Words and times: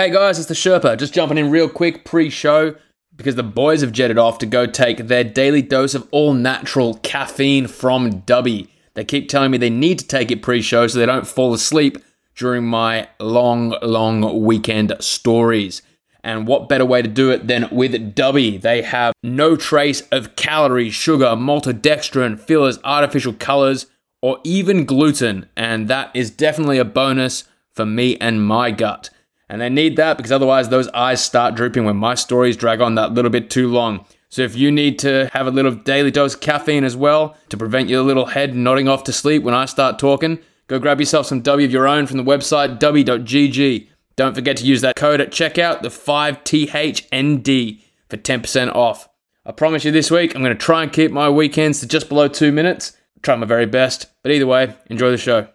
Hey 0.00 0.08
guys, 0.08 0.38
it's 0.38 0.48
the 0.48 0.54
Sherpa. 0.54 0.96
Just 0.96 1.12
jumping 1.12 1.36
in 1.36 1.50
real 1.50 1.68
quick 1.68 2.06
pre 2.06 2.30
show 2.30 2.74
because 3.14 3.34
the 3.34 3.42
boys 3.42 3.82
have 3.82 3.92
jetted 3.92 4.16
off 4.16 4.38
to 4.38 4.46
go 4.46 4.64
take 4.64 4.96
their 4.96 5.22
daily 5.22 5.60
dose 5.60 5.94
of 5.94 6.08
all 6.10 6.32
natural 6.32 6.94
caffeine 7.02 7.66
from 7.66 8.22
Dubby. 8.22 8.68
They 8.94 9.04
keep 9.04 9.28
telling 9.28 9.50
me 9.50 9.58
they 9.58 9.68
need 9.68 9.98
to 9.98 10.06
take 10.06 10.30
it 10.30 10.40
pre 10.40 10.62
show 10.62 10.86
so 10.86 10.98
they 10.98 11.04
don't 11.04 11.26
fall 11.26 11.52
asleep 11.52 11.98
during 12.34 12.64
my 12.64 13.08
long, 13.18 13.76
long 13.82 14.42
weekend 14.42 14.96
stories. 15.00 15.82
And 16.24 16.46
what 16.46 16.70
better 16.70 16.86
way 16.86 17.02
to 17.02 17.06
do 17.06 17.30
it 17.30 17.46
than 17.46 17.68
with 17.70 18.14
Dubby? 18.14 18.58
They 18.58 18.80
have 18.80 19.12
no 19.22 19.54
trace 19.54 20.00
of 20.10 20.34
calories, 20.34 20.94
sugar, 20.94 21.36
maltodextrin, 21.36 22.40
fillers, 22.40 22.78
artificial 22.84 23.34
colors, 23.34 23.84
or 24.22 24.38
even 24.44 24.86
gluten. 24.86 25.44
And 25.58 25.88
that 25.88 26.10
is 26.14 26.30
definitely 26.30 26.78
a 26.78 26.86
bonus 26.86 27.44
for 27.74 27.84
me 27.84 28.16
and 28.16 28.42
my 28.42 28.70
gut. 28.70 29.10
And 29.50 29.60
they 29.60 29.68
need 29.68 29.96
that 29.96 30.16
because 30.16 30.30
otherwise 30.30 30.68
those 30.68 30.86
eyes 30.88 31.22
start 31.22 31.56
drooping 31.56 31.84
when 31.84 31.96
my 31.96 32.14
stories 32.14 32.56
drag 32.56 32.80
on 32.80 32.94
that 32.94 33.12
little 33.12 33.32
bit 33.32 33.50
too 33.50 33.66
long. 33.68 34.06
So 34.28 34.42
if 34.42 34.54
you 34.54 34.70
need 34.70 35.00
to 35.00 35.28
have 35.32 35.48
a 35.48 35.50
little 35.50 35.72
daily 35.72 36.12
dose 36.12 36.36
caffeine 36.36 36.84
as 36.84 36.96
well 36.96 37.36
to 37.48 37.56
prevent 37.56 37.88
your 37.88 38.02
little 38.02 38.26
head 38.26 38.54
nodding 38.54 38.88
off 38.88 39.02
to 39.04 39.12
sleep 39.12 39.42
when 39.42 39.52
I 39.52 39.64
start 39.64 39.98
talking, 39.98 40.38
go 40.68 40.78
grab 40.78 41.00
yourself 41.00 41.26
some 41.26 41.42
Dubby 41.42 41.64
of 41.64 41.72
your 41.72 41.88
own 41.88 42.06
from 42.06 42.18
the 42.18 42.22
website 42.22 42.78
dubby.gg. 42.78 43.88
Don't 44.14 44.36
forget 44.36 44.56
to 44.58 44.64
use 44.64 44.82
that 44.82 44.94
code 44.94 45.20
at 45.20 45.32
checkout, 45.32 45.82
the 45.82 45.88
5THND, 45.88 47.82
for 48.08 48.16
10% 48.16 48.74
off. 48.74 49.08
I 49.44 49.50
promise 49.50 49.84
you 49.84 49.90
this 49.90 50.12
week, 50.12 50.36
I'm 50.36 50.44
going 50.44 50.56
to 50.56 50.64
try 50.64 50.84
and 50.84 50.92
keep 50.92 51.10
my 51.10 51.28
weekends 51.28 51.80
to 51.80 51.88
just 51.88 52.08
below 52.08 52.28
two 52.28 52.52
minutes. 52.52 52.96
Try 53.22 53.34
my 53.34 53.46
very 53.46 53.66
best. 53.66 54.06
But 54.22 54.30
either 54.30 54.46
way, 54.46 54.76
enjoy 54.86 55.10
the 55.10 55.16
show. 55.16 55.48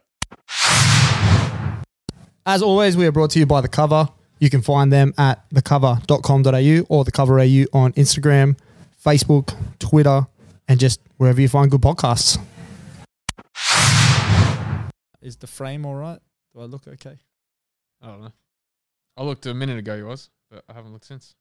As 2.48 2.62
always, 2.62 2.96
we 2.96 3.08
are 3.08 3.12
brought 3.12 3.32
to 3.32 3.40
you 3.40 3.48
by 3.48 3.62
The 3.62 3.68
Cover. 3.68 4.08
You 4.40 4.52
can 4.52 4.62
find 4.62 4.94
them 4.94 5.16
at 5.18 5.50
thecover.com.au 5.50 6.86
or 6.96 7.04
The 7.04 7.12
Cover 7.12 7.40
AU 7.40 7.66
on 7.74 7.92
Instagram, 7.94 8.56
Facebook, 9.04 9.56
Twitter, 9.80 10.28
and 10.68 10.80
just 10.80 11.00
wherever 11.18 11.42
you 11.42 11.48
find 11.48 11.72
good 11.72 11.82
podcasts. 11.82 12.38
Is 15.24 15.38
the 15.38 15.48
frame 15.48 15.88
all 15.88 15.96
right? 15.96 16.20
Do 16.54 16.62
I 16.62 16.66
look 16.66 16.88
okay? 16.88 17.18
I 18.00 18.08
don't 18.10 18.22
know. 18.22 18.34
I 19.18 19.24
looked 19.24 19.48
a 19.48 19.54
minute 19.56 19.80
ago, 19.80 19.96
you 19.96 20.06
was, 20.06 20.30
but 20.52 20.64
I 20.70 20.74
haven't 20.74 20.94
looked 20.94 21.06
since. 21.06 21.34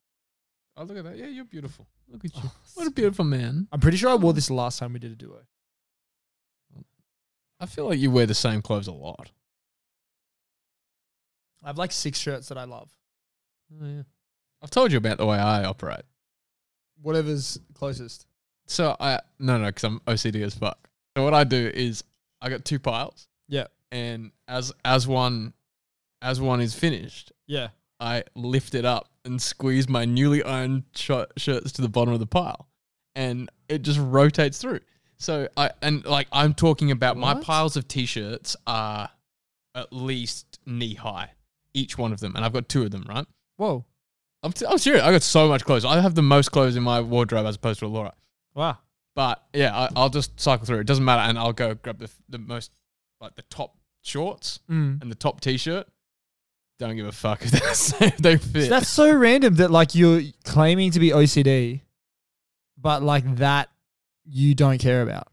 Oh, 0.75 0.84
look 0.84 0.97
at 0.97 1.05
that. 1.05 1.19
Yeah, 1.19 1.27
you're 1.27 1.45
beautiful. 1.45 1.87
Look 2.09 2.25
at 2.25 2.34
you. 2.34 2.43
Oh, 2.47 2.53
what 2.77 2.87
a 2.87 2.91
beautiful 2.91 3.27
man. 3.27 3.69
I'm 3.71 3.81
pretty 3.81 3.98
sure 3.98 4.09
I 4.09 4.15
wore 4.15 4.33
this 4.33 4.47
the 4.47 4.55
last 4.55 4.78
time 4.78 4.95
we 4.95 5.00
did 5.00 5.12
a 5.12 5.17
duo. 5.17 5.43
I 7.61 7.67
feel 7.67 7.87
like 7.91 7.98
you 7.98 8.11
wear 8.11 8.25
the 8.25 8.34
same 8.34 8.62
clothes 8.62 8.87
a 8.87 8.93
lot. 8.93 9.31
I 11.65 11.69
have 11.69 11.79
like 11.79 11.93
six 11.93 12.19
shirts 12.19 12.48
that 12.48 12.59
I 12.59 12.65
love. 12.65 12.91
Oh, 13.83 13.87
yeah. 13.87 14.03
I've 14.62 14.70
told 14.70 14.93
you 14.93 14.98
about 14.98 15.19
the 15.19 15.27
way 15.27 15.39
I 15.39 15.65
operate. 15.65 16.03
Whatever's 17.03 17.59
closest. 17.75 18.27
So 18.67 18.97
I 18.98 19.21
no 19.39 19.59
no 19.59 19.67
because 19.67 19.84
I'm 19.84 20.01
OCD 20.01 20.43
as 20.43 20.55
fuck. 20.55 20.89
So 21.17 21.23
what 21.25 21.34
I 21.34 21.45
do 21.45 21.71
is 21.75 22.03
I 22.41 22.48
got 22.48 22.65
two 22.65 22.79
piles, 22.79 23.29
Yeah. 23.48 23.67
and 23.93 24.31
as 24.48 24.73
as 24.84 25.06
one 25.06 25.53
as 26.23 26.41
one 26.41 26.61
is 26.61 26.75
finished, 26.75 27.33
Yeah. 27.47 27.69
I 28.01 28.25
lift 28.34 28.75
it 28.75 28.84
up 28.84 29.09
and 29.25 29.41
squeeze 29.41 29.89
my 29.89 30.05
newly 30.05 30.43
ironed 30.43 30.84
sh- 30.95 31.11
shirts 31.37 31.73
to 31.73 31.83
the 31.83 31.89
bottom 31.89 32.12
of 32.15 32.21
the 32.21 32.27
pile, 32.27 32.69
and 33.15 33.51
it 33.69 33.83
just 33.83 33.99
rotates 34.01 34.59
through. 34.59 34.81
So 35.19 35.49
I 35.56 35.71
and 35.83 36.05
like 36.06 36.28
I'm 36.33 36.55
talking 36.55 36.91
about 36.91 37.17
my 37.19 37.34
piles 37.34 37.77
of 37.77 37.87
t-shirts 37.87 38.56
are 38.67 39.11
at 39.75 39.93
least 39.93 40.59
knee 40.65 40.95
high, 40.95 41.33
each 41.75 41.98
one 41.98 42.12
of 42.12 42.20
them, 42.20 42.34
and 42.36 42.44
I've 42.44 42.53
got 42.53 42.69
two 42.69 42.83
of 42.84 42.91
them. 42.91 43.05
Right? 43.08 43.27
Whoa. 43.56 43.84
I'm, 44.42 44.53
t- 44.53 44.67
I'm 44.67 44.78
serious. 44.78 45.03
I 45.03 45.11
got 45.11 45.22
so 45.22 45.48
much 45.48 45.64
clothes. 45.64 45.84
I 45.84 46.00
have 46.00 46.14
the 46.14 46.22
most 46.22 46.50
clothes 46.53 46.77
in 46.77 46.83
my 46.83 47.00
wardrobe 47.00 47.47
as 47.47 47.56
opposed 47.56 47.81
to 47.81 47.86
Laura. 47.89 48.12
Wow. 48.55 48.78
But 49.16 49.42
yeah, 49.55 49.75
I, 49.75 49.89
I'll 49.97 50.11
just 50.11 50.39
cycle 50.41 50.66
through. 50.66 50.81
It 50.81 50.86
doesn't 50.86 51.04
matter, 51.04 51.22
and 51.22 51.38
I'll 51.38 51.53
go 51.53 51.75
grab 51.75 51.99
the 51.99 52.10
the 52.28 52.38
most 52.38 52.71
like 53.21 53.34
the 53.37 53.43
top 53.43 53.76
shorts 54.03 54.60
Mm. 54.71 55.00
and 55.03 55.10
the 55.10 55.15
top 55.15 55.41
t-shirt. 55.41 55.87
Don't 56.81 56.97
give 56.97 57.06
a 57.06 57.12
fuck 57.12 57.43
if 57.43 57.50
they, 57.99 58.06
if 58.06 58.16
they 58.19 58.37
fit. 58.37 58.69
That's 58.69 58.88
so 58.88 59.15
random 59.15 59.54
that 59.56 59.70
like 59.70 59.94
you're 59.94 60.22
claiming 60.44 60.91
to 60.91 60.99
be 61.00 61.10
OCD, 61.10 61.82
but 62.76 63.03
like 63.03 63.37
that 63.37 63.70
you 64.25 64.54
don't 64.56 64.78
care 64.78 65.03
about. 65.03 65.28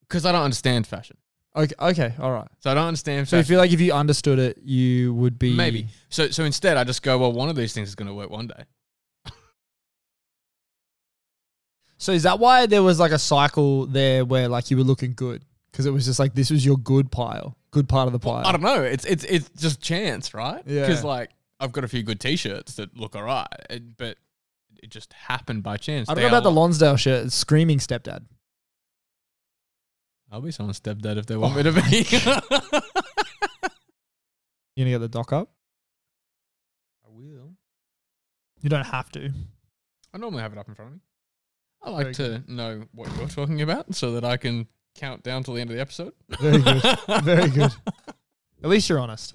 because 0.00 0.26
I 0.26 0.32
don't 0.32 0.42
understand 0.42 0.86
fashion. 0.86 1.16
Okay. 1.58 1.74
Okay. 1.80 2.14
All 2.20 2.32
right. 2.32 2.48
So 2.60 2.70
I 2.70 2.74
don't 2.74 2.86
understand 2.86 3.28
So 3.28 3.36
you 3.36 3.42
feel 3.42 3.58
like 3.58 3.72
if 3.72 3.80
you 3.80 3.92
understood 3.92 4.38
it, 4.38 4.58
you 4.64 5.12
would 5.14 5.38
be 5.38 5.54
Maybe. 5.56 5.88
So 6.08 6.30
so 6.30 6.44
instead, 6.44 6.76
I 6.76 6.84
just 6.84 7.02
go, 7.02 7.18
well, 7.18 7.32
one 7.32 7.48
of 7.48 7.56
these 7.56 7.72
things 7.72 7.88
is 7.88 7.94
going 7.94 8.08
to 8.08 8.14
work 8.14 8.30
one 8.30 8.46
day. 8.46 8.64
So 12.00 12.12
is 12.12 12.22
that 12.22 12.38
why 12.38 12.66
there 12.66 12.82
was 12.82 13.00
like 13.00 13.10
a 13.10 13.18
cycle 13.18 13.86
there 13.86 14.24
where 14.24 14.48
like 14.48 14.70
you 14.70 14.76
were 14.76 14.84
looking 14.84 15.14
good 15.14 15.44
because 15.72 15.84
it 15.84 15.90
was 15.90 16.04
just 16.04 16.20
like 16.20 16.32
this 16.32 16.48
was 16.48 16.64
your 16.64 16.78
good 16.78 17.10
pile, 17.10 17.56
good 17.72 17.88
part 17.88 18.06
of 18.06 18.12
the 18.12 18.20
pile. 18.20 18.46
I 18.46 18.52
don't 18.52 18.62
know. 18.62 18.84
It's 18.84 19.04
it's 19.04 19.24
it's 19.24 19.48
just 19.50 19.80
chance, 19.80 20.32
right? 20.32 20.62
Yeah. 20.64 20.82
Because 20.82 21.02
like 21.02 21.30
I've 21.58 21.72
got 21.72 21.82
a 21.82 21.88
few 21.88 22.04
good 22.04 22.20
t-shirts 22.20 22.76
that 22.76 22.96
look 22.96 23.16
alright, 23.16 23.48
but 23.96 24.16
it 24.80 24.90
just 24.90 25.12
happened 25.12 25.64
by 25.64 25.76
chance. 25.76 26.08
I 26.08 26.14
don't 26.14 26.22
They 26.22 26.22
know 26.22 26.28
about 26.28 26.46
are 26.46 26.52
the 26.52 26.52
Lonsdale 26.52 26.96
shirt. 26.96 27.26
It's 27.26 27.34
screaming 27.34 27.78
stepdad. 27.78 28.22
I'll 30.30 30.40
be 30.40 30.50
someone's 30.50 30.80
stepdad 30.80 31.16
if 31.16 31.26
they 31.26 31.36
want 31.38 31.56
me 31.56 31.62
to 31.64 31.72
be. 31.72 32.06
You 34.78 34.84
gonna 34.84 34.94
get 34.94 34.98
the 35.00 35.08
dock 35.08 35.32
up? 35.32 35.50
I 37.04 37.08
will. 37.10 37.56
You 38.60 38.70
don't 38.70 38.86
have 38.86 39.10
to. 39.10 39.32
I 40.14 40.18
normally 40.18 40.40
have 40.42 40.52
it 40.52 40.58
up 40.58 40.68
in 40.68 40.76
front 40.76 40.90
of 40.90 40.94
me. 40.94 41.00
I 41.82 41.90
Very 41.90 42.04
like 42.04 42.14
to 42.18 42.44
know 42.46 42.84
what 42.94 43.08
you're 43.16 43.26
talking 43.26 43.60
about 43.60 43.92
so 43.96 44.12
that 44.12 44.24
I 44.24 44.36
can 44.36 44.68
count 44.94 45.24
down 45.24 45.42
till 45.42 45.54
the 45.54 45.62
end 45.62 45.70
of 45.70 45.74
the 45.74 45.82
episode. 45.82 46.12
Very 46.40 46.62
good. 46.62 46.82
Very 47.24 47.50
good. 47.50 47.74
At 48.62 48.70
least 48.70 48.88
you're 48.88 49.00
honest. 49.00 49.34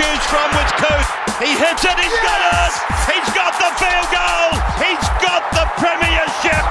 Choose 0.00 0.24
from 0.32 0.48
with 0.56 0.72
Coach. 0.80 1.08
He 1.44 1.52
hits 1.60 1.84
it. 1.84 1.96
He's 2.00 2.18
got 2.24 2.40
it. 2.40 2.72
He's 3.12 3.28
got 3.36 3.52
the 3.60 3.68
field 3.76 4.08
goal. 4.08 4.48
He's 4.80 5.04
got 5.20 5.42
the 5.52 5.64
premiership. 5.76 6.64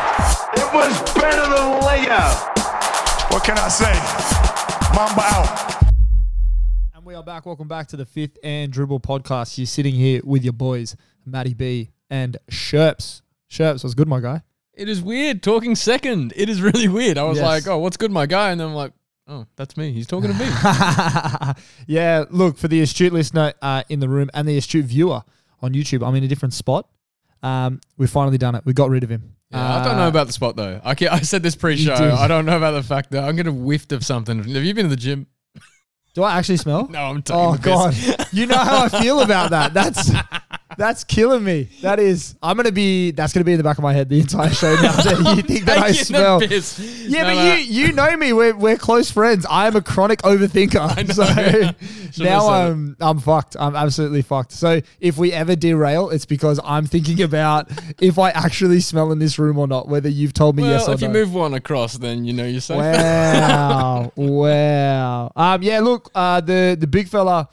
It 0.57 0.73
was 0.73 1.13
better 1.13 1.45
than 1.45 1.81
layup. 1.85 3.31
What 3.31 3.43
can 3.43 3.57
I 3.59 3.67
say? 3.69 3.93
Mamba 4.95 5.21
out. 5.21 5.83
And 6.95 7.05
we 7.05 7.13
are 7.13 7.21
back. 7.23 7.45
Welcome 7.45 7.67
back 7.67 7.87
to 7.89 7.97
the 7.97 8.05
fifth 8.05 8.39
and 8.43 8.71
dribble 8.71 9.01
podcast. 9.01 9.59
You're 9.59 9.67
sitting 9.67 9.93
here 9.93 10.21
with 10.23 10.43
your 10.43 10.53
boys, 10.53 10.95
Matty 11.23 11.53
B 11.53 11.91
and 12.09 12.35
Sherps. 12.49 13.21
Sherps 13.51 13.83
was 13.83 13.93
good, 13.93 14.07
my 14.07 14.21
guy. 14.21 14.41
It 14.73 14.89
is 14.89 15.03
weird 15.03 15.43
talking 15.43 15.75
second. 15.75 16.33
It 16.35 16.49
is 16.49 16.61
really 16.63 16.87
weird. 16.87 17.19
I 17.19 17.23
was 17.25 17.37
Yes. 17.37 17.45
like, 17.45 17.67
oh, 17.67 17.77
what's 17.77 17.97
good, 17.97 18.11
my 18.11 18.25
guy? 18.25 18.49
And 18.49 18.59
then 18.59 18.69
I'm 18.69 18.73
like, 18.73 18.93
oh, 19.29 19.45
that's 19.55 19.77
me. 19.77 19.91
He's 19.93 20.07
talking 20.07 20.31
to 20.33 20.37
me. 20.37 20.45
yeah, 21.87 22.25
look, 22.29 22.57
for 22.57 22.67
the 22.67 22.81
astute 22.81 23.13
listener 23.13 23.53
uh, 23.61 23.83
in 23.89 23.99
the 23.99 24.09
room 24.09 24.29
and 24.33 24.47
the 24.47 24.57
astute 24.57 24.85
viewer 24.85 25.21
on 25.61 25.73
YouTube, 25.73 26.05
I'm 26.05 26.15
in 26.15 26.23
a 26.23 26.27
different 26.27 26.53
spot. 26.53 26.87
Um, 27.41 27.79
we've 27.97 28.09
finally 28.09 28.37
done 28.37 28.55
it. 28.55 28.63
We 28.65 28.73
got 28.73 28.89
rid 28.89 29.03
of 29.03 29.09
him. 29.09 29.35
Yeah, 29.51 29.77
I 29.79 29.83
don't 29.83 29.95
know 29.97 30.03
Uh, 30.05 30.09
about 30.09 30.27
the 30.27 30.33
spot 30.33 30.55
though. 30.55 30.81
I, 30.83 30.95
I 31.09 31.19
said 31.21 31.41
this 31.41 31.55
pre-show. 31.55 31.95
did. 31.95 32.11
I 32.11 32.27
don't 32.27 32.45
know 32.45 32.57
about 32.57 32.71
the 32.71 32.83
fact 32.83 33.11
that 33.11 33.23
I'm 33.23 33.35
getting 33.35 33.63
whiffed 33.63 33.91
of 33.91 34.05
something. 34.05 34.37
Have 34.43 34.63
you 34.63 34.73
been 34.73 34.85
to 34.85 34.89
the 34.89 34.95
gym? 34.95 35.27
Do 36.15 36.23
I 36.23 36.37
actually 36.37 36.57
smell? 36.57 36.87
No, 36.91 37.03
I'm 37.05 37.21
taking 37.21 37.41
Oh 37.41 37.55
god, 37.55 37.95
you 38.31 38.45
know 38.45 38.57
how 38.57 38.83
I 38.85 38.89
feel 38.89 39.21
about 39.21 39.51
that. 39.51 39.73
That's 39.73 40.11
that's 40.79 41.03
killing 41.03 41.43
me. 41.43 41.69
That 41.81 41.99
is, 41.99 42.35
I'm 42.41 42.57
gonna 42.57 42.71
be. 42.71 43.11
That's 43.11 43.33
gonna 43.33 43.43
be 43.43 43.51
in 43.51 43.57
the 43.59 43.63
back 43.63 43.77
of 43.77 43.83
my 43.83 43.93
head 43.93 44.09
the 44.09 44.19
entire 44.19 44.49
show 44.49 44.73
now. 44.75 44.93
That 44.93 45.35
you 45.35 45.41
think 45.43 45.65
that 45.65 45.77
I 45.77 45.87
Taking 45.91 45.99
the 45.99 46.05
smell? 46.05 46.39
piss. 46.39 46.79
Yeah, 46.79 47.21
No, 47.21 47.27
but 47.29 47.35
no. 47.35 47.53
you 47.55 47.59
you 47.87 47.91
know 47.91 48.17
me. 48.17 48.33
We're 48.33 48.55
we're 48.55 48.77
close 48.77 49.11
friends. 49.11 49.45
I 49.49 49.67
am 49.67 49.75
a 49.75 49.81
chronic 49.81 50.21
overthinker. 50.23 51.13
So 52.09 52.23
now 52.23 52.39
said 52.39 52.67
it. 52.67 52.71
I'm 52.71 52.97
I'm 52.99 53.19
fucked. 53.19 53.55
I'm 53.59 53.75
absolutely 53.75 54.21
fucked. 54.23 54.51
So 54.53 54.81
if 54.99 55.17
we 55.17 55.31
ever 55.33 55.55
derail, 55.55 56.09
it's 56.09 56.25
because 56.25 56.59
I'm 56.63 56.85
thinking 56.85 57.21
about 57.21 57.69
if 58.01 58.17
I 58.17 58.29
actually 58.31 58.79
smell 58.79 59.11
in 59.11 59.19
this 59.19 59.37
room 59.37 59.57
or 59.59 59.67
not. 59.67 59.87
Whether 59.89 60.09
you've 60.09 60.33
told 60.33 60.55
me 60.55 60.63
Well, 60.63 60.71
yes 60.71 60.83
or 60.87 60.91
not. 60.91 60.93
if 60.95 61.01
no. 61.01 61.07
you 61.07 61.13
move 61.13 61.33
one 61.33 61.53
across, 61.53 61.97
then 61.97 62.25
you 62.25 62.33
know 62.33 62.45
you're 62.45 62.61
safe. 62.61 62.77
Wow, 62.77 64.11
wow. 64.15 65.31
Um, 65.35 65.61
yeah. 65.63 65.79
Look, 65.81 66.09
uh, 66.15 66.41
the 66.41 66.77
the 66.79 66.87
big 66.87 67.07
fella, 67.07 67.49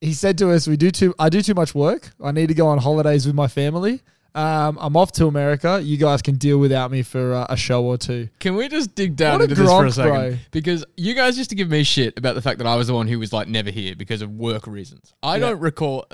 he 0.00 0.12
said 0.12 0.38
to 0.38 0.50
us, 0.50 0.66
"We 0.66 0.76
do 0.76 0.90
too. 0.90 1.14
I 1.18 1.28
do 1.28 1.42
too 1.42 1.54
much 1.54 1.74
work. 1.74 2.10
I 2.22 2.32
need 2.32 2.48
to 2.48 2.54
go 2.54 2.66
on 2.68 2.78
holidays 2.78 3.26
with 3.26 3.34
my 3.34 3.48
family. 3.48 4.02
Um, 4.34 4.76
I'm 4.78 4.96
off 4.98 5.12
to 5.12 5.26
America. 5.26 5.80
You 5.82 5.96
guys 5.96 6.20
can 6.20 6.34
deal 6.36 6.58
without 6.58 6.90
me 6.90 7.02
for 7.02 7.32
uh, 7.32 7.46
a 7.48 7.56
show 7.56 7.84
or 7.84 7.96
two. 7.96 8.28
Can 8.38 8.54
we 8.54 8.68
just 8.68 8.94
dig 8.94 9.16
down 9.16 9.38
What 9.38 9.40
a 9.40 9.44
into 9.44 9.54
this 9.54 9.70
for 9.70 9.86
a 9.86 9.88
gronk, 9.88 9.92
second? 9.94 10.10
bro. 10.12 10.36
Because 10.50 10.84
you 10.98 11.14
guys 11.14 11.38
used 11.38 11.48
to 11.50 11.56
give 11.56 11.70
me 11.70 11.82
shit 11.84 12.18
about 12.18 12.34
the 12.34 12.42
fact 12.42 12.58
that 12.58 12.66
I 12.66 12.76
was 12.76 12.88
the 12.88 12.92
one 12.94 13.08
who 13.08 13.18
was 13.18 13.32
like 13.32 13.48
never 13.48 13.70
here 13.70 13.96
because 13.96 14.20
of 14.20 14.30
work 14.30 14.66
reasons. 14.66 15.14
I 15.22 15.38
don't 15.38 15.58
recall 15.58 16.04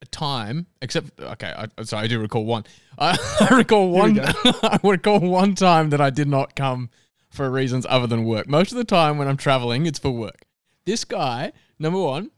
a 0.00 0.06
time, 0.06 0.66
except 0.80 1.18
okay, 1.20 1.52
I, 1.76 1.82
sorry, 1.82 2.04
I 2.04 2.06
do 2.06 2.20
recall 2.20 2.44
one. 2.44 2.64
I, 3.00 3.18
I 3.50 3.56
recall 3.56 3.88
one. 3.90 4.20
I 4.44 4.78
recall 4.84 5.18
one 5.18 5.56
time 5.56 5.90
that 5.90 6.00
I 6.00 6.10
did 6.10 6.28
not 6.28 6.54
come 6.54 6.88
for 7.30 7.50
reasons 7.50 7.84
other 7.88 8.06
than 8.06 8.24
work. 8.24 8.48
Most 8.48 8.70
of 8.70 8.78
the 8.78 8.84
time 8.84 9.18
when 9.18 9.26
I'm 9.26 9.36
traveling, 9.36 9.86
it's 9.86 9.98
for 9.98 10.12
work. 10.12 10.46
This 10.84 11.04
guy, 11.04 11.50
number 11.80 12.00
one, 12.00 12.30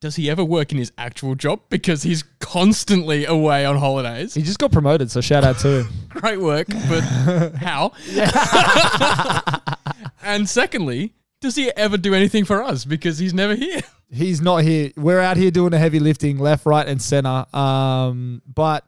does 0.00 0.16
he 0.16 0.30
ever 0.30 0.44
work 0.44 0.72
in 0.72 0.78
his 0.78 0.92
actual 0.96 1.34
job? 1.34 1.60
Because 1.70 2.02
he's 2.02 2.22
constantly 2.40 3.24
away 3.24 3.64
on 3.64 3.76
holidays. 3.76 4.34
He 4.34 4.42
just 4.42 4.58
got 4.58 4.70
promoted, 4.70 5.10
so 5.10 5.20
shout 5.20 5.44
out 5.44 5.58
to 5.60 5.80
him. 5.80 5.88
Great 6.08 6.40
work, 6.40 6.68
but 6.68 7.00
how? 7.56 7.92
and 10.22 10.48
secondly, 10.48 11.14
does 11.40 11.56
he 11.56 11.70
ever 11.76 11.96
do 11.96 12.14
anything 12.14 12.44
for 12.44 12.62
us? 12.62 12.84
Because 12.84 13.18
he's 13.18 13.34
never 13.34 13.54
here. 13.54 13.80
He's 14.10 14.40
not 14.40 14.58
here. 14.58 14.92
We're 14.96 15.20
out 15.20 15.36
here 15.36 15.50
doing 15.50 15.70
the 15.70 15.78
heavy 15.78 16.00
lifting, 16.00 16.38
left, 16.38 16.64
right, 16.64 16.86
and 16.86 17.02
center. 17.02 17.44
Um, 17.54 18.42
but 18.46 18.84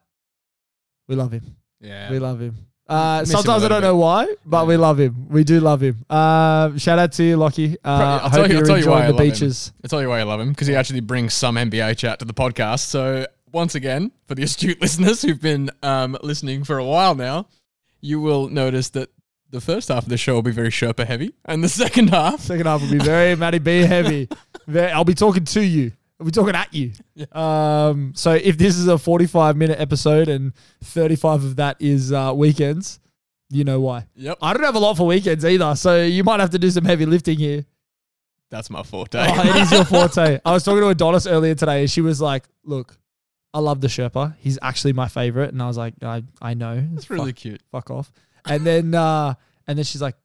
we 1.08 1.16
love 1.16 1.32
him. 1.32 1.56
Yeah. 1.80 2.10
We 2.10 2.18
love 2.18 2.40
him. 2.40 2.69
Uh, 2.90 3.20
Miss 3.20 3.30
him 3.30 3.34
a 3.34 3.38
sometimes 3.42 3.64
I 3.64 3.68
don't 3.68 3.82
know 3.82 3.96
why, 3.96 4.26
but 4.44 4.66
we 4.66 4.76
love 4.76 4.98
him. 4.98 5.28
We 5.28 5.44
do 5.44 5.60
love 5.60 5.80
him. 5.80 6.04
Um, 6.10 6.76
shout 6.78 6.98
out 6.98 7.12
to 7.12 7.22
you, 7.24 7.36
Lockie. 7.36 7.76
Uh, 7.84 7.88
I'll 7.88 8.26
I 8.26 8.28
tell 8.30 8.40
hope 8.42 8.50
you- 8.50 8.58
I'll 8.58 8.64
tell 8.64 8.78
you 8.78 8.86
why 8.90 8.96
enjoying 8.98 9.02
I 9.02 9.06
the 9.06 9.12
love 9.12 9.20
him. 9.20 9.30
beaches. 9.30 9.72
I'll 9.84 9.88
tell 9.88 10.02
you 10.02 10.08
why 10.08 10.18
I 10.20 10.22
love 10.24 10.40
him 10.40 10.48
because 10.50 10.66
he 10.66 10.74
actually 10.74 11.00
brings 11.00 11.32
some 11.34 11.54
NBA 11.56 11.96
chat 11.96 12.18
to 12.18 12.24
the 12.24 12.34
podcast. 12.34 12.80
So 12.80 13.26
once 13.52 13.74
again, 13.74 14.10
for 14.26 14.34
the 14.34 14.42
astute 14.42 14.80
listeners 14.82 15.22
who've 15.22 15.40
been 15.40 15.70
um, 15.82 16.16
listening 16.22 16.64
for 16.64 16.78
a 16.78 16.84
while 16.84 17.14
now, 17.14 17.46
you 18.00 18.20
will 18.20 18.48
notice 18.48 18.90
that 18.90 19.10
the 19.50 19.60
first 19.60 19.88
half 19.88 20.04
of 20.04 20.08
the 20.08 20.16
show 20.16 20.34
will 20.34 20.42
be 20.42 20.52
very 20.52 20.70
Sherpa 20.70 21.04
heavy, 21.06 21.34
and 21.44 21.62
the 21.64 21.68
second 21.68 22.10
half, 22.10 22.40
Second 22.40 22.66
half 22.66 22.80
will 22.82 22.90
be 22.90 22.98
very 22.98 23.34
Matty 23.36 23.58
B 23.58 23.80
heavy. 23.80 24.28
I'll 24.74 25.04
be 25.04 25.14
talking 25.14 25.44
to 25.44 25.60
you. 25.64 25.92
Be 26.24 26.30
talking 26.30 26.54
at 26.54 26.72
you. 26.74 26.92
Um, 27.32 28.12
so 28.14 28.32
if 28.32 28.56
this 28.58 28.76
is 28.76 28.86
a 28.88 28.96
45 28.98 29.56
minute 29.56 29.78
episode 29.80 30.28
and 30.28 30.52
35 30.84 31.44
of 31.44 31.56
that 31.56 31.76
is 31.80 32.12
uh, 32.12 32.32
weekends, 32.34 32.98
you 33.50 33.64
know 33.64 33.80
why. 33.80 34.06
yep, 34.14 34.38
I 34.40 34.52
don't 34.52 34.62
have 34.62 34.74
a 34.74 34.78
lot 34.78 34.96
for 34.96 35.06
weekends 35.06 35.44
either, 35.44 35.74
so 35.76 36.02
you 36.02 36.24
might 36.24 36.40
have 36.40 36.50
to 36.50 36.58
do 36.58 36.70
some 36.70 36.84
heavy 36.84 37.04
lifting 37.06 37.38
here. 37.38 37.64
that's 38.50 38.70
my 38.70 38.82
forte. 38.82 39.18
Oh, 39.18 39.40
it 39.48 39.56
is 39.62 39.72
your 39.72 39.84
forte. 39.84 40.40
I 40.44 40.52
was 40.52 40.64
talking 40.64 40.80
to 40.82 40.88
Adonis 40.88 41.26
earlier 41.26 41.54
today, 41.54 41.80
and 41.80 41.90
she 41.90 42.00
was 42.00 42.20
like, 42.20 42.44
"Look, 42.64 42.96
I 43.52 43.58
love 43.60 43.80
the 43.80 43.88
Sherpa. 43.88 44.34
He's 44.38 44.58
actually 44.62 44.92
my 44.92 45.08
favorite." 45.08 45.52
And 45.52 45.62
I 45.62 45.66
was 45.66 45.76
like, 45.76 45.94
"I 46.02 46.22
I 46.40 46.54
know. 46.54 46.80
That's 46.92 47.10
really 47.10 47.32
cute. 47.32 47.62
fuck 47.72 47.90
off." 47.90 48.10
And 48.46 48.64
then 48.66 48.94
uh, 48.94 49.34
and 49.66 49.76
then 49.78 49.84
she's 49.84 50.02
like, 50.02 50.16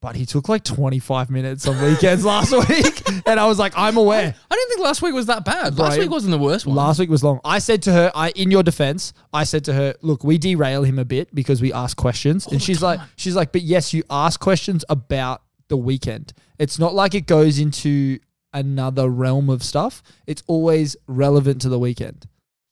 "But 0.00 0.14
he 0.16 0.26
took 0.26 0.48
like 0.48 0.62
25 0.64 1.28
minutes 1.30 1.66
on 1.66 1.80
weekends 1.82 2.24
last 2.34 2.52
week," 2.68 3.02
and 3.26 3.40
I 3.40 3.46
was 3.46 3.58
like, 3.58 3.72
"I'm 3.76 3.96
aware." 3.96 4.34
I 4.50 4.54
didn't 4.54 4.68
think 4.70 4.80
last 4.80 5.02
week 5.02 5.14
was 5.14 5.26
that 5.26 5.44
bad. 5.44 5.76
Last 5.78 5.90
Right. 5.92 6.00
week 6.00 6.10
wasn't 6.10 6.30
the 6.32 6.38
worst 6.38 6.66
one. 6.66 6.76
Last 6.76 6.98
week 6.98 7.10
was 7.10 7.24
long. 7.24 7.40
I 7.44 7.58
said 7.58 7.82
to 7.82 7.92
her, 7.92 8.12
I 8.14 8.30
in 8.30 8.50
your 8.50 8.62
defense, 8.62 9.12
I 9.32 9.44
said 9.44 9.64
to 9.66 9.72
her, 9.74 9.94
look, 10.02 10.22
we 10.24 10.38
derail 10.38 10.84
him 10.84 10.98
a 10.98 11.04
bit 11.04 11.34
because 11.34 11.60
we 11.60 11.72
ask 11.72 11.96
questions. 11.96 12.46
and 12.46 12.62
she's 12.62 12.80
like, 12.82 13.00
she's 13.16 13.34
like, 13.36 13.52
but 13.52 13.62
yes, 13.62 13.92
you 13.92 14.02
ask 14.10 14.38
questions 14.40 14.84
about 14.88 15.42
the 15.68 15.76
weekend. 15.76 16.32
It's 16.58 16.78
not 16.78 16.94
like 16.94 17.14
it 17.14 17.26
goes 17.26 17.58
into 17.58 18.18
another 18.54 19.08
realm 19.08 19.50
of 19.50 19.62
stuff. 19.62 20.02
It's 20.26 20.42
always 20.46 20.96
relevant 21.06 21.60
to 21.62 21.68
the 21.68 21.78
weekend. 21.78 22.26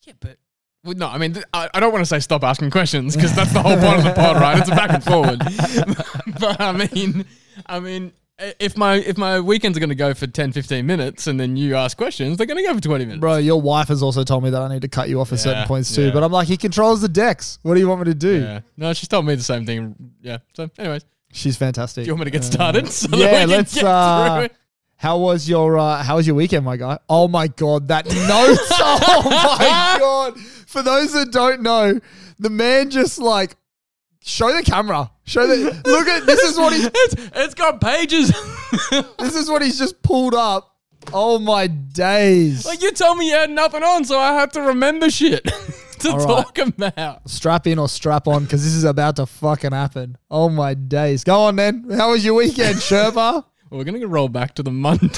yeah, 0.07 0.15
but. 0.21 0.37
No, 0.95 1.09
I 1.09 1.19
mean, 1.19 1.43
I, 1.53 1.69
I 1.75 1.81
don't 1.81 1.93
want 1.93 2.03
to 2.03 2.09
say 2.09 2.21
stop 2.21 2.45
asking 2.45 2.71
questions 2.71 3.17
because 3.17 3.35
that's 3.35 3.53
the 3.53 3.63
whole 3.63 3.77
point 3.77 3.99
of 3.99 4.05
the 4.05 4.13
pod, 4.15 4.37
right? 4.41 4.59
It's 4.59 4.69
a 4.69 4.73
back 4.73 4.91
and 4.91 5.03
forward. 5.05 5.39
but 6.41 6.61
I 6.61 6.73
mean, 6.73 7.25
I 7.67 7.81
mean, 7.81 8.13
if 8.61 8.77
my 8.77 8.97
if 8.97 9.17
my 9.17 9.41
weekends 9.41 9.77
are 9.77 9.81
going 9.81 9.89
to 9.91 9.95
go 9.97 10.13
for 10.15 10.27
10, 10.27 10.53
15 10.53 10.85
minutes 10.87 11.27
and 11.27 11.41
then 11.41 11.57
you 11.57 11.75
ask 11.75 11.97
questions, 11.97 12.37
they're 12.37 12.47
going 12.47 12.59
to 12.59 12.63
go 12.63 12.75
for 12.75 12.81
20 12.81 13.05
minutes. 13.07 13.21
Bro, 13.21 13.39
your 13.39 13.61
wife 13.61 13.89
has 13.89 14.03
also 14.03 14.23
told 14.25 14.45
me 14.45 14.51
that 14.51 14.61
I 14.63 14.69
need 14.69 14.83
to 14.83 14.89
cut 14.89 15.09
you 15.09 15.21
off 15.21 15.33
at 15.33 15.41
certain 15.41 15.61
Yeah, 15.63 15.67
points 15.67 15.95
too. 15.95 16.07
yeah. 16.07 16.11
But 16.13 16.23
I'm 16.23 16.33
like, 16.33 16.47
he 16.49 16.57
controls 16.57 17.01
the 17.01 17.09
decks. 17.09 17.59
What 17.63 17.75
do 17.75 17.81
you 17.81 17.89
want 17.89 18.01
me 18.03 18.05
to 18.07 18.15
do? 18.15 18.41
Yeah. 18.43 18.61
No, 18.77 18.93
she's 18.93 19.09
told 19.09 19.25
me 19.27 19.35
the 19.35 19.43
same 19.43 19.65
thing. 19.65 19.95
Yeah. 20.21 20.39
So, 20.55 20.71
anyways, 20.79 21.03
do 21.03 21.09
She's 21.33 21.57
fantastic. 21.57 22.07
you 22.07 22.13
want 22.13 22.21
me 22.21 22.25
to 22.27 22.31
get 22.31 22.45
started? 22.45 22.89
So 22.89 23.09
that 23.09 23.19
yeah, 23.19 23.33
we 23.33 23.39
can 23.41 23.49
let's, 23.51 23.75
get 23.75 23.85
uh, 23.85 24.35
through 24.37 24.45
it? 24.45 24.53
How 24.99 25.19
was 25.19 25.47
your 25.49 25.79
uh, 25.79 26.03
How 26.03 26.17
was 26.17 26.27
your 26.27 26.37
weekend, 26.37 26.65
my 26.65 26.77
guy? 26.79 26.99
Oh 27.09 27.29
my 27.29 27.49
god, 27.49 27.89
that 27.89 28.07
note! 28.29 28.59
oh 28.71 29.23
my 29.25 29.97
god! 30.01 30.39
For 30.77 30.83
those 30.83 31.15
that 31.15 31.33
don't 31.33 31.63
know, 31.63 31.99
the 32.39 32.51
man 32.51 32.91
just 32.91 33.19
like 33.19 33.57
show 34.23 34.55
the 34.55 34.63
camera. 34.63 35.11
Show 35.25 35.47
the 35.47 35.71
look 35.87 36.07
at 36.07 36.27
this 36.27 36.43
is 36.43 36.59
what 36.59 36.75
he 36.75 36.83
It's, 36.83 37.15
it's 37.35 37.55
got 37.55 37.81
pages. 37.81 38.29
this 39.19 39.35
is 39.35 39.49
what 39.49 39.63
he's 39.63 39.79
just 39.79 40.03
pulled 40.03 40.35
up. 40.35 40.77
Oh 41.15 41.39
my 41.39 41.67
days! 41.67 42.67
like 42.67 42.83
you 42.83 42.93
told 42.93 43.17
me 43.17 43.31
you 43.31 43.35
had 43.37 43.49
nothing 43.49 43.83
on, 43.83 44.05
so 44.05 44.19
I 44.19 44.35
had 44.35 44.53
to 44.53 44.61
remember 44.61 45.09
shit 45.09 45.45
to 46.01 46.11
All 46.11 46.19
right. 46.19 46.27
talk 46.27 46.59
about. 46.59 47.27
strap 47.31 47.67
in 47.67 47.79
or 47.79 47.89
strap 47.89 48.29
on 48.29 48.45
because 48.45 48.63
this 48.63 48.75
is 48.75 48.85
about 48.85 49.17
to 49.17 49.25
fucking 49.25 49.73
happen. 49.73 50.19
Oh 50.31 50.51
my 50.51 50.75
days! 50.75 51.25
Go 51.25 51.41
on, 51.45 51.57
then. 51.57 51.87
How 51.91 52.11
was 52.11 52.23
your 52.23 52.35
weekend, 52.35 52.77
Sherpa? 52.77 53.15
Well, 53.15 53.47
we're 53.71 53.85
gonna 53.85 54.07
roll 54.07 54.29
back 54.29 54.55
to 54.57 54.63
the 54.63 54.71
Monday. 54.71 55.09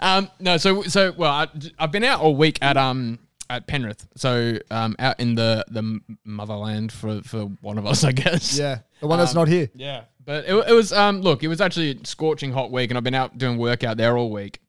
um, 0.00 0.30
no, 0.40 0.56
so 0.56 0.84
so 0.84 1.12
well, 1.18 1.30
I, 1.32 1.48
I've 1.78 1.92
been 1.92 2.04
out 2.04 2.22
all 2.22 2.34
week 2.34 2.58
at 2.62 2.78
um 2.78 3.18
at 3.50 3.66
Penrith, 3.66 4.06
so 4.16 4.58
um 4.70 4.94
out 4.98 5.18
in 5.20 5.34
the 5.34 5.64
the 5.70 6.00
motherland 6.24 6.92
for 6.92 7.22
for 7.22 7.44
one 7.62 7.78
of 7.78 7.86
us, 7.86 8.04
I 8.04 8.12
guess. 8.12 8.58
yeah, 8.58 8.80
the 9.00 9.06
one 9.06 9.18
that's 9.18 9.32
Um, 9.32 9.40
not 9.42 9.48
here. 9.48 9.68
Yeah, 9.74 10.04
but 10.24 10.44
it, 10.46 10.54
it 10.54 10.72
was 10.74 10.92
um 10.92 11.20
look, 11.22 11.42
it 11.42 11.48
was 11.48 11.60
actually 11.60 11.92
a 11.92 12.06
scorching 12.06 12.52
hot 12.52 12.70
week, 12.70 12.90
and 12.90 12.98
I've 12.98 13.04
been 13.04 13.14
out 13.14 13.38
doing 13.38 13.58
work 13.58 13.84
out 13.84 13.96
there 13.96 14.16
all 14.18 14.30
week. 14.30 14.60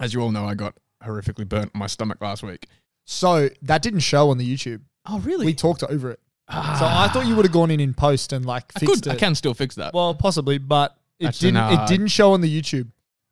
As 0.00 0.12
you 0.14 0.20
all 0.20 0.30
know, 0.32 0.44
I 0.46 0.54
got 0.54 0.74
horrifically 1.04 1.48
burnt 1.48 1.74
my 1.74 1.86
stomach 1.86 2.18
last 2.20 2.42
week. 2.42 2.66
So 3.04 3.48
that 3.62 3.82
didn't 3.82 4.00
show 4.00 4.30
on 4.30 4.38
the 4.38 4.54
YouTube. 4.56 4.82
Oh, 5.06 5.18
really? 5.20 5.46
We 5.46 5.54
talked 5.54 5.82
over 5.82 6.10
it. 6.10 6.20
So 6.50 6.56
I 6.56 7.08
thought 7.12 7.26
you 7.26 7.36
would 7.36 7.44
have 7.44 7.52
gone 7.52 7.70
in 7.70 7.78
in 7.80 7.94
post 7.94 8.32
and 8.32 8.44
like 8.46 8.64
I, 8.76 8.80
fixed 8.80 9.04
could, 9.04 9.12
I 9.12 9.16
can 9.16 9.34
still 9.34 9.54
fix 9.54 9.74
that. 9.76 9.92
Well, 9.94 10.14
possibly, 10.14 10.58
but 10.58 10.96
it 11.18 11.26
Actually, 11.26 11.52
didn't. 11.52 11.54
no, 11.74 11.80
I- 11.80 11.84
it 11.84 11.88
didn't 11.88 12.08
show 12.08 12.32
on 12.32 12.40
the 12.40 12.62
YouTube 12.62 12.84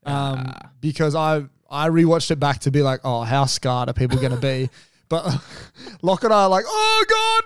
um, 0.04 0.52
Ah. 0.54 0.70
because 0.80 1.14
I 1.14 1.44
I 1.70 1.88
rewatched 1.88 2.30
it 2.30 2.36
back 2.40 2.60
to 2.60 2.70
be 2.70 2.82
like, 2.82 3.00
oh, 3.04 3.22
how 3.22 3.44
scarred 3.46 3.88
are 3.88 3.92
people 3.92 4.18
going 4.18 4.32
to 4.32 4.38
be? 4.38 4.70
But 5.08 5.24
Locke 6.02 6.24
and 6.24 6.32
I 6.32 6.42
are 6.42 6.48
like, 6.48 6.64
oh 6.66 7.04
god, 7.08 7.44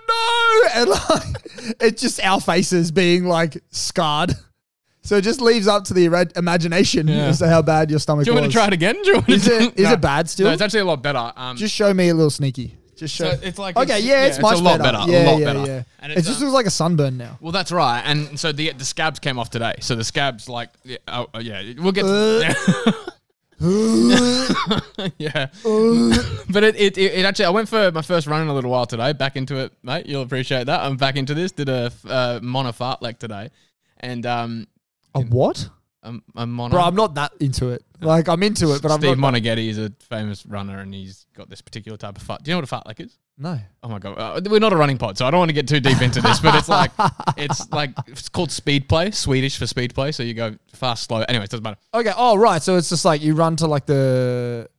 no, 0.75 0.81
and 0.81 0.89
like 0.89 1.75
it's 1.79 2.01
just 2.01 2.19
our 2.23 2.41
faces 2.41 2.89
being 2.91 3.25
like 3.25 3.61
scarred. 3.69 4.33
So 5.03 5.17
it 5.17 5.21
just 5.21 5.41
leaves 5.41 5.67
up 5.67 5.83
to 5.83 5.93
the 5.93 6.07
ira- 6.07 6.31
imagination 6.35 7.07
Yeah. 7.07 7.25
as 7.27 7.37
to 7.37 7.47
how 7.47 7.61
bad 7.61 7.91
your 7.91 7.99
stomach 7.99 8.25
Do 8.25 8.31
you 8.31 8.35
want 8.35 8.47
was. 8.47 8.53
to 8.55 8.57
try 8.59 8.65
it 8.65 8.73
again? 8.73 8.95
Do 9.03 9.09
you 9.09 9.13
want 9.17 9.29
Is 9.29 9.45
to- 9.45 9.57
it 9.61 9.79
is 9.79 9.91
it 9.91 10.01
bad 10.01 10.27
still? 10.27 10.47
No, 10.47 10.53
it's 10.53 10.61
actually 10.63 10.79
a 10.79 10.85
lot 10.85 11.03
better. 11.03 11.31
Um, 11.35 11.55
just 11.55 11.75
show 11.75 11.93
me 11.93 12.09
a 12.09 12.15
little 12.15 12.31
sneaky. 12.31 12.77
Just 12.95 13.13
show. 13.15 13.31
So 13.31 13.39
it's 13.43 13.59
like 13.59 13.75
okay, 13.77 13.83
it's- 13.99 14.03
yeah, 14.05 14.21
yeah, 14.21 14.25
it's 14.25 14.39
much 14.39 14.57
a 14.59 14.63
lot 14.63 14.79
better. 14.79 14.97
better, 14.97 15.11
a 15.11 15.13
Yeah, 15.23 15.29
lot 15.31 15.39
yeah, 15.39 15.45
better. 15.53 15.65
yeah. 15.71 15.83
And 15.99 16.11
it 16.13 16.17
it's, 16.17 16.27
just 16.27 16.39
um, 16.39 16.45
looks 16.45 16.55
like 16.55 16.65
a 16.65 16.71
sunburn 16.71 17.15
now. 17.15 17.37
Well, 17.41 17.51
that's 17.51 17.71
right, 17.71 18.01
and 18.03 18.39
so 18.39 18.51
the 18.51 18.71
the 18.73 18.85
scabs 18.85 19.19
came 19.19 19.37
off 19.37 19.51
today. 19.51 19.75
So 19.81 19.93
the 19.95 20.03
scabs, 20.03 20.49
like, 20.49 20.69
yeah, 20.83 20.97
oh, 21.07 21.27
oh, 21.35 21.39
yeah, 21.39 21.61
we'll 21.77 21.91
get. 21.91 22.05
yeah, 25.17 25.47
but 26.49 26.63
it, 26.63 26.75
it 26.75 26.97
it 26.97 27.25
actually 27.25 27.45
I 27.45 27.49
went 27.49 27.69
for 27.69 27.91
my 27.91 28.01
first 28.01 28.27
run 28.27 28.41
in 28.41 28.47
a 28.47 28.53
little 28.53 28.71
while 28.71 28.85
today. 28.85 29.13
Back 29.13 29.35
into 29.35 29.57
it, 29.57 29.73
mate. 29.83 30.05
You'll 30.07 30.23
appreciate 30.23 30.65
that. 30.65 30.81
I'm 30.81 30.97
back 30.97 31.15
into 31.15 31.33
this. 31.33 31.51
Did 31.51 31.69
a 31.69 31.91
uh, 32.07 32.39
Mona 32.41 32.73
fartlek 32.73 33.19
today, 33.19 33.49
and 33.99 34.25
um, 34.25 34.67
a 35.13 35.21
what? 35.21 35.69
a, 36.03 36.13
a 36.35 36.47
mono. 36.47 36.71
Bro, 36.71 36.81
I'm 36.81 36.95
not 36.95 37.15
that 37.15 37.33
into 37.39 37.69
it. 37.69 37.83
Like 38.01 38.27
I'm 38.27 38.41
into 38.43 38.73
it, 38.73 38.81
but 38.81 38.91
I'm 38.91 38.99
Steve 38.99 39.17
not. 39.17 39.33
Moneghetti 39.33 39.67
is 39.67 39.77
a 39.77 39.91
famous 40.09 40.45
runner, 40.45 40.79
and 40.79 40.93
he's 40.93 41.25
got 41.35 41.49
this 41.49 41.61
particular 41.61 41.97
type 41.97 42.17
of 42.17 42.23
fart. 42.23 42.43
Do 42.43 42.51
you 42.51 42.55
know 42.55 42.61
what 42.61 42.71
a 42.71 42.75
fartlek 42.75 42.99
is? 43.05 43.17
no. 43.37 43.59
Oh 43.83 43.89
my 43.89 43.97
god, 43.97 44.17
uh, 44.19 44.41
we're 44.49 44.59
not 44.59 44.71
a 44.73 44.77
running 44.77 44.97
pod, 44.99 45.17
so 45.17 45.25
I 45.25 45.31
don't 45.31 45.39
want 45.39 45.49
to 45.49 45.53
get 45.53 45.67
too 45.67 45.79
deep 45.79 46.01
into 46.01 46.21
this. 46.21 46.39
But 46.39 46.55
it's 46.55 46.69
like 46.69 46.91
it's 47.37 47.71
like 47.71 47.91
it's 48.07 48.29
called 48.29 48.51
speed 48.51 48.87
play, 48.87 49.11
Swedish 49.11 49.57
for 49.57 49.65
speed 49.65 49.95
play. 49.95 50.11
So 50.11 50.21
you 50.23 50.33
go 50.33 50.55
fast, 50.73 51.05
slow. 51.05 51.21
Anyways, 51.21 51.49
doesn't 51.49 51.63
matter. 51.63 51.77
Okay. 51.93 52.13
Oh, 52.15 52.37
right. 52.37 52.61
So 52.61 52.77
it's 52.77 52.89
just 52.89 53.03
like 53.03 53.21
you 53.21 53.33
run 53.33 53.55
to 53.57 53.67
like 53.67 53.85
the 53.85 54.69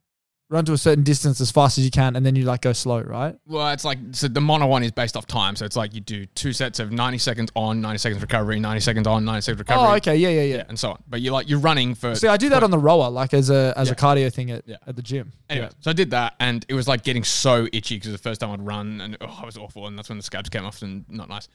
run 0.53 0.63
to 0.65 0.73
a 0.73 0.77
certain 0.77 1.03
distance 1.03 1.41
as 1.41 1.51
fast 1.51 1.77
as 1.77 1.83
you 1.83 1.91
can, 1.91 2.15
and 2.15 2.25
then 2.25 2.35
you 2.35 2.45
like 2.45 2.61
go 2.61 2.71
slow, 2.71 3.01
right? 3.01 3.35
Well, 3.47 3.69
it's 3.69 3.83
like 3.83 3.97
so 4.11 4.27
the 4.27 4.39
Mona 4.39 4.65
one 4.67 4.83
is 4.83 4.91
based 4.91 5.17
off 5.17 5.25
time, 5.27 5.55
so 5.55 5.65
it's 5.65 5.75
like 5.75 5.93
you 5.93 5.99
do 5.99 6.25
two 6.27 6.53
sets 6.53 6.79
of 6.79 6.91
ninety 6.91 7.17
seconds 7.17 7.51
on, 7.55 7.81
ninety 7.81 7.97
seconds 7.97 8.21
recovery, 8.21 8.59
ninety 8.59 8.79
seconds 8.79 9.07
on, 9.07 9.25
ninety 9.25 9.41
seconds 9.41 9.59
recovery. 9.59 9.87
Oh, 9.89 9.95
okay. 9.95 10.15
Yeah, 10.15 10.29
yeah, 10.29 10.41
yeah. 10.43 10.55
yeah 10.57 10.63
and 10.69 10.79
so 10.79 10.91
on. 10.91 11.03
But 11.07 11.21
you're 11.21 11.33
like 11.33 11.49
you're 11.49 11.59
running 11.59 11.95
for. 11.95 12.15
See, 12.15 12.27
I 12.27 12.37
do 12.37 12.49
that 12.49 12.63
on 12.63 12.71
the 12.71 12.77
rower, 12.79 13.09
like 13.09 13.33
as 13.33 13.49
a 13.49 13.73
as 13.75 13.89
a 13.91 13.95
cardio 13.95 14.31
thing 14.31 14.51
at, 14.51 14.63
Yeah. 14.65 14.77
at 14.87 14.95
the 14.95 15.01
gym. 15.01 15.33
Anyway, 15.49 15.69
so 15.79 15.89
I 15.89 15.93
did 15.93 16.11
that, 16.11 16.35
and 16.39 16.65
it 16.69 16.73
was 16.75 16.87
like 16.87 17.03
getting 17.03 17.23
so 17.23 17.67
itchy 17.73 17.95
because 17.95 18.11
the 18.11 18.17
first 18.17 18.39
time 18.41 18.51
I'd 18.51 18.65
run, 18.65 19.01
and 19.01 19.17
oh, 19.21 19.39
it 19.41 19.45
was 19.45 19.57
awful, 19.57 19.87
and 19.87 19.97
that's 19.97 20.09
when 20.09 20.17
the 20.19 20.23
scabs 20.23 20.49
came 20.49 20.63
off, 20.65 20.81
and 20.81 21.03
not 21.09 21.27
nice. 21.29 21.47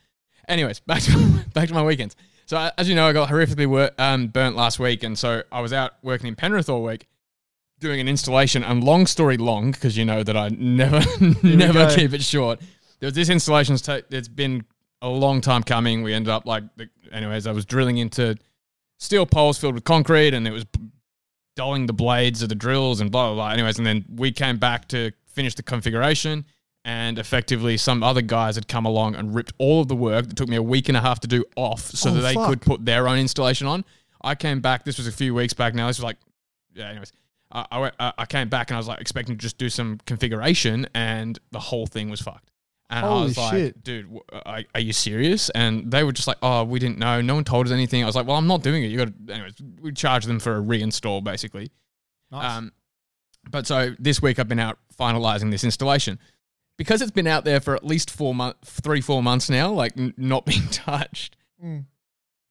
Anyways, 0.48 0.80
back 0.86 1.02
to 1.02 1.44
back 1.54 1.68
to 1.68 1.74
my 1.74 1.82
weekends. 1.82 2.16
So 2.46 2.56
uh, 2.56 2.70
as 2.78 2.88
you 2.88 2.94
know, 2.94 3.06
I 3.06 3.12
got 3.12 3.28
horrifically 3.28 3.66
wor- 3.66 3.90
um, 3.98 4.28
burnt 4.28 4.56
last 4.56 4.78
week, 4.78 5.02
and 5.04 5.18
so 5.18 5.42
I 5.52 5.60
was 5.60 5.72
out 5.72 5.92
working 6.02 6.26
in 6.28 6.34
Penrith 6.34 6.68
all 6.68 6.82
week, 6.82 7.06
doing 7.80 8.00
an 8.00 8.08
installation. 8.08 8.62
And 8.64 8.82
long 8.84 9.06
story 9.06 9.36
long, 9.36 9.70
because 9.72 9.96
you 9.96 10.04
know 10.04 10.22
that 10.22 10.36
I 10.36 10.48
never 10.50 11.00
never 11.42 11.94
keep 11.94 12.12
it 12.12 12.22
short. 12.22 12.60
There 13.00 13.06
was 13.06 13.14
this 13.14 13.28
installation. 13.28 13.76
ta- 13.76 14.00
It's 14.10 14.28
been 14.28 14.64
a 15.02 15.08
long 15.08 15.40
time 15.40 15.62
coming. 15.62 16.02
We 16.02 16.12
ended 16.14 16.30
up 16.30 16.46
like, 16.46 16.64
anyways, 17.12 17.46
I 17.46 17.52
was 17.52 17.64
drilling 17.64 17.98
into 17.98 18.36
steel 18.98 19.26
poles 19.26 19.58
filled 19.58 19.74
with 19.74 19.84
concrete, 19.84 20.34
and 20.34 20.46
it 20.48 20.50
was 20.52 20.64
dulling 21.56 21.86
the 21.86 21.92
blades 21.92 22.42
of 22.42 22.48
the 22.48 22.54
drills 22.54 23.00
and 23.00 23.10
blah 23.10 23.26
blah 23.28 23.34
blah. 23.34 23.50
Anyways, 23.50 23.78
and 23.78 23.86
then 23.86 24.04
we 24.14 24.32
came 24.32 24.58
back 24.58 24.88
to 24.88 25.12
finish 25.26 25.54
the 25.54 25.62
configuration, 25.62 26.44
and 26.84 27.18
effectively 27.18 27.76
some 27.76 28.02
other 28.02 28.22
guys 28.22 28.54
had 28.56 28.66
come 28.68 28.86
along 28.86 29.14
and 29.14 29.34
ripped 29.34 29.52
all 29.58 29.80
of 29.82 29.88
the 29.88 29.96
work 29.96 30.26
that 30.26 30.36
took 30.36 30.48
me 30.48 30.56
a 30.56 30.62
week 30.62 30.88
and 30.88 30.96
a 30.96 31.00
half 31.00 31.20
to 31.20 31.28
do 31.28 31.44
off, 31.56 31.80
so 31.82 32.10
Oh, 32.10 32.14
that 32.14 32.20
they 32.22 32.34
fuck. 32.34 32.48
could 32.48 32.60
put 32.60 32.84
their 32.84 33.06
own 33.08 33.18
installation 33.18 33.66
on. 33.66 33.84
I 34.22 34.34
came 34.34 34.60
back. 34.60 34.84
This 34.84 34.98
was 34.98 35.06
a 35.06 35.12
few 35.12 35.32
weeks 35.34 35.52
back 35.54 35.74
now. 35.74 35.86
This 35.86 35.98
was 35.98 36.04
like, 36.04 36.16
yeah. 36.74 36.88
Anyways, 36.88 37.12
I 37.50 37.66
I, 37.70 37.78
went, 37.78 37.94
I 37.98 38.26
came 38.26 38.48
back 38.48 38.70
and 38.70 38.76
I 38.76 38.78
was 38.78 38.88
like 38.88 39.00
expecting 39.00 39.36
to 39.36 39.40
just 39.40 39.58
do 39.58 39.68
some 39.68 39.98
configuration, 40.06 40.86
and 40.94 41.38
the 41.50 41.60
whole 41.60 41.86
thing 41.86 42.10
was 42.10 42.20
fucked. 42.20 42.50
And 42.90 43.04
I 43.04 43.22
was 43.22 43.36
like, 43.36 43.52
shit. 43.52 43.84
dude, 43.84 44.04
w- 44.06 44.22
are, 44.32 44.62
are 44.74 44.80
you 44.80 44.94
serious? 44.94 45.50
And 45.50 45.90
they 45.90 46.04
were 46.04 46.12
just 46.12 46.26
like, 46.26 46.38
oh, 46.42 46.64
we 46.64 46.78
didn't 46.78 46.98
know. 46.98 47.20
No 47.20 47.34
one 47.34 47.44
told 47.44 47.66
us 47.66 47.72
anything. 47.72 48.02
I 48.02 48.06
was 48.06 48.16
like, 48.16 48.26
well, 48.26 48.36
I'm 48.36 48.46
not 48.46 48.62
doing 48.62 48.82
it. 48.82 48.86
You 48.86 48.96
got 48.96 49.08
to, 49.26 49.32
anyways, 49.34 49.54
we 49.82 49.92
charge 49.92 50.24
them 50.24 50.38
for 50.40 50.56
a 50.56 50.62
reinstall 50.62 51.22
basically. 51.22 51.70
Nice. 52.30 52.50
Um, 52.56 52.72
but 53.50 53.66
so 53.66 53.94
this 53.98 54.22
week 54.22 54.38
I've 54.38 54.48
been 54.48 54.58
out 54.58 54.78
finalizing 54.98 55.50
this 55.50 55.64
installation 55.64 56.18
because 56.78 57.02
it's 57.02 57.10
been 57.10 57.26
out 57.26 57.44
there 57.44 57.60
for 57.60 57.74
at 57.74 57.84
least 57.84 58.10
four 58.10 58.34
months, 58.34 58.80
three, 58.80 59.02
four 59.02 59.22
months 59.22 59.50
now, 59.50 59.70
like 59.70 59.92
n- 59.98 60.14
not 60.16 60.46
being 60.46 60.68
touched. 60.68 61.36
Mm. 61.62 61.84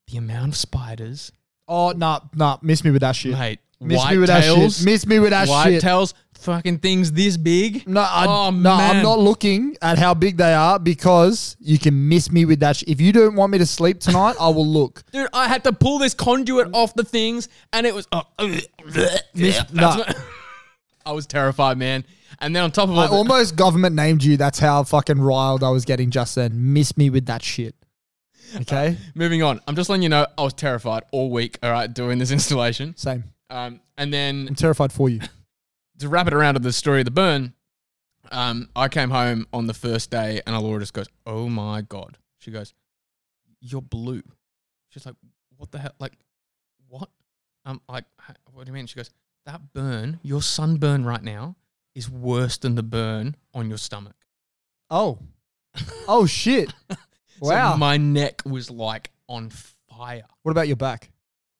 The 0.07 0.17
amount 0.17 0.49
of 0.49 0.55
spiders, 0.55 1.31
oh, 1.67 1.93
nah, 1.97 2.19
nah. 2.35 2.59
Miss 2.61 2.83
me 2.83 2.91
with 2.91 3.01
that 3.01 3.15
shit. 3.15 3.31
mate, 3.31 3.59
Miss 3.79 3.97
white 3.97 4.13
me 4.13 4.17
with 4.19 4.27
that 4.27 4.41
tails, 4.41 4.77
shit. 4.77 4.85
Miss 4.85 5.05
me 5.05 5.19
with 5.19 5.29
that 5.29 5.47
white 5.47 5.69
shit. 5.73 5.81
tails, 5.81 6.13
fucking 6.39 6.79
things 6.79 7.11
this 7.11 7.37
big. 7.37 7.87
No, 7.87 8.01
I, 8.01 8.25
Oh, 8.27 8.49
no, 8.49 8.75
man. 8.77 8.97
I'm 8.97 9.03
not 9.03 9.19
looking 9.19 9.77
at 9.83 9.97
how 9.99 10.13
big 10.15 10.37
they 10.37 10.53
are 10.53 10.79
because 10.79 11.55
you 11.59 11.77
can 11.77 12.09
miss 12.09 12.31
me 12.31 12.45
with 12.45 12.59
that. 12.61 12.77
Sh- 12.77 12.85
if 12.87 12.99
you 12.99 13.11
don't 13.13 13.35
want 13.35 13.51
me 13.51 13.59
to 13.59 13.65
sleep 13.67 13.99
tonight, 13.99 14.35
I 14.39 14.49
will 14.49 14.65
look. 14.65 15.03
Dude, 15.11 15.27
I 15.31 15.47
had 15.47 15.63
to 15.65 15.73
pull 15.73 15.99
this 15.99 16.13
conduit 16.15 16.69
off 16.73 16.95
the 16.95 17.03
things, 17.03 17.49
and 17.71 17.85
it 17.85 17.93
was. 17.93 18.07
Oh, 18.11 18.23
yeah, 19.35 19.63
nah. 19.71 19.97
what- 19.97 20.17
I 21.05 21.11
was 21.11 21.25
terrified, 21.27 21.77
man. 21.77 22.03
And 22.39 22.55
then 22.55 22.63
on 22.63 22.71
top 22.71 22.89
of 22.89 22.97
I 22.97 23.03
all, 23.03 23.07
the- 23.09 23.13
almost 23.15 23.55
government 23.55 23.95
named 23.95 24.23
you. 24.23 24.37
That's 24.37 24.59
how 24.59 24.83
fucking 24.83 25.19
riled 25.21 25.63
I 25.63 25.69
was 25.69 25.85
getting 25.85 26.09
just 26.11 26.35
then. 26.35 26.73
Miss 26.73 26.97
me 26.97 27.09
with 27.09 27.27
that 27.27 27.43
shit. 27.43 27.75
Okay, 28.55 28.97
moving 29.13 29.43
on, 29.43 29.59
I'm 29.67 29.75
just 29.75 29.89
letting 29.89 30.03
you 30.03 30.09
know 30.09 30.25
I 30.37 30.41
was 30.41 30.53
terrified 30.53 31.03
all 31.11 31.29
week. 31.29 31.59
All 31.61 31.69
right, 31.71 31.93
doing 31.93 32.17
this 32.17 32.31
installation. 32.31 32.95
same. 32.97 33.25
Um, 33.49 33.79
and 33.97 34.13
then 34.13 34.47
I'm 34.49 34.55
terrified 34.55 34.91
for 34.91 35.09
you. 35.09 35.21
to 35.99 36.09
wrap 36.09 36.27
it 36.27 36.33
around 36.33 36.55
to 36.55 36.59
the 36.59 36.73
story 36.73 36.99
of 36.99 37.05
the 37.05 37.11
burn, 37.11 37.53
um, 38.31 38.69
I 38.75 38.87
came 38.89 39.09
home 39.09 39.47
on 39.53 39.67
the 39.67 39.73
first 39.73 40.11
day 40.11 40.41
and 40.45 40.57
Laura 40.59 40.79
just 40.79 40.93
goes, 40.93 41.07
Oh 41.25 41.47
my 41.49 41.81
God. 41.81 42.17
She 42.39 42.51
goes, 42.51 42.73
You're 43.61 43.81
blue. 43.81 44.21
She's 44.89 45.05
like, 45.05 45.15
What 45.55 45.71
the 45.71 45.79
hell? 45.79 45.93
Like, 45.99 46.13
what? 46.89 47.09
I'm 47.65 47.79
like, 47.89 48.05
What 48.51 48.65
do 48.65 48.69
you 48.69 48.73
mean? 48.73 48.85
She 48.87 48.95
goes, 48.95 49.11
That 49.45 49.73
burn, 49.73 50.19
your 50.23 50.41
sunburn 50.41 51.05
right 51.05 51.23
now, 51.23 51.55
is 51.95 52.09
worse 52.09 52.57
than 52.57 52.75
the 52.75 52.83
burn 52.83 53.35
on 53.53 53.69
your 53.69 53.77
stomach. 53.77 54.15
Oh, 54.89 55.19
oh 56.07 56.25
shit! 56.25 56.73
So 57.39 57.49
Wow. 57.49 57.75
my 57.75 57.97
neck 57.97 58.41
was 58.47 58.71
like 58.71 59.11
on 59.29 59.51
fire. 59.51 60.23
what 60.41 60.51
about 60.51 60.65
your 60.67 60.75
back? 60.75 61.11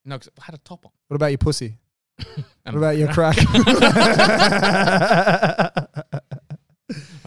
No, 0.08 0.18
'cause 0.18 0.30
I 0.40 0.46
had 0.46 0.56
a 0.56 0.60
top 0.60 0.86
on. 0.86 0.92
What 1.10 1.16
about 1.16 1.28
your 1.28 1.38
pussy? 1.38 1.78
What 2.64 2.76
about 2.76 2.98
your 2.98 3.08
crack? 3.14 3.38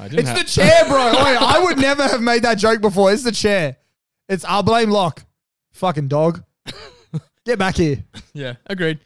It's 0.02 0.32
the 0.32 0.44
chair, 0.46 0.84
bro. 0.88 0.96
Oi, 0.98 1.36
I 1.38 1.60
would 1.62 1.78
never 1.78 2.02
have 2.02 2.22
made 2.22 2.42
that 2.44 2.56
joke 2.56 2.80
before. 2.80 3.12
It's 3.12 3.22
the 3.22 3.32
chair. 3.32 3.76
It's 4.30 4.44
I'll 4.46 4.62
blame 4.62 4.90
Locke. 4.90 5.22
Fucking 5.72 6.08
dog. 6.08 6.42
Get 7.44 7.58
back 7.58 7.76
here. 7.76 8.02
Yeah, 8.32 8.54
agreed. 8.66 8.98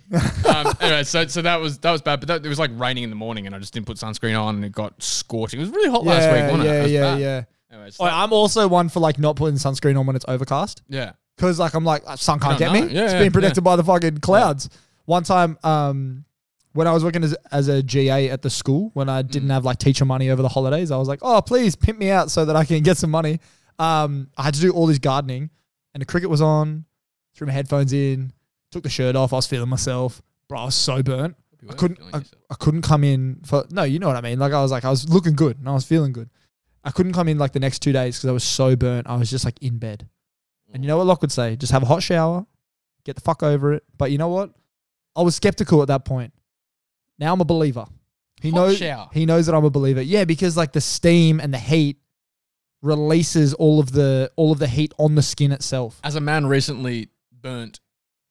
um, 0.48 0.72
anyway, 0.80 1.02
so 1.04 1.26
so 1.26 1.42
that 1.42 1.56
was 1.60 1.78
that 1.78 1.90
was 1.90 2.02
bad, 2.02 2.20
but 2.20 2.28
that, 2.28 2.44
it 2.46 2.48
was 2.48 2.58
like 2.58 2.70
raining 2.74 3.02
in 3.04 3.10
the 3.10 3.16
morning, 3.16 3.46
and 3.46 3.54
I 3.54 3.58
just 3.58 3.72
didn't 3.74 3.86
put 3.86 3.96
sunscreen 3.96 4.40
on, 4.40 4.56
and 4.56 4.64
it 4.64 4.72
got 4.72 5.00
scorching. 5.02 5.58
It 5.60 5.64
was 5.64 5.70
really 5.72 5.90
hot 5.90 6.04
last 6.04 6.26
week, 6.30 6.36
yeah, 6.40 6.50
wasn't 6.50 6.62
it? 6.64 6.66
It 6.66 6.72
yeah, 6.74 6.82
was 6.82 6.92
yeah, 6.92 7.00
bad. 7.14 7.20
yeah. 7.20 7.44
Anyways, 7.72 8.00
Oi, 8.00 8.06
I'm 8.06 8.32
also 8.32 8.68
one 8.68 8.88
for 8.88 9.00
like 9.00 9.18
not 9.18 9.36
putting 9.36 9.56
sunscreen 9.56 9.98
on 9.98 10.06
when 10.06 10.14
it's 10.16 10.24
overcast. 10.28 10.82
yeah, 10.88 11.12
Because 11.36 11.58
like 11.58 11.74
I'm 11.74 11.84
like 11.84 12.02
sun 12.16 12.38
can't 12.40 12.58
get 12.58 12.72
know. 12.72 12.80
me. 12.86 12.92
Yeah, 12.92 13.04
it's 13.04 13.12
yeah, 13.14 13.18
being 13.20 13.32
protected 13.32 13.62
yeah. 13.62 13.70
by 13.70 13.76
the 13.76 13.84
fucking 13.84 14.18
clouds. 14.18 14.68
One 15.06 15.24
time, 15.24 15.58
um, 15.64 16.24
when 16.72 16.86
I 16.86 16.92
was 16.92 17.04
working 17.04 17.22
as, 17.24 17.34
as 17.52 17.68
a 17.68 17.82
GA 17.82 18.30
at 18.30 18.42
the 18.42 18.50
school, 18.50 18.90
when 18.94 19.08
I 19.08 19.22
Mm. 19.22 19.30
didn't 19.30 19.50
have 19.50 19.64
like 19.64 19.78
teacher 19.78 20.04
money 20.04 20.30
over 20.30 20.42
the 20.42 20.48
holidays, 20.48 20.90
I 20.90 20.96
was 20.96 21.08
like, 21.08 21.20
oh 21.22 21.40
please 21.42 21.76
pimp 21.76 21.98
me 21.98 22.10
out 22.10 22.30
so 22.30 22.44
that 22.44 22.56
I 22.56 22.64
can 22.64 22.82
get 22.82 22.96
some 22.96 23.10
money. 23.10 23.40
Um, 23.78 24.28
I 24.36 24.44
had 24.44 24.54
to 24.54 24.60
do 24.60 24.70
all 24.70 24.86
this 24.86 24.98
gardening, 24.98 25.50
and 25.92 26.00
the 26.00 26.06
cricket 26.06 26.30
was 26.30 26.40
on. 26.40 26.84
Threw 27.34 27.46
my 27.48 27.52
headphones 27.52 27.92
in, 27.92 28.32
took 28.70 28.84
the 28.84 28.88
shirt 28.88 29.16
off. 29.16 29.32
I 29.32 29.36
was 29.36 29.46
feeling 29.48 29.68
myself, 29.68 30.22
bro. 30.48 30.60
I 30.60 30.64
was 30.66 30.74
so 30.76 31.02
burnt. 31.02 31.36
I 31.68 31.72
couldn't. 31.72 31.98
I. 32.12 32.22
I 32.50 32.54
couldn't 32.54 32.82
come 32.82 33.02
in 33.02 33.40
for 33.44 33.64
no. 33.70 33.82
You 33.82 33.98
know 33.98 34.06
what 34.06 34.16
I 34.16 34.20
mean? 34.20 34.38
Like 34.38 34.52
I 34.52 34.62
was 34.62 34.70
like 34.70 34.84
I 34.84 34.90
was 34.90 35.08
looking 35.08 35.34
good 35.34 35.58
and 35.58 35.68
I 35.68 35.72
was 35.72 35.84
feeling 35.84 36.12
good. 36.12 36.30
I 36.84 36.90
couldn't 36.90 37.12
come 37.14 37.26
in 37.28 37.38
like 37.38 37.52
the 37.52 37.58
next 37.60 37.80
two 37.80 37.92
days 37.92 38.16
because 38.18 38.28
I 38.28 38.32
was 38.32 38.44
so 38.44 38.76
burnt. 38.76 39.08
I 39.08 39.16
was 39.16 39.30
just 39.30 39.44
like 39.44 39.60
in 39.62 39.78
bed. 39.78 40.06
And 40.74 40.82
you 40.84 40.88
know 40.88 40.98
what 40.98 41.06
Locke 41.06 41.22
would 41.22 41.32
say? 41.32 41.56
Just 41.56 41.72
have 41.72 41.82
a 41.82 41.86
hot 41.86 42.02
shower, 42.02 42.44
get 43.04 43.14
the 43.14 43.22
fuck 43.22 43.42
over 43.42 43.72
it. 43.72 43.84
But 43.96 44.10
you 44.10 44.18
know 44.18 44.28
what? 44.28 44.50
I 45.16 45.22
was 45.22 45.34
skeptical 45.36 45.80
at 45.80 45.88
that 45.88 46.04
point. 46.04 46.34
Now 47.18 47.32
I'm 47.32 47.40
a 47.40 47.44
believer. 47.44 47.86
He 48.42 48.50
Hot 48.50 48.56
knows. 48.56 48.76
shower? 48.78 49.08
He 49.12 49.24
knows 49.24 49.46
that 49.46 49.54
I'm 49.54 49.64
a 49.64 49.70
believer. 49.70 50.02
Yeah, 50.02 50.24
because 50.24 50.56
like 50.56 50.72
the 50.72 50.80
steam 50.82 51.40
and 51.40 51.54
the 51.54 51.58
heat 51.58 51.98
releases 52.82 53.54
all 53.54 53.80
of 53.80 53.92
the 53.92 54.30
all 54.36 54.52
of 54.52 54.58
the 54.58 54.66
heat 54.66 54.92
on 54.98 55.14
the 55.14 55.22
skin 55.22 55.52
itself. 55.52 56.00
As 56.04 56.16
a 56.16 56.20
man 56.20 56.46
recently 56.46 57.08
burnt 57.32 57.80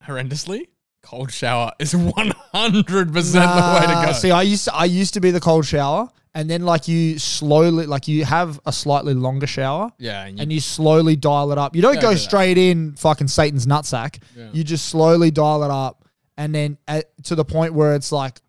horrendously, 0.05 0.67
cold 1.01 1.31
shower 1.31 1.71
is 1.79 1.95
one 1.95 2.33
hundred 2.51 3.13
percent 3.13 3.49
the 3.49 3.79
way 3.79 3.87
to 3.87 4.05
go. 4.07 4.11
See, 4.13 4.31
I 4.31 4.41
used 4.43 4.65
to, 4.65 4.75
I 4.75 4.85
used 4.85 5.13
to 5.15 5.21
be 5.21 5.31
the 5.31 5.39
cold 5.39 5.65
shower, 5.65 6.09
and 6.35 6.49
then 6.49 6.63
like 6.63 6.87
you 6.87 7.19
slowly, 7.19 7.85
like 7.85 8.07
you 8.07 8.25
have 8.25 8.59
a 8.65 8.71
slightly 8.71 9.13
longer 9.13 9.47
shower, 9.47 9.91
yeah, 9.99 10.25
and 10.25 10.37
you, 10.37 10.41
and 10.41 10.53
you 10.53 10.59
slowly 10.59 11.15
dial 11.15 11.51
it 11.51 11.57
up. 11.57 11.75
You 11.75 11.81
don't 11.81 11.95
Yeah, 11.95 12.01
go 12.01 12.15
straight 12.15 12.57
in 12.57 12.93
fucking 12.95 13.27
Satan's 13.27 13.65
nutsack. 13.65 14.21
Yeah. 14.35 14.49
You 14.51 14.63
just 14.63 14.85
slowly 14.89 15.31
dial 15.31 15.63
it 15.63 15.71
up, 15.71 16.05
and 16.37 16.53
then 16.53 16.77
at, 16.87 17.11
to 17.25 17.35
the 17.35 17.45
point 17.45 17.73
where 17.73 17.95
it's 17.95 18.11
like 18.11 18.39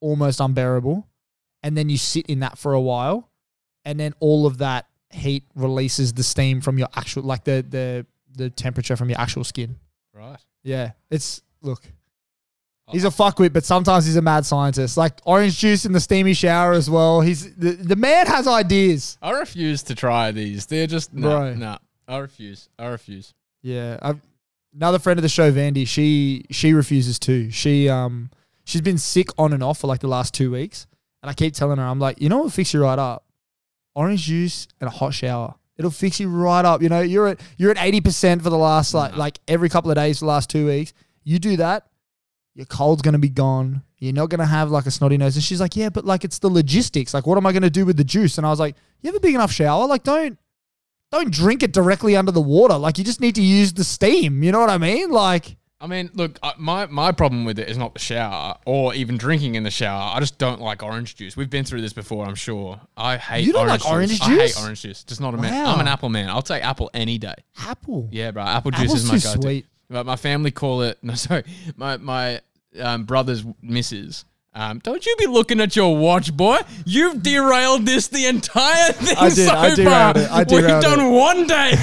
almost 0.00 0.40
unbearable, 0.40 1.06
and 1.62 1.76
then 1.76 1.88
you 1.88 1.98
sit 1.98 2.26
in 2.26 2.40
that 2.40 2.58
for 2.58 2.72
a 2.72 2.80
while, 2.80 3.30
and 3.84 3.98
then 4.00 4.14
all 4.20 4.46
of 4.46 4.58
that 4.58 4.86
heat 5.10 5.44
releases 5.54 6.12
the 6.14 6.22
steam 6.22 6.60
from 6.60 6.78
your 6.78 6.88
actual, 6.94 7.22
like 7.22 7.44
the 7.44 7.64
the 7.68 8.06
the 8.32 8.50
temperature 8.50 8.96
from 8.96 9.08
your 9.10 9.18
actual 9.20 9.44
skin. 9.44 9.76
right. 10.14 10.38
Yeah, 10.62 10.92
it's 11.10 11.42
look. 11.62 11.82
He's 12.92 13.04
a 13.04 13.08
fuckwit, 13.08 13.52
but 13.52 13.64
sometimes 13.64 14.06
he's 14.06 14.14
a 14.16 14.22
mad 14.22 14.46
scientist. 14.46 14.96
Like 14.96 15.18
orange 15.24 15.58
juice 15.58 15.84
in 15.84 15.92
the 15.92 15.98
steamy 16.00 16.34
shower 16.34 16.72
as 16.72 16.88
well. 16.88 17.20
He's 17.20 17.52
the, 17.56 17.72
the 17.72 17.96
man 17.96 18.26
has 18.28 18.46
ideas. 18.46 19.18
I 19.20 19.32
refuse 19.32 19.82
to 19.84 19.94
try 19.96 20.30
these. 20.30 20.66
They're 20.66 20.86
just 20.86 21.12
no, 21.12 21.28
Bro. 21.28 21.54
no. 21.54 21.78
I 22.06 22.18
refuse. 22.18 22.68
I 22.78 22.86
refuse. 22.86 23.34
Yeah, 23.62 23.98
I've, 24.00 24.20
another 24.72 25.00
friend 25.00 25.18
of 25.18 25.22
the 25.22 25.28
show, 25.28 25.50
Vandy. 25.50 25.86
She 25.88 26.44
she 26.50 26.72
refuses 26.74 27.18
too. 27.18 27.50
She 27.50 27.88
um 27.88 28.30
she's 28.64 28.82
been 28.82 28.98
sick 28.98 29.30
on 29.36 29.52
and 29.52 29.64
off 29.64 29.78
for 29.80 29.88
like 29.88 30.00
the 30.00 30.06
last 30.08 30.32
two 30.32 30.52
weeks, 30.52 30.86
and 31.22 31.30
I 31.30 31.34
keep 31.34 31.54
telling 31.54 31.78
her, 31.78 31.84
I'm 31.84 31.98
like, 31.98 32.20
you 32.20 32.28
know 32.28 32.38
what, 32.42 32.52
fix 32.52 32.72
you 32.72 32.82
right 32.82 32.98
up. 32.98 33.24
Orange 33.96 34.22
juice 34.22 34.68
and 34.80 34.86
a 34.86 34.90
hot 34.92 35.12
shower. 35.14 35.56
It'll 35.76 35.90
fix 35.90 36.20
you 36.20 36.28
right 36.28 36.64
up. 36.64 36.82
You 36.82 36.88
know, 36.88 37.00
you're 37.00 37.26
at 37.26 37.40
you're 37.58 37.72
at 37.72 37.78
eighty 37.82 38.00
percent 38.00 38.42
for 38.42 38.50
the 38.50 38.56
last 38.58 38.94
like 38.94 39.16
like 39.16 39.40
every 39.48 39.68
couple 39.68 39.90
of 39.90 39.96
days 39.96 40.20
for 40.20 40.26
the 40.26 40.30
last 40.30 40.48
two 40.50 40.66
weeks. 40.66 40.92
You 41.24 41.40
do 41.40 41.56
that, 41.56 41.86
your 42.56 42.64
cold's 42.66 43.02
gonna 43.02 43.18
be 43.18 43.28
gone. 43.28 43.82
You're 43.98 44.14
not 44.14 44.30
gonna 44.30 44.46
have 44.46 44.70
like 44.70 44.86
a 44.86 44.90
snotty 44.90 45.18
nose. 45.18 45.36
And 45.36 45.44
she's 45.44 45.60
like, 45.60 45.76
yeah, 45.76 45.90
but 45.90 46.06
like 46.06 46.24
it's 46.24 46.38
the 46.38 46.48
logistics. 46.48 47.12
Like, 47.12 47.26
what 47.26 47.36
am 47.36 47.46
I 47.46 47.52
gonna 47.52 47.68
do 47.70 47.84
with 47.84 47.98
the 47.98 48.04
juice? 48.04 48.38
And 48.38 48.46
I 48.46 48.50
was 48.50 48.58
like, 48.58 48.76
you 49.02 49.08
have 49.08 49.14
a 49.14 49.20
big 49.20 49.34
enough 49.34 49.52
shower. 49.52 49.86
Like, 49.86 50.04
don't 50.04 50.38
don't 51.12 51.30
drink 51.30 51.62
it 51.62 51.72
directly 51.72 52.16
under 52.16 52.32
the 52.32 52.40
water. 52.40 52.76
Like, 52.78 52.96
you 52.96 53.04
just 53.04 53.20
need 53.20 53.34
to 53.34 53.42
use 53.42 53.74
the 53.74 53.84
steam. 53.84 54.42
You 54.42 54.52
know 54.52 54.60
what 54.60 54.70
I 54.70 54.78
mean? 54.78 55.10
Like, 55.10 55.56
I 55.78 55.86
mean, 55.86 56.08
look, 56.14 56.38
my 56.58 56.86
my 56.86 57.12
problem 57.12 57.44
with 57.44 57.58
it 57.58 57.68
is 57.68 57.76
not 57.76 57.92
the 57.92 58.00
shower 58.00 58.56
or 58.64 58.94
even 58.94 59.18
drinking 59.18 59.54
in 59.56 59.62
the 59.62 59.70
shower. 59.70 60.10
I 60.14 60.20
just 60.20 60.38
don't 60.38 60.58
like 60.62 60.82
orange 60.82 61.14
juice. 61.16 61.36
We've 61.36 61.50
been 61.50 61.64
through 61.66 61.82
this 61.82 61.92
before, 61.92 62.24
I'm 62.26 62.34
sure. 62.34 62.80
I 62.96 63.18
hate 63.18 63.44
You 63.44 63.52
don't 63.52 63.66
orange 63.68 63.84
like 63.84 63.92
orange 63.92 64.10
juice. 64.12 64.22
I 64.22 64.46
hate 64.46 64.58
orange 64.64 64.80
juice. 64.80 65.04
Just 65.04 65.20
not 65.20 65.34
a 65.34 65.36
man. 65.36 65.66
I'm 65.66 65.78
an 65.80 65.88
apple 65.88 66.08
man. 66.08 66.30
I'll 66.30 66.40
take 66.40 66.64
apple 66.64 66.90
any 66.94 67.18
day. 67.18 67.34
apple. 67.58 68.08
Yeah, 68.10 68.30
bro. 68.30 68.44
Apple 68.44 68.70
juice 68.70 68.84
Apple's 68.84 69.04
is 69.04 69.08
my 69.12 69.18
go-to. 69.18 69.42
sweet. 69.42 69.66
But 69.88 70.06
my 70.06 70.16
family 70.16 70.50
call 70.50 70.82
it 70.82 70.98
no, 71.02 71.14
sorry, 71.14 71.44
my 71.76 71.96
my 71.96 72.40
um, 72.80 73.04
brother's 73.04 73.44
missus. 73.62 74.24
Um, 74.54 74.78
don't 74.78 75.04
you 75.04 75.14
be 75.18 75.26
looking 75.26 75.60
at 75.60 75.76
your 75.76 75.94
watch, 75.98 76.34
boy. 76.34 76.60
You've 76.86 77.22
derailed 77.22 77.84
this 77.84 78.08
the 78.08 78.24
entire 78.24 78.92
thing 78.92 79.14
I 79.18 79.28
did, 79.28 79.46
so 79.48 79.54
I 79.54 79.74
far. 79.74 80.10
it, 80.16 80.30
I 80.30 80.38
We've 80.48 80.66
done 80.82 81.00
it. 81.00 81.10
one 81.10 81.46
day. 81.46 81.74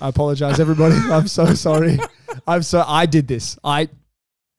I 0.00 0.08
apologize, 0.08 0.60
everybody. 0.60 0.94
I'm 1.10 1.26
so 1.26 1.54
sorry. 1.54 1.98
I'm 2.46 2.62
so. 2.62 2.84
I 2.86 3.06
did 3.06 3.26
this. 3.26 3.58
I, 3.64 3.88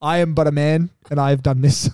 I 0.01 0.17
am 0.17 0.33
but 0.33 0.47
a 0.47 0.51
man, 0.51 0.89
and 1.09 1.19
I 1.19 1.29
have 1.29 1.41
done 1.43 1.62
this. 1.62 1.89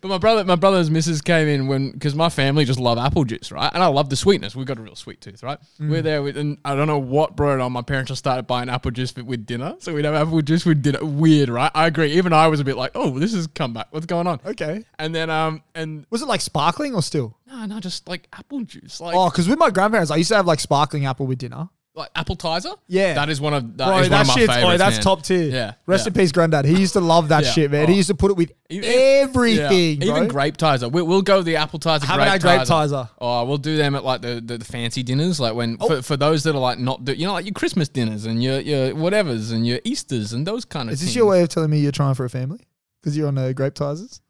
But 0.00 0.08
my 0.08 0.18
brother, 0.18 0.44
my 0.44 0.56
brother's 0.56 0.90
missus 0.90 1.20
came 1.20 1.48
in 1.48 1.66
when 1.66 1.90
because 1.92 2.14
my 2.14 2.28
family 2.28 2.64
just 2.64 2.78
love 2.80 2.98
apple 2.98 3.24
juice, 3.24 3.50
right? 3.50 3.70
And 3.72 3.82
I 3.82 3.86
love 3.86 4.10
the 4.10 4.16
sweetness. 4.16 4.54
We've 4.56 4.66
got 4.66 4.78
a 4.78 4.82
real 4.82 4.94
sweet 4.96 5.20
tooth, 5.20 5.42
right? 5.42 5.58
Mm. 5.80 5.90
We're 5.90 6.02
there 6.02 6.22
with, 6.22 6.36
and 6.36 6.58
I 6.64 6.74
don't 6.74 6.86
know 6.86 6.98
what 6.98 7.36
brought 7.36 7.54
it 7.54 7.60
on. 7.60 7.72
My 7.72 7.82
parents 7.82 8.08
just 8.08 8.18
started 8.18 8.46
buying 8.46 8.68
apple 8.68 8.90
juice 8.90 9.14
with, 9.14 9.46
dinner, 9.46 9.76
so 9.78 9.94
we'd 9.94 10.04
have 10.04 10.14
apple 10.14 10.42
juice 10.42 10.64
with 10.64 10.82
dinner. 10.82 11.04
Weird, 11.04 11.48
right? 11.48 11.70
I 11.74 11.86
agree. 11.86 12.12
Even 12.12 12.32
I 12.32 12.48
was 12.48 12.60
a 12.60 12.64
bit 12.64 12.76
like, 12.76 12.92
oh, 12.94 13.18
this 13.18 13.34
has 13.34 13.46
come 13.46 13.72
back. 13.74 13.88
What's 13.90 14.06
going 14.06 14.26
on? 14.26 14.40
Okay. 14.44 14.84
And 14.98 15.14
then, 15.14 15.30
um, 15.30 15.62
and 15.74 16.06
Was 16.10 16.22
it 16.22 16.26
like 16.28 16.40
sparkling 16.40 16.94
or 16.94 17.02
still? 17.02 17.36
no, 17.46 17.64
no, 17.66 17.80
just 17.80 18.08
like 18.08 18.28
apple 18.32 18.62
juice, 18.62 19.00
like 19.00 19.14
Oh, 19.16 19.30
because 19.30 19.48
with 19.48 19.58
my 19.58 19.70
grandparents, 19.70 20.10
I 20.10 20.16
used 20.16 20.28
to 20.30 20.36
have 20.36 20.46
like 20.46 20.60
sparkling 20.60 21.06
apple 21.06 21.26
with 21.26 21.38
dinner. 21.38 21.68
Like 21.96 22.12
Appletiser. 22.12 22.76
Yeah. 22.88 23.14
that 23.14 23.30
is 23.30 23.40
one 23.40 23.54
of 23.54 23.76
that 23.78 23.86
Bro, 23.88 23.98
is 24.00 24.08
that 24.10 24.16
one 24.16 24.20
of 24.20 24.26
my 24.28 24.34
shit's 24.34 24.52
favorites. 24.54 24.74
oh, 24.74 24.76
that's 24.76 24.96
man. 24.96 25.02
top 25.02 25.22
tier. 25.22 25.50
Yeah, 25.50 25.72
Rest 25.86 26.06
in 26.06 26.12
peace, 26.12 26.30
granddad. 26.30 26.66
He 26.66 26.78
used 26.78 26.92
to 26.92 27.00
love 27.00 27.28
that 27.28 27.44
Yeah. 27.44 27.50
shit, 27.52 27.70
man. 27.70 27.84
Oh. 27.84 27.86
He 27.86 27.94
used 27.94 28.08
to 28.10 28.14
put 28.14 28.30
it 28.30 28.36
with 28.36 28.52
Even- 28.68 28.90
everything. 28.90 30.02
Even 30.02 30.28
bro. 30.28 30.42
Grapetiser. 30.50 30.92
We, 30.92 31.00
we'll 31.00 31.22
go 31.22 31.38
with 31.38 31.46
the 31.46 31.54
Appletiser. 31.54 32.04
Haven't 32.04 32.28
had 32.28 32.42
grape 32.42 32.60
Grapetiser. 32.60 33.08
Oh, 33.18 33.44
we'll 33.46 33.56
do 33.56 33.76
them 33.78 33.94
at 33.94 34.04
like 34.04 34.20
the, 34.20 34.42
the, 34.44 34.58
the 34.58 34.64
fancy 34.66 35.02
dinners, 35.02 35.40
like 35.40 35.54
when 35.54 35.78
for, 35.78 36.02
for 36.02 36.16
those 36.18 36.42
that 36.44 36.54
are 36.54 36.58
like 36.58 36.78
not 36.78 37.04
do, 37.04 37.14
you 37.14 37.26
know 37.26 37.32
like 37.32 37.46
your 37.46 37.54
Christmas 37.54 37.88
dinners 37.88 38.26
and 38.26 38.42
your 38.42 38.60
your 38.60 38.90
whatevers 38.94 39.52
and 39.52 39.66
your 39.66 39.80
Easters 39.84 40.34
and 40.34 40.46
those 40.46 40.64
kind 40.66 40.88
of. 40.88 40.92
Things. 40.92 41.00
Is 41.00 41.06
this 41.08 41.16
your 41.16 41.26
way 41.26 41.42
of 41.42 41.48
telling 41.48 41.70
me 41.70 41.78
you're 41.78 41.92
trying 41.92 42.14
for 42.14 42.26
a 42.26 42.30
family? 42.30 42.60
Because 43.02 43.16
you're 43.16 43.28
on 43.28 43.38
uh, 43.38 43.52
Grapetisers? 43.54 44.20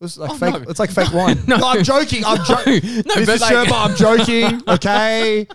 It's 0.00 0.18
like 0.18 0.30
Oh, 0.30 0.34
fake. 0.34 0.54
no. 0.54 0.64
It's 0.68 0.80
like 0.80 0.90
fake 0.90 1.12
wine. 1.14 1.38
No. 1.46 1.58
No, 1.58 1.68
I'm 1.68 1.84
joking. 1.92 2.24
I'm 2.24 2.44
joking. 2.44 2.80
No, 3.06 3.14
Mrs. 3.14 3.26
but 3.26 3.40
like- 3.40 3.68
Sherpa, 3.68 3.90
I'm 3.90 3.94
joking. 3.94 4.62
Okay, 4.68 5.46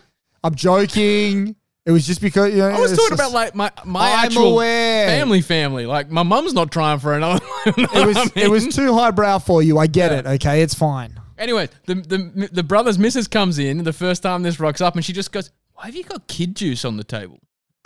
I'm 0.44 0.56
joking. 0.56 1.56
It 1.86 1.92
was 1.92 2.06
just 2.06 2.20
because 2.22 2.52
you 2.52 2.58
know. 2.58 2.68
I 2.70 2.80
was 2.80 2.92
talking 2.92 3.18
just- 3.18 3.22
about 3.22 3.32
like 3.32 3.56
my 3.56 3.72
my 3.86 4.12
I'm 4.12 4.26
actual 4.26 4.54
aware. 4.54 5.08
family 5.08 5.42
family. 5.42 5.86
Like 5.86 6.10
my 6.12 6.24
mum's 6.24 6.54
not 6.54 6.72
trying 6.72 7.00
for 7.00 7.14
another. 7.14 7.40
It 7.66 8.06
was 8.08 8.32
it 8.36 8.50
was 8.50 8.68
too 8.76 8.94
highbrow 8.94 9.40
for 9.40 9.62
you. 9.64 9.78
I 9.78 9.88
get 9.88 10.12
Yeah. 10.12 10.20
it. 10.20 10.26
Okay, 10.36 10.62
it's 10.62 10.74
fine. 10.74 11.20
Anyway, 11.38 11.70
the, 11.86 11.96
the 11.96 12.50
the 12.52 12.64
brother's 12.64 12.98
missus 12.98 13.28
comes 13.28 13.60
in 13.60 13.84
the 13.84 13.94
first 13.94 14.24
time 14.24 14.42
this 14.44 14.60
rocks 14.60 14.82
up, 14.82 14.96
and 14.96 15.06
she 15.06 15.14
just 15.14 15.32
goes, 15.32 15.52
"Why 15.74 15.86
have 15.86 15.96
you 15.96 16.04
got 16.04 16.28
kid 16.28 16.56
juice 16.56 16.84
on 16.84 16.98
the 16.98 17.04
table?" 17.04 17.40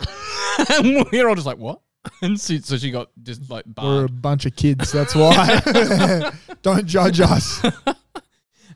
and 0.80 1.06
we're 1.12 1.28
all 1.28 1.34
just 1.34 1.46
like, 1.46 1.58
"What?" 1.58 1.80
And 2.22 2.40
so, 2.40 2.56
so 2.58 2.76
she 2.78 2.90
got 2.90 3.10
just 3.22 3.48
like 3.50 3.64
We're 3.80 4.06
a 4.06 4.08
bunch 4.08 4.46
of 4.46 4.56
kids. 4.56 4.90
That's 4.90 5.14
why. 5.14 6.32
Don't 6.62 6.86
judge 6.86 7.20
us. 7.20 7.62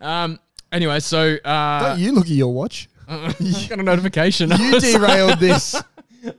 Um. 0.01 0.39
Anyway, 0.73 1.01
so 1.01 1.37
uh, 1.45 1.89
Don't 1.91 1.99
you 2.01 2.13
look 2.13 2.27
at 2.27 2.31
your 2.33 2.53
watch. 2.53 2.89
Got 3.09 3.79
a 3.79 3.83
notification. 3.83 4.53
I 4.53 4.57
You 4.57 4.73
like- 4.73 4.83
derailed 4.83 5.39
this. 5.41 5.81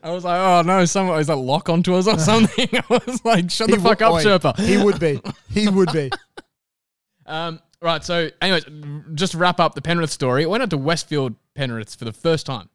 I 0.04 0.12
was 0.12 0.26
like, 0.26 0.38
oh 0.40 0.64
no, 0.64 0.84
someone 0.86 1.20
is 1.20 1.28
that 1.28 1.38
lock 1.38 1.70
onto 1.70 1.94
us 1.96 2.08
or 2.08 2.18
something. 2.20 2.68
I 2.74 2.84
was 2.90 3.24
like, 3.24 3.50
shut 3.50 3.70
the 3.70 3.78
He 3.78 3.82
fuck 3.82 4.02
up, 4.02 4.14
oi, 4.14 4.24
Sherpa. 4.24 4.60
He 4.60 4.78
would 4.78 5.00
be. 5.00 5.22
He 5.50 5.70
would 5.70 5.92
be. 5.94 6.12
Um, 7.26 7.60
right. 7.82 8.04
So, 8.04 8.30
anyways, 8.42 8.66
just 9.14 9.32
to 9.34 9.38
wrap 9.38 9.60
up 9.60 9.76
the 9.76 9.82
Penrith 9.82 10.12
story. 10.12 10.44
I 10.44 10.48
went 10.48 10.64
out 10.64 10.70
to 10.72 10.78
Westfield 10.78 11.36
Penrith 11.56 11.96
for 11.96 12.06
the 12.06 12.14
first 12.14 12.46
time. 12.46 12.70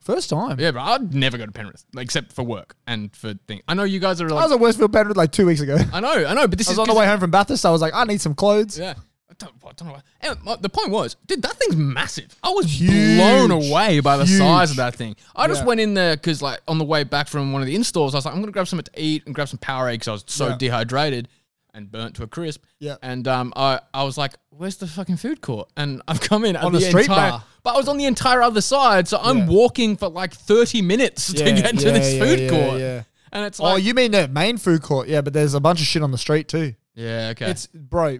First 0.00 0.30
time. 0.30 0.58
Yeah, 0.58 0.70
but 0.72 0.80
I'd 0.80 1.14
never 1.14 1.36
go 1.38 1.44
to 1.46 1.52
Penrith 1.52 1.84
like, 1.94 2.04
except 2.04 2.32
for 2.32 2.42
work 2.42 2.74
and 2.86 3.14
for 3.14 3.34
things. 3.46 3.62
I 3.68 3.74
know 3.74 3.84
you 3.84 4.00
guys 4.00 4.20
are 4.20 4.28
like. 4.30 4.40
I 4.40 4.44
was 4.44 4.52
at 4.52 4.60
Westfield 4.60 4.92
Penrith 4.92 5.16
like 5.16 5.30
two 5.32 5.46
weeks 5.46 5.60
ago. 5.60 5.76
I 5.92 5.98
I 5.98 6.00
know, 6.00 6.26
I 6.26 6.34
know, 6.34 6.48
but 6.48 6.58
this 6.58 6.68
was 6.68 6.74
is 6.74 6.78
on 6.78 6.88
the 6.88 6.94
way 6.94 7.06
home 7.06 7.20
from 7.20 7.30
Bathurst. 7.30 7.64
I 7.66 7.70
was 7.70 7.80
like, 7.82 7.92
I 7.94 8.04
need 8.04 8.20
some 8.20 8.34
clothes. 8.34 8.78
Yeah. 8.78 8.94
I 9.42 9.46
don't, 9.46 9.54
I 9.66 9.72
don't 9.76 9.88
know. 9.88 9.94
Why. 9.94 10.02
Anyway, 10.20 10.40
my- 10.44 10.56
the 10.56 10.68
point 10.68 10.90
was, 10.90 11.16
dude, 11.26 11.42
that 11.42 11.54
thing's 11.54 11.76
massive. 11.76 12.36
I 12.42 12.50
was 12.50 12.66
Huge. 12.80 13.16
blown 13.16 13.50
away 13.50 14.00
by 14.00 14.16
the 14.16 14.24
Huge. 14.24 14.38
size 14.38 14.70
of 14.70 14.76
that 14.76 14.94
thing. 14.94 15.16
I 15.34 15.46
just 15.48 15.60
Yeah. 15.62 15.66
went 15.66 15.80
in 15.80 15.94
there 15.94 16.16
because, 16.16 16.42
like, 16.42 16.60
on 16.68 16.78
the 16.78 16.84
way 16.84 17.04
back 17.04 17.28
from 17.28 17.52
one 17.52 17.62
of 17.62 17.66
the 17.66 17.74
installs, 17.74 18.14
I 18.14 18.18
was 18.18 18.24
like, 18.26 18.34
I'm 18.34 18.40
gonna 18.40 18.52
grab 18.52 18.68
something 18.68 18.92
to 18.92 19.00
eat 19.02 19.24
and 19.26 19.34
grab 19.34 19.48
some 19.48 19.58
Powerade 19.58 19.92
because 19.94 20.08
I 20.08 20.12
was 20.12 20.24
so 20.26 20.48
Yeah. 20.48 20.56
dehydrated 20.56 21.28
and 21.72 21.90
burnt 21.90 22.16
to 22.16 22.22
a 22.24 22.26
crisp. 22.26 22.64
Yeah. 22.80 22.96
And 23.02 23.28
um, 23.28 23.52
I, 23.54 23.80
I 23.94 24.02
was 24.02 24.18
like, 24.18 24.32
"Where's 24.50 24.76
the 24.78 24.88
fucking 24.88 25.18
food 25.18 25.40
court?" 25.40 25.68
And 25.76 26.02
I've 26.08 26.20
come 26.20 26.44
in 26.44 26.56
On 26.56 26.72
the 26.72 26.80
street 26.80 27.02
entire, 27.06 27.30
bar. 27.30 27.44
but 27.62 27.74
I 27.74 27.76
was 27.76 27.86
on 27.88 27.96
the 27.96 28.06
entire 28.06 28.42
other 28.42 28.60
side, 28.60 29.06
so 29.06 29.18
I'm 29.22 29.38
Yeah. 29.38 29.46
walking 29.46 29.96
for 29.96 30.08
like 30.08 30.34
30 30.34 30.82
minutes 30.82 31.32
to 31.32 31.38
Yeah, 31.44 31.52
get 31.60 31.78
to 31.78 31.86
yeah, 31.86 31.92
this 31.92 32.14
yeah, 32.14 32.24
food 32.24 32.40
yeah, 32.40 32.48
court. 32.50 32.80
yeah. 32.80 33.02
And 33.32 33.44
it's 33.44 33.60
Oh, 33.60 33.64
like, 33.64 33.84
you 33.84 33.94
mean 33.94 34.10
the 34.10 34.26
main 34.26 34.58
food 34.58 34.82
court? 34.82 35.06
Yeah, 35.06 35.20
but 35.20 35.32
there's 35.32 35.54
a 35.54 35.60
bunch 35.60 35.80
of 35.80 35.86
shit 35.86 36.02
on 36.02 36.10
the 36.10 36.18
street 36.18 36.48
too. 36.48 36.74
yeah, 36.96 37.28
okay. 37.30 37.48
It's 37.52 37.68
bro, 37.68 38.18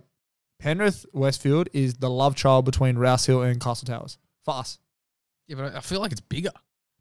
Penrith 0.61 1.05
Westfield 1.13 1.69
is 1.73 1.95
the 1.95 2.09
love 2.11 2.37
child 2.37 2.65
between 2.65 2.97
Rouse 2.99 3.27
Hill 3.27 3.43
and 3.43 3.61
Castle 3.61 3.87
Towers 3.87 4.19
for 4.45 4.55
us. 4.55 4.79
yeah, 5.49 5.57
but 5.57 5.75
I 5.75 5.81
feel 5.81 6.01
like 6.01 6.13
it's 6.13 6.21
bigger. 6.21 6.51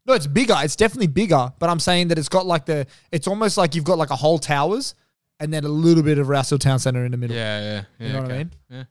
No, 0.06 0.14
it's 0.14 0.26
bigger. 0.26 0.54
It's 0.58 0.76
definitely 0.76 1.06
bigger. 1.08 1.52
But 1.58 1.68
I'm 1.70 1.78
saying 1.78 2.08
that 2.08 2.18
it's 2.18 2.28
got 2.30 2.46
like 2.46 2.64
the. 2.66 2.86
It's 3.12 3.28
almost 3.28 3.56
like 3.58 3.74
you've 3.74 3.84
got 3.84 3.98
like 3.98 4.10
a 4.10 4.16
whole 4.16 4.38
towers, 4.38 4.94
and 5.38 5.52
then 5.52 5.64
a 5.64 5.68
little 5.68 6.02
bit 6.02 6.18
of 6.18 6.28
Rouse 6.28 6.48
Hill 6.48 6.58
Town 6.58 6.78
Centre 6.78 7.04
in 7.04 7.12
the 7.12 7.18
middle. 7.18 7.36
Yeah, 7.36 7.60
yeah, 7.60 7.84
yeah. 7.98 8.06
You 8.06 8.12
know 8.14 8.22
what 8.22 8.32
I 8.32 8.38
mean? 8.38 8.50
Yeah. 8.70 8.76
Yeah, 8.78 8.84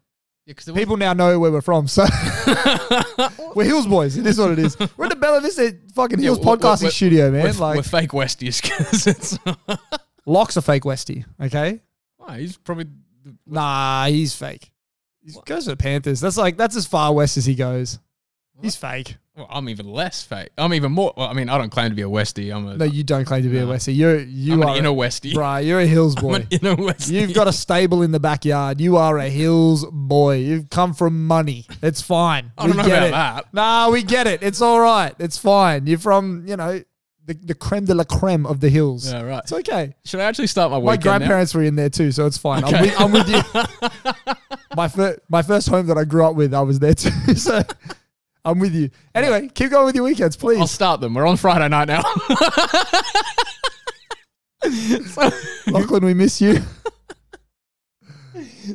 because 0.55 0.73
People 0.73 0.97
now 0.97 1.13
know 1.13 1.37
where 1.39 1.51
we're 1.51 1.61
from, 1.61 1.87
so 1.87 2.05
we're 3.55 3.65
Hills 3.65 3.85
boys. 3.87 4.17
It 4.17 4.25
is 4.25 4.39
what 4.39 4.51
it 4.51 4.59
is. 4.59 4.77
We're 4.97 5.05
in 5.05 5.09
the 5.09 5.15
Bella 5.15 5.41
Vista 5.41 5.75
fucking 5.93 6.19
Hills 6.19 6.39
we're- 6.39 6.57
podcasting 6.57 6.81
we're- 6.83 6.91
studio, 6.91 7.31
man. 7.31 7.43
we're, 7.43 7.51
like 7.53 7.75
we're 7.75 7.83
fake 7.83 8.11
Westies 8.11 8.61
because 8.61 9.07
it's. 9.07 9.37
Locke's 10.25 10.57
a 10.57 10.61
fake 10.61 10.83
Westie. 10.83 11.25
Okay, 11.41 11.81
Why, 12.17 12.39
he's 12.39 12.57
probably. 12.57 12.85
Nah, 13.49 14.05
he's 14.07 14.35
fake. 14.35 14.71
He 15.21 15.33
goes 15.45 15.65
to 15.65 15.71
the 15.71 15.77
Panthers. 15.77 16.21
That's 16.21 16.37
like 16.37 16.57
that's 16.57 16.75
as 16.75 16.85
far 16.85 17.13
west 17.13 17.37
as 17.37 17.45
he 17.45 17.55
goes. 17.55 17.99
He's 18.61 18.75
fake. 18.75 19.17
Well, 19.35 19.47
I'm 19.49 19.69
even 19.69 19.89
less 19.89 20.21
fake. 20.23 20.49
I'm 20.57 20.73
even 20.73 20.91
more. 20.91 21.13
Well, 21.15 21.27
I 21.27 21.33
mean, 21.33 21.47
I 21.47 21.57
don't 21.57 21.69
claim 21.69 21.89
to 21.91 21.95
be 21.95 22.01
a 22.01 22.09
Westie. 22.09 22.53
I'm 22.53 22.67
a. 22.67 22.75
No, 22.75 22.83
you 22.83 23.05
don't 23.05 23.23
claim 23.23 23.43
to 23.43 23.49
be 23.49 23.57
a. 23.57 23.65
Westie. 23.65 23.95
You're 23.95 24.19
you 24.19 24.55
I'm 24.55 24.63
are 24.63 24.71
an 24.71 24.77
inner 24.79 24.89
Westie. 24.89 25.33
Right, 25.33 25.61
you're 25.61 25.79
a 25.79 25.85
Hills 25.85 26.15
I'm 26.17 26.23
boy. 26.23 26.33
an 26.35 26.47
inner 26.51 26.75
Westie. 26.75 27.11
You've 27.11 27.33
got 27.33 27.47
a 27.47 27.53
stable 27.53 28.01
in 28.01 28.11
the 28.11 28.19
backyard. 28.19 28.81
You 28.81 28.97
are 28.97 29.17
a 29.17 29.29
Hills 29.29 29.85
boy. 29.89 30.37
You've 30.39 30.69
come 30.69 30.93
from 30.93 31.25
money. 31.25 31.67
It's 31.81 32.01
fine. 32.01 32.51
I 32.57 32.67
don't 32.67 32.75
know 32.75 32.83
about 32.83 33.03
it. 33.03 33.11
that. 33.11 33.53
Nah, 33.53 33.89
we 33.89 34.03
get 34.03 34.27
it. 34.27 34.43
It's 34.43 34.61
all 34.61 34.81
right. 34.81 35.15
It's 35.19 35.37
fine. 35.37 35.87
You're 35.87 35.99
from, 35.99 36.43
you 36.45 36.57
know, 36.57 36.83
the, 37.29 37.35
the 37.45 37.53
creme 37.53 37.85
de 37.85 37.93
la 37.93 38.03
creme 38.03 38.47
of 38.47 38.59
the 38.59 38.69
hills. 38.69 39.11
Yeah, 39.11 39.21
right. 39.21 39.43
It's 39.43 39.53
okay. 39.53 39.93
Should 40.03 40.19
I 40.19 40.23
actually 40.23 40.47
start 40.47 40.71
my 40.71 40.79
My 40.79 40.91
weekend 40.93 41.05
now? 41.05 41.17
grandparents 41.19 41.53
were 41.53 41.61
in 41.61 41.75
there 41.75 41.89
too, 41.89 42.11
so 42.11 42.25
it's 42.25 42.39
fine. 42.39 42.63
I'm, 42.63 42.81
with, 42.81 42.99
I'm 42.99 43.11
with 43.11 43.29
you. 43.29 44.33
my, 44.75 44.87
fir- 44.87 45.19
my 45.29 45.43
first 45.43 45.69
home 45.69 45.85
that 45.87 45.97
I 45.97 46.05
grew 46.05 46.25
up 46.25 46.35
with, 46.35 46.55
I 46.55 46.61
was 46.61 46.79
there 46.79 46.95
too. 46.95 47.11
So 47.35 47.61
I'm 48.43 48.57
with 48.57 48.73
you. 48.73 48.89
Anyway, 49.13 49.47
keep 49.53 49.69
going 49.69 49.85
with 49.85 49.95
your 49.95 50.05
weekends, 50.05 50.35
please. 50.35 50.59
I'll 50.59 50.65
start 50.67 51.01
them. 51.01 51.13
We're 51.13 51.27
on 51.27 51.37
Friday 51.37 51.67
night 51.69 51.87
now. 51.87 52.01
Lachlan, 55.67 56.03
we 56.03 56.15
miss 56.15 56.41
you. 56.41 56.59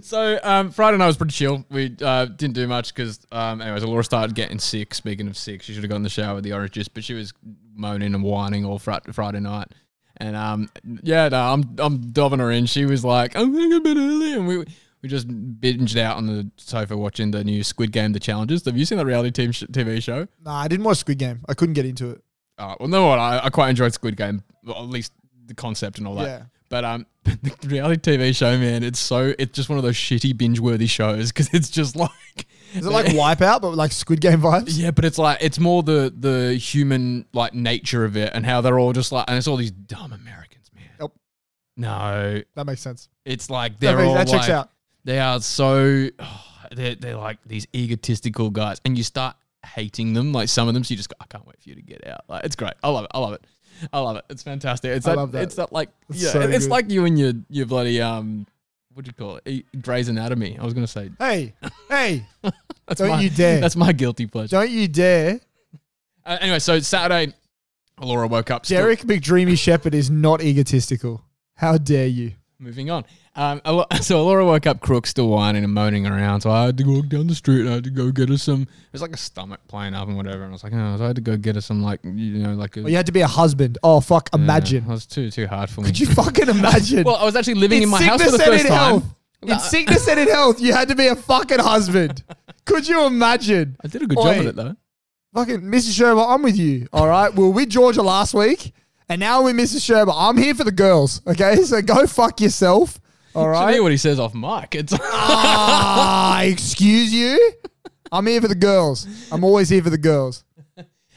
So 0.03 0.39
um, 0.43 0.71
Friday 0.71 0.99
night 0.99 1.07
was 1.07 1.17
pretty 1.17 1.33
chill. 1.33 1.65
We 1.71 1.97
uh, 2.03 2.27
didn't 2.27 2.55
do 2.55 2.67
much 2.67 2.95
because, 2.95 3.21
um, 3.33 3.61
anyways, 3.61 3.85
Laura 3.85 4.05
started 4.05 4.35
getting 4.35 4.59
sick. 4.59 4.95
Speaking 4.95 5.27
of 5.29 5.37
sick, 5.37 5.63
she 5.63 5.73
should 5.73 5.83
have 5.83 5.91
gone 5.91 5.99
in 5.99 6.03
the 6.03 6.09
shower 6.09 6.35
with 6.37 6.45
the 6.45 6.53
orange 6.53 6.73
juice, 6.73 6.89
but 6.89 7.05
she 7.05 7.15
was 7.15 7.33
moaning 7.75 8.15
and 8.15 8.23
whining 8.23 8.65
all 8.65 8.79
fr- 8.79 8.93
Friday 9.13 9.41
night. 9.41 9.69
And 10.19 10.37
um, 10.37 10.69
yeah, 11.03 11.29
no, 11.29 11.41
I'm 11.41 11.77
I'm 11.79 12.13
doving 12.13 12.39
her 12.39 12.51
in. 12.51 12.67
She 12.67 12.85
was 12.87 13.05
like, 13.05 13.37
"I'm 13.37 13.53
going 13.53 13.73
a 13.73 13.81
bit 13.81 13.97
early," 13.97 14.33
and 14.35 14.47
we 14.47 14.65
we 15.03 15.09
just 15.09 15.29
binged 15.29 15.97
out 15.97 16.17
on 16.17 16.27
the 16.27 16.51
sofa 16.57 16.97
watching 16.97 17.33
the 17.33 17.43
new 17.43 17.65
Squid 17.65 17.91
Game: 17.91 18.13
The 18.13 18.21
Challenges. 18.21 18.65
Have 18.65 18.77
you 18.77 18.85
seen 18.85 18.99
that 18.99 19.07
reality 19.07 19.33
team 19.33 19.51
sh- 19.51 19.65
TV 19.65 20.01
show? 20.03 20.29
Nah, 20.45 20.61
I 20.61 20.69
didn't 20.69 20.85
watch 20.85 20.99
Squid 20.99 21.19
Game. 21.19 21.41
I 21.49 21.55
couldn't 21.55 21.75
get 21.75 21.85
into 21.85 22.11
it. 22.11 22.23
Uh, 22.57 22.77
well, 22.79 22.89
no, 22.89 23.09
what 23.09 23.19
I, 23.19 23.41
I 23.45 23.51
quite 23.51 23.71
enjoyed 23.71 23.93
Squid 23.93 24.17
Game, 24.17 24.45
well, 24.63 24.77
at 24.79 24.89
least 24.89 25.13
the 25.47 25.55
concept 25.55 25.99
and 25.99 26.07
all 26.07 26.15
that. 26.15 26.27
Yeah. 26.27 26.43
But 26.69 26.85
um, 26.85 27.07
the 27.25 27.69
reality 27.69 28.17
TV 28.17 28.35
show, 28.35 28.57
man, 28.59 28.83
it's 28.83 28.99
so 28.99 29.35
it's 29.39 29.53
just 29.53 29.69
one 29.69 29.79
of 29.79 29.85
those 29.85 29.97
shitty 29.97 30.37
binge-worthy 30.37 30.87
shows 30.87 31.31
because 31.31 31.49
it's 31.53 31.71
just 31.71 31.95
like 31.97 32.47
Is 32.75 32.87
it 32.87 32.91
like 32.91 33.07
Wipeout, 33.07 33.61
but 33.63 33.75
like 33.75 33.93
Squid 33.93 34.21
Game 34.21 34.41
vibes? 34.41 34.79
yeah, 34.79 34.91
but 34.91 35.05
it's 35.05 35.19
like 35.19 35.39
it's 35.41 35.59
more 35.59 35.83
the 35.83 36.13
the 36.17 36.55
human 36.55 37.27
like 37.33 37.55
nature 37.55 38.05
of 38.05 38.17
it 38.17 38.33
and 38.35 38.45
how 38.45 38.61
they're 38.61 38.79
all 38.79 38.93
just 38.93 39.13
like 39.13 39.27
and 39.29 39.37
it's 39.37 39.47
all 39.47 39.57
these 39.57 39.71
dumb 39.71 40.13
Americans, 40.13 40.71
man. 40.75 40.85
Yep. 41.01 41.11
No, 41.77 42.43
That 42.55 42.67
makes 42.67 42.81
sense. 42.81 43.09
it's 43.25 43.51
like 43.51 43.79
That, 43.81 43.81
they're 43.81 43.97
makes, 43.97 44.09
all 44.09 44.15
that 44.15 44.29
checks 44.29 44.49
like, 44.49 44.51
out. 44.51 44.71
They 45.05 45.19
are 45.19 45.41
so 45.41 46.09
oh, 46.19 46.45
they're 46.73 46.95
they're 46.95 47.17
like 47.17 47.39
these 47.47 47.67
egotistical 47.75 48.51
guys, 48.51 48.81
and 48.85 48.97
you 48.97 49.05
start 49.05 49.37
hating 49.67 50.13
them. 50.15 50.33
Like 50.33 50.49
some 50.49 50.69
of 50.69 50.75
them, 50.75 50.83
so 50.85 50.93
you 50.93 50.97
just 50.97 51.09
go, 51.09 51.17
I 51.21 51.27
can't 51.27 51.47
wait 51.47 51.61
for 51.63 51.69
you 51.69 51.75
to 51.75 51.83
get 51.83 52.07
out. 52.07 52.25
Like 52.29 52.45
it's 52.45 52.57
great. 52.57 52.75
I 52.83 52.89
love 52.89 53.05
it. 53.05 53.11
I 53.15 53.19
love 53.19 53.35
it. 53.35 53.45
I 53.93 54.01
love 54.01 54.17
it. 54.17 54.25
It's 54.31 54.43
fantastic. 54.43 54.91
It's 54.93 55.07
I 55.07 55.11
that, 55.11 55.17
love 55.17 55.33
that. 55.33 55.43
It's 55.45 55.55
that 55.57 55.73
like 55.73 55.89
It's 56.11 56.23
yeah. 56.23 56.31
so 56.31 56.41
it's 56.41 56.65
good. 56.67 56.71
like 56.71 56.91
you 56.91 57.05
and 57.05 57.19
your 57.19 57.33
your 57.49 57.67
bloody 57.67 58.01
um. 58.01 58.47
What 58.93 59.05
do 59.05 59.09
you 59.09 59.13
call 59.15 59.37
it? 59.45 59.49
E- 59.49 59.65
Grey's 59.83 60.09
Anatomy. 60.09 60.57
I 60.57 60.65
was 60.65 60.73
gonna 60.73 60.87
say 60.87 61.11
Hey, 61.19 61.53
hey, 61.89 62.25
that's 62.87 63.01
Don't 63.01 63.09
my, 63.09 63.21
you 63.21 63.29
dare. 63.31 63.61
That's 63.61 63.75
my 63.75 63.91
guilty 63.93 64.27
pleasure. 64.27 64.57
don't 64.57 64.71
you 64.71 64.87
dare. 64.87 65.41
Uh, 66.25 66.39
anyway, 66.41 66.61
so 66.61 66.79
Saturday, 66.79 67.35
Laura 68.01 68.29
woke 68.29 68.51
up. 68.53 68.65
still- 68.65 68.81
Derek 68.83 69.01
McDreamy 69.01 69.59
Shepherd 69.59 69.95
is 69.95 70.11
not 70.11 70.43
egotistical. 70.43 71.25
How 71.57 71.77
dare 71.77 72.07
you? 72.07 72.33
Moving 72.61 72.89
on. 72.91 73.05
Um, 73.37 73.61
so 74.01 74.25
Laura 74.25 74.45
woke 74.45 74.67
up 74.67 74.81
crook, 74.81 75.07
still 75.07 75.29
whining 75.29 75.65
and 75.65 75.73
moaning 75.75 76.07
around. 76.07 76.43
So 76.43 76.51
I 76.51 76.67
had 76.67 76.79
to 76.79 76.85
go 76.85 77.03
down 77.03 77.27
the 77.27 77.35
street. 77.35 77.61
and 77.61 77.69
I 77.71 77.73
had 77.75 77.85
to 77.85 77.91
go 77.91 78.11
get 78.11 78.29
her 78.29 78.37
some. 78.39 78.63
It 78.63 78.69
was 78.93 79.03
like 79.03 79.13
a 79.13 79.17
stomach 79.17 79.61
playing 79.69 79.95
up 79.95 80.07
and 80.09 80.17
whatever. 80.17 80.43
And 80.45 80.51
I 80.51 80.53
was 80.53 80.63
like, 80.65 80.73
oh, 80.75 80.97
so 80.97 81.05
I 81.05 81.07
had 81.09 81.17
to 81.17 81.23
go 81.23 81.37
get 81.37 81.57
her 81.57 81.61
some 81.61 81.83
like 81.83 82.01
you 82.05 82.39
know 82.39 82.55
like 82.55 82.77
a. 82.77 82.81
Well, 82.83 82.91
you 82.91 82.97
had 82.97 83.07
to 83.07 83.13
be 83.13 83.23
a 83.23 83.27
husband. 83.27 83.79
Oh 83.83 84.01
fuck! 84.01 84.29
Yeah, 84.33 84.41
Imagine. 84.41 84.85
it 84.85 84.89
was 84.91 85.07
too 85.07 85.31
too 85.31 85.47
hard 85.47 85.69
for 85.71 85.81
me. 85.81 85.87
Could 85.89 85.99
you 86.01 86.07
fucking 86.07 86.49
imagine? 86.59 87.05
well, 87.05 87.17
I 87.17 87.25
was 87.25 87.35
actually 87.37 87.55
living 87.55 87.79
in 87.83 87.89
It's 87.89 87.93
my 88.01 88.03
house 88.03 88.23
for 88.23 88.31
the 88.31 88.39
sickness 88.39 88.47
and 88.47 88.53
first 88.53 88.65
in 88.67 88.71
time. 88.71 89.01
health. 89.01 89.15
In 89.43 89.59
sickness 89.61 90.09
and 90.09 90.21
in 90.21 90.29
health, 90.29 90.61
you 90.61 90.73
had 90.73 90.89
to 90.89 90.95
be 90.95 91.07
a 91.09 91.17
fucking 91.17 91.59
husband. 91.59 92.23
Could 92.65 92.89
you 92.89 93.05
imagine? 93.05 93.77
I 93.85 93.89
did 93.89 94.01
a 94.03 94.07
good 94.07 94.17
Oi. 94.19 94.23
job 94.23 94.37
at 94.37 94.47
it 94.47 94.57
though. 94.57 94.77
Fucking 95.35 95.61
Mrs. 95.63 95.99
Sherpa, 96.01 96.25
I'm 96.35 96.43
with 96.43 96.57
you. 96.57 96.87
All 96.93 97.09
right. 97.09 97.35
We 97.35 97.43
were 97.43 97.51
with 97.51 97.69
Georgia 97.69 98.01
last 98.03 98.33
week, 98.33 98.73
and 99.09 99.19
now 99.21 99.43
we're 99.43 99.53
Mrs. 99.53 99.81
Sherpa. 99.81 100.15
I'm 100.17 100.37
here 100.39 100.55
for 100.55 100.63
the 100.65 100.73
girls. 100.73 101.21
Okay. 101.27 101.57
So 101.65 101.83
go 101.83 102.07
fuck 102.07 102.41
yourself. 102.41 103.01
All 103.35 103.49
Should 103.67 103.75
hear 103.75 103.83
what 103.83 103.93
he 103.93 103.99
says 103.99 104.19
off 104.21 104.35
mic. 104.35 104.75
It's 104.75 104.93
Ah, 105.03 106.43
excuse 106.43 107.13
you? 107.13 107.53
I'm 108.13 108.27
here 108.27 108.41
for 108.41 108.49
the 108.49 108.55
girls. 108.55 109.07
I'm 109.33 109.43
always 109.45 109.69
here 109.69 109.83
for 109.83 109.91
the 109.91 109.99
girls. 109.99 110.45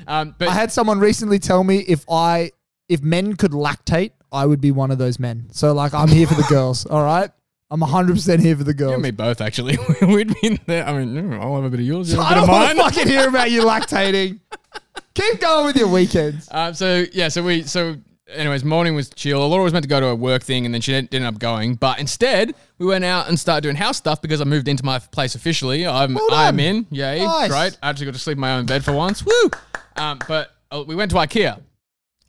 um, 0.08 0.36
but 0.38 0.48
I 0.48 0.54
had 0.54 0.72
someone 0.72 1.00
recently 1.00 1.40
tell 1.40 1.64
me 1.64 1.80
if 1.80 2.06
I 2.10 2.52
if 2.90 3.02
men 3.04 3.36
could 3.36 3.52
lactate, 3.52 4.12
I 4.32 4.46
would 4.46 4.62
be 4.62 4.72
one 4.72 4.92
of 4.92 4.98
those 4.98 5.20
men. 5.20 5.48
So 5.52 5.74
like 5.74 5.94
I'm 5.94 6.08
here 6.08 6.26
for 6.28 6.36
the 6.36 6.48
girls, 6.50 6.86
all 6.86 7.04
right? 7.04 7.30
I'm 7.70 7.82
100% 7.82 8.40
here 8.40 8.56
for 8.56 8.64
the 8.64 8.72
you 8.72 8.76
girls. 8.76 8.94
and 8.94 9.04
me 9.04 9.12
both 9.12 9.42
actually. 9.42 9.78
We'd 10.02 10.34
been 10.42 10.58
there. 10.68 10.88
I 10.88 10.98
mean, 10.98 11.14
mm, 11.14 11.40
I'll 11.40 11.56
have 11.56 11.66
a 11.66 11.70
bit 11.70 11.82
of 11.82 11.86
yours. 11.86 12.14
You 12.14 12.20
I 12.22 12.32
a 12.32 12.34
bit 12.34 12.36
don't 12.36 12.50
want 12.50 12.78
to 12.78 12.84
fucking 12.84 13.08
hear 13.08 13.28
about 13.28 13.52
you 13.52 13.62
lactating. 13.64 14.40
Keep 15.14 15.42
going 15.42 15.66
with 15.66 15.76
your 15.76 15.90
weekends. 15.90 16.48
Um, 16.52 16.74
so 16.74 17.04
yeah, 17.12 17.28
so 17.28 17.44
we 17.44 17.64
so 17.64 17.98
anyways, 18.30 18.64
morning 18.64 18.96
was 18.96 19.10
chill. 19.10 19.48
Laura 19.48 19.64
was 19.64 19.74
meant 19.74 19.84
to 19.84 19.90
go 19.90 20.00
to 20.00 20.08
a 20.08 20.16
work 20.16 20.44
thing, 20.44 20.66
and 20.66 20.74
then 20.74 20.82
she 20.82 20.92
didn't, 20.92 21.14
ended 21.14 21.28
up 21.34 21.40
going. 21.40 21.76
But 21.76 22.00
instead, 22.00 22.54
we 22.78 22.86
went 22.86 23.04
out 23.06 23.28
and 23.30 23.40
started 23.40 23.62
doing 23.62 23.76
house 23.76 23.98
stuff 23.98 24.22
because 24.22 24.42
I 24.42 24.44
moved 24.44 24.68
into 24.68 24.84
my 24.86 25.00
place 25.00 25.36
officially. 25.36 25.86
I'm 25.88 26.14
Well 26.14 26.28
I'm 26.32 26.60
in. 26.60 26.86
Yay, 26.92 27.24
Nice. 27.24 27.50
great. 27.50 27.78
I 27.82 27.90
actually 27.90 28.06
got 28.08 28.14
to 28.16 28.20
sleep 28.20 28.38
in 28.38 28.42
my 28.42 28.54
own 28.58 28.66
bed 28.66 28.84
for 28.86 28.92
once. 28.94 29.26
Woo! 29.26 29.50
Um, 29.96 30.20
but 30.28 30.52
uh, 30.72 30.84
we 30.86 30.96
went 30.96 31.12
to 31.12 31.18
IKEA, 31.18 31.62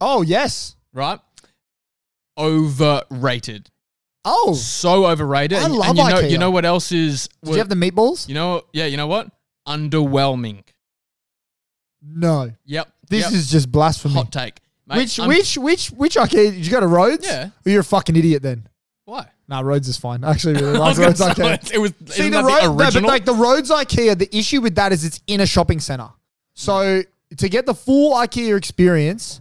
Oh, 0.01 0.23
yes. 0.23 0.77
right? 0.93 1.19
Overrated. 2.39 3.71
Oh, 4.25 4.55
So 4.55 5.07
overrated. 5.07 5.59
I 5.59 5.65
and, 5.65 5.75
love 5.75 5.89
and 5.91 5.99
you 5.99 6.05
know, 6.05 6.17
IKEA. 6.17 6.31
you 6.31 6.39
know 6.39 6.51
what 6.51 6.65
else 6.65 6.93
is? 6.93 7.29
did 7.43 7.53
you 7.53 7.59
have 7.59 7.69
the 7.69 7.75
meatballs? 7.75 8.29
you 8.29 8.35
know, 8.35 8.63
yeah, 8.73 8.87
you 8.87 8.97
know 8.97 9.07
what? 9.07 9.29
Underwhelming. 9.67 10.63
No. 12.03 12.53
Yep. 12.65 12.93
This 13.11 13.25
yep. 13.25 13.33
is 13.33 13.51
just 13.51 13.73
blasphemy. 13.73 14.15
hot 14.15 14.31
take. 14.33 14.61
Mate, 14.89 14.97
which 14.97 15.21
I'm- 15.21 15.29
which 15.29 15.59
which 15.59 15.89
which 15.89 16.17
arcade 16.17 16.55
did 16.55 16.65
you 16.67 16.71
go 16.73 16.81
to 16.81 16.87
Rhodes? 16.87 17.27
Yeah. 17.27 17.51
Or 17.67 17.71
you're 17.71 17.81
a 17.81 17.85
fucking 17.85 18.17
idiot 18.17 18.43
then. 18.43 18.69
Why? 19.05 19.27
Nah, 19.49 19.61
Rhodes 19.61 19.89
is 19.89 19.97
fine. 19.97 20.25
I 20.25 20.31
actually 20.33 20.55
really 20.55 20.77
I 20.77 20.79
like 20.81 20.89
was 20.97 20.99
Rhodes 20.99 21.19
say, 21.19 21.29
Arcade. 21.29 21.71
It 21.75 21.79
was 21.79 21.93
See 22.07 22.21
isn't 22.23 22.33
the 22.33 22.43
that 22.43 22.45
road, 22.49 22.61
the 22.63 22.67
no, 22.69 22.75
but 22.77 22.85
original. 22.85 23.09
like 23.11 23.25
the 23.25 23.35
Rhodes 23.35 23.71
IKEA, 23.71 24.19
the 24.19 24.37
issue 24.37 24.61
with 24.61 24.75
that 24.77 24.93
is 24.93 25.05
it's 25.05 25.21
in 25.27 25.41
a 25.41 25.47
shopping 25.47 25.81
center. 25.81 26.09
So 26.55 27.03
to 27.37 27.49
get 27.49 27.67
the 27.67 27.75
full 27.75 28.15
IKEA 28.15 28.57
experience, 28.57 29.41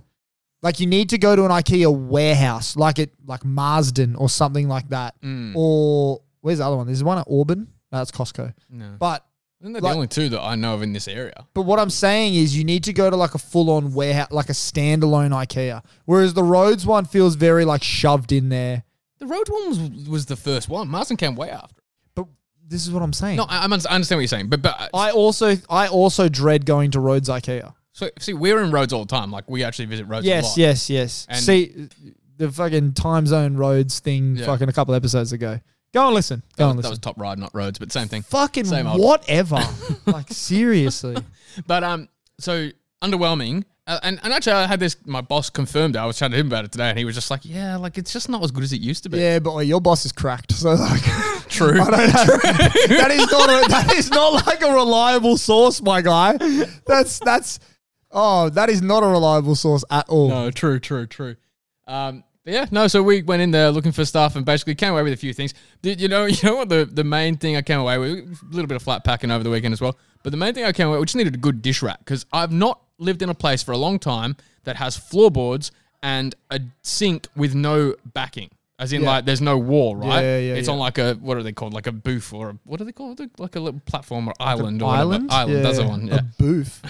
like 0.62 0.80
you 0.80 0.88
need 0.88 1.10
to 1.10 1.18
go 1.18 1.36
to 1.36 1.44
an 1.46 1.52
IKEA 1.52 1.94
warehouse, 1.96 2.76
like 2.78 3.00
it 3.00 3.12
like 3.26 3.44
Marsden 3.46 4.16
or 4.16 4.30
something 4.30 4.68
like 4.68 4.90
that. 4.90 5.20
Mm. 5.22 5.54
Or 5.56 6.22
where's 6.42 6.58
the 6.60 6.66
other 6.66 6.78
one? 6.78 6.88
There's 6.88 7.04
one 7.04 7.18
at 7.20 7.28
Auburn. 7.30 7.68
That's 7.92 8.12
Costco. 8.12 8.54
no. 8.70 8.96
But 9.00 9.26
Isn't 9.62 9.74
that 9.74 9.82
like- 9.84 9.92
the 9.92 9.96
only 9.96 10.08
two 10.08 10.30
that 10.30 10.42
I 10.42 10.56
know 10.56 10.76
of 10.76 10.82
in 10.84 10.94
this 10.94 11.08
area? 11.08 11.46
but 11.54 11.64
what 11.64 11.80
I'm 11.80 11.90
saying 11.90 12.36
is 12.36 12.56
you 12.58 12.64
need 12.64 12.84
to 12.86 12.94
go 12.94 13.10
to 13.10 13.16
like 13.16 13.34
a 13.36 13.40
full 13.40 13.70
on 13.72 13.94
warehouse, 13.94 14.32
like 14.32 14.50
a 14.50 14.54
standalone 14.54 15.32
IKEA. 15.32 15.84
Whereas 16.06 16.34
the 16.34 16.44
Rhodes 16.44 16.86
one 16.86 17.06
feels 17.06 17.36
very 17.36 17.66
like 17.66 17.84
shoved 17.84 18.32
in 18.32 18.50
there. 18.50 18.84
The 19.20 19.26
road 19.26 19.50
one 19.50 19.70
was, 19.70 20.08
was 20.10 20.26
the 20.28 20.36
first 20.36 20.70
one. 20.70 20.88
Marsden 20.90 21.18
came 21.18 21.36
way 21.36 21.50
after. 21.50 21.82
But 22.14 22.28
this 22.68 22.86
is 22.86 22.92
what 22.94 23.02
I'm 23.02 23.14
saying. 23.14 23.38
No, 23.38 23.46
I, 23.50 23.60
I'm- 23.62 23.74
understand 23.74 23.96
what 23.96 24.10
you're 24.22 24.28
saying, 24.28 24.50
but 24.50 24.62
but 24.62 24.80
uh, 24.80 24.90
I 24.94 25.10
also 25.12 25.56
I 25.70 25.88
also 25.88 26.30
dread 26.30 26.66
going 26.68 26.92
to 26.92 27.00
Rhodes 27.00 27.28
IKEA. 27.30 27.74
so 27.94 28.12
see, 28.20 28.34
we're 28.34 28.62
in 28.64 28.70
Rhodes 28.72 28.94
all 28.94 29.06
the 29.06 29.16
time. 29.16 29.32
Like 29.32 29.50
we 29.50 29.64
actually 29.64 29.86
visit 29.86 30.06
Rhodes. 30.06 30.26
a 30.26 30.30
Yes, 30.30 30.44
lot. 30.50 30.58
yes, 30.58 30.90
yes. 30.90 31.26
And- 31.30 31.40
See 31.40 31.88
the 32.38 32.52
fucking 32.52 32.94
time 32.94 33.26
zone 33.26 33.58
Rhodes 33.58 34.00
thing 34.00 34.36
Yeah. 34.36 34.46
fucking 34.46 34.70
a 34.70 34.74
couple 34.74 34.94
episodes 34.94 35.32
ago. 35.34 35.60
Go 35.98 36.06
and 36.06 36.14
listen. 36.14 36.44
That 36.58 36.58
Go 36.58 36.66
was, 36.66 36.70
and 36.70 36.78
that 36.78 36.82
listen. 36.84 36.92
was 36.92 37.00
Top 37.00 37.20
Ryde, 37.20 37.40
not 37.40 37.50
Rhodes, 37.56 37.80
but 37.80 37.92
same 37.92 38.08
thing. 38.08 38.22
fucking 38.22 38.66
same 38.66 38.86
old. 38.86 39.02
whatever. 39.02 39.60
like 40.06 40.30
seriously. 40.30 41.18
But 41.66 41.84
um, 41.84 42.08
so 42.40 42.70
underwhelming. 43.02 43.64
Uh, 43.88 44.00
and, 44.04 44.20
and 44.22 44.32
actually, 44.32 44.54
I 44.54 44.68
had 44.68 44.80
this. 44.80 44.96
My 45.08 45.22
boss 45.22 45.50
confirmed 45.50 45.96
it. 45.96 46.00
I 46.00 46.06
was 46.06 46.20
chatting 46.20 46.34
to 46.34 46.38
him 46.38 46.48
about 46.48 46.66
it 46.66 46.72
today, 46.72 46.90
and 46.90 47.00
he 47.00 47.04
was 47.06 47.16
just 47.16 47.32
like, 47.32 47.46
"Yeah, 47.46 47.78
like 47.78 47.98
it's 47.98 48.14
just 48.14 48.30
not 48.30 48.44
as 48.44 48.52
good 48.52 48.64
as 48.64 48.74
it 48.74 48.80
used 48.82 49.02
to 49.04 49.10
be." 49.10 49.18
Yeah, 49.18 49.40
but 49.40 49.58
your 49.66 49.82
boss 49.82 50.06
is 50.06 50.12
cracked. 50.12 50.52
So 50.52 50.74
like 50.74 51.02
true. 51.50 51.82
I 51.82 51.90
don't 51.90 52.10
have, 52.12 52.28
that 52.28 53.12
is 53.12 53.32
not 53.32 53.50
a, 53.50 53.70
that 53.70 53.94
is 53.96 54.12
not 54.12 54.46
like 54.46 54.62
a 54.62 54.72
reliable 54.72 55.38
source, 55.38 55.82
my 55.82 56.02
guy. 56.04 56.38
That's 56.86 57.18
that's 57.20 57.60
oh, 58.12 58.50
that 58.50 58.70
is 58.70 58.84
not 58.84 59.02
a 59.02 59.08
reliable 59.08 59.56
source 59.56 59.84
at 59.90 60.08
all. 60.10 60.28
No, 60.30 60.52
true, 60.52 60.80
true, 60.80 61.08
true. 61.08 61.38
Um, 61.88 62.24
but 62.48 62.54
yeah, 62.54 62.66
no. 62.72 62.88
So 62.88 63.04
we 63.04 63.24
went 63.24 63.42
in 63.42 63.52
there 63.52 63.72
looking 63.72 63.92
for 63.92 64.06
stuff 64.06 64.38
and 64.38 64.46
basically 64.46 64.74
came 64.76 64.94
away 64.94 65.04
with 65.04 65.12
a 65.12 65.18
few 65.18 65.34
things. 65.34 65.54
Did 65.82 66.00
you 66.00 66.08
know? 66.08 66.26
You 66.28 66.38
know 66.50 66.56
what 66.56 66.70
the 66.70 66.86
the 66.90 67.04
main 67.04 67.36
thing 67.36 67.58
I 67.58 67.62
came 67.62 67.78
away 67.82 67.98
with? 67.98 68.12
A 68.20 68.46
little 68.52 68.68
bit 68.68 68.78
of 68.78 68.84
flat 68.84 69.04
packing 69.04 69.32
over 69.32 69.44
the 69.44 69.50
weekend 69.50 69.74
as 69.74 69.82
well. 69.82 69.98
But 70.24 70.30
the 70.30 70.38
main 70.38 70.54
thing 70.54 70.64
I 70.64 70.72
came 70.72 70.88
away, 70.88 70.96
with, 70.96 71.02
we 71.02 71.06
just 71.08 71.16
needed 71.18 71.36
a 71.36 71.38
good 71.38 71.62
dish 71.62 71.82
rack 71.82 72.00
because 72.00 72.26
I've 72.32 72.54
not 72.54 72.80
lived 73.00 73.22
in 73.22 73.28
a 73.28 73.34
place 73.34 73.62
for 73.64 73.74
a 73.74 73.78
long 73.78 74.00
time 74.00 74.38
that 74.64 74.78
has 74.78 74.96
floorboards 74.96 75.72
and 76.02 76.36
a 76.50 76.62
sink 76.84 77.28
with 77.36 77.54
no 77.54 77.96
backing. 78.14 78.50
As 78.80 78.94
in, 78.94 79.02
Yeah. 79.02 79.10
like, 79.10 79.26
there's 79.26 79.42
no 79.42 79.58
wall, 79.58 79.98
right? 79.98 80.22
Yeah, 80.22 80.38
yeah, 80.38 80.54
it's 80.54 80.68
yeah. 80.70 80.74
on 80.74 80.80
like 80.80 80.98
a 81.00 81.16
what 81.16 81.36
are 81.36 81.44
they 81.44 81.52
called? 81.52 81.74
Like 81.74 81.88
a 81.88 81.92
booth 81.92 82.32
or 82.32 82.52
a, 82.52 82.58
what 82.64 82.80
are 82.80 82.86
they 82.86 82.94
called? 82.94 83.20
Like 83.40 83.58
a 83.58 83.60
little 83.60 83.82
platform 83.86 84.30
or 84.30 84.34
island 84.40 84.82
or 84.82 84.90
Island? 84.90 85.26
whatever. 85.26 85.52
Island. 85.52 85.66
That's 85.66 85.78
the 85.80 85.84
Yeah. 85.84 85.90
one. 85.90 86.10
A 86.14 86.24
booth. 86.40 86.82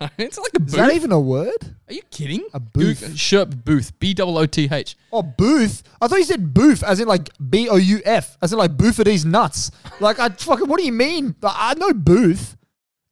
it's 0.18 0.38
like 0.38 0.52
a 0.54 0.60
booth. 0.60 0.68
Is 0.68 0.74
that 0.74 0.92
even 0.94 1.12
a 1.12 1.20
word? 1.20 1.76
Are 1.88 1.94
you 1.94 2.02
kidding? 2.10 2.46
A 2.54 2.60
booth. 2.60 3.00
Goog- 3.00 3.10
Sherp 3.12 3.64
booth. 3.64 3.98
B 3.98 4.14
O 4.20 4.36
O 4.38 4.46
T 4.46 4.68
H. 4.70 4.96
Oh, 5.12 5.22
booth. 5.22 5.82
I 6.00 6.08
thought 6.08 6.18
you 6.18 6.24
said 6.24 6.52
booth, 6.54 6.82
as 6.82 7.00
in 7.00 7.08
like 7.08 7.28
B 7.50 7.68
O 7.68 7.76
U 7.76 8.00
F, 8.04 8.36
as 8.42 8.52
in 8.52 8.58
like 8.58 8.76
booth 8.76 8.96
for 8.96 9.04
these 9.04 9.24
nuts. 9.24 9.70
Like, 10.00 10.18
I 10.18 10.28
fucking, 10.28 10.68
what 10.68 10.78
do 10.78 10.86
you 10.86 10.92
mean? 10.92 11.34
I 11.42 11.74
know 11.74 11.92
booth. 11.92 12.56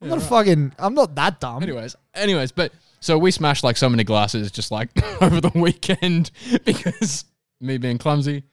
I'm 0.03 0.09
not 0.09 0.19
a 0.19 0.21
fucking, 0.23 0.73
I'm 0.79 0.95
not 0.95 1.15
that 1.15 1.41
dumb. 1.41 1.63
Anyways, 1.63 1.97
anyways, 2.15 2.53
but 2.53 2.73
so 3.01 3.17
we 3.17 3.31
smashed 3.31 3.65
like 3.65 3.77
so 3.77 3.89
many 3.89 4.05
glasses 4.05 4.51
just 4.51 4.71
like 4.71 4.91
over 5.23 5.41
the 5.41 5.51
weekend 5.55 6.31
because 6.65 7.25
me 7.61 7.79
being 7.79 7.99
clumsy, 7.99 8.45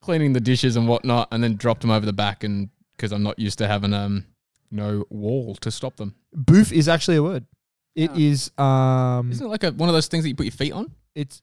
cleaning 0.00 0.32
the 0.32 0.40
dishes 0.40 0.76
and 0.76 0.86
whatnot, 0.86 1.28
and 1.32 1.42
then 1.42 1.56
dropped 1.56 1.80
them 1.80 1.90
over 1.90 2.06
the 2.06 2.12
back 2.12 2.44
and 2.44 2.70
because 2.96 3.10
I'm 3.12 3.22
not 3.24 3.38
used 3.38 3.58
to 3.58 3.66
having 3.66 3.92
um 3.92 4.26
no 4.70 5.04
wall 5.10 5.54
to 5.56 5.70
stop 5.70 5.96
them. 5.96 6.14
Booth 6.34 6.72
is 6.72 6.88
actually 6.88 7.16
a 7.16 7.22
word. 7.22 7.46
It 7.94 8.10
is, 8.16 8.50
um, 8.58 9.30
Isn't 9.30 9.46
it 9.46 9.50
like 9.50 9.62
a, 9.62 9.70
one 9.70 9.88
of 9.88 9.94
those 9.94 10.08
things 10.08 10.24
that 10.24 10.28
you 10.28 10.34
put 10.34 10.46
your 10.46 10.52
feet 10.52 10.72
on? 10.72 10.90
it's 11.14 11.42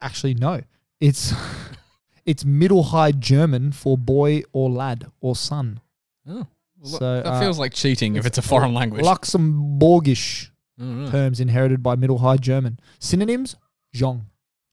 actually 0.00 0.32
no. 0.32 0.62
It's, 0.98 1.34
it's 2.24 2.44
middle 2.44 2.84
high 2.84 3.12
German 3.12 3.72
for 3.72 3.98
boy 3.98 4.42
or 4.52 4.70
lad 4.70 5.06
or 5.20 5.36
son. 5.36 5.80
Oh, 6.26 6.46
well, 6.80 6.98
So, 6.98 7.16
that 7.22 7.26
uh, 7.26 7.40
feels 7.40 7.58
like 7.58 7.74
cheating 7.74 8.16
if 8.16 8.24
it's 8.24 8.38
a 8.38 8.42
foreign 8.42 8.72
language. 8.72 9.04
Luxembourgish 9.04 10.50
I 10.80 10.84
don't 10.84 11.10
terms 11.10 11.40
inherited 11.40 11.82
by 11.82 11.96
middle 11.96 12.18
high 12.18 12.36
German. 12.36 12.78
Synonyms, 12.98 13.56
Jong. 13.92 14.26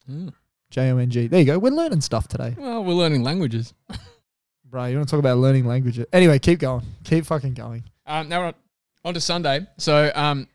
Mm. 0.10 0.34
J 0.70 0.92
O 0.92 0.98
N 0.98 1.10
G. 1.10 1.28
There 1.28 1.40
you 1.40 1.46
go. 1.46 1.60
We're 1.60 1.72
learning 1.72 2.02
stuff 2.02 2.28
today. 2.28 2.56
Well, 2.58 2.84
we're 2.84 2.94
learning 2.94 3.24
languages. 3.24 3.74
Bro, 4.70 4.86
you 4.86 4.98
want 4.98 5.08
to 5.08 5.12
talk 5.12 5.20
about 5.20 5.38
learning 5.38 5.66
languages? 5.66 6.06
Anyway, 6.12 6.38
keep 6.40 6.60
going. 6.60 6.84
Keep 7.04 7.26
fucking 7.26 7.54
going. 7.54 7.84
Um, 8.06 8.30
now 8.30 8.42
we're 8.42 8.46
on, 8.48 8.54
on 9.06 9.14
to 9.14 9.22
Sunday. 9.22 9.66
So, 9.78 10.12
um, 10.16 10.48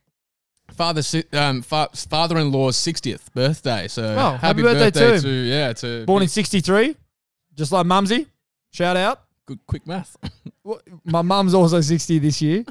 father, 0.72 1.00
um, 1.32 1.62
fa- 1.62 1.88
father-in-law's 1.94 2.76
sixtieth 2.76 3.32
birthday. 3.32 3.88
So, 3.88 4.02
Oh, 4.18 4.36
happy 4.36 4.62
birthday 4.62 4.90
to 4.90 5.14
him. 5.14 5.22
to 5.22 5.28
yeah, 5.30 5.72
to 5.74 6.04
Born 6.04 6.22
in 6.22 6.28
63, 6.28 6.96
just 7.54 7.72
like 7.72 7.86
Mumsy. 7.86 8.26
Shout 8.72 8.96
out. 8.96 9.22
good 9.46 9.58
quick 9.66 9.84
math. 9.86 10.16
My 11.04 11.22
mum's 11.22 11.54
also 11.54 11.80
60 11.80 12.20
this 12.20 12.40
year. 12.40 12.64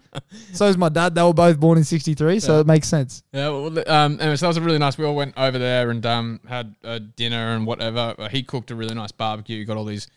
so 0.53 0.67
is 0.67 0.77
my 0.77 0.87
dad. 0.87 1.13
They 1.13 1.21
were 1.23 1.33
both 1.33 1.59
born 1.59 1.77
in 1.77 1.83
63, 1.83 2.39
so 2.39 2.53
Yeah. 2.55 2.59
it 2.61 2.67
makes 2.67 2.87
sense. 2.87 3.21
yeah. 3.33 3.49
Well, 3.49 3.83
um, 3.91 4.17
anyway, 4.21 4.37
so 4.37 4.45
that 4.45 4.47
was 4.49 4.57
a 4.57 4.61
really 4.61 4.77
nice. 4.77 4.97
We 4.97 5.03
all 5.03 5.15
went 5.15 5.33
over 5.37 5.57
there 5.59 5.89
and 5.89 6.05
um 6.05 6.39
had 6.47 6.75
a 6.83 7.01
dinner 7.01 7.55
and 7.55 7.65
whatever. 7.65 8.15
He 8.31 8.43
cooked 8.43 8.71
a 8.71 8.75
really 8.75 8.95
nice 8.95 9.11
barbecue. 9.11 9.65
Got 9.65 9.75
all 9.75 9.83
these 9.83 10.07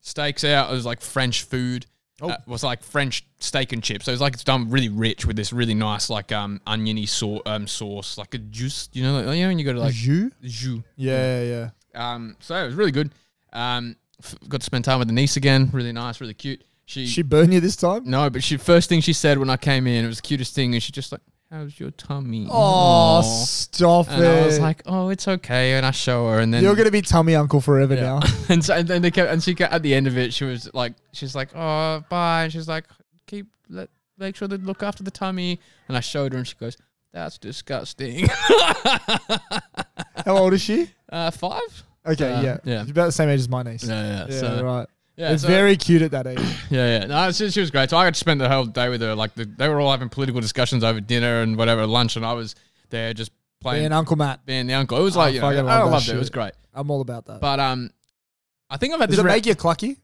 steaks 0.00 0.42
out. 0.42 0.70
It 0.70 0.74
was 0.74 0.84
like 0.86 1.00
French 1.00 1.44
food. 1.44 1.86
Oh. 2.20 2.28
Uh, 2.28 2.32
it 2.34 2.46
was 2.48 2.62
like 2.62 2.82
French 2.84 3.24
steak 3.40 3.72
and 3.72 3.82
chips. 3.82 4.04
So 4.04 4.10
it 4.10 4.14
was 4.14 4.20
like 4.20 4.34
it's 4.34 4.44
done 4.44 4.70
really 4.70 4.88
rich 4.88 5.26
with 5.26 5.34
this 5.36 5.52
really 5.52 5.74
nice 5.74 6.08
like 6.10 6.30
um 6.30 6.60
oniony 6.66 7.06
sau- 7.06 7.42
um 7.46 7.66
sauce, 7.66 8.16
like 8.18 8.34
a 8.34 8.38
juice. 8.38 8.88
You 8.92 9.02
know, 9.02 9.14
like, 9.22 9.36
you 9.36 9.42
know 9.42 9.48
when 9.48 9.58
you 9.58 9.64
go 9.64 9.72
to 9.72 9.80
like 9.80 9.94
Jus? 9.94 10.32
jus. 10.42 10.80
Yeah, 10.96 11.42
yeah. 11.42 11.70
Um, 11.94 12.36
so 12.40 12.54
it 12.54 12.66
was 12.66 12.74
really 12.74 12.92
good. 12.92 13.10
Um, 13.52 13.96
f- 14.22 14.34
got 14.48 14.60
to 14.60 14.64
spend 14.64 14.84
time 14.84 14.98
with 14.98 15.08
the 15.08 15.14
niece 15.14 15.36
again. 15.36 15.68
Really 15.72 15.92
nice, 15.92 16.20
really 16.20 16.34
cute. 16.34 16.62
She, 16.84 17.06
She 17.06 17.22
burn 17.22 17.50
you 17.52 17.60
this 17.60 17.76
time? 17.76 18.02
no, 18.04 18.28
but 18.30 18.42
she 18.42 18.56
first 18.56 18.88
thing 18.88 19.00
she 19.00 19.12
said 19.12 19.38
when 19.38 19.48
I 19.50 19.56
came 19.56 19.86
in, 19.86 20.04
it 20.04 20.08
was 20.08 20.16
the 20.18 20.22
cutest 20.22 20.54
thing, 20.54 20.74
and 20.74 20.82
she 20.82 20.92
just 20.92 21.12
like, 21.12 21.20
"How's 21.52 21.78
your 21.78 21.90
tummy?" 21.90 22.46
Oh, 22.50 23.18
Aw. 23.18 23.22
stop 23.22 24.08
and 24.10 24.24
it. 24.24 24.26
I 24.26 24.46
was 24.46 24.58
like, 24.58 24.82
"Oh, 24.86 25.10
it's 25.10 25.28
okay," 25.28 25.74
and 25.74 25.84
I 25.84 25.90
show 25.90 26.28
her, 26.28 26.38
and 26.40 26.52
then 26.52 26.62
You're 26.62 26.74
going 26.74 26.86
to 26.86 26.90
be 26.92 27.02
tummy 27.02 27.34
uncle 27.36 27.60
forever 27.60 27.94
now. 27.94 28.20
and, 28.48 28.64
so, 28.64 28.74
and 28.74 28.88
then 28.88 29.02
they 29.02 29.10
kept, 29.10 29.30
and 29.30 29.42
she 29.42 29.54
kept, 29.54 29.72
at 29.72 29.82
the 29.82 29.94
end 29.94 30.06
of 30.06 30.16
it, 30.16 30.32
she 30.32 30.44
was 30.44 30.72
like, 30.72 30.94
she's 31.12 31.34
like, 31.34 31.50
"Oh, 31.54 32.02
bye," 32.08 32.44
and 32.44 32.52
she's 32.52 32.68
like, 32.68 32.86
"Keep 33.26 33.46
let 33.68 33.90
make 34.18 34.34
sure 34.34 34.48
to 34.48 34.56
look 34.56 34.82
after 34.82 35.02
the 35.02 35.10
tummy," 35.10 35.60
and 35.88 35.96
I 35.96 36.00
showed 36.00 36.32
her, 36.32 36.38
and 36.38 36.48
she 36.48 36.54
goes, 36.56 36.76
"That's 37.12 37.36
disgusting." 37.36 38.28
How 40.24 40.36
old 40.38 40.54
is 40.54 40.62
she? 40.62 40.90
uh, 41.12 41.30
five. 41.30 41.84
Okay, 42.06 42.32
Uh, 42.32 42.42
yeah. 42.42 42.56
yeah. 42.64 42.82
She's 42.82 42.90
about 42.90 43.06
the 43.06 43.12
same 43.12 43.28
age 43.28 43.40
as 43.40 43.48
my 43.48 43.62
niece. 43.62 43.84
Yeah, 43.84 44.02
yeah. 44.02 44.26
Yeah, 44.28 44.40
so 44.40 44.64
right. 44.64 44.88
Yeah, 45.22 45.32
it's 45.34 45.42
so- 45.42 45.48
very 45.48 45.76
cute 45.76 46.02
at 46.02 46.10
that 46.10 46.26
age. 46.26 46.38
Yeah, 46.70 47.00
yeah. 47.00 47.06
No, 47.06 47.30
she, 47.32 47.50
she 47.50 47.60
was 47.60 47.70
great. 47.70 47.90
So 47.90 47.98
I 47.98 48.04
got 48.04 48.14
to 48.14 48.18
spend 48.18 48.40
the 48.40 48.48
whole 48.48 48.64
day 48.64 48.88
with 48.88 49.02
her. 49.02 49.14
Like 49.14 49.34
the, 49.34 49.44
they 49.44 49.68
were 49.68 49.78
all 49.78 49.90
having 49.90 50.08
political 50.08 50.40
discussions 50.40 50.82
over 50.82 51.00
dinner 51.00 51.42
and 51.42 51.56
whatever 51.56 51.86
lunch, 51.86 52.16
and 52.16 52.24
I 52.24 52.32
was 52.32 52.54
there 52.88 53.12
just 53.12 53.30
playing, 53.60 53.82
Being 53.82 53.92
Uncle 53.92 54.16
Matt, 54.16 54.44
being 54.46 54.66
the 54.66 54.72
uncle. 54.74 54.98
It 54.98 55.02
was 55.02 55.14
like 55.16 55.34
you 55.34 55.40
know, 55.40 55.48
I 55.48 55.54
love 55.60 55.66
that 55.66 55.84
loved 55.90 56.08
it. 56.08 56.14
It 56.16 56.18
was 56.18 56.30
great. 56.30 56.52
I'm 56.74 56.90
all 56.90 57.02
about 57.02 57.26
that. 57.26 57.40
But 57.42 57.60
um, 57.60 57.90
I 58.70 58.78
think 58.78 58.94
I've 58.94 59.00
had 59.00 59.10
Does 59.10 59.18
this. 59.18 59.24
it 59.24 59.26
re- 59.26 59.32
make 59.34 59.46
you 59.46 59.54
clucky? 59.54 59.98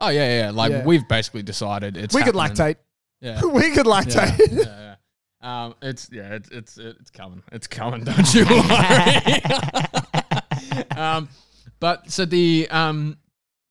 oh 0.00 0.08
yeah, 0.08 0.26
yeah. 0.28 0.44
yeah. 0.46 0.50
Like 0.50 0.72
Yeah. 0.72 0.84
we've 0.84 1.06
basically 1.06 1.44
decided 1.44 1.96
it's. 1.96 2.14
we 2.14 2.22
could 2.24 2.34
lactate. 2.34 2.76
Yeah. 3.20 3.40
we 3.44 3.70
could 3.70 3.86
yeah, 3.86 3.92
lactate. 3.92 4.52
yeah, 4.52 4.94
yeah. 5.40 5.64
Um, 5.64 5.74
it's 5.80 6.10
yeah, 6.12 6.34
it's 6.34 6.48
it's 6.50 6.78
it's 6.78 7.10
coming. 7.10 7.42
It's 7.52 7.68
coming. 7.68 8.02
Don't 8.02 8.34
you 8.34 8.44
worry. 8.44 9.42
um, 10.96 11.28
but 11.78 12.10
so 12.10 12.24
the 12.24 12.66
um, 12.70 13.16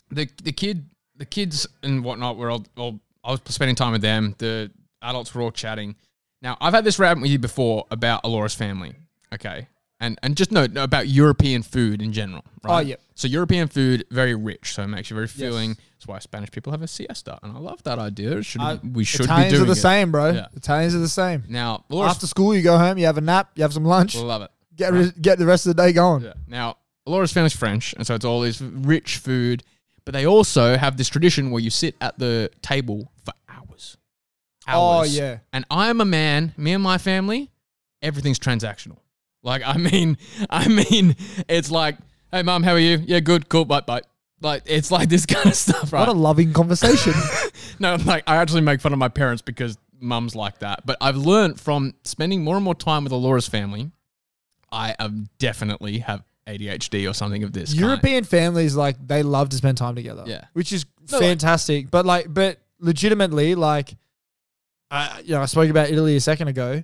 the 0.09 0.29
the 0.43 0.51
kid, 0.51 0.89
the 1.15 1.25
kids 1.25 1.67
and 1.83 2.03
whatnot 2.03 2.37
were 2.37 2.49
all, 2.49 2.65
all. 2.77 2.99
I 3.23 3.31
was 3.31 3.41
spending 3.49 3.75
time 3.75 3.91
with 3.91 4.01
them. 4.01 4.35
The 4.37 4.71
adults 5.01 5.33
were 5.35 5.41
all 5.41 5.51
chatting. 5.51 5.95
Now 6.41 6.57
I've 6.61 6.73
had 6.73 6.83
this 6.85 6.99
rant 6.99 7.21
with 7.21 7.31
you 7.31 7.39
before 7.39 7.85
about 7.91 8.21
Alora's 8.23 8.53
family. 8.55 8.95
Okay. 9.33 9.67
And, 9.99 10.19
and 10.21 10.37
just 10.37 10.51
note 10.51 10.77
about 10.77 11.07
European 11.07 11.63
food 11.63 12.03
in 12.03 12.13
general, 12.13 12.43
right? 12.63 12.75
Oh, 12.75 12.79
yeah. 12.87 12.97
So 13.15 13.27
European 13.27 13.67
food 13.67 14.05
very 14.11 14.35
rich, 14.35 14.75
so 14.75 14.83
it 14.83 14.87
makes 14.89 15.09
you 15.09 15.15
very 15.15 15.27
filling. 15.27 15.69
That's 15.69 16.05
why 16.05 16.19
Spanish 16.19 16.51
people 16.51 16.71
have 16.71 16.83
a 16.83 16.87
siesta, 16.87 17.39
and 17.41 17.51
I 17.51 17.57
love 17.59 17.81
that 17.81 17.97
idea. 17.97 18.37
It 18.37 18.43
should 18.45 18.61
Uh, 18.61 18.77
we 18.93 19.03
should 19.03 19.21
Italians 19.25 19.53
be 19.53 19.59
are 19.59 19.65
the 19.65 19.71
it. 19.71 19.75
same, 19.75 20.11
bro. 20.11 20.33
Yeah. 20.33 20.47
Italians 20.55 20.93
are 20.93 20.99
the 20.99 21.09
same. 21.09 21.45
Now, 21.49 21.83
After 21.91 22.27
school, 22.27 22.53
you 22.55 22.61
go 22.61 22.77
home, 22.77 22.99
you 22.99 23.07
have 23.07 23.17
a 23.17 23.21
nap, 23.21 23.49
you 23.55 23.63
have 23.63 23.73
some 23.73 23.85
lunch, 23.85 24.15
love 24.15 24.43
it. 24.43 24.51
get 24.75 24.93
re- 24.93 25.11
get 25.19 25.39
the 25.39 25.47
rest 25.47 25.65
of 25.65 25.75
the 25.75 25.81
day 25.81 25.93
going. 25.93 26.25
Yeah. 26.25 26.33
Now, 26.47 26.77
Laura's 27.07 27.33
family's 27.33 27.55
French, 27.55 27.93
and 27.93 28.05
so 28.05 28.13
it's 28.13 28.23
all 28.23 28.41
this 28.41 28.61
rich 28.61 29.17
food, 29.17 29.63
but 30.07 30.13
they 30.13 30.25
also 30.25 30.77
have 30.77 30.95
this 30.95 31.09
tradition 31.09 31.51
where 31.51 31.61
you 31.61 31.69
sit 31.69 31.93
at 31.99 32.17
the 32.17 32.49
table 32.61 33.11
for 33.25 33.33
hours. 33.49 33.97
Oh 34.65 35.03
yeah, 35.03 35.39
And 35.51 35.65
I 35.69 35.89
am 35.89 35.99
a 35.99 36.05
man, 36.05 36.53
me 36.55 36.71
and 36.71 36.81
my 36.81 36.97
family, 36.97 37.51
everything's 38.01 38.39
transactional. 38.39 38.99
Like, 39.43 39.63
I 39.65 39.75
mean, 39.75 40.17
I 40.49 40.69
mean, 40.69 41.17
it's 41.49 41.69
like, 41.69 41.97
hey, 42.31 42.41
mom, 42.41 42.63
how 42.63 42.71
are 42.71 42.79
you? 42.79 43.03
Yeah, 43.05 43.19
good, 43.19 43.49
cool, 43.49 43.65
bye, 43.65 43.81
bye. 43.81 43.99
Like, 44.39 44.63
it's 44.65 44.91
like 44.91 45.09
this 45.09 45.25
kind 45.25 45.47
of 45.47 45.55
stuff, 45.55 45.91
right? 45.91 45.99
what 45.99 46.07
a 46.07 46.13
loving 46.13 46.53
conversation. 46.53 47.11
no, 47.79 47.97
like 48.05 48.23
I 48.27 48.37
actually 48.37 48.61
make 48.61 48.79
fun 48.79 48.93
of 48.93 48.99
my 48.99 49.09
parents 49.09 49.41
because 49.41 49.77
mum's 49.99 50.37
like 50.37 50.59
that. 50.59 50.85
But 50.85 50.95
I've 51.01 51.17
learned 51.17 51.59
from 51.59 51.95
spending 52.05 52.45
more 52.45 52.55
and 52.55 52.63
more 52.63 52.75
time 52.75 53.03
with 53.03 53.11
Alora's 53.11 53.49
family, 53.49 53.91
I 54.71 54.95
um, 54.99 55.27
definitely 55.37 55.97
have 55.97 56.23
ADHD 56.47 57.09
or 57.09 57.13
something 57.13 57.43
of 57.43 57.51
this. 57.53 57.69
kind. 57.71 57.81
European 57.81 58.23
families 58.23 58.75
like 58.75 58.95
they 59.05 59.21
love 59.23 59.49
to 59.49 59.57
spend 59.57 59.77
time 59.77 59.95
together. 59.95 60.23
Yeah. 60.25 60.45
which 60.53 60.71
is 60.73 60.85
No, 61.11 61.17
like- 61.19 61.27
fantastic. 61.27 61.91
but 61.91 62.05
like, 62.05 62.33
but 62.33 62.59
legitimately, 62.79 63.55
like, 63.55 63.95
I 64.89 65.21
you 65.25 65.31
know 65.35 65.41
I 65.41 65.45
spoke 65.45 65.69
about 65.69 65.89
Italy 65.89 66.15
a 66.15 66.21
second 66.21 66.47
ago. 66.47 66.83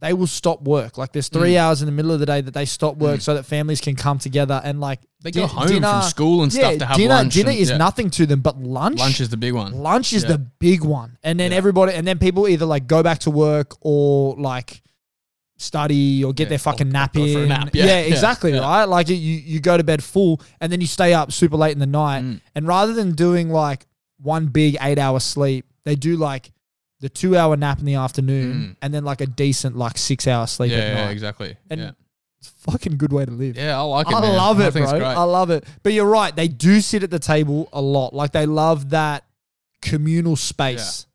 They 0.00 0.14
will 0.14 0.26
stop 0.26 0.62
work. 0.62 0.96
Like, 0.96 1.12
there's 1.12 1.28
three 1.28 1.52
Mm. 1.52 1.56
hours 1.58 1.82
in 1.82 1.86
the 1.86 1.92
middle 1.92 2.10
of 2.10 2.20
the 2.20 2.24
day 2.26 2.40
that 2.40 2.54
they 2.54 2.64
stop 2.64 2.96
work 2.96 3.18
Mm. 3.20 3.22
so 3.22 3.34
that 3.34 3.44
families 3.44 3.82
can 3.82 3.96
come 3.96 4.18
together 4.18 4.58
and 4.64 4.80
like 4.80 4.98
They 5.22 5.30
go 5.30 5.46
home 5.46 5.68
dinner- 5.68 5.86
from 6.00 6.02
school 6.08 6.42
and 6.42 6.50
stuff 6.50 6.78
to 6.78 6.86
have 6.86 6.96
dinner, 6.96 7.14
lunch. 7.16 7.34
Dinner 7.34 7.50
and- 7.50 7.58
is 7.58 7.68
yeah. 7.68 7.76
nothing 7.76 8.08
to 8.12 8.24
them, 8.24 8.40
but 8.40 8.58
lunch. 8.62 8.98
Lunch 8.98 9.20
is 9.20 9.28
the 9.28 9.36
big 9.36 9.52
one. 9.52 9.74
Lunch 9.74 10.14
is 10.14 10.22
Yeah. 10.22 10.30
the 10.30 10.38
big 10.38 10.82
one, 10.82 11.18
and 11.22 11.38
then 11.38 11.50
Yeah. 11.50 11.58
everybody, 11.58 11.92
and 11.92 12.06
then 12.08 12.18
people 12.18 12.48
either 12.48 12.64
like 12.64 12.86
go 12.86 13.02
back 13.02 13.18
to 13.20 13.30
work 13.30 13.76
or 13.82 14.36
like 14.38 14.82
study 15.60 16.24
or 16.24 16.32
get 16.32 16.44
Yeah, 16.44 16.48
their 16.50 16.58
fucking 16.58 16.88
nap 16.90 17.16
in. 17.16 17.48
nap. 17.48 17.70
Yeah, 17.74 17.84
Yeah, 17.86 17.98
exactly, 18.00 18.52
yeah. 18.52 18.60
right? 18.60 18.84
Like 18.84 19.08
you, 19.08 19.16
you 19.16 19.60
go 19.60 19.76
to 19.76 19.84
bed 19.84 20.02
full, 20.02 20.40
and 20.60 20.72
then 20.72 20.80
you 20.80 20.86
stay 20.86 21.12
up 21.14 21.32
super 21.32 21.56
late 21.56 21.72
in 21.72 21.78
the 21.78 21.86
night, 21.86 22.22
Mm. 22.24 22.40
and 22.54 22.66
rather 22.66 22.92
than 22.92 23.12
doing 23.12 23.50
like 23.50 23.86
one 24.18 24.46
big 24.46 24.76
eight 24.80 24.98
hour 24.98 25.20
sleep, 25.20 25.66
they 25.84 25.94
do 25.96 26.16
like 26.16 26.50
the 27.00 27.08
two 27.08 27.36
hour 27.36 27.56
nap 27.56 27.78
in 27.78 27.84
the 27.86 27.94
afternoon, 27.94 28.54
Mm. 28.54 28.76
and 28.82 28.92
then 28.94 29.04
like 29.04 29.20
a 29.20 29.26
decent 29.26 29.76
like 29.76 29.96
six 29.98 30.26
hour 30.26 30.46
sleep 30.46 30.70
Yeah, 30.72 30.78
at 30.78 30.96
yeah, 30.96 31.04
night. 31.04 31.10
exactly. 31.12 31.56
And 31.70 31.80
yeah. 31.80 31.90
It's 32.42 32.48
a 32.66 32.70
fucking 32.70 32.96
good 32.96 33.12
way 33.12 33.26
to 33.26 33.30
live. 33.30 33.56
yeah, 33.58 33.78
I 33.78 33.82
like 33.82 34.06
it. 34.08 34.14
I 34.14 34.20
man. 34.22 34.34
love 34.34 34.60
it, 34.60 34.72
think 34.72 34.88
bro. 34.88 34.98
I 35.02 35.24
love 35.24 35.50
it. 35.50 35.62
But 35.82 35.92
you're 35.92 36.06
right. 36.08 36.34
They 36.34 36.48
do 36.48 36.80
sit 36.80 37.02
at 37.02 37.10
the 37.10 37.18
table 37.18 37.68
a 37.70 37.82
lot. 37.82 38.14
Like 38.14 38.32
they 38.32 38.46
love 38.46 38.90
that 38.90 39.24
communal 39.82 40.36
space. 40.36 41.06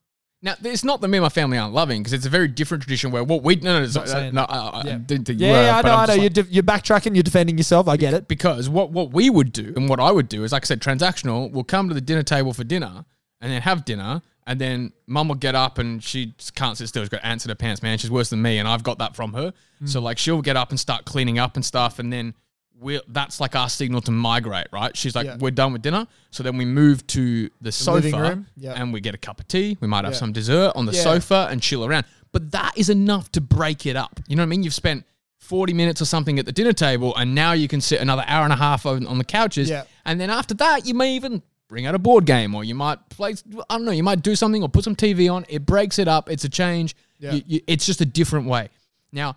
Now, 0.46 0.54
it's 0.64 0.84
not 0.84 1.02
that 1.02 1.08
me 1.08 1.18
and 1.18 1.24
my 1.24 1.30
family 1.30 1.58
aren't 1.58 1.74
loving 1.74 2.02
because 2.04 2.14
it's 2.14 2.28
a 2.28 2.30
very 2.30 2.48
different 2.48 2.84
tradition 2.84 3.10
where 3.12 3.24
what 3.24 3.42
we 3.44 3.56
no 3.56 3.80
no, 3.80 3.80
no, 3.82 4.06
saying 4.06 4.36
no. 4.36 4.44
I, 4.44 4.56
I, 4.58 4.70
I 4.70 4.84
Yeah. 4.86 4.98
didn't 5.00 5.26
think 5.26 5.40
Yeah, 5.40 5.48
you 5.48 5.54
were, 5.54 5.64
yeah, 5.64 5.78
I 5.78 5.82
know. 5.82 5.96
I'm 5.96 6.08
know. 6.08 6.14
You're, 6.14 6.30
def- 6.30 6.52
you're 6.52 6.64
backtracking. 6.64 7.16
You're 7.16 7.24
defending 7.24 7.58
yourself. 7.58 7.88
I 7.88 7.98
get 7.98 8.14
it. 8.14 8.28
because 8.28 8.70
what 8.70 8.92
what 8.92 9.12
we 9.12 9.30
would 9.32 9.52
do 9.52 9.74
and 9.76 9.90
what 9.90 10.00
I 10.00 10.12
would 10.12 10.30
do 10.30 10.44
is 10.44 10.52
like 10.52 10.64
I 10.64 10.68
said, 10.68 10.82
transactional. 10.82 11.52
We'll 11.52 11.64
come 11.64 11.88
to 11.90 11.96
the 11.96 12.02
dinner 12.02 12.24
table 12.24 12.54
for 12.54 12.64
dinner 12.64 13.06
and 13.42 13.52
then 13.52 13.62
have 13.64 13.84
dinner, 13.86 14.22
and 14.48 14.62
then 14.62 14.94
mum 15.08 15.28
will 15.30 15.36
get 15.36 15.56
up 15.56 15.78
and 15.80 16.04
she 16.04 16.36
can't 16.56 16.78
sit 16.78 16.88
still. 16.90 17.02
She's 17.04 17.10
got 17.10 17.26
ants 17.26 17.44
in 17.46 17.50
her 17.50 17.56
pants, 17.56 17.82
man. 17.82 17.98
She's 17.98 18.12
worse 18.12 18.30
than 18.30 18.42
me, 18.42 18.60
and 18.60 18.68
I've 18.68 18.84
got 18.84 19.00
that 19.00 19.16
from 19.16 19.34
her. 19.34 19.52
Hmm. 19.80 19.86
So 19.88 20.00
like 20.00 20.20
she'll 20.20 20.44
get 20.44 20.56
up 20.56 20.70
and 20.70 20.80
start 20.80 21.06
cleaning 21.06 21.40
up 21.40 21.56
and 21.56 21.66
stuff, 21.66 21.98
and 21.98 22.14
then 22.14 22.36
we 22.80 23.00
that's 23.08 23.40
like 23.40 23.56
our 23.56 23.70
signal 23.70 24.02
to 24.02 24.12
migrate, 24.12 24.68
right? 24.72 24.96
She's 24.96 25.16
like, 25.16 25.26
Yeah. 25.26 25.38
we're 25.40 25.52
done 25.52 25.74
with 25.74 25.82
dinner, 25.82 26.08
so 26.32 26.44
then 26.44 26.58
we 26.58 26.66
move 26.66 27.06
to 27.08 27.50
the, 27.62 27.72
sofa 27.72 28.12
room, 28.20 28.48
yeah. 28.58 28.74
and 28.74 28.92
we 28.94 29.00
get 29.02 29.16
a 29.16 29.18
cup 29.18 29.40
of 29.40 29.48
tea. 29.48 29.78
We 29.80 29.88
might 29.88 30.04
have 30.06 30.14
Yeah. 30.14 30.20
some 30.20 30.34
dessert 30.34 30.74
on 30.76 30.86
the 30.86 30.92
Yeah. 30.94 31.02
sofa 31.04 31.48
and 31.50 31.62
chill 31.62 31.86
around. 31.86 32.06
But 32.32 32.52
that 32.52 32.74
is 32.78 32.90
enough 32.90 33.32
to 33.34 33.42
break 33.42 33.86
it 33.86 33.96
up. 33.96 34.20
You 34.28 34.36
know 34.36 34.42
what 34.42 34.48
I 34.48 34.50
mean? 34.50 34.64
You've 34.64 34.74
spent 34.74 35.06
40 35.40 35.74
minutes 35.74 36.02
or 36.02 36.06
something 36.06 36.38
at 36.40 36.46
the 36.46 36.52
dinner 36.52 36.74
table, 36.74 37.16
and 37.16 37.34
now 37.34 37.54
you 37.54 37.68
can 37.68 37.80
sit 37.80 38.02
another 38.02 38.24
hour 38.28 38.44
and 38.44 38.52
a 38.52 38.58
half 38.58 38.86
on, 38.86 39.06
on 39.08 39.18
the 39.20 39.24
couches. 39.24 39.70
Yeah. 39.70 39.84
And 40.04 40.20
then 40.20 40.30
after 40.30 40.54
that, 40.56 40.86
you 40.86 40.94
may 40.94 41.16
even 41.16 41.42
bring 41.70 41.86
out 41.86 41.96
a 41.96 42.00
board 42.00 42.26
game, 42.26 42.54
or 42.56 42.64
you 42.64 42.76
might 42.76 43.08
play, 43.10 43.36
I 43.70 43.78
don't 43.78 43.86
know, 43.86 43.92
you 43.92 44.04
might 44.04 44.22
do 44.22 44.36
something 44.36 44.62
or 44.64 44.70
put 44.70 44.84
some 44.84 44.96
TV 44.96 45.32
on. 45.34 45.46
It 45.50 45.66
breaks 45.66 45.98
it 45.98 46.08
up. 46.08 46.30
It's 46.30 46.44
a 46.44 46.50
change. 46.50 46.96
Yeah. 47.20 47.34
You- 47.36 47.44
you- 47.48 47.62
it's 47.68 47.86
just 47.86 48.02
a 48.02 48.06
different 48.06 48.48
way. 48.48 48.70
Now, 49.12 49.36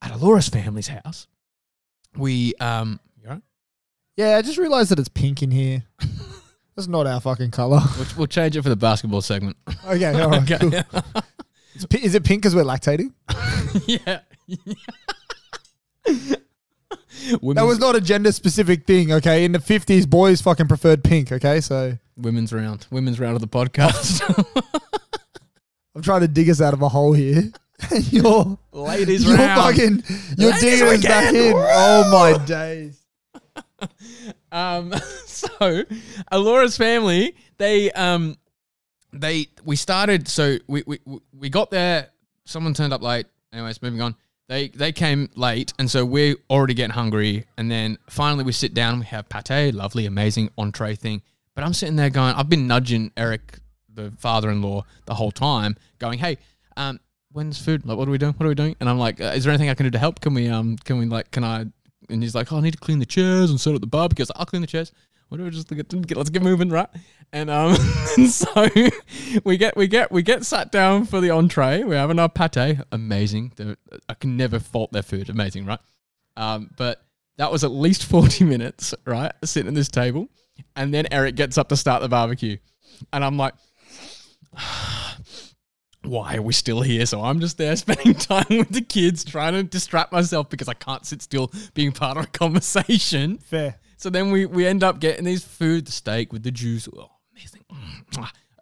at 0.00 0.12
Alora's 0.12 0.48
family's 0.48 0.88
house, 0.88 1.26
we, 2.16 2.54
um, 2.60 3.00
you 3.22 3.28
all 3.28 3.34
right? 3.34 3.42
Yeah, 4.16 4.36
I 4.36 4.42
just 4.42 4.58
realized 4.58 4.90
that 4.90 4.98
it's 4.98 5.08
pink 5.08 5.42
in 5.42 5.50
here. 5.50 5.84
That's 6.76 6.88
not 6.88 7.06
our 7.06 7.20
fucking 7.20 7.52
color. 7.52 7.80
We'll, 7.96 8.06
we'll 8.18 8.26
change 8.26 8.56
it 8.56 8.62
for 8.62 8.68
the 8.68 8.76
basketball 8.76 9.22
segment. 9.22 9.56
Okay, 9.86 10.06
all 10.20 10.30
right. 10.30 10.60
cool. 10.60 10.72
It's 11.74 11.86
pi- 11.86 11.98
is 11.98 12.14
it 12.14 12.24
pink 12.24 12.42
because 12.42 12.54
we're 12.54 12.64
lactating? 12.64 13.12
yeah. 13.86 14.20
That 16.04 17.64
was 17.64 17.78
not 17.78 17.96
a 17.96 18.00
gender 18.00 18.32
specific 18.32 18.86
thing. 18.86 19.12
Okay, 19.12 19.44
in 19.44 19.52
the 19.52 19.60
fifties, 19.60 20.04
boys 20.06 20.40
fucking 20.42 20.68
preferred 20.68 21.02
pink. 21.04 21.32
Okay, 21.32 21.60
so 21.60 21.96
women's 22.16 22.52
round. 22.52 22.86
Women's 22.90 23.18
round 23.20 23.34
of 23.36 23.40
the 23.40 23.48
podcast. 23.48 24.20
I'm 25.94 26.02
trying 26.02 26.20
to 26.22 26.28
dig 26.28 26.50
us 26.50 26.60
out 26.60 26.74
of 26.74 26.82
a 26.82 26.88
hole 26.88 27.12
here. 27.12 27.50
you're 28.10 28.58
Ladies 28.72 29.24
you're 29.24 29.36
round. 29.36 29.76
fucking 29.76 30.02
you're 30.36 30.52
Ladies 30.52 30.82
us 30.82 31.02
back 31.02 31.34
in. 31.34 31.54
Oh 31.56 32.10
my 32.38 32.44
days. 32.44 33.00
Um, 34.54 34.92
so 35.26 35.82
Alora's 36.30 36.76
family, 36.76 37.34
they 37.58 37.90
um, 37.90 38.36
they 39.12 39.48
we 39.64 39.74
started. 39.74 40.28
So 40.28 40.58
we 40.68 40.84
we 40.86 41.00
we 41.36 41.50
got 41.50 41.70
there. 41.70 42.10
Someone 42.44 42.72
turned 42.72 42.92
up 42.92 43.02
late. 43.02 43.26
Anyways, 43.52 43.82
moving 43.82 44.00
on. 44.00 44.14
They 44.48 44.68
they 44.68 44.92
came 44.92 45.28
late, 45.34 45.72
and 45.78 45.90
so 45.90 46.04
we're 46.04 46.36
already 46.48 46.74
getting 46.74 46.94
hungry. 46.94 47.46
And 47.58 47.68
then 47.68 47.98
finally 48.08 48.44
we 48.44 48.52
sit 48.52 48.74
down. 48.74 49.00
We 49.00 49.06
have 49.06 49.28
pate, 49.28 49.74
lovely, 49.74 50.06
amazing 50.06 50.50
entree 50.56 50.94
thing. 50.94 51.22
But 51.56 51.64
I'm 51.64 51.74
sitting 51.74 51.96
there 51.96 52.10
going, 52.10 52.34
I've 52.36 52.48
been 52.48 52.66
nudging 52.66 53.10
Eric, 53.16 53.58
the 53.92 54.12
father-in-law, 54.18 54.84
the 55.06 55.14
whole 55.14 55.32
time, 55.32 55.76
going, 55.98 56.18
hey. 56.18 56.38
Um, 56.76 56.98
when's 57.34 57.58
food? 57.58 57.84
Like, 57.84 57.98
what 57.98 58.06
are 58.08 58.10
we 58.10 58.18
doing? 58.18 58.32
What 58.34 58.46
are 58.46 58.48
we 58.48 58.54
doing? 58.54 58.76
And 58.80 58.88
I'm 58.88 58.98
like, 58.98 59.20
uh, 59.20 59.32
is 59.34 59.44
there 59.44 59.52
anything 59.52 59.68
I 59.68 59.74
can 59.74 59.84
do 59.84 59.90
to 59.90 59.98
help? 59.98 60.20
Can 60.20 60.34
we, 60.34 60.48
um, 60.48 60.76
can 60.78 60.98
we 60.98 61.04
like, 61.06 61.30
can 61.32 61.44
I? 61.44 61.66
And 62.08 62.22
he's 62.22 62.34
like, 62.34 62.52
oh, 62.52 62.58
I 62.58 62.60
need 62.60 62.72
to 62.72 62.78
clean 62.78 63.00
the 63.00 63.06
chairs 63.06 63.50
and 63.50 63.60
set 63.60 63.74
up 63.74 63.80
the 63.80 63.86
barbecue. 63.86 64.22
I 64.22 64.24
was 64.24 64.30
like, 64.30 64.40
I'll 64.40 64.46
clean 64.46 64.62
the 64.62 64.68
chairs. 64.68 64.92
Whatever, 65.28 65.50
just 65.50 65.68
get, 65.68 65.88
get, 65.88 66.16
let's 66.16 66.30
get 66.30 66.42
moving, 66.42 66.68
right? 66.68 66.88
And 67.32 67.50
um, 67.50 67.76
and 68.16 68.30
so 68.30 68.68
we 69.42 69.56
get 69.56 69.76
we 69.76 69.88
get 69.88 70.12
we 70.12 70.22
get 70.22 70.44
sat 70.44 70.70
down 70.70 71.06
for 71.06 71.20
the 71.20 71.30
entree. 71.30 71.82
We're 71.82 71.96
having 71.96 72.18
our 72.18 72.28
pate, 72.28 72.78
amazing. 72.92 73.52
They're- 73.56 73.76
I 74.08 74.14
can 74.14 74.36
never 74.36 74.60
fault 74.60 74.92
their 74.92 75.02
food, 75.02 75.30
amazing, 75.30 75.64
right? 75.66 75.80
Um, 76.36 76.70
but 76.76 77.02
that 77.38 77.50
was 77.50 77.64
at 77.64 77.70
least 77.72 78.04
forty 78.04 78.44
minutes, 78.44 78.94
right, 79.06 79.32
sitting 79.42 79.68
at 79.68 79.74
this 79.74 79.88
table, 79.88 80.28
and 80.76 80.92
then 80.94 81.06
Eric 81.10 81.34
gets 81.36 81.58
up 81.58 81.68
to 81.70 81.76
start 81.76 82.02
the 82.02 82.08
barbecue, 82.08 82.58
and 83.12 83.24
I'm 83.24 83.36
like, 83.38 83.54
why 86.06 86.36
are 86.36 86.42
we 86.42 86.52
still 86.52 86.82
here? 86.82 87.06
So 87.06 87.22
I'm 87.22 87.40
just 87.40 87.58
there 87.58 87.74
spending 87.76 88.14
time 88.14 88.46
with 88.50 88.70
the 88.70 88.82
kids, 88.82 89.24
trying 89.24 89.54
to 89.54 89.62
distract 89.62 90.12
myself 90.12 90.50
because 90.50 90.68
I 90.68 90.74
can't 90.74 91.04
sit 91.04 91.22
still 91.22 91.52
being 91.74 91.92
part 91.92 92.16
of 92.16 92.24
a 92.24 92.26
conversation. 92.28 93.38
Fair. 93.38 93.76
So 93.96 94.10
then 94.10 94.30
we, 94.30 94.46
we 94.46 94.66
end 94.66 94.82
up 94.82 95.00
getting 95.00 95.24
these 95.24 95.44
food, 95.44 95.86
the 95.86 95.92
steak 95.92 96.32
with 96.32 96.42
the 96.42 96.50
juice. 96.50 96.88
Oh, 96.94 97.10
amazing. 97.32 97.62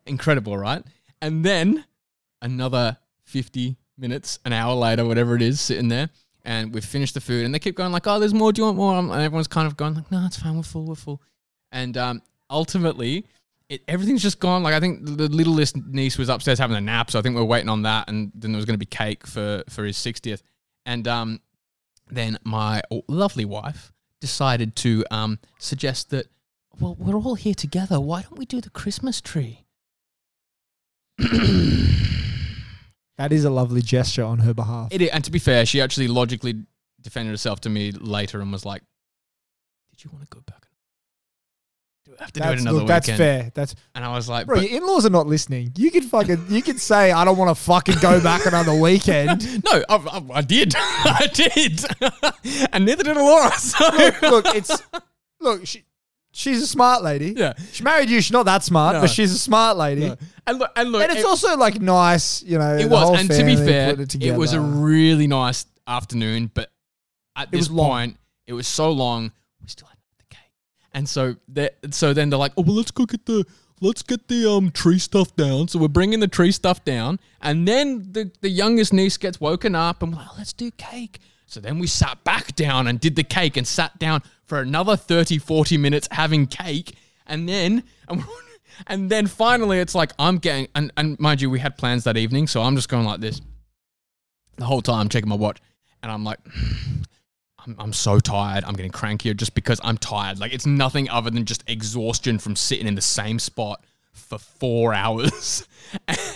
Incredible, 0.07 0.57
right? 0.57 0.83
And 1.21 1.45
then 1.45 1.85
another 2.41 2.99
50 3.25 3.77
minutes, 3.97 4.39
an 4.45 4.53
hour 4.53 4.75
later, 4.75 5.05
whatever 5.05 5.35
it 5.35 5.43
is, 5.43 5.61
sitting 5.61 5.89
there. 5.89 6.11
And 6.45 6.75
we've 6.75 6.85
finished 6.85 7.15
the 7.15 7.21
food. 7.21 7.45
And 7.45 7.55
they 7.55 7.59
keep 7.59 7.77
going 7.77 7.93
like, 7.93 8.07
oh, 8.07 8.19
there's 8.19 8.35
more. 8.35 8.53
Do 8.53 8.63
you 8.63 8.67
want 8.67 8.77
more? 8.77 8.99
And 8.99 9.13
everyone's 9.13 9.49
kind 9.49 9.67
of 9.67 9.77
going 9.77 9.95
like, 9.95 10.11
no, 10.11 10.25
it's 10.27 10.39
fine. 10.39 10.57
We're 10.57 10.63
full. 10.63 10.85
We're 10.85 10.97
full. 10.97 11.23
And 11.71 11.97
um, 11.97 12.23
ultimately, 12.51 13.27
it, 13.73 13.83
everything's 13.89 14.23
just 14.23 14.39
gone. 14.39 14.63
Like 14.63 14.75
I 14.75 14.81
think 14.81 15.05
the 15.05 15.29
littlest 15.29 15.77
niece 15.77 16.19
was 16.19 16.29
upstairs 16.29 16.59
having 16.59 16.77
a 16.77 16.81
nap, 16.81 17.11
so 17.11 17.19
I 17.19 17.23
think 17.23 17.35
we 17.35 17.41
are 17.41 17.47
waiting 17.47 17.71
on 17.71 17.83
that, 17.83 18.09
and 18.09 18.31
then 18.35 18.53
there 18.53 18.59
was 18.59 18.67
going 18.67 18.75
to 18.75 18.79
be 18.79 18.87
cake 18.87 19.27
for 19.27 19.65
for 19.71 19.85
his 19.85 19.97
sixtieth, 19.97 20.43
and 20.85 21.09
um, 21.09 21.41
then 22.11 22.39
my 22.45 22.83
lovely 23.09 23.47
wife 23.47 23.93
decided 24.21 24.77
to 24.77 25.05
um 25.11 25.39
suggest 25.59 26.11
that 26.11 26.27
well 26.79 26.95
we're 26.99 27.17
all 27.17 27.35
here 27.35 27.55
together. 27.55 27.99
Why 27.99 28.23
don't 28.23 28.39
we 28.39 28.45
do 28.45 28.61
the 28.61 28.71
Christmas 28.71 29.21
tree? 29.21 29.65
That 33.19 33.31
is 33.31 33.45
a 33.45 33.51
lovely 33.51 33.83
gesture 33.83 34.25
on 34.25 34.39
her 34.41 34.55
behalf. 34.55 34.89
It, 34.91 35.03
and 35.13 35.23
to 35.23 35.31
be 35.31 35.39
fair, 35.39 35.67
she 35.67 35.81
actually 35.83 36.09
logically 36.09 36.65
defended 37.01 37.33
herself 37.33 37.61
to 37.61 37.69
me 37.69 37.93
later 37.93 38.41
and 38.41 38.51
was 38.51 38.65
like, 38.65 38.83
"Did 39.91 40.03
you 40.03 40.11
want 40.11 40.29
to 40.29 40.35
go 40.35 40.41
back? 40.41 40.62
I 42.23 42.25
have 42.25 42.33
to 42.35 42.41
do 42.41 42.45
it 42.47 42.49
That's, 42.51 42.63
another 42.63 42.79
look, 42.79 42.87
that's 42.89 43.07
weekend?" 43.09 43.19
fair. 43.19 43.53
That's 43.55 43.75
And 43.95 44.05
I 44.05 44.15
was 44.15 44.29
like, 44.29 44.47
bro. 44.47 44.57
"But- 44.57 44.71
Your 44.71 44.81
in-laws 44.81 45.05
are 45.07 45.11
not 45.11 45.27
listening. 45.27 45.73
You 45.77 45.91
could 45.91 46.05
fucking 46.05 46.47
you 46.49 46.63
could 46.63 46.81
say 46.81 47.11
I 47.13 47.25
don't 47.25 47.37
want 47.37 47.57
to 47.57 47.63
fucking 47.63 47.97
go 48.01 48.21
back 48.23 48.47
another 48.47 48.75
weekend. 48.75 49.63
No, 49.73 49.83
I, 49.89 49.97
I, 49.97 50.23
I 50.35 50.41
did. 50.43 50.75
I 50.79 51.29
did. 51.33 51.85
and 52.73 52.85
neither 52.85 53.03
did 53.05 53.17
Laura. 53.17 53.51
So 53.53 53.85
look, 54.23 54.47
it's 54.55 54.83
look. 55.41 55.67
She, 55.67 55.85
she's 56.33 56.63
a 56.63 56.67
smart 56.67 57.03
lady. 57.03 57.35
Yeah. 57.37 57.55
she 57.73 57.83
married 57.83 58.09
you. 58.11 58.21
She's 58.21 58.33
not 58.33 58.45
that 58.47 58.63
smart, 58.63 58.95
No. 58.95 59.01
but 59.03 59.11
she's 59.11 59.33
a 59.33 59.39
smart 59.39 59.77
lady. 59.77 60.09
No. 60.09 60.17
and 60.47 60.59
look, 60.59 60.71
and 60.77 60.93
look, 60.93 61.03
And 61.03 61.13
it's 61.13 61.21
it, 61.21 61.27
also 61.27 61.57
like 61.57 61.81
nice, 61.81 62.43
you 62.43 62.59
know. 62.59 62.77
it 62.77 62.89
was. 62.89 63.19
And 63.21 63.31
to 63.31 63.45
be 63.45 63.57
family 63.57 63.67
fair, 63.67 63.91
put 63.97 64.15
it, 64.15 64.37
was 64.37 64.53
a 64.53 64.57
together. 64.57 64.61
really 64.79 65.27
nice 65.27 65.67
afternoon. 65.87 66.51
But 66.53 66.71
at 67.37 67.49
It 67.49 67.51
this 67.53 67.61
was 67.61 67.71
long. 67.71 67.89
point, 67.89 68.17
it 68.47 68.53
was 68.53 68.67
so 68.67 68.91
long. 68.93 69.33
We 69.61 69.69
still 69.69 69.87
hadn't 69.89 70.03
had 70.09 70.19
the 70.19 70.35
cake. 70.35 70.51
And 70.95 71.09
so, 71.09 71.37
they- 71.49 71.71
so 71.91 72.13
then 72.13 72.29
they're 72.31 72.39
like, 72.39 72.53
"Oh 72.57 72.63
well, 72.63 72.77
let's 72.77 72.91
go 72.91 73.05
get 73.07 73.27
the." 73.27 73.45
Let's 73.85 74.03
get 74.05 74.29
the 74.29 74.49
um 74.49 74.71
tree 74.71 75.01
stuff 75.01 75.35
down. 75.35 75.67
So 75.67 75.81
we're 75.81 75.89
bringing 75.89 76.21
the 76.21 76.29
tree 76.29 76.53
stuff 76.53 76.85
down, 76.85 77.19
and 77.41 77.67
then 77.67 78.13
the, 78.13 78.31
the 78.41 78.49
youngest 78.49 78.93
niece 78.93 79.17
gets 79.17 79.41
woken 79.41 79.75
up, 79.75 80.05
and 80.05 80.13
we're 80.13 80.19
like, 80.21 80.39
let's 80.39 80.53
do 80.53 80.71
cake. 80.71 81.19
So 81.47 81.59
then 81.59 81.81
we 81.81 81.89
sat 81.89 82.23
back 82.23 82.55
down 82.55 82.87
and 82.87 83.01
did 83.01 83.17
the 83.17 83.25
cake, 83.25 83.57
and 83.57 83.67
sat 83.67 83.99
down 83.99 84.23
for 84.45 84.61
another 84.61 84.97
30, 84.97 85.39
40 85.39 85.79
minutes 85.79 86.07
having 86.13 86.47
cake, 86.47 86.95
and 87.27 87.49
then 87.49 87.83
and, 88.09 88.23
and 88.87 89.11
then 89.11 89.27
finally 89.27 89.81
it's 89.81 89.97
like 89.97 90.13
I'm 90.17 90.39
getting 90.39 90.69
and, 90.77 90.93
and 90.97 91.19
mind 91.19 91.41
you, 91.41 91.51
we 91.51 91.59
had 91.59 91.77
plans 91.77 92.05
that 92.05 92.17
evening, 92.17 92.47
so 92.47 92.63
I'm 92.63 92.77
just 92.77 92.89
going 92.89 93.05
like 93.05 93.21
this 93.21 93.41
the 94.59 94.65
whole 94.65 94.81
time, 94.83 95.09
checking 95.09 95.29
my 95.29 95.35
watch, 95.35 95.59
and 96.05 96.13
I'm 96.13 96.23
like. 96.23 96.39
I'm, 97.67 97.77
I'm 97.79 97.93
so 97.93 98.19
tired. 98.19 98.65
I'm 98.65 98.75
getting 98.75 98.93
crankier 98.93 99.37
just 99.37 99.55
because 99.55 99.81
I'm 99.85 99.97
tired. 99.97 100.39
Like 100.41 100.53
it's 100.53 100.67
nothing 100.67 101.09
other 101.09 101.31
than 101.31 101.45
just 101.45 101.65
exhaustion 101.69 102.39
from 102.39 102.57
sitting 102.57 102.87
in 102.87 102.95
the 102.95 103.03
same 103.03 103.39
spot 103.39 103.85
for 104.13 104.39
four 104.39 104.95
hours. 105.03 105.67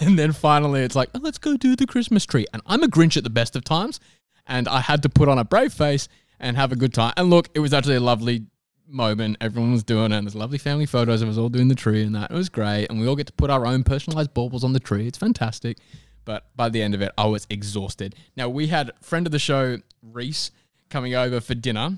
and 0.00 0.18
then 0.18 0.32
finally 0.32 0.82
it's 0.82 0.96
like, 0.96 1.10
oh, 1.14 1.20
let's 1.22 1.38
go 1.38 1.56
do 1.56 1.76
the 1.76 1.86
Christmas 1.86 2.24
tree. 2.26 2.46
And 2.52 2.62
I'm 2.66 2.82
a 2.82 2.88
Grinch 2.88 3.16
at 3.16 3.24
the 3.24 3.30
best 3.30 3.56
of 3.56 3.64
times. 3.64 4.00
And 4.46 4.68
I 4.68 4.80
had 4.80 5.02
to 5.02 5.08
put 5.08 5.28
on 5.28 5.38
a 5.38 5.44
brave 5.44 5.72
face 5.72 6.08
and 6.38 6.56
have 6.56 6.70
a 6.70 6.76
good 6.76 6.94
time. 6.94 7.12
And 7.16 7.30
look, 7.30 7.48
it 7.54 7.60
was 7.60 7.72
actually 7.74 7.96
a 7.96 8.00
lovely 8.00 8.46
moment. 8.86 9.38
Everyone 9.40 9.72
was 9.72 9.82
doing 9.82 10.12
it. 10.12 10.16
And 10.16 10.26
there's 10.26 10.36
lovely 10.36 10.58
family 10.58 10.86
photos 10.86 11.22
of 11.22 11.28
us 11.28 11.36
all 11.36 11.48
doing 11.48 11.68
the 11.68 11.74
tree 11.74 12.02
and 12.04 12.14
that. 12.14 12.30
It 12.30 12.34
was 12.34 12.48
great. 12.48 12.86
And 12.86 13.00
we 13.00 13.08
all 13.08 13.16
get 13.16 13.26
to 13.26 13.32
put 13.32 13.50
our 13.50 13.66
own 13.66 13.82
personalized 13.82 14.34
baubles 14.34 14.62
on 14.62 14.72
the 14.72 14.80
tree. 14.80 15.08
It's 15.08 15.18
fantastic. 15.18 15.78
But 16.24 16.44
by 16.56 16.68
the 16.68 16.82
end 16.82 16.94
of 16.94 17.02
it, 17.02 17.12
I 17.16 17.26
was 17.26 17.46
exhausted. 17.50 18.14
Now, 18.36 18.48
we 18.48 18.66
had 18.66 18.90
friend 19.00 19.26
of 19.26 19.32
the 19.32 19.38
show, 19.38 19.78
Reese, 20.02 20.50
coming 20.90 21.14
over 21.14 21.40
for 21.40 21.54
dinner. 21.54 21.90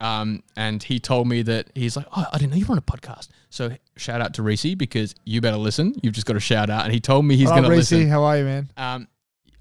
Um, 0.00 0.42
and 0.56 0.82
he 0.82 0.98
told 0.98 1.28
me 1.28 1.42
that 1.42 1.68
he's 1.74 1.96
like, 1.96 2.06
oh, 2.14 2.26
I 2.32 2.36
didn't 2.38 2.50
know 2.52 2.58
you 2.58 2.66
were 2.66 2.72
on 2.72 2.78
a 2.78 2.82
podcast. 2.82 3.28
So 3.48 3.74
shout 3.96 4.20
out 4.20 4.34
to 4.34 4.42
Reese 4.42 4.74
because 4.74 5.14
you 5.24 5.40
better 5.40 5.56
listen. 5.56 5.94
You've 6.02 6.14
just 6.14 6.26
got 6.26 6.34
to 6.34 6.40
shout 6.40 6.68
out. 6.68 6.84
And 6.84 6.92
he 6.92 7.00
told 7.00 7.24
me 7.24 7.36
he's 7.36 7.48
going 7.48 7.62
to 7.62 7.68
listen. 7.68 8.08
how 8.08 8.24
are 8.24 8.36
you, 8.38 8.44
man? 8.44 8.70
Um, 8.76 9.08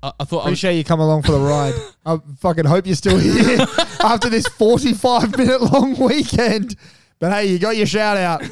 I, 0.01 0.11
I 0.19 0.23
thought 0.25 0.39
I 0.39 0.49
was, 0.49 0.59
Appreciate 0.59 0.77
you 0.77 0.83
come 0.83 0.99
along 0.99 1.21
for 1.23 1.31
the 1.31 1.39
ride. 1.39 1.73
I 2.05 2.17
fucking 2.39 2.65
hope 2.65 2.85
you're 2.87 2.95
still 2.95 3.17
here 3.17 3.59
after 4.03 4.29
this 4.29 4.47
45 4.47 5.37
minute 5.37 5.61
long 5.61 5.97
weekend. 5.97 6.75
But 7.19 7.31
hey, 7.31 7.45
you 7.45 7.59
got 7.59 7.77
your 7.77 7.85
shout 7.85 8.17
out. 8.17 8.43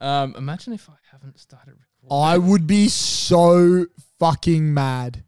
um, 0.00 0.34
imagine 0.36 0.72
if 0.74 0.90
I 0.90 0.94
haven't 1.10 1.38
started 1.38 1.74
recording. 1.74 2.26
I 2.28 2.36
would 2.36 2.66
be 2.66 2.88
so 2.88 3.86
fucking 4.18 4.74
mad. 4.74 5.24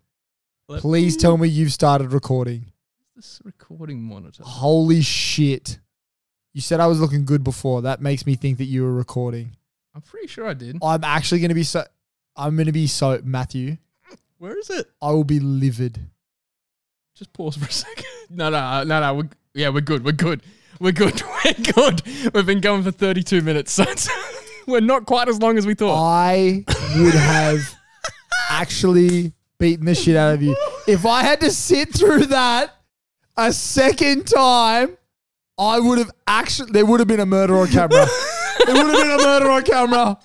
Let- 0.69 0.83
Please 0.83 1.17
tell 1.17 1.39
me 1.39 1.49
you've 1.49 1.73
started 1.73 2.13
recording. 2.13 2.68
This 3.19 3.43
recording 3.43 4.01
monitor. 4.01 4.45
Holy 4.45 5.03
shit. 5.03 5.81
You 6.55 6.61
said 6.61 6.79
I 6.79 6.87
was 6.87 7.01
looking 7.01 7.25
good 7.25 7.43
before. 7.43 7.83
That 7.83 8.01
makes 8.01 8.25
me 8.25 8.37
think 8.37 8.59
that 8.59 8.67
you 8.67 8.85
were 8.85 8.93
recording. 8.93 9.57
I'm 9.93 10.03
pretty 10.03 10.29
sure 10.29 10.47
I 10.47 10.55
did. 10.55 10.79
I'm 10.81 11.03
actually 11.03 11.41
going 11.41 11.49
to 11.49 11.57
be 11.57 11.65
so. 11.65 11.83
I'm 12.37 12.55
going 12.55 12.67
to 12.67 12.73
be 12.73 12.87
so. 12.87 13.21
Matthew, 13.25 13.77
Where 14.39 14.57
is 14.57 14.71
it? 14.71 14.87
I 15.03 15.11
will 15.11 15.25
be 15.25 15.41
livid. 15.41 15.99
Just 17.17 17.33
pause 17.33 17.57
for 17.57 17.67
a 17.67 17.73
second. 17.73 18.05
No, 18.31 18.51
no, 18.51 18.59
uh, 18.59 18.85
no, 18.85 19.01
no. 19.01 19.15
We're, 19.15 19.29
yeah, 19.55 19.71
we're 19.71 19.81
good. 19.81 20.05
We're 20.05 20.13
good. 20.13 20.43
We're 20.79 20.93
good. 20.93 21.23
We're 21.45 21.73
good. 21.73 22.03
We've 22.35 22.45
been 22.45 22.61
going 22.61 22.83
for 22.83 22.91
32 22.91 23.41
minutes, 23.41 23.73
so 23.73 23.85
it's, 23.85 24.07
we're 24.67 24.81
not 24.81 25.07
quite 25.07 25.29
as 25.29 25.41
long 25.41 25.57
as 25.57 25.67
we 25.67 25.73
thought. 25.73 25.97
I 25.99 26.63
would 26.99 27.15
have 27.15 27.75
actually 28.51 29.33
beaten 29.59 29.87
the 29.87 29.95
shit 29.95 30.15
out 30.15 30.35
of 30.35 30.43
you. 30.43 30.55
If 30.87 31.07
I 31.07 31.23
had 31.23 31.41
to 31.41 31.51
sit 31.51 31.95
through 31.95 32.27
that 32.27 32.78
a 33.39 33.53
second 33.53 34.27
time, 34.27 34.97
I 35.59 35.79
would 35.81 35.99
have 35.99 36.11
actually, 36.27 36.73
there 36.73 36.85
would 36.85 37.01
have 37.01 37.09
been 37.09 37.21
a 37.21 37.27
murder 37.27 37.57
on 37.57 37.69
camera. 37.69 38.07
there 38.67 38.75
would 38.75 38.87
have 38.87 38.97
been 39.03 39.11
a 39.11 39.23
murder 39.25 39.51
on 39.51 39.63
camera. 39.63 40.19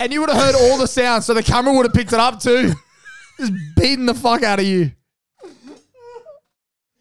And 0.00 0.12
you 0.12 0.20
would 0.20 0.30
have 0.30 0.40
heard 0.40 0.54
all 0.54 0.78
the 0.78 0.86
sounds, 0.86 1.26
so 1.26 1.34
the 1.34 1.42
camera 1.42 1.72
would 1.74 1.86
have 1.86 1.94
picked 1.94 2.12
it 2.12 2.18
up 2.20 2.40
too. 2.40 2.72
Just 3.38 3.52
beating 3.76 4.06
the 4.06 4.14
fuck 4.14 4.42
out 4.42 4.58
of 4.60 4.64
you. 4.66 4.92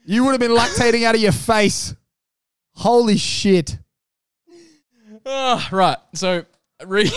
You 0.05 0.23
would 0.25 0.31
have 0.31 0.39
been 0.39 0.51
lactating 0.51 1.03
out 1.03 1.15
of 1.15 1.21
your 1.21 1.31
face. 1.31 1.95
Holy 2.73 3.17
shit. 3.17 3.77
Ah, 5.25 5.67
right. 5.71 5.97
So, 6.15 6.43
re- 6.85 7.09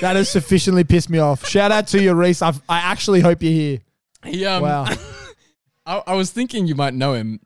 That 0.00 0.16
has 0.16 0.28
sufficiently 0.30 0.84
pissed 0.84 1.10
me 1.10 1.18
off. 1.18 1.46
Shout 1.46 1.72
out 1.72 1.86
to 1.88 2.02
you, 2.02 2.12
Reese. 2.14 2.42
I've, 2.42 2.60
I 2.68 2.78
actually 2.78 3.20
hope 3.20 3.42
you're 3.42 3.52
here. 3.52 3.78
he, 4.24 4.44
um, 4.46 4.62
Wow. 4.62 4.84
I, 5.90 6.02
I 6.06 6.14
was 6.14 6.30
thinking 6.30 6.68
you 6.68 6.76
might 6.76 6.94
know 6.94 7.14
him, 7.14 7.40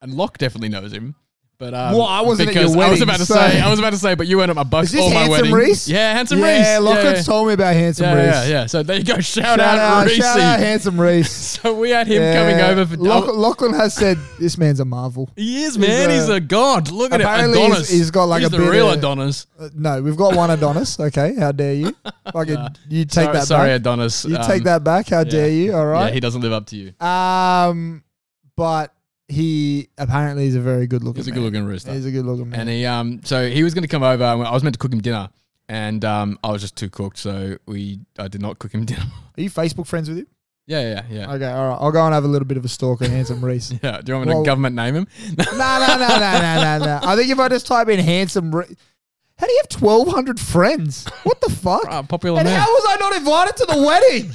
and 0.00 0.12
Lach 0.12 0.38
definitely 0.38 0.68
knows 0.68 0.92
him. 0.92 1.16
But 1.60 1.74
um, 1.74 1.92
Well, 1.92 2.06
I 2.06 2.22
wasn't 2.22 2.48
at 2.48 2.54
your 2.54 2.64
because 2.64 2.74
I 2.76 2.88
was 2.88 3.02
about 3.02 3.18
to 3.18 3.26
so- 3.26 3.34
say, 3.34 3.60
I 3.60 3.68
was 3.68 3.78
about 3.78 3.90
to 3.90 3.98
say, 3.98 4.14
but 4.14 4.26
you 4.26 4.38
weren't 4.38 4.48
at 4.48 4.56
my 4.56 4.62
bucks 4.62 4.86
Is 4.86 4.92
this 4.94 5.02
or 5.04 5.10
my 5.12 5.20
Handsome 5.20 5.30
wedding. 5.50 5.52
Reese? 5.52 5.88
Yeah, 5.90 6.14
handsome 6.14 6.38
yeah, 6.38 6.72
Reese. 6.76 6.80
Lockett's 6.82 7.18
yeah, 7.18 7.22
told 7.34 7.48
me 7.48 7.52
about 7.52 7.74
Handsome 7.74 8.04
yeah, 8.06 8.14
Reese. 8.14 8.34
yeah, 8.34 8.48
yeah. 8.48 8.66
So 8.66 8.82
there 8.82 8.96
you 8.96 9.04
go. 9.04 9.14
Shout, 9.20 9.44
Shout 9.44 9.60
out, 9.60 9.78
out, 9.78 10.06
Reese. 10.06 10.16
shout 10.16 10.40
out, 10.40 10.58
Handsome 10.58 10.98
Reese. 10.98 11.30
so 11.60 11.74
we 11.74 11.90
had 11.90 12.06
him 12.06 12.22
Yeah. 12.22 12.34
coming 12.34 12.60
over 12.62 12.86
for. 12.86 12.96
Lock- 12.96 13.34
Lachlan 13.36 13.74
has 13.74 13.92
said 13.92 14.16
this 14.38 14.56
man's 14.56 14.80
a 14.80 14.86
marvel. 14.86 15.28
he 15.36 15.64
is 15.64 15.76
man. 15.76 16.08
He's 16.08 16.20
He's 16.20 16.28
a- 16.30 16.36
a, 16.36 16.40
god. 16.40 16.90
Look 16.90 17.12
at 17.12 17.20
it, 17.20 17.24
Apparently 17.24 17.60
he's- 17.60 17.90
he's 17.90 18.10
got 18.10 18.24
like 18.24 18.40
He's 18.42 18.54
a 18.54 18.56
the 18.56 18.70
real 18.70 18.88
of- 18.88 18.98
Adonis. 18.98 19.46
Uh, 19.58 19.68
no, 19.76 20.00
we've 20.00 20.16
got 20.16 20.34
one 20.34 20.50
Adonis. 20.50 20.98
Okay, 20.98 21.34
how 21.38 21.52
dare 21.52 21.74
you? 21.74 21.94
Fucking, 22.32 22.68
you 22.88 23.04
take 23.04 23.12
sorry, 23.24 23.32
that 23.34 23.46
sorry, 23.46 23.68
back. 23.68 23.80
Adonis. 23.80 24.24
You 24.24 24.36
Um, 24.36 24.46
take 24.46 24.62
that 24.64 24.82
back. 24.82 25.10
How 25.10 25.24
dare 25.24 25.50
you? 25.50 25.74
All 25.74 25.84
right. 25.84 26.06
Yeah, 26.08 26.14
he 26.14 26.20
doesn't 26.20 26.40
live 26.40 26.52
up 26.54 26.64
to 26.68 26.76
you. 26.76 27.06
um, 27.06 28.02
but 28.56 28.94
he 29.30 29.88
apparently 29.96 30.46
is 30.46 30.56
a 30.56 30.60
very 30.60 30.86
good 30.86 31.02
looking. 31.04 31.20
He's 31.20 31.28
a 31.28 31.32
good 31.32 31.42
looking 31.42 31.64
rooster. 31.64 31.92
He's 31.92 32.04
a 32.06 32.10
good 32.10 32.26
looking 32.26 32.50
man. 32.50 32.60
And 32.60 32.68
he 32.68 32.84
um 32.86 33.20
so 33.24 33.48
he 33.48 33.62
was 33.62 33.72
going 33.74 33.82
to 33.82 33.88
come 33.88 34.02
over. 34.02 34.24
and 34.24 34.42
I 34.42 34.50
was 34.52 34.62
meant 34.62 34.74
to 34.74 34.78
cook 34.78 34.92
him 34.92 35.00
dinner, 35.00 35.30
and 35.68 36.04
um 36.04 36.38
I 36.44 36.50
was 36.50 36.60
just 36.62 36.76
too 36.76 36.90
cooked, 36.90 37.18
so 37.18 37.56
we 37.66 38.00
I 38.18 38.28
did 38.28 38.42
not 38.42 38.58
cook 38.58 38.72
him 38.72 38.84
dinner. 38.90 39.04
Are 39.36 39.40
you 39.40 39.50
Facebook 39.50 39.86
friends 39.86 40.08
with 40.08 40.18
him? 40.18 40.26
yeah, 40.66 40.80
yeah, 40.82 41.02
yeah. 41.10 41.32
Okay, 41.34 41.46
all 41.50 41.68
right. 41.70 41.78
I'll 41.80 41.90
go 41.92 42.04
and 42.04 42.14
have 42.14 42.24
a 42.24 42.28
little 42.28 42.46
bit 42.46 42.56
of 42.56 42.64
a 42.64 42.68
stalk 42.68 43.00
of 43.00 43.08
Handsome 43.08 43.44
Reese. 43.44 43.72
Yeah, 43.82 44.00
do 44.02 44.12
you 44.12 44.16
want 44.18 44.28
me 44.28 44.34
Well- 44.34 44.44
to 44.44 44.46
government 44.46 44.76
name 44.76 44.94
him? 44.94 45.06
No, 45.38 45.44
no, 45.52 45.96
no, 45.96 45.96
no, 45.96 46.18
no, 46.18 46.78
no, 46.78 46.84
no. 46.84 47.00
I 47.02 47.16
think 47.16 47.30
if 47.30 47.38
I 47.38 47.48
just 47.48 47.66
type 47.66 47.88
in 47.88 47.98
handsome, 47.98 48.54
Re- 48.54 48.76
how 49.38 49.46
do 49.46 49.52
you 49.52 49.58
have 49.62 49.68
twelve 49.68 50.08
hundred 50.08 50.38
friends? 50.38 51.06
What 51.24 51.40
the 51.40 51.50
fuck? 51.50 51.86
Ah, 51.88 52.02
popular 52.02 52.38
and 52.40 52.46
man. 52.48 52.60
how 52.60 52.66
was 52.66 52.84
I 52.88 52.96
not 53.00 53.16
invited 53.16 53.56
to 53.56 53.66
the 53.66 53.82
wedding? 53.82 54.32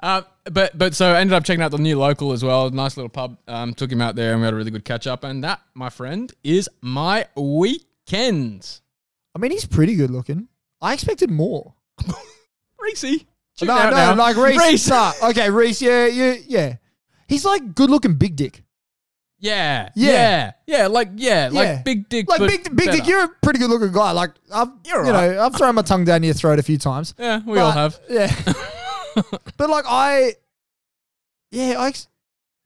Uh, 0.00 0.22
but 0.50 0.76
but 0.76 0.94
so 0.94 1.12
I 1.12 1.20
ended 1.20 1.34
up 1.34 1.44
checking 1.44 1.62
out 1.62 1.70
the 1.70 1.78
new 1.78 1.98
local 1.98 2.32
as 2.32 2.42
well. 2.44 2.70
Nice 2.70 2.96
little 2.96 3.08
pub. 3.08 3.38
Um, 3.46 3.74
took 3.74 3.90
him 3.90 4.00
out 4.00 4.14
there 4.16 4.32
and 4.32 4.40
we 4.40 4.44
had 4.44 4.54
a 4.54 4.56
really 4.56 4.70
good 4.70 4.84
catch 4.84 5.06
up. 5.06 5.24
And 5.24 5.42
that, 5.44 5.60
my 5.74 5.90
friend, 5.90 6.32
is 6.44 6.68
my 6.80 7.26
weekend. 7.36 8.80
I 9.34 9.38
mean, 9.38 9.50
he's 9.50 9.64
pretty 9.66 9.94
good 9.94 10.10
looking. 10.10 10.48
I 10.80 10.94
expected 10.94 11.30
more. 11.30 11.74
Reese. 12.80 13.04
No, 13.60 13.66
no, 13.66 13.90
now. 13.90 14.14
like 14.14 14.36
Reese. 14.36 14.58
Reese. 14.58 14.88
Nah, 14.88 15.12
okay, 15.24 15.50
Reese. 15.50 15.82
Yeah, 15.82 16.06
yeah, 16.06 16.34
yeah. 16.46 16.76
He's 17.26 17.44
like 17.44 17.74
good 17.74 17.90
looking, 17.90 18.14
big 18.14 18.36
dick. 18.36 18.62
Yeah, 19.40 19.90
Yeah. 19.94 20.10
yeah, 20.10 20.52
yeah, 20.66 20.86
like 20.88 21.10
yeah, 21.16 21.48
Yeah. 21.50 21.60
like 21.60 21.84
big 21.84 22.08
dick. 22.08 22.28
Like 22.28 22.40
but 22.40 22.48
big, 22.48 22.76
big 22.76 22.90
dick. 22.90 23.06
You're 23.06 23.24
a 23.24 23.28
pretty 23.42 23.60
good 23.60 23.70
looking 23.70 23.92
guy. 23.92 24.10
Like 24.10 24.30
I've, 24.52 24.68
You're 24.84 25.04
you 25.06 25.12
right. 25.12 25.30
know, 25.32 25.44
I've 25.46 25.54
thrown 25.54 25.74
my 25.76 25.82
tongue 25.82 26.04
down 26.04 26.22
your 26.24 26.34
throat 26.34 26.58
a 26.58 26.62
few 26.62 26.78
times. 26.78 27.14
Yeah, 27.18 27.40
we 27.46 27.58
all 27.58 27.70
have. 27.70 27.98
Yeah. 28.08 28.32
but 29.56 29.70
like 29.70 29.84
I, 29.88 30.34
yeah, 31.50 31.74
I, 31.78 31.92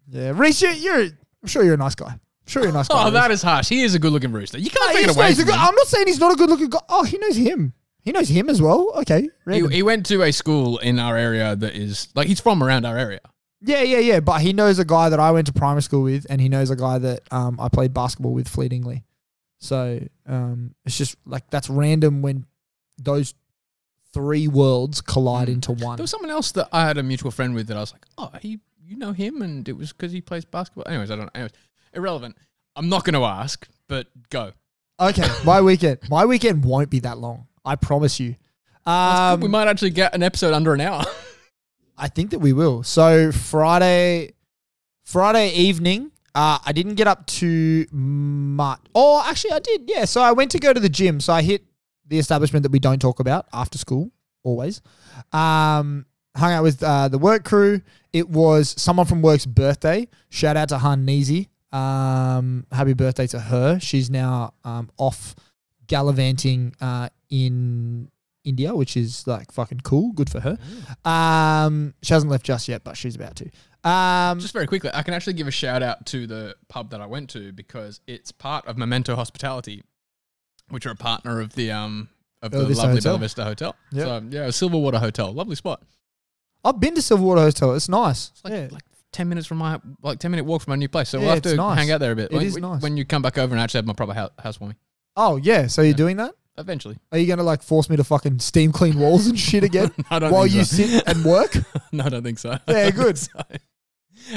yeah, 0.08 0.32
Reese, 0.34 0.62
you're, 0.62 0.72
you're, 0.72 1.00
I'm 1.02 1.46
sure 1.46 1.62
you're 1.64 1.74
a 1.74 1.78
nice 1.78 1.94
guy. 1.94 2.10
I'm 2.12 2.20
Sure, 2.46 2.62
you're 2.62 2.70
a 2.70 2.74
nice 2.74 2.88
guy. 2.88 3.06
Oh, 3.06 3.10
that 3.10 3.30
is 3.30 3.40
harsh. 3.42 3.68
He 3.68 3.82
is 3.82 3.94
a 3.94 3.98
good 4.00 4.12
looking 4.12 4.32
rooster. 4.32 4.58
You 4.58 4.68
can't 4.68 4.90
Hey, 4.90 4.94
take 4.96 5.04
it 5.04 5.06
he's- 5.06 5.16
away 5.16 5.28
he's 5.28 5.38
a 5.38 5.42
from 5.42 5.46
good- 5.50 5.54
him. 5.54 5.60
I'm 5.68 5.74
not 5.76 5.86
saying 5.86 6.06
he's 6.08 6.18
not 6.18 6.32
a 6.32 6.36
good 6.36 6.50
looking 6.50 6.68
guy. 6.70 6.80
Oh, 6.88 7.04
he 7.04 7.16
knows 7.18 7.36
him. 7.36 7.72
He 8.04 8.10
knows 8.10 8.28
him 8.28 8.48
as 8.50 8.60
well. 8.60 8.90
Okay. 8.96 9.22
He, 9.22 9.30
random. 9.46 9.70
he 9.70 9.82
went 9.84 10.06
to 10.06 10.22
a 10.22 10.32
school 10.32 10.78
in 10.78 10.98
our 10.98 11.16
area 11.16 11.54
that 11.54 11.76
is 11.76 12.08
like 12.16 12.26
he's 12.26 12.40
from 12.40 12.60
around 12.62 12.84
our 12.84 12.98
area. 12.98 13.20
yeah, 13.60 13.82
yeah, 13.82 13.98
yeah. 14.00 14.18
But 14.18 14.40
he 14.40 14.52
knows 14.52 14.80
a 14.80 14.84
guy 14.84 15.08
that 15.08 15.20
I 15.20 15.30
went 15.30 15.46
to 15.46 15.52
primary 15.52 15.82
school 15.82 16.02
with, 16.02 16.26
and 16.28 16.40
he 16.40 16.48
knows 16.48 16.70
a 16.70 16.76
guy 16.76 16.98
that 16.98 17.20
um, 17.30 17.60
I 17.60 17.68
played 17.68 17.94
basketball 17.94 18.32
with 18.32 18.48
fleetingly. 18.48 19.04
So 19.60 20.00
um, 20.26 20.74
it's 20.84 20.98
just 20.98 21.14
like 21.24 21.48
that's 21.50 21.70
random 21.70 22.22
when 22.22 22.44
those 22.98 23.34
three 24.12 24.46
worlds 24.48 25.00
collide 25.00 25.48
Mm. 25.48 25.52
into 25.54 25.72
one. 25.72 25.96
There 25.96 26.02
was 26.04 26.10
someone 26.10 26.30
else 26.30 26.52
that 26.52 26.68
I 26.72 26.86
had 26.86 26.98
a 26.98 27.02
mutual 27.02 27.30
friend 27.30 27.54
with 27.54 27.66
that 27.68 27.76
I 27.76 27.80
was 27.80 27.92
like, 27.92 28.04
oh, 28.18 28.30
he, 28.40 28.60
you 28.86 28.96
know 28.96 29.12
him, 29.12 29.42
and 29.42 29.68
it 29.68 29.72
was 29.72 29.92
because 29.92 30.12
he 30.12 30.20
plays 30.20 30.44
basketball. 30.44 30.84
Anyways, 30.86 31.10
I 31.10 31.16
don't. 31.16 31.24
know. 31.26 31.30
Anyways, 31.34 31.52
irrelevant. 31.94 32.36
I'm 32.76 32.88
not 32.88 33.04
going 33.04 33.14
to 33.14 33.24
ask, 33.24 33.66
but 33.88 34.08
go. 34.30 34.52
Okay, 35.00 35.26
my 35.44 35.60
weekend. 35.60 35.98
My 36.10 36.24
weekend 36.26 36.64
won't 36.64 36.90
be 36.90 37.00
that 37.00 37.18
long. 37.18 37.46
I 37.64 37.76
promise 37.76 38.18
you. 38.20 38.36
Um, 38.84 39.40
we 39.40 39.48
might 39.48 39.68
actually 39.68 39.90
get 39.90 40.14
an 40.14 40.22
episode 40.22 40.52
under 40.54 40.74
an 40.74 40.80
hour. 40.80 41.04
I 41.96 42.08
think 42.08 42.30
that 42.30 42.40
we 42.40 42.52
will. 42.52 42.82
So 42.82 43.30
Friday, 43.30 44.32
Friday 45.04 45.50
evening, 45.54 46.10
uh, 46.34 46.58
I 46.64 46.72
didn't 46.72 46.94
get 46.96 47.06
up 47.06 47.26
too 47.26 47.86
much. 47.92 48.80
Oh, 48.94 49.22
actually, 49.26 49.52
I 49.52 49.60
did. 49.60 49.82
Yeah. 49.86 50.04
So 50.06 50.20
I 50.20 50.32
went 50.32 50.50
to 50.52 50.58
go 50.58 50.72
to 50.72 50.80
the 50.80 50.88
gym. 50.88 51.20
So 51.20 51.32
I 51.32 51.42
hit 51.42 51.64
the 52.12 52.18
establishment 52.18 52.62
that 52.62 52.70
we 52.70 52.78
don't 52.78 53.00
talk 53.00 53.20
about 53.20 53.46
after 53.54 53.78
school 53.78 54.10
always. 54.42 54.82
Um, 55.32 56.04
hung 56.36 56.52
out 56.52 56.62
with 56.62 56.82
uh, 56.82 57.08
the 57.08 57.16
work 57.16 57.42
crew. 57.42 57.80
It 58.12 58.28
was 58.28 58.74
someone 58.80 59.06
from 59.06 59.22
work's 59.22 59.46
birthday. 59.46 60.08
Shout 60.28 60.58
out 60.58 60.68
to 60.68 60.78
Han 60.78 61.06
Neezy. 61.06 61.48
Um, 61.72 62.66
happy 62.70 62.92
birthday 62.92 63.26
to 63.28 63.40
her. 63.40 63.80
She's 63.80 64.10
now 64.10 64.52
um, 64.62 64.90
off 64.98 65.34
gallivanting 65.86 66.74
uh, 66.82 67.08
in 67.30 68.10
India, 68.44 68.74
which 68.74 68.94
is 68.94 69.26
like 69.26 69.50
fucking 69.50 69.80
cool. 69.80 70.12
Good 70.12 70.28
for 70.28 70.40
her. 70.40 70.58
Um, 71.10 71.94
she 72.02 72.12
hasn't 72.12 72.30
left 72.30 72.44
just 72.44 72.68
yet, 72.68 72.84
but 72.84 72.94
she's 72.94 73.16
about 73.16 73.36
to. 73.36 73.48
Um, 73.88 74.38
Just 74.38 74.52
very 74.52 74.66
quickly, 74.66 74.90
I 74.92 75.02
can 75.02 75.14
actually 75.14 75.32
give 75.32 75.48
a 75.48 75.50
shout 75.50 75.82
out 75.82 76.06
to 76.06 76.26
the 76.26 76.54
pub 76.68 76.90
that 76.90 77.00
I 77.00 77.06
went 77.06 77.30
to 77.30 77.52
because 77.52 78.00
it's 78.06 78.30
part 78.30 78.66
of 78.66 78.76
Memento 78.76 79.16
Hospitality, 79.16 79.82
which 80.72 80.86
are 80.86 80.90
a 80.90 80.96
partner 80.96 81.40
of 81.40 81.54
the 81.54 81.70
um 81.70 82.08
of 82.42 82.50
Bella 82.50 82.64
the 82.64 82.68
Vista 82.70 82.82
lovely 82.82 82.96
Hotel. 82.96 83.12
Bella 83.12 83.18
Vista 83.20 83.44
Hotel. 83.44 83.76
Yep. 83.92 84.06
So 84.06 84.22
yeah, 84.30 84.46
Silverwater 84.48 84.98
Hotel, 84.98 85.32
lovely 85.32 85.54
spot. 85.56 85.82
I've 86.64 86.80
been 86.80 86.94
to 86.94 87.00
Silverwater 87.00 87.38
Hotel. 87.42 87.74
It's 87.74 87.88
nice. 87.88 88.30
It's 88.30 88.44
like 88.44 88.52
yeah. 88.52 88.68
like 88.70 88.82
ten 89.12 89.28
minutes 89.28 89.46
from 89.46 89.58
my 89.58 89.78
like 90.02 90.18
ten 90.18 90.30
minute 90.30 90.44
walk 90.44 90.62
from 90.62 90.72
my 90.72 90.76
new 90.76 90.88
place. 90.88 91.08
So 91.10 91.18
Yeah, 91.18 91.24
we'll 91.26 91.34
have 91.34 91.42
to 91.42 91.54
nice. 91.56 91.78
hang 91.78 91.90
out 91.90 92.00
there 92.00 92.12
a 92.12 92.16
bit. 92.16 92.32
It 92.32 92.36
when, 92.36 92.46
is 92.46 92.54
when- 92.54 92.62
nice. 92.62 92.82
when 92.82 92.96
you 92.96 93.04
come 93.04 93.22
back 93.22 93.38
over 93.38 93.54
and 93.54 93.60
actually 93.62 93.78
have 93.78 93.86
my 93.86 93.92
proper 93.92 94.14
house, 94.14 94.30
housewarming. 94.38 94.76
oh 95.16 95.36
yeah. 95.36 95.66
So 95.68 95.82
you're 95.82 95.90
Yeah. 95.90 95.96
doing 95.96 96.16
that? 96.18 96.34
Eventually, 96.58 96.98
Are 97.10 97.16
you 97.16 97.26
gonna 97.26 97.42
like 97.42 97.62
force 97.62 97.88
me 97.88 97.96
to 97.96 98.04
fucking 98.04 98.38
steam 98.40 98.72
clean 98.72 98.98
walls 98.98 99.26
and 99.26 99.38
shit 99.38 99.64
again 99.70 99.90
I 100.10 100.18
don't 100.18 100.30
while 100.32 100.42
think 100.42 100.54
you 100.56 100.64
sit 100.64 101.02
and 101.06 101.24
work? 101.24 101.56
no, 101.92 102.04
I 102.04 102.08
don't 102.10 102.22
think 102.22 102.38
so. 102.38 102.58
Yeah, 102.68 102.90
good. 102.90 103.18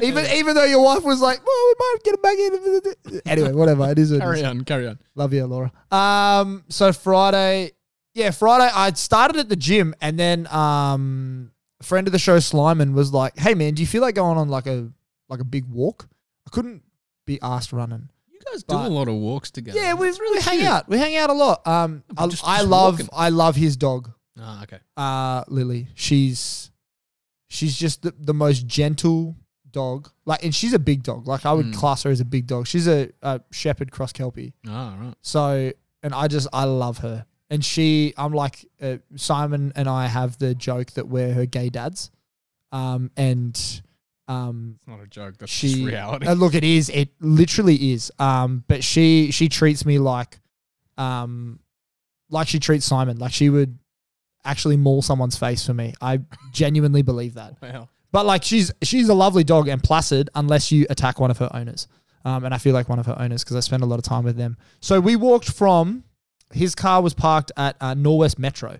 even 0.03 0.25
even 0.33 0.55
though 0.55 0.65
your 0.65 0.83
wife 0.83 1.03
was 1.03 1.21
like, 1.21 1.39
"Well, 1.45 1.55
we 1.67 1.75
might 1.79 1.97
get 2.03 2.13
it 2.15 2.21
back 2.23 2.37
in." 3.13 3.21
Anyway, 3.25 3.51
whatever. 3.53 3.89
It 3.91 3.99
is. 3.99 4.11
What 4.11 4.21
Carry 4.21 4.39
is. 4.39 4.45
on, 4.45 4.61
carry 4.63 4.87
on. 4.87 4.99
Love 5.15 5.33
you, 5.33 5.45
Laura. 5.45 5.71
Um, 5.91 6.63
so 6.69 6.91
Friday, 6.93 7.71
yeah, 8.13 8.31
Friday. 8.31 8.69
I 8.73 8.91
started 8.93 9.37
at 9.37 9.49
the 9.49 9.55
gym, 9.55 9.93
and 10.01 10.17
then 10.19 10.47
um, 10.47 11.51
a 11.79 11.83
friend 11.83 12.07
of 12.07 12.11
the 12.13 12.19
show, 12.19 12.37
Slyman, 12.37 12.93
was 12.93 13.13
like, 13.13 13.37
"Hey, 13.37 13.53
man, 13.53 13.73
do 13.73 13.81
you 13.81 13.87
feel 13.87 14.01
like 14.01 14.15
going 14.15 14.37
on 14.37 14.49
like 14.49 14.67
a 14.67 14.89
like 15.29 15.39
a 15.39 15.45
big 15.45 15.65
walk?" 15.69 16.07
I 16.47 16.49
couldn't 16.51 16.83
be 17.25 17.39
asked 17.41 17.73
running. 17.73 18.09
You 18.31 18.39
guys 18.51 18.63
do 18.63 18.75
a 18.75 18.77
lot 18.89 19.07
of 19.07 19.15
walks 19.15 19.49
together. 19.49 19.79
Yeah, 19.79 19.93
we 19.95 20.05
That's 20.07 20.19
really 20.19 20.41
hang 20.41 20.59
cute. 20.59 20.69
out. 20.69 20.87
We 20.89 20.97
hang 20.99 21.15
out 21.15 21.29
a 21.29 21.33
lot. 21.33 21.65
Um, 21.65 22.03
I, 22.17 22.27
just- 22.27 22.45
I 22.45 22.57
just 22.57 22.67
love 22.69 22.93
walking. 22.95 23.09
I 23.13 23.29
love 23.29 23.55
his 23.55 23.75
dog, 23.77 24.11
Ah, 24.39 24.61
okay. 24.63 24.77
uh, 24.97 25.43
Lily. 25.47 25.87
She's 25.95 26.69
she's 27.47 27.75
just 27.77 28.01
the, 28.03 28.13
the 28.19 28.33
most 28.33 28.67
gentle 28.67 29.35
dog. 29.75 30.09
Like, 30.25 30.43
and 30.43 30.53
she's 30.55 30.73
a 30.73 30.79
big 30.79 31.03
dog. 31.03 31.27
Like, 31.27 31.45
I 31.45 31.51
would 31.53 31.67
Mm. 31.67 31.73
class 31.75 32.03
her 32.03 32.09
as 32.09 32.21
a 32.21 32.25
big 32.25 32.47
dog. 32.47 32.65
She's 32.67 32.87
a, 32.87 33.09
a 33.21 33.41
shepherd 33.51 33.91
cross 33.91 34.11
kelpie. 34.13 34.53
Ah, 34.67 34.95
right. 34.99 35.13
So, 35.21 35.71
and 36.01 36.13
I 36.13 36.27
just 36.27 36.47
I 36.53 36.63
love 36.63 36.99
her. 36.99 37.25
And 37.49 37.63
she, 37.63 38.13
I'm 38.17 38.33
like 38.33 38.65
uh, 38.81 38.97
Simon 39.15 39.71
and 39.75 39.87
I 39.87 40.07
have 40.07 40.37
the 40.39 40.55
joke 40.55 40.91
that 40.91 41.07
we're 41.07 41.33
her 41.33 41.45
gay 41.45 41.69
dads. 41.69 42.09
Um, 42.71 43.11
and 43.17 43.55
um, 44.27 44.75
It's 44.79 44.87
not 44.87 44.99
a 45.01 45.07
joke. 45.07 45.37
That's 45.37 45.51
she 45.51 45.67
just 45.69 45.83
reality. 45.85 46.25
uh, 46.27 46.33
look, 46.33 46.55
it 46.55 46.63
is. 46.63 46.89
It 46.89 47.09
literally 47.19 47.91
is. 47.93 48.11
Um, 48.17 48.63
but 48.67 48.83
she 48.83 49.29
she 49.31 49.47
treats 49.49 49.85
me 49.85 49.99
like, 49.99 50.39
um, 50.97 51.59
like 52.29 52.47
she 52.47 52.59
treats 52.59 52.85
Simon. 52.85 53.17
Like 53.19 53.31
she 53.33 53.49
would 53.49 53.77
actually 54.43 54.77
maul 54.77 55.01
someone's 55.01 55.37
face 55.37 55.65
for 55.65 55.73
me. 55.73 55.93
I 56.01 56.21
genuinely 56.51 57.01
believe 57.03 57.35
that. 57.35 57.57
Wow. 57.61 57.89
But 58.15 58.25
like 58.25 58.43
she's 58.43 58.71
she's 58.81 59.09
a 59.09 59.13
lovely 59.13 59.43
dog 59.43 59.67
and 59.67 59.83
placid 59.83 60.29
unless 60.35 60.71
you 60.71 60.85
attack 60.89 61.19
one 61.19 61.31
of 61.31 61.37
her 61.39 61.49
owners. 61.53 61.87
Um, 62.23 62.45
and 62.45 62.53
I 62.53 62.57
feel 62.57 62.73
like 62.73 62.87
one 62.87 62.97
of 62.97 63.05
her 63.07 63.15
owners 63.19 63.43
because 63.43 63.57
I 63.57 63.59
spend 63.59 63.83
a 63.83 63.85
lot 63.85 63.99
of 63.99 64.05
time 64.05 64.23
with 64.23 64.37
them. 64.37 64.55
So 64.79 65.01
we 65.01 65.17
walked 65.17 65.51
from 65.51 66.05
his 66.53 66.75
car 66.75 67.01
was 67.01 67.13
parked 67.13 67.51
at 67.57 67.75
uh, 67.81 67.93
Norwest 67.93 68.39
Metro. 68.39 68.79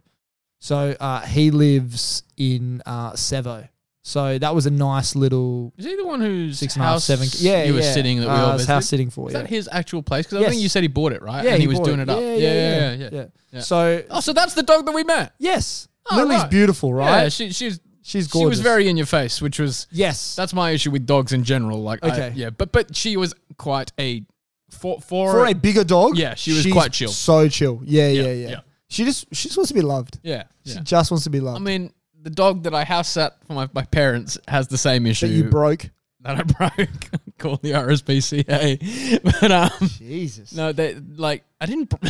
So 0.59 0.95
uh, 0.99 1.21
he 1.25 1.51
lives 1.51 2.23
in 2.37 2.81
uh, 2.85 3.11
Sevo. 3.11 3.67
So 4.03 4.37
that 4.37 4.55
was 4.55 4.67
a 4.67 4.71
nice 4.71 5.15
little 5.17 5.73
Is 5.77 5.85
he 5.85 5.95
the 5.97 6.05
one 6.05 6.21
whose 6.21 6.57
six 6.59 6.75
and 6.75 6.83
a 6.85 6.87
half, 6.87 7.01
seven. 7.01 7.27
Yeah, 7.33 7.63
you 7.63 7.73
were 7.73 7.81
sitting 7.81 8.19
that 8.21 8.27
we 8.27 8.31
uh, 8.33 8.45
all 8.45 8.51
visited? 8.53 8.71
house 8.73 8.85
sitting 8.87 9.09
for. 9.09 9.27
Is 9.27 9.33
Yeah. 9.33 9.41
that 9.41 9.49
his 9.49 9.67
actual 9.71 10.01
place? 10.01 10.27
Because 10.27 10.37
I 10.37 10.41
Yes. 10.41 10.49
think 10.51 10.61
you 10.61 10.69
said 10.69 10.83
he 10.83 10.87
bought 10.87 11.11
it, 11.11 11.21
right? 11.21 11.43
yeah, 11.43 11.51
and 11.53 11.61
he, 11.61 11.67
was 11.67 11.79
bought 11.79 11.85
doing 11.87 11.99
it, 11.99 12.09
up. 12.09 12.21
Yeah, 12.21 12.25
Yeah 12.35 12.37
yeah 12.37 12.53
yeah, 12.53 12.93
yeah. 12.93 13.09
yeah. 13.11 13.25
Yeah. 13.51 13.59
So 13.61 14.03
Oh, 14.09 14.21
so 14.21 14.31
that's 14.31 14.53
the 14.53 14.63
dog 14.63 14.85
that 14.85 14.93
we 14.95 15.03
met. 15.03 15.33
yes, 15.39 15.87
Oh, 16.09 16.17
Lily's 16.17 16.41
right. 16.41 16.51
beautiful, 16.51 16.93
right? 16.93 17.23
Yeah, 17.23 17.29
she, 17.29 17.51
she's 17.51 17.79
She's 18.07 18.27
gorgeous. 18.27 18.45
she 18.45 18.49
was 18.49 18.59
very 18.59 18.87
in 18.87 18.97
your 18.97 19.07
face, 19.07 19.41
which 19.41 19.57
was 19.57 19.87
yes. 19.91 20.35
that's 20.35 20.53
my 20.53 20.69
issue 20.71 20.91
with 20.91 21.07
dogs 21.07 21.33
in 21.33 21.43
general. 21.43 21.81
Like, 21.81 22.03
I- 22.03 22.09
Okay. 22.11 22.33
yeah, 22.35 22.51
but 22.51 22.71
but 22.71 22.95
she 22.95 23.17
was 23.17 23.33
quite 23.57 23.91
a 23.99 24.23
for 24.69 25.01
for, 25.01 25.31
for 25.31 25.45
a 25.47 25.53
bigger 25.53 25.83
dog. 25.83 26.15
Yeah, 26.15 26.35
she 26.35 26.51
was 26.51 26.61
she's 26.61 26.71
quite 26.73 26.93
chill. 26.93 27.09
So 27.09 27.49
chill. 27.49 27.81
Yeah, 27.83 28.07
yeah, 28.09 28.21
Yeah, 28.23 28.31
yeah. 28.33 28.49
yeah. 28.49 28.59
She 28.89 29.05
just 29.05 29.25
she 29.33 29.47
just 29.47 29.57
wants 29.57 29.69
to 29.69 29.73
be 29.73 29.81
loved. 29.81 30.19
yeah 30.21 30.43
She 30.65 30.73
yeah. 30.73 30.81
just 30.81 31.09
wants 31.09 31.23
to 31.23 31.31
be 31.31 31.39
loved. 31.39 31.57
I 31.57 31.63
mean, 31.63 31.91
the 32.21 32.29
dog 32.29 32.63
that 32.63 32.75
I 32.75 32.83
house 32.83 33.09
sat 33.09 33.43
for 33.47 33.53
my, 33.53 33.67
my 33.73 33.83
parents 33.85 34.37
has 34.47 34.67
the 34.67 34.77
same 34.77 35.07
issue 35.07 35.27
that 35.27 35.33
you 35.33 35.45
broke. 35.45 35.89
that 36.21 36.37
I 36.37 36.43
broke. 36.43 36.89
Call 37.39 37.57
the 37.57 37.71
RSPCA, 37.71 39.23
but 39.41 39.51
um. 39.51 39.89
Jesus. 39.97 40.53
No, 40.53 40.71
they 40.73 40.95
like 40.95 41.43
I 41.59 41.65
didn't. 41.65 41.91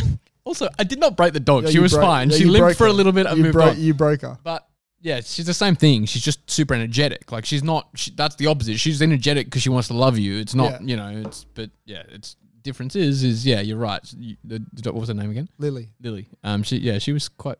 Also, 0.44 0.68
I 0.78 0.84
did 0.84 1.00
not 1.00 1.16
break 1.16 1.32
the 1.32 1.40
dog. 1.40 1.64
Yeah, 1.64 1.70
she 1.70 1.80
was 1.80 1.92
broke- 1.92 2.04
fine. 2.04 2.30
she 2.30 2.44
limped 2.44 2.78
for 2.78 2.86
a 2.86 2.92
little 2.92 3.10
bit. 3.10 3.26
I 3.26 3.32
you 3.32 3.42
moved 3.42 3.52
broke 3.54 3.70
on. 3.72 3.80
you 3.80 3.94
broke 3.94 4.20
her. 4.22 4.38
But 4.44 4.64
yeah, 5.00 5.20
she's 5.20 5.46
the 5.46 5.54
same 5.54 5.76
thing. 5.76 6.04
She's 6.06 6.22
just 6.24 6.50
super 6.50 6.74
energetic. 6.74 7.30
Like 7.32 7.44
she's 7.44 7.62
not. 7.62 7.88
She, 7.94 8.10
that's 8.12 8.34
the 8.36 8.46
opposite. 8.46 8.78
She's 8.78 9.00
energetic 9.02 9.46
because 9.46 9.62
she 9.62 9.68
wants 9.70 9.88
to 9.88 9.94
love 9.94 10.18
you. 10.18 10.38
It's 10.38 10.54
not. 10.54 10.72
Yeah. 10.72 10.86
You 10.86 10.96
know. 10.96 11.22
It's 11.28 11.44
but 11.54 11.70
yeah. 11.84 12.02
It's 12.08 12.36
difference 12.62 12.96
is 12.96 13.22
is 13.22 13.46
yeah. 13.46 13.60
You're 13.60 13.78
right. 13.78 14.00
You, 14.18 14.36
the, 14.44 14.60
what 14.84 14.94
was 14.94 15.08
her 15.08 15.14
name 15.14 15.30
again? 15.30 15.48
Lily. 15.58 15.90
Lily. 16.00 16.28
Um. 16.42 16.62
She 16.62 16.78
yeah. 16.78 16.98
She 16.98 17.12
was 17.12 17.28
quite 17.28 17.58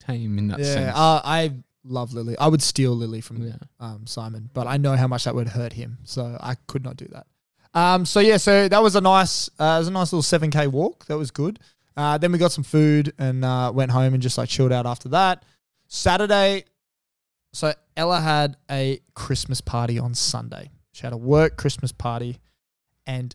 tame 0.00 0.38
in 0.38 0.48
that 0.48 0.58
Yeah, 0.58 0.64
sense. 0.64 0.96
uh, 0.96 1.20
I 1.24 1.52
love 1.84 2.12
Lily. 2.14 2.36
I 2.38 2.48
would 2.48 2.62
steal 2.62 2.92
Lily 2.92 3.20
from 3.20 3.46
Yeah. 3.46 3.56
um, 3.80 4.06
Simon, 4.06 4.48
but 4.52 4.66
I 4.66 4.76
know 4.76 4.96
how 4.96 5.06
much 5.06 5.24
that 5.24 5.34
would 5.34 5.48
hurt 5.48 5.72
him, 5.72 5.98
so 6.04 6.36
I 6.40 6.56
could 6.66 6.84
not 6.84 6.96
do 6.96 7.06
that. 7.12 7.26
Um, 7.78 8.06
so 8.06 8.20
yeah, 8.20 8.36
so 8.36 8.68
that 8.68 8.82
was 8.82 8.94
a 8.96 9.00
nice, 9.00 9.48
uh, 9.58 9.74
it 9.76 9.78
was 9.80 9.88
a 9.88 9.90
nice 9.90 10.12
little 10.12 10.22
seven 10.22 10.50
k 10.50 10.66
walk. 10.66 11.06
That 11.06 11.18
was 11.18 11.30
good. 11.30 11.58
Uh, 11.96 12.16
then 12.18 12.32
we 12.32 12.38
got 12.38 12.52
some 12.52 12.64
food 12.64 13.12
and 13.18 13.44
uh, 13.44 13.72
went 13.74 13.90
home 13.90 14.14
and 14.14 14.22
just 14.22 14.38
like 14.38 14.48
chilled 14.48 14.72
out 14.72 14.86
after 14.86 15.08
that. 15.10 15.44
Saturday, 15.88 16.64
so 17.54 17.72
Ella 17.96 18.20
had 18.20 18.56
a 18.70 19.00
Christmas 19.14 19.60
party 19.60 19.98
on 19.98 20.14
Sunday. 20.14 20.70
She 20.92 21.02
had 21.02 21.12
a 21.12 21.16
work 21.16 21.56
Christmas 21.56 21.92
party 21.92 22.38
and 23.06 23.34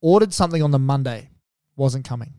ordered 0.00 0.34
something 0.34 0.62
on 0.62 0.70
the 0.70 0.78
Monday, 0.78 1.30
wasn't 1.76 2.04
coming. 2.06 2.34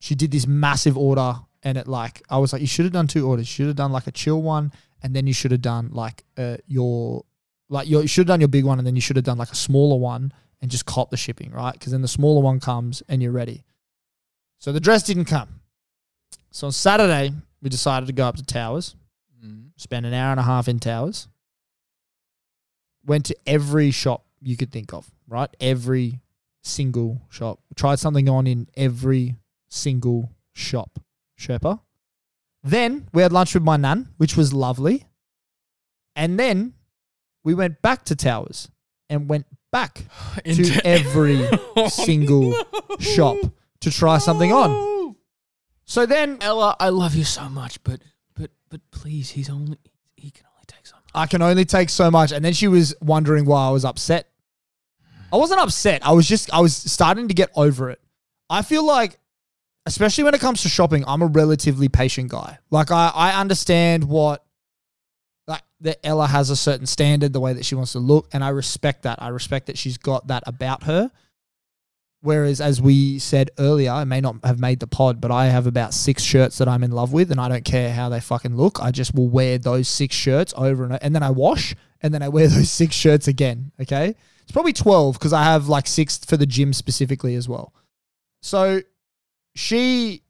She 0.00 0.14
did 0.14 0.30
this 0.30 0.46
massive 0.46 0.96
order 0.96 1.34
and 1.62 1.76
it 1.76 1.88
like 1.88 2.22
I 2.30 2.38
was 2.38 2.52
like, 2.52 2.60
you 2.60 2.68
should 2.68 2.84
have 2.84 2.92
done 2.92 3.06
two 3.06 3.26
orders. 3.26 3.46
You 3.48 3.52
should 3.52 3.66
have 3.66 3.76
done 3.76 3.92
like 3.92 4.06
a 4.06 4.12
chill 4.12 4.40
one, 4.40 4.72
and 5.02 5.14
then 5.14 5.26
you 5.26 5.32
should 5.32 5.50
have 5.50 5.62
done 5.62 5.90
like 5.92 6.24
uh, 6.36 6.58
your 6.66 7.24
like 7.68 7.88
your, 7.88 8.02
you 8.02 8.08
should 8.08 8.22
have 8.22 8.28
done 8.28 8.40
your 8.40 8.48
big 8.48 8.64
one, 8.64 8.78
and 8.78 8.86
then 8.86 8.94
you 8.94 9.02
should 9.02 9.16
have 9.16 9.24
done 9.24 9.38
like 9.38 9.50
a 9.50 9.56
smaller 9.56 9.98
one 9.98 10.32
and 10.60 10.70
just 10.70 10.86
cop 10.86 11.10
the 11.10 11.16
shipping, 11.16 11.50
right? 11.50 11.72
Because 11.72 11.92
then 11.92 12.02
the 12.02 12.08
smaller 12.08 12.40
one 12.40 12.60
comes 12.60 13.02
and 13.08 13.22
you're 13.22 13.32
ready. 13.32 13.64
So 14.58 14.72
the 14.72 14.80
dress 14.80 15.02
didn't 15.02 15.26
come. 15.26 15.60
So 16.50 16.66
on 16.66 16.72
Saturday 16.72 17.32
we 17.60 17.68
decided 17.68 18.06
to 18.06 18.12
go 18.12 18.26
up 18.26 18.36
to 18.36 18.42
Towers, 18.42 18.96
Spend 19.78 20.04
an 20.04 20.12
hour 20.12 20.32
and 20.32 20.40
a 20.40 20.42
half 20.42 20.66
in 20.68 20.80
Towers. 20.80 21.28
Went 23.06 23.24
to 23.26 23.36
every 23.46 23.92
shop 23.92 24.26
you 24.42 24.56
could 24.56 24.72
think 24.72 24.92
of, 24.92 25.10
right? 25.28 25.48
Every 25.60 26.20
single 26.62 27.22
shop. 27.30 27.60
Tried 27.76 28.00
something 28.00 28.28
on 28.28 28.46
in 28.48 28.66
every 28.76 29.36
single 29.68 30.32
shop. 30.52 30.98
Sherpa. 31.38 31.80
Then 32.64 33.08
we 33.14 33.22
had 33.22 33.32
lunch 33.32 33.54
with 33.54 33.62
my 33.62 33.76
nan, 33.76 34.08
which 34.16 34.36
was 34.36 34.52
lovely. 34.52 35.06
And 36.16 36.38
then 36.38 36.74
we 37.44 37.54
went 37.54 37.80
back 37.80 38.04
to 38.06 38.16
Towers 38.16 38.68
and 39.08 39.28
went 39.28 39.46
back 39.70 40.04
Into- 40.44 40.72
to 40.72 40.86
every 40.86 41.48
oh, 41.76 41.88
single 41.88 42.52
shop 42.98 43.36
to 43.80 43.92
try 43.92 44.18
something 44.18 44.52
on. 44.52 45.14
So 45.84 46.04
then 46.04 46.38
Ella, 46.40 46.76
I 46.80 46.88
love 46.88 47.14
you 47.14 47.24
so 47.24 47.48
much, 47.48 47.82
but 47.84 48.00
but 48.68 48.80
please, 48.90 49.30
he's 49.30 49.50
only 49.50 49.78
he 50.16 50.30
can 50.30 50.46
only 50.46 50.64
take 50.66 50.86
so 50.86 50.96
much. 50.96 51.10
I 51.14 51.26
can 51.26 51.42
only 51.42 51.64
take 51.64 51.90
so 51.90 52.10
much. 52.10 52.32
And 52.32 52.44
then 52.44 52.52
she 52.52 52.68
was 52.68 52.94
wondering 53.00 53.44
why 53.44 53.68
I 53.68 53.70
was 53.70 53.84
upset. 53.84 54.28
I 55.32 55.36
wasn't 55.36 55.60
upset. 55.60 56.06
I 56.06 56.12
was 56.12 56.26
just, 56.26 56.52
I 56.52 56.60
was 56.60 56.74
starting 56.74 57.28
to 57.28 57.34
get 57.34 57.50
over 57.54 57.90
it. 57.90 58.00
I 58.48 58.62
feel 58.62 58.84
like, 58.84 59.18
especially 59.86 60.24
when 60.24 60.34
it 60.34 60.40
comes 60.40 60.62
to 60.62 60.68
shopping, 60.68 61.04
I'm 61.06 61.22
a 61.22 61.26
relatively 61.26 61.88
patient 61.88 62.30
guy. 62.30 62.58
Like, 62.70 62.90
I, 62.90 63.12
I 63.14 63.40
understand 63.40 64.04
what, 64.04 64.44
like, 65.46 65.62
that 65.80 65.98
Ella 66.04 66.26
has 66.26 66.50
a 66.50 66.56
certain 66.56 66.86
standard, 66.86 67.32
the 67.32 67.40
way 67.40 67.52
that 67.52 67.64
she 67.64 67.74
wants 67.74 67.92
to 67.92 67.98
look. 67.98 68.28
And 68.32 68.42
I 68.42 68.48
respect 68.48 69.02
that. 69.02 69.22
I 69.22 69.28
respect 69.28 69.66
that 69.66 69.78
she's 69.78 69.98
got 69.98 70.28
that 70.28 70.42
about 70.46 70.84
her. 70.84 71.10
Whereas, 72.20 72.60
as 72.60 72.82
we 72.82 73.20
said 73.20 73.50
earlier, 73.58 73.92
I 73.92 74.02
may 74.04 74.20
not 74.20 74.36
have 74.44 74.58
made 74.58 74.80
the 74.80 74.88
pod, 74.88 75.20
but 75.20 75.30
I 75.30 75.46
have 75.46 75.68
about 75.68 75.94
six 75.94 76.22
shirts 76.22 76.58
that 76.58 76.66
I'm 76.66 76.82
in 76.82 76.90
love 76.90 77.12
with, 77.12 77.30
and 77.30 77.40
I 77.40 77.48
don't 77.48 77.64
care 77.64 77.92
how 77.92 78.08
they 78.08 78.18
fucking 78.18 78.56
look. 78.56 78.80
I 78.82 78.90
just 78.90 79.14
will 79.14 79.28
wear 79.28 79.56
those 79.56 79.86
six 79.86 80.16
shirts 80.16 80.52
over 80.56 80.82
and 80.82 80.94
over, 80.94 80.98
and 81.02 81.14
then 81.14 81.22
I 81.22 81.30
wash, 81.30 81.76
and 82.02 82.12
then 82.12 82.22
I 82.22 82.28
wear 82.28 82.48
those 82.48 82.70
six 82.70 82.96
shirts 82.96 83.28
again. 83.28 83.70
Okay, 83.80 84.16
it's 84.42 84.52
probably 84.52 84.72
twelve 84.72 85.14
because 85.14 85.32
I 85.32 85.44
have 85.44 85.68
like 85.68 85.86
six 85.86 86.18
for 86.18 86.36
the 86.36 86.46
gym 86.46 86.72
specifically 86.72 87.36
as 87.36 87.48
well. 87.48 87.72
So 88.42 88.82
she 89.54 90.22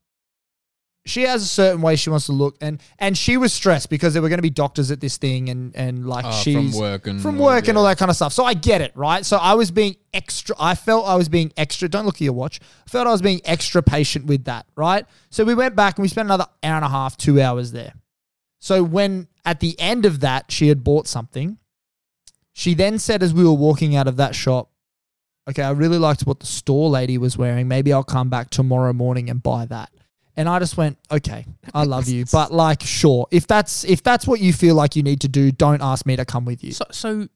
she 1.08 1.22
has 1.22 1.42
a 1.42 1.46
certain 1.46 1.80
way 1.80 1.96
she 1.96 2.10
wants 2.10 2.26
to 2.26 2.32
look, 2.32 2.56
and 2.60 2.80
and 2.98 3.16
she 3.16 3.36
was 3.36 3.52
stressed 3.52 3.88
because 3.90 4.12
there 4.12 4.22
were 4.22 4.28
going 4.28 4.38
to 4.38 4.42
be 4.42 4.50
doctors 4.50 4.90
at 4.90 5.00
this 5.00 5.16
thing, 5.16 5.48
and 5.48 5.74
and 5.74 6.06
like 6.06 6.24
Oh, 6.26 6.30
she's 6.30 6.72
from 6.72 6.80
work 6.80 7.06
and 7.06 7.20
from 7.20 7.40
all- 7.40 7.46
work 7.46 7.68
and 7.68 7.78
all 7.78 7.84
that 7.84 7.98
kind 7.98 8.10
of 8.10 8.16
stuff. 8.16 8.32
So 8.32 8.44
I 8.44 8.54
get 8.54 8.80
it, 8.80 8.92
right? 8.94 9.24
So 9.24 9.36
I 9.36 9.54
was 9.54 9.70
being 9.70 9.96
extra. 10.12 10.54
I 10.58 10.74
felt 10.74 11.06
I 11.06 11.14
was 11.16 11.28
being 11.28 11.52
extra. 11.56 11.88
Don't 11.88 12.04
look 12.04 12.16
at 12.16 12.20
your 12.20 12.32
watch. 12.34 12.60
I 12.86 12.90
felt 12.90 13.06
I 13.06 13.12
was 13.12 13.22
being 13.22 13.40
extra 13.44 13.82
patient 13.82 14.26
with 14.26 14.44
that, 14.44 14.66
right? 14.76 15.06
So 15.30 15.44
we 15.44 15.54
went 15.54 15.74
back 15.76 15.96
and 15.98 16.02
we 16.02 16.08
spent 16.08 16.26
another 16.26 16.46
hour 16.62 16.76
and 16.76 16.84
a 16.84 16.88
half, 16.88 17.16
two 17.16 17.40
hours 17.40 17.72
there. 17.72 17.94
So 18.60 18.82
when 18.82 19.28
at 19.44 19.60
the 19.60 19.78
end 19.80 20.04
of 20.04 20.20
that 20.20 20.50
she 20.52 20.68
had 20.68 20.84
bought 20.84 21.06
something, 21.06 21.58
she 22.52 22.74
then 22.74 22.98
said 22.98 23.22
as 23.22 23.32
we 23.32 23.44
were 23.44 23.52
walking 23.52 23.94
out 23.96 24.08
of 24.08 24.16
that 24.16 24.34
shop, 24.34 24.70
"Okay, 25.48 25.62
I 25.62 25.70
really 25.70 25.98
liked 25.98 26.26
what 26.26 26.40
the 26.40 26.46
store 26.46 26.90
lady 26.90 27.16
was 27.18 27.38
wearing. 27.38 27.68
Maybe 27.68 27.92
I'll 27.92 28.04
come 28.04 28.28
back 28.28 28.50
tomorrow 28.50 28.92
morning 28.92 29.30
and 29.30 29.42
buy 29.42 29.64
that." 29.66 29.90
And 30.38 30.48
I 30.48 30.60
just 30.60 30.76
went, 30.76 30.96
"Okay, 31.10 31.44
I 31.74 31.82
love 31.84 32.08
you, 32.08 32.24
but 32.32 32.52
like, 32.52 32.82
sure, 32.82 33.26
if 33.32 33.46
that's 33.48 33.84
if 33.84 34.02
that's 34.04 34.24
what 34.24 34.40
you 34.40 34.52
feel 34.52 34.76
like 34.76 34.94
you 34.94 35.02
need 35.02 35.20
to 35.22 35.28
do, 35.28 35.50
don't 35.50 35.82
ask 35.82 36.06
me 36.06 36.14
to 36.16 36.24
come 36.24 36.44
with 36.44 36.62
you." 36.62 36.72
So, 36.72 36.84
so 36.92 37.28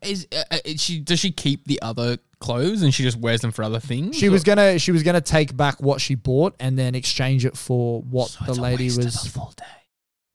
is, 0.00 0.26
uh, 0.32 0.42
uh, 0.50 0.58
is 0.64 0.80
she 0.80 1.00
does 1.00 1.20
she 1.20 1.30
keep 1.30 1.66
the 1.66 1.80
other 1.82 2.18
clothes 2.40 2.82
and 2.82 2.94
she 2.94 3.02
just 3.02 3.18
wears 3.18 3.40
them 3.42 3.52
for 3.52 3.62
other 3.62 3.78
things? 3.78 4.16
She 4.16 4.28
or- 4.28 4.30
was 4.30 4.42
gonna 4.42 4.78
she 4.78 4.90
was 4.90 5.02
gonna 5.02 5.20
take 5.20 5.56
back 5.56 5.82
what 5.82 6.00
she 6.00 6.14
bought 6.14 6.54
and 6.58 6.78
then 6.78 6.94
exchange 6.94 7.44
it 7.44 7.56
for 7.56 8.00
what 8.02 8.36
the 8.46 8.54
lady 8.54 8.86
was. 8.86 9.26
full 9.26 9.52
day. 9.56 9.64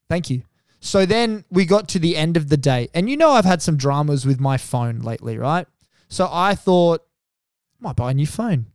Thank 0.09 0.29
you. 0.29 0.43
So 0.79 1.05
then 1.05 1.43
we 1.49 1.65
got 1.65 1.89
to 1.89 1.99
the 1.99 2.15
end 2.15 2.37
of 2.37 2.49
the 2.49 2.57
day, 2.57 2.89
and 2.93 3.09
you 3.09 3.17
know 3.17 3.31
I've 3.31 3.45
had 3.45 3.61
some 3.61 3.77
dramas 3.77 4.25
with 4.25 4.39
my 4.39 4.57
phone 4.57 4.99
lately, 4.99 5.37
right? 5.37 5.67
So 6.07 6.29
I 6.31 6.55
thought, 6.55 7.01
I 7.81 7.87
might 7.87 7.95
buy 7.95 8.11
a 8.11 8.13
new 8.13 8.27
phone. 8.27 8.67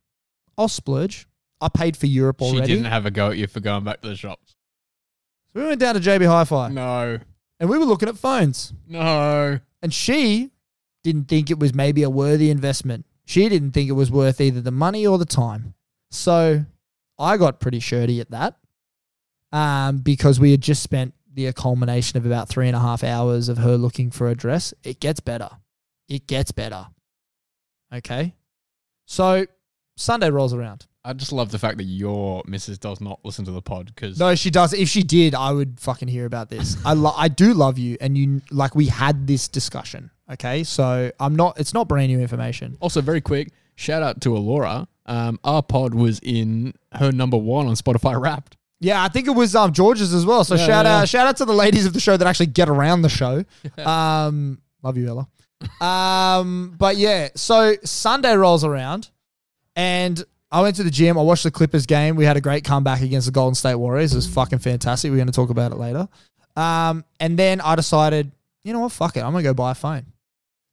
I'll 0.58 0.68
splurge. 0.68 1.26
I 1.62 1.68
paid 1.68 1.96
for 1.96 2.06
Europe 2.06 2.42
already. 2.42 2.56
She 2.56 2.58
already. 2.60 2.74
didn't 2.74 2.86
have 2.92 3.06
a 3.06 3.10
go 3.10 3.30
at 3.30 3.38
you 3.38 3.46
for 3.46 3.60
going 3.60 3.84
back 3.84 4.00
to 4.02 4.08
the 4.08 4.16
shops. 4.16 4.54
so 5.54 5.60
we 5.62 5.66
went 5.68 5.80
down 5.80 5.94
to 5.94 6.00
JB 6.00 6.26
Hi-Fi, 6.26 6.68
No, 6.70 7.18
and 7.60 7.70
we 7.70 7.78
were 7.78 7.84
looking 7.84 8.08
at 8.08 8.16
phones. 8.18 8.72
no. 8.88 9.58
And 9.82 9.92
she 9.92 10.50
didn't 11.02 11.24
think 11.28 11.50
it 11.50 11.58
was 11.58 11.74
maybe 11.74 12.02
a 12.04 12.10
worthy 12.10 12.50
investment. 12.50 13.04
She 13.24 13.48
didn't 13.48 13.72
think 13.72 13.88
it 13.88 13.92
was 13.92 14.10
worth 14.10 14.40
either 14.40 14.60
the 14.60 14.70
money 14.70 15.06
or 15.06 15.18
the 15.18 15.24
time. 15.24 15.74
So 16.10 16.64
I 17.18 17.36
got 17.36 17.58
pretty 17.60 17.80
shirty 17.80 18.20
at 18.20 18.30
that 18.30 18.56
um, 19.52 19.98
because 19.98 20.38
we 20.38 20.50
had 20.52 20.60
just 20.60 20.82
spent 20.82 21.14
the 21.34 21.52
culmination 21.52 22.16
of 22.18 22.26
about 22.26 22.48
three 22.48 22.66
and 22.68 22.76
a 22.76 22.80
half 22.80 23.02
hours 23.02 23.48
of 23.48 23.58
her 23.58 23.76
looking 23.76 24.10
for 24.10 24.28
a 24.28 24.34
dress. 24.34 24.72
It 24.84 25.00
gets 25.00 25.20
better. 25.20 25.48
It 26.08 26.26
gets 26.26 26.52
better. 26.52 26.86
Okay. 27.92 28.34
So 29.06 29.46
Sunday 29.96 30.30
rolls 30.30 30.54
around. 30.54 30.86
I 31.04 31.12
just 31.14 31.32
love 31.32 31.50
the 31.50 31.58
fact 31.58 31.78
that 31.78 31.84
your 31.84 32.42
missus 32.46 32.78
does 32.78 33.00
not 33.00 33.18
listen 33.24 33.44
to 33.46 33.50
the 33.50 33.60
pod 33.62 33.86
because 33.86 34.18
No, 34.20 34.34
she 34.36 34.50
does. 34.50 34.72
If 34.72 34.88
she 34.88 35.02
did, 35.02 35.34
I 35.34 35.50
would 35.50 35.80
fucking 35.80 36.06
hear 36.08 36.26
about 36.26 36.48
this. 36.48 36.76
I 36.84 36.92
lo- 36.92 37.14
I 37.16 37.26
do 37.28 37.54
love 37.54 37.76
you, 37.78 37.96
and 38.00 38.16
you 38.16 38.40
like 38.50 38.74
we 38.76 38.86
had 38.86 39.26
this 39.26 39.48
discussion. 39.48 40.10
Okay, 40.30 40.62
so 40.64 41.10
I'm 41.18 41.34
not. 41.34 41.58
It's 41.58 41.74
not 41.74 41.88
brand 41.88 42.12
new 42.12 42.20
information. 42.20 42.76
also 42.80 43.00
very 43.00 43.20
quick 43.20 43.50
shout 43.74 44.02
out 44.02 44.20
to 44.20 44.36
Alora. 44.36 44.86
Um, 45.06 45.40
our 45.42 45.62
pod 45.62 45.94
was 45.94 46.20
in 46.22 46.74
her 46.92 47.10
number 47.10 47.36
one 47.36 47.66
on 47.66 47.74
Spotify 47.74 48.20
Wrapped. 48.20 48.56
Yeah, 48.78 49.02
I 49.02 49.08
think 49.08 49.26
it 49.26 49.32
was 49.32 49.56
um 49.56 49.72
George's 49.72 50.14
as 50.14 50.24
well. 50.24 50.44
So 50.44 50.54
Yeah, 50.54 50.66
shout 50.66 50.86
yeah, 50.86 50.96
out 50.96 50.98
yeah. 51.00 51.04
shout 51.06 51.26
out 51.26 51.36
to 51.38 51.44
the 51.44 51.52
ladies 51.52 51.84
of 51.86 51.92
the 51.94 52.00
show 52.00 52.16
that 52.16 52.26
actually 52.28 52.46
get 52.46 52.68
around 52.68 53.02
the 53.02 53.08
show. 53.08 53.44
um, 53.84 54.60
love 54.82 54.96
you, 54.96 55.08
Ella. 55.08 55.28
um, 55.80 56.74
but 56.78 56.96
yeah, 56.96 57.28
so 57.34 57.74
Sunday 57.84 58.34
rolls 58.34 58.64
around, 58.64 59.10
and 59.76 60.22
I 60.52 60.60
went 60.60 60.76
to 60.76 60.84
the 60.84 60.90
gym. 60.90 61.18
I 61.18 61.22
watched 61.22 61.44
the 61.44 61.50
Clippers 61.50 61.86
game. 61.86 62.14
We 62.14 62.24
had 62.26 62.36
a 62.36 62.40
great 62.40 62.62
comeback 62.62 63.00
against 63.00 63.26
the 63.26 63.32
Golden 63.32 63.54
State 63.54 63.74
Warriors. 63.74 64.12
It 64.12 64.16
was 64.16 64.28
fucking 64.28 64.58
fantastic. 64.60 65.10
We're 65.10 65.16
going 65.16 65.26
to 65.26 65.32
talk 65.32 65.50
about 65.50 65.72
it 65.72 65.78
later. 65.78 66.06
Um, 66.56 67.04
and 67.20 67.38
then 67.38 67.60
I 67.60 67.76
decided, 67.76 68.30
you 68.62 68.72
know 68.72 68.80
what, 68.80 68.92
fuck 68.92 69.16
it, 69.16 69.20
I'm 69.20 69.32
gonna 69.32 69.42
go 69.42 69.54
buy 69.54 69.72
a 69.72 69.74
phone. 69.74 70.06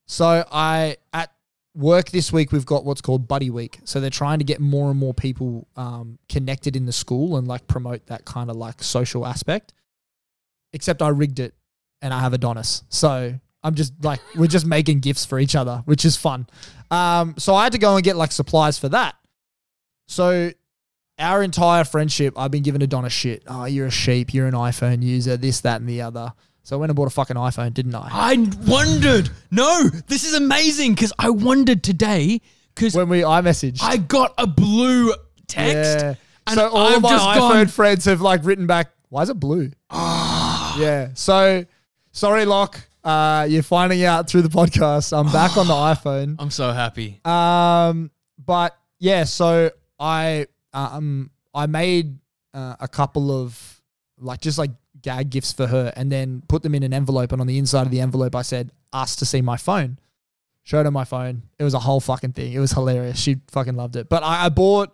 So 0.08 0.46
I 0.52 0.98
at 1.14 1.32
work 1.76 2.10
this 2.10 2.34
week 2.34 2.52
we've 2.52 2.66
got 2.66 2.84
what's 2.84 3.02
called 3.02 3.28
Buddy 3.28 3.50
Week. 3.50 3.80
So 3.86 4.00
they're 4.00 4.10
trying 4.10 4.40
to 4.40 4.44
get 4.46 4.60
more 4.60 4.90
and 4.90 5.00
more 5.00 5.14
people 5.14 5.68
um, 5.76 6.20
connected 6.28 6.76
in 6.76 6.86
the 6.86 6.92
school 6.92 7.38
and 7.38 7.48
like 7.48 7.68
promote 7.68 8.08
that 8.08 8.26
kind 8.26 8.50
of 8.50 8.56
like 8.56 8.84
social 8.84 9.26
aspect. 9.26 9.74
Except 10.74 11.02
I 11.02 11.10
rigged 11.10 11.40
it 11.40 11.54
and 12.02 12.14
I 12.14 12.20
have 12.20 12.34
Adonis. 12.34 12.84
So 12.90 13.34
I'm 13.64 13.76
just 13.76 13.94
like 14.04 14.20
we're 14.36 14.48
just 14.48 14.66
making 14.66 15.00
gifts 15.00 15.26
for 15.26 15.40
each 15.40 15.56
other, 15.56 15.82
which 15.86 16.06
is 16.06 16.18
fun. 16.18 16.48
Um, 16.92 17.36
so 17.38 17.56
I 17.56 17.64
had 17.64 17.72
to 17.74 17.80
go 17.80 17.96
and 17.96 18.04
get 18.04 18.16
like 18.16 18.32
supplies 18.32 18.78
for 18.78 18.90
that. 18.90 19.16
So 20.10 20.51
our 21.20 21.43
entire 21.43 21.84
friendship, 21.84 22.34
I've 22.38 22.49
been 22.49 22.64
giving 22.64 22.82
Adonis 22.82 23.14
shit. 23.14 23.43
Oh, 23.47 23.66
you're 23.66 23.88
a 23.88 23.91
sheep. 23.91 24.34
You're 24.34 24.47
an 24.47 24.55
iPhone 24.55 25.03
user. 25.03 25.38
This, 25.38 25.62
that, 25.62 25.80
and 25.82 25.88
the 25.88 26.01
other. 26.01 26.34
So 26.64 26.76
I 26.76 26.80
went 26.80 26.89
and 26.89 26.95
bought 26.95 27.07
a 27.07 27.12
fucking 27.12 27.36
iPhone, 27.36 27.74
didn't 27.74 27.93
I? 27.95 28.07
I 28.12 28.47
wondered. 28.68 29.30
No, 29.51 29.84
this 30.07 30.24
is 30.24 30.34
amazing 30.34 30.93
because 30.95 31.14
I 31.20 31.30
wondered 31.30 31.84
today 31.84 32.41
because 32.74 32.95
When 32.95 33.07
we 33.07 33.22
iMessaged. 33.22 33.80
I 33.84 33.97
got 33.97 34.34
a 34.38 34.47
blue 34.47 35.14
text. 35.47 36.03
Yeah. 36.03 36.16
And 36.47 36.55
so 36.55 36.70
all 36.70 36.88
I've 36.88 36.95
of 36.97 37.01
my 37.03 37.10
iPhone 37.10 37.38
gone- 37.53 37.68
friends 37.68 38.05
have 38.05 38.22
like 38.22 38.43
written 38.43 38.66
back, 38.66 38.91
why 39.10 39.22
is 39.24 39.30
it 39.30 39.39
blue? 39.39 39.72
yeah. 39.91 41.10
So 41.14 41.66
sorry, 42.12 42.45
Lach. 42.45 42.84
Uh, 43.03 43.45
you're 43.49 43.64
finding 43.64 44.03
out 44.03 44.28
through 44.30 44.41
the 44.41 44.49
podcast. 44.49 45.16
I'm 45.18 45.32
back 45.32 45.55
on 45.57 45.68
the 45.68 45.74
iPhone. 45.93 46.36
I'm 46.39 46.51
so 46.51 46.72
happy. 46.72 47.20
Um, 47.26 48.10
but 48.43 48.76
yeah, 48.99 49.24
so 49.24 49.72
I 50.00 50.47
um 50.74 51.32
I 51.54 51.66
made 51.66 52.20
uh, 52.54 52.76
a 52.80 52.88
couple 52.88 53.32
of 53.32 53.82
like 54.20 54.41
just 54.41 54.58
like 54.58 54.72
gag 55.02 55.30
gifts 55.30 55.54
for 55.54 55.68
her, 55.68 55.93
and 55.95 56.12
then 56.12 56.43
put 56.47 56.64
them 56.64 56.76
in 56.76 56.84
an 56.84 56.93
envelope. 56.93 57.32
And 57.32 57.41
on 57.41 57.47
the 57.47 57.58
inside 57.58 57.84
of 57.84 57.91
the 57.91 58.02
envelope, 58.02 58.36
I 58.36 58.41
said, 58.41 58.72
"Ask 58.93 59.20
to 59.20 59.26
see 59.26 59.41
my 59.41 59.58
phone." 59.58 60.00
Showed 60.64 60.86
her 60.86 60.91
my 60.91 61.06
phone. 61.06 61.43
It 61.58 61.64
was 61.64 61.74
a 61.74 61.80
whole 61.80 62.00
fucking 62.00 62.34
thing. 62.34 62.54
It 62.54 62.60
was 62.60 62.74
hilarious. 62.74 63.18
She 63.20 63.38
fucking 63.47 63.76
loved 63.76 63.95
it. 63.95 64.08
But 64.08 64.22
I, 64.22 64.45
I 64.45 64.50
bought 64.50 64.93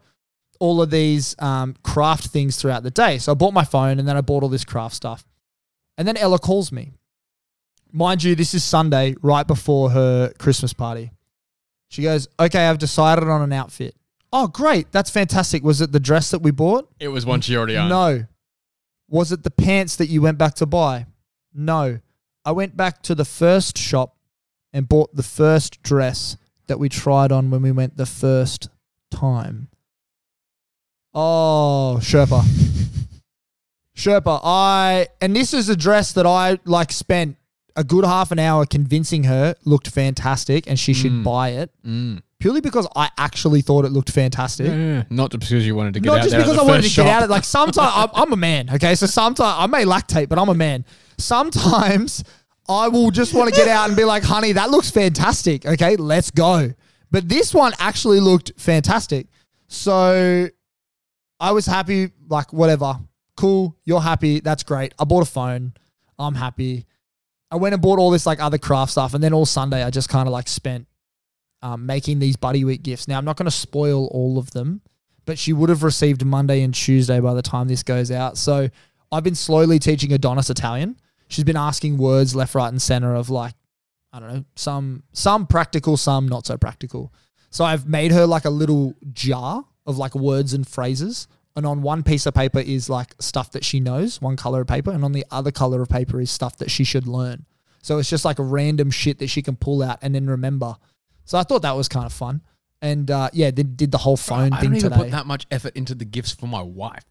all 0.59 0.81
of 0.81 0.89
these 0.89 1.35
um, 1.39 1.75
craft 1.83 2.27
things 2.27 2.55
throughout 2.55 2.83
the 2.83 2.91
day. 2.91 3.17
So 3.17 3.33
I 3.33 3.35
bought 3.35 3.53
my 3.53 3.65
phone, 3.65 3.99
and 3.99 4.07
then 4.07 4.15
I 4.15 4.21
bought 4.21 4.43
all 4.43 4.49
this 4.49 4.63
craft 4.63 4.95
stuff. 4.95 5.25
And 5.97 6.07
then 6.07 6.15
Ella 6.17 6.39
calls 6.39 6.71
me. 6.71 6.91
Mind 7.91 8.23
you, 8.23 8.35
this 8.35 8.53
is 8.53 8.63
Sunday, 8.63 9.15
right 9.21 9.45
before 9.45 9.89
her 9.91 10.31
Christmas 10.37 10.73
party. 10.73 11.11
She 11.89 12.03
goes, 12.03 12.27
Okay, 12.39 12.67
I've 12.67 12.77
decided 12.77 13.25
on 13.25 13.41
an 13.41 13.53
outfit. 13.53 13.95
Oh, 14.37 14.47
great. 14.47 14.91
That's 14.91 15.09
fantastic. 15.09 15.63
Was 15.63 15.79
it 15.79 15.93
the 15.93 15.99
dress 15.99 16.31
that 16.31 16.39
we 16.39 16.51
bought? 16.51 16.89
It 16.99 17.07
was 17.07 17.25
one 17.25 17.39
she 17.39 17.55
already 17.55 17.77
owned. 17.77 17.87
No. 17.89 18.25
Was 19.07 19.31
it 19.31 19.43
the 19.43 19.49
pants 19.51 19.95
that 19.95 20.07
you 20.07 20.21
went 20.21 20.37
back 20.37 20.55
to 20.55 20.65
buy? 20.65 21.05
No. 21.53 21.99
I 22.43 22.51
went 22.51 22.75
back 22.75 23.01
to 23.03 23.15
the 23.15 23.23
first 23.23 23.77
shop 23.77 24.17
and 24.73 24.89
bought 24.89 25.15
the 25.15 25.23
first 25.23 25.81
dress 25.83 26.35
that 26.67 26.79
we 26.79 26.89
tried 26.89 27.31
on 27.31 27.49
when 27.49 27.61
we 27.61 27.71
went 27.71 27.95
the 27.95 28.05
first 28.05 28.67
time. 29.09 29.69
Oh, 31.13 31.97
Sherpa. 32.01 32.43
Sherpa, 33.95 34.41
I 34.43 35.07
and 35.21 35.33
this 35.33 35.53
is 35.53 35.69
a 35.69 35.75
dress 35.77 36.11
that 36.11 36.25
I 36.25 36.59
like 36.65 36.91
spent 36.91 37.37
a 37.77 37.83
good 37.85 38.03
half 38.03 38.31
an 38.33 38.39
hour 38.39 38.65
convincing 38.65 39.23
her 39.23 39.55
looked 39.63 39.87
fantastic 39.87 40.67
and 40.67 40.77
she 40.77 40.93
should 40.93 41.11
Mm. 41.13 41.23
buy 41.23 41.49
it 41.51 41.71
Mm. 41.85 42.21
Purely 42.39 42.61
because 42.61 42.87
I 42.95 43.09
actually 43.17 43.61
thought 43.61 43.85
it 43.85 43.91
looked 43.91 44.11
fantastic. 44.11 44.67
Yeah, 44.67 44.75
yeah, 44.75 44.93
yeah. 44.93 45.03
Not 45.09 45.31
just 45.31 45.41
because 45.41 45.65
you 45.65 45.75
wanted 45.75 45.93
to 45.95 45.99
get 45.99 46.09
Not 46.09 46.19
out 46.19 46.23
just 46.23 46.31
there 46.31 46.41
at 46.41 46.43
because 46.43 46.57
the 46.57 46.63
I 46.63 46.65
wanted 46.65 46.81
to 46.81 46.87
first 46.87 46.95
get 46.95 47.05
shop. 47.05 47.15
out 47.15 47.23
of 47.23 47.29
like 47.29 47.43
sometimes 47.43 47.91
I'm, 47.95 48.09
I'm 48.13 48.33
a 48.33 48.37
man, 48.37 48.69
okay? 48.75 48.95
So 48.95 49.05
sometimes 49.05 49.55
I 49.57 49.67
may 49.67 49.85
lactate, 49.85 50.29
but 50.29 50.37
I'm 50.37 50.49
a 50.49 50.53
man. 50.53 50.85
Sometimes 51.17 52.23
I 52.67 52.87
will 52.87 53.11
just 53.11 53.33
want 53.33 53.49
to 53.49 53.55
get 53.55 53.67
out 53.67 53.87
and 53.87 53.95
be 53.97 54.03
like, 54.03 54.23
honey, 54.23 54.53
that 54.53 54.69
looks 54.71 54.89
fantastic. 54.89 55.65
Okay, 55.65 55.95
let's 55.95 56.31
go. 56.31 56.73
But 57.11 57.29
this 57.29 57.53
one 57.53 57.73
actually 57.79 58.19
looked 58.19 58.53
fantastic. 58.57 59.27
So 59.67 60.49
I 61.39 61.51
was 61.51 61.65
happy, 61.65 62.11
like, 62.27 62.51
whatever. 62.51 62.99
Cool. 63.37 63.77
You're 63.85 64.01
happy. 64.01 64.39
That's 64.39 64.63
great. 64.63 64.93
I 64.97 65.03
bought 65.03 65.21
a 65.23 65.29
phone. 65.29 65.73
I'm 66.17 66.35
happy. 66.35 66.85
I 67.51 67.57
went 67.57 67.73
and 67.73 67.81
bought 67.81 67.99
all 67.99 68.09
this, 68.09 68.25
like, 68.25 68.41
other 68.41 68.57
craft 68.57 68.93
stuff. 68.93 69.13
And 69.13 69.23
then 69.23 69.31
all 69.33 69.45
Sunday, 69.45 69.83
I 69.83 69.91
just 69.91 70.09
kind 70.09 70.27
of 70.27 70.33
like 70.33 70.47
spent 70.47 70.87
um, 71.65 71.87
making 71.87 72.19
these 72.19 72.35
Buddy 72.35 72.63
Week 72.63 72.83
gifts. 72.83 73.07
Now, 73.07 73.17
I'm 73.17 73.25
not 73.25 73.37
going 73.37 73.47
to 73.47 73.51
spoil 73.51 74.05
all 74.11 74.37
of 74.37 74.51
them, 74.51 74.81
but 75.25 75.39
she 75.39 75.51
would 75.51 75.69
have 75.69 75.81
received 75.81 76.23
Monday 76.23 76.61
and 76.61 76.71
Tuesday 76.71 77.19
by 77.19 77.33
the 77.33 77.41
time 77.41 77.67
this 77.67 77.81
goes 77.81 78.11
out. 78.11 78.37
So 78.37 78.69
I've 79.11 79.23
been 79.23 79.33
slowly 79.33 79.79
teaching 79.79 80.13
Adonis 80.13 80.51
Italian. 80.51 80.95
She's 81.27 81.43
been 81.43 81.57
asking 81.57 81.97
words 81.97 82.35
left, 82.35 82.53
right, 82.53 82.67
and 82.67 82.79
center 82.79 83.15
of 83.15 83.31
like, 83.31 83.55
I 84.13 84.19
don't 84.19 84.31
know, 84.31 84.45
some 84.55 85.01
some 85.11 85.47
practical, 85.47 85.97
some 85.97 86.27
not 86.27 86.45
so 86.45 86.55
practical. 86.55 87.11
So 87.49 87.65
I've 87.65 87.87
made 87.87 88.11
her 88.11 88.27
like 88.27 88.45
a 88.45 88.51
little 88.51 88.93
jar 89.11 89.65
of 89.87 89.97
like 89.97 90.13
words 90.13 90.53
and 90.53 90.67
phrases. 90.67 91.27
And 91.55 91.65
on 91.65 91.81
one 91.81 92.03
piece 92.03 92.27
of 92.27 92.35
paper 92.35 92.59
is 92.59 92.91
like 92.91 93.15
stuff 93.19 93.51
that 93.53 93.65
she 93.65 93.79
knows, 93.79 94.21
one 94.21 94.35
color 94.35 94.61
of 94.61 94.67
paper, 94.67 94.91
and 94.91 95.03
on 95.03 95.13
the 95.13 95.25
other 95.31 95.51
color 95.51 95.81
of 95.81 95.89
paper 95.89 96.21
is 96.21 96.29
stuff 96.29 96.57
that 96.57 96.69
she 96.69 96.83
should 96.83 97.07
learn. 97.07 97.47
So 97.81 97.97
it's 97.97 98.09
just 98.09 98.25
like 98.25 98.37
a 98.37 98.43
random 98.43 98.91
shit 98.91 99.17
that 99.17 99.29
she 99.29 99.41
can 99.41 99.55
pull 99.55 99.81
out 99.81 99.97
and 100.03 100.13
then 100.13 100.27
remember. 100.27 100.75
So 101.25 101.37
I 101.37 101.43
thought 101.43 101.63
that 101.63 101.75
was 101.75 101.87
kind 101.89 102.05
of 102.05 102.13
fun. 102.13 102.41
And 102.81 103.09
uh, 103.09 103.29
yeah, 103.33 103.51
they 103.51 103.63
did 103.63 103.91
the 103.91 103.97
whole 103.97 104.17
phone 104.17 104.51
thing 104.51 104.51
today. 104.51 104.57
I 104.57 104.61
thing 104.61 104.69
don't 104.69 104.77
even 104.77 104.91
today. 104.91 105.03
put 105.03 105.11
that 105.11 105.25
much 105.25 105.45
effort 105.51 105.75
into 105.75 105.95
the 105.95 106.05
gifts 106.05 106.31
for 106.31 106.45
my 106.47 106.61
wife. 106.61 107.03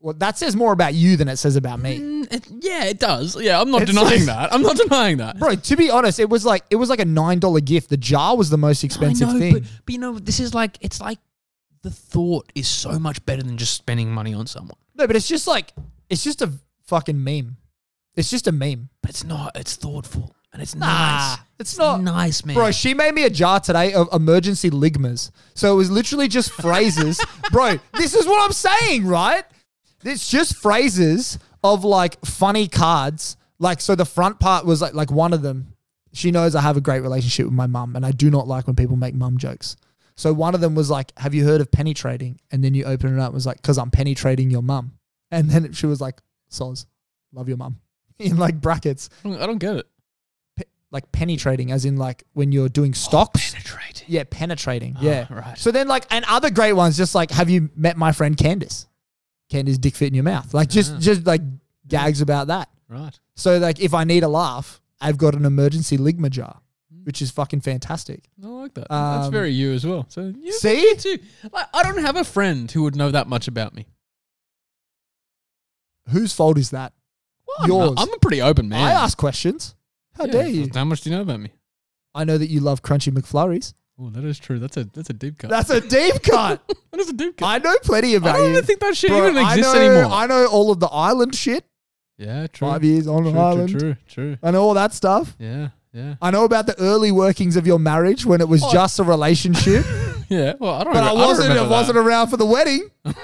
well, 0.00 0.14
that 0.14 0.36
says 0.36 0.54
more 0.56 0.72
about 0.72 0.92
you 0.94 1.16
than 1.16 1.28
it 1.28 1.36
says 1.36 1.56
about 1.56 1.78
me. 1.78 1.98
Mm, 2.00 2.32
it- 2.32 2.48
yeah, 2.60 2.84
it 2.84 2.98
does. 2.98 3.40
Yeah, 3.40 3.60
I'm 3.60 3.70
not 3.70 3.82
It's 3.82 3.90
denying 3.92 4.26
that. 4.26 4.52
I'm 4.52 4.62
not 4.62 4.76
denying 4.76 5.18
that. 5.18 5.38
Bro, 5.38 5.54
to 5.56 5.76
be 5.76 5.88
honest, 5.90 6.18
it 6.18 6.28
was 6.28 6.44
like 6.44 6.64
it 6.70 6.76
was 6.76 6.88
like 6.90 7.00
a 7.00 7.04
nine 7.04 7.38
dollar 7.38 7.60
gift. 7.60 7.90
The 7.90 7.96
jar 7.96 8.36
was 8.36 8.50
the 8.50 8.58
most 8.58 8.82
expensive 8.84 9.28
I 9.28 9.32
know, 9.34 9.38
thing. 9.38 9.52
But, 9.54 9.62
but 9.86 9.92
you 9.92 9.98
know, 10.00 10.18
this 10.18 10.40
is 10.40 10.52
like 10.54 10.78
it's 10.80 11.00
like 11.00 11.18
the 11.82 11.90
thought 11.90 12.50
is 12.54 12.66
so 12.66 12.98
much 12.98 13.24
better 13.26 13.42
than 13.42 13.56
just 13.56 13.74
spending 13.74 14.10
money 14.10 14.34
on 14.34 14.46
someone. 14.46 14.78
no, 14.94 15.06
but 15.06 15.16
it's 15.16 15.28
just 15.28 15.46
like 15.46 15.72
it's 16.10 16.24
just 16.24 16.42
a 16.42 16.50
fucking 16.86 17.22
meme. 17.22 17.56
It's 18.16 18.30
just 18.30 18.46
a 18.48 18.52
meme. 18.52 18.88
But 19.02 19.10
it's 19.10 19.22
not. 19.24 19.52
It's 19.56 19.76
thoughtful 19.76 20.34
and 20.52 20.60
it's 20.62 20.74
Nah, 20.74 20.86
nice. 20.86 21.38
It's 21.58 21.78
not. 21.78 22.00
nice, 22.02 22.44
man. 22.44 22.54
Bro, 22.54 22.72
she 22.72 22.94
made 22.94 23.14
me 23.14 23.24
a 23.24 23.30
jar 23.30 23.60
today 23.60 23.94
of 23.94 24.08
emergency 24.12 24.70
ligmas. 24.70 25.30
So 25.54 25.72
it 25.72 25.76
was 25.76 25.90
literally 25.90 26.28
just 26.28 26.50
phrases. 26.50 27.24
Bro, 27.50 27.78
this 27.94 28.14
is 28.14 28.26
what 28.26 28.44
I'm 28.44 28.52
saying, 28.52 29.06
right? 29.06 29.44
It's 30.04 30.28
just 30.28 30.56
phrases 30.56 31.38
of 31.62 31.84
like 31.84 32.24
funny 32.24 32.68
cards. 32.68 33.36
Like, 33.58 33.80
so 33.80 33.94
the 33.94 34.04
front 34.04 34.40
part 34.40 34.66
was 34.66 34.82
like, 34.82 34.94
like 34.94 35.10
one 35.10 35.32
of 35.32 35.42
them. 35.42 35.74
She 36.12 36.30
knows 36.30 36.54
I 36.54 36.60
have 36.60 36.76
a 36.76 36.80
great 36.80 37.00
relationship 37.00 37.46
with 37.46 37.54
my 37.54 37.66
mum, 37.66 37.96
and 37.96 38.06
I 38.06 38.12
do 38.12 38.30
not 38.30 38.46
like 38.46 38.68
when 38.68 38.76
people 38.76 38.96
make 38.96 39.14
mum 39.14 39.36
jokes. 39.36 39.76
So 40.16 40.32
one 40.32 40.54
of 40.54 40.60
them 40.60 40.76
was 40.76 40.88
like, 40.88 41.12
"Have 41.18 41.34
you 41.34 41.44
heard 41.44 41.60
of 41.60 41.72
penny 41.72 41.92
trading?" 41.92 42.38
And 42.52 42.62
then 42.62 42.72
you 42.74 42.84
open 42.84 43.12
it 43.12 43.20
up, 43.20 43.32
it 43.32 43.34
was 43.34 43.46
like, 43.46 43.60
"Cause 43.62 43.78
I'm 43.78 43.90
penny 43.90 44.14
trading 44.14 44.48
your 44.48 44.62
mum." 44.62 44.92
And 45.32 45.50
then 45.50 45.72
she 45.72 45.86
was 45.86 46.00
like, 46.00 46.20
"Soz, 46.48 46.86
love 47.32 47.48
your 47.48 47.56
mum," 47.56 47.80
in 48.20 48.36
like 48.36 48.60
brackets, 48.60 49.10
I 49.24 49.28
don't, 49.28 49.42
I 49.42 49.46
don't 49.46 49.58
get 49.58 49.76
it. 49.76 49.86
Like 50.94 51.10
penny 51.12 51.36
trading, 51.36 51.72
as 51.72 51.84
in 51.84 51.96
like 51.96 52.22
when 52.34 52.52
you're 52.52 52.68
doing 52.70 52.94
stocks. 52.94 53.50
Penetrate. 53.52 54.04
Yeah, 54.06 54.22
penetrating. 54.30 54.96
Yeah. 55.00 55.26
right. 55.28 55.58
So 55.58 55.70
then, 55.72 55.88
like, 55.88 56.06
and 56.10 56.24
other 56.28 56.50
great 56.50 56.72
ones, 56.74 56.96
just 56.96 57.14
like, 57.16 57.32
have 57.32 57.50
you 57.50 57.68
met 57.74 57.96
my 57.96 58.12
friend 58.12 58.36
Candice? 58.36 58.86
Candice 59.52 59.80
dick 59.80 59.96
fit 59.96 60.08
in 60.08 60.14
your 60.14 60.22
mouth. 60.24 60.54
Like, 60.54 60.68
just, 60.68 60.92
Yeah. 60.92 60.98
just 61.00 61.26
like 61.26 61.42
gags 61.88 62.20
about 62.20 62.46
that. 62.46 62.68
Right. 62.88 63.18
So, 63.34 63.58
like, 63.58 63.80
if 63.80 63.92
I 63.92 64.04
need 64.04 64.22
a 64.22 64.28
laugh, 64.28 64.80
I've 65.00 65.18
got 65.18 65.34
an 65.34 65.44
emergency 65.44 65.98
ligma 65.98 66.30
jar, 66.30 66.60
which 67.02 67.20
is 67.20 67.30
fucking 67.32 67.62
fantastic. 67.62 68.28
I 68.42 68.46
like 68.46 68.74
that. 68.74 68.86
That's 68.88 69.26
Um, 69.26 69.32
very 69.32 69.50
you 69.50 69.72
as 69.72 69.84
well. 69.84 70.06
So 70.08 70.32
you 70.40 70.52
See? 70.52 70.94
too. 70.96 71.18
Like, 71.52 71.66
I 71.74 71.82
don't 71.82 71.98
have 72.04 72.14
a 72.16 72.24
friend 72.24 72.70
who 72.70 72.84
would 72.84 72.94
know 72.94 73.10
that 73.10 73.26
much 73.26 73.48
about 73.48 73.74
me. 73.74 73.86
Whose 76.10 76.32
fault 76.32 76.58
is 76.58 76.70
that? 76.70 76.92
Well, 77.46 77.56
I'm 77.60 77.68
Yours. 77.68 77.90
not- 77.96 78.08
I'm 78.08 78.14
a 78.14 78.18
pretty 78.18 78.40
open 78.42 78.68
man. 78.68 78.84
I 78.84 78.92
ask 78.92 79.16
questions. 79.18 79.74
How 80.16 80.26
Yeah, 80.26 80.32
dare 80.32 80.48
you? 80.48 80.68
How 80.72 80.84
much 80.84 81.00
do 81.02 81.10
you 81.10 81.16
know 81.16 81.22
about 81.22 81.40
me? 81.40 81.50
I 82.14 82.24
know 82.24 82.38
that 82.38 82.48
you 82.48 82.60
love 82.60 82.82
crunchy 82.82 83.12
McFlurries. 83.12 83.74
Oh, 83.98 84.10
that 84.10 84.24
is 84.24 84.38
true. 84.38 84.58
That's 84.58 84.76
a 84.76 84.84
that's 84.84 85.10
a 85.10 85.12
deep 85.12 85.38
cut. 85.38 85.50
That's 85.50 85.70
a 85.70 85.80
deep 85.80 86.22
cut. 86.22 86.60
that 86.90 87.00
is 87.00 87.10
a 87.10 87.12
deep 87.12 87.36
cut. 87.36 87.46
I 87.46 87.58
know 87.58 87.76
plenty 87.82 88.14
about 88.16 88.34
I 88.34 88.38
don't 88.38 88.46
you. 88.46 88.52
even 88.54 88.64
think 88.64 88.80
that 88.80 88.96
shit 88.96 89.10
Bro, 89.10 89.28
even 89.28 89.36
exists 89.36 89.72
I 89.74 89.78
know, 89.78 89.92
anymore. 89.94 90.12
I 90.12 90.26
know 90.26 90.46
all 90.46 90.70
of 90.72 90.80
the 90.80 90.86
island 90.88 91.34
shit. 91.34 91.64
yeah, 92.18 92.46
true. 92.48 92.68
Five 92.68 92.82
years 92.84 93.06
on 93.06 93.22
true, 93.22 93.30
an 93.30 93.38
island. 93.38 93.78
True, 93.78 93.96
true. 94.08 94.36
I 94.42 94.50
know 94.50 94.62
all 94.62 94.74
that 94.74 94.94
stuff. 94.94 95.36
Yeah, 95.38 95.68
yeah, 95.92 96.14
I 96.20 96.30
know 96.32 96.44
about 96.44 96.66
the 96.66 96.76
early 96.80 97.12
workings 97.12 97.56
of 97.56 97.66
your 97.68 97.78
marriage 97.78 98.26
when 98.26 98.40
it 98.40 98.48
was 98.48 98.62
Oh. 98.64 98.72
just 98.72 98.98
a 98.98 99.04
relationship, 99.04 99.84
yeah. 100.28 100.54
Well, 100.58 100.74
I 100.74 100.84
don't. 100.84 100.92
but 100.92 101.02
I 101.04 101.10
remember- 101.10 101.18
don't 101.20 101.28
wasn't. 101.28 101.50
I 101.50 101.54
remember 101.54 101.70
wasn't 101.70 101.98
around 101.98 102.28
for 102.28 102.36
the 102.36 102.46
wedding. 102.46 102.90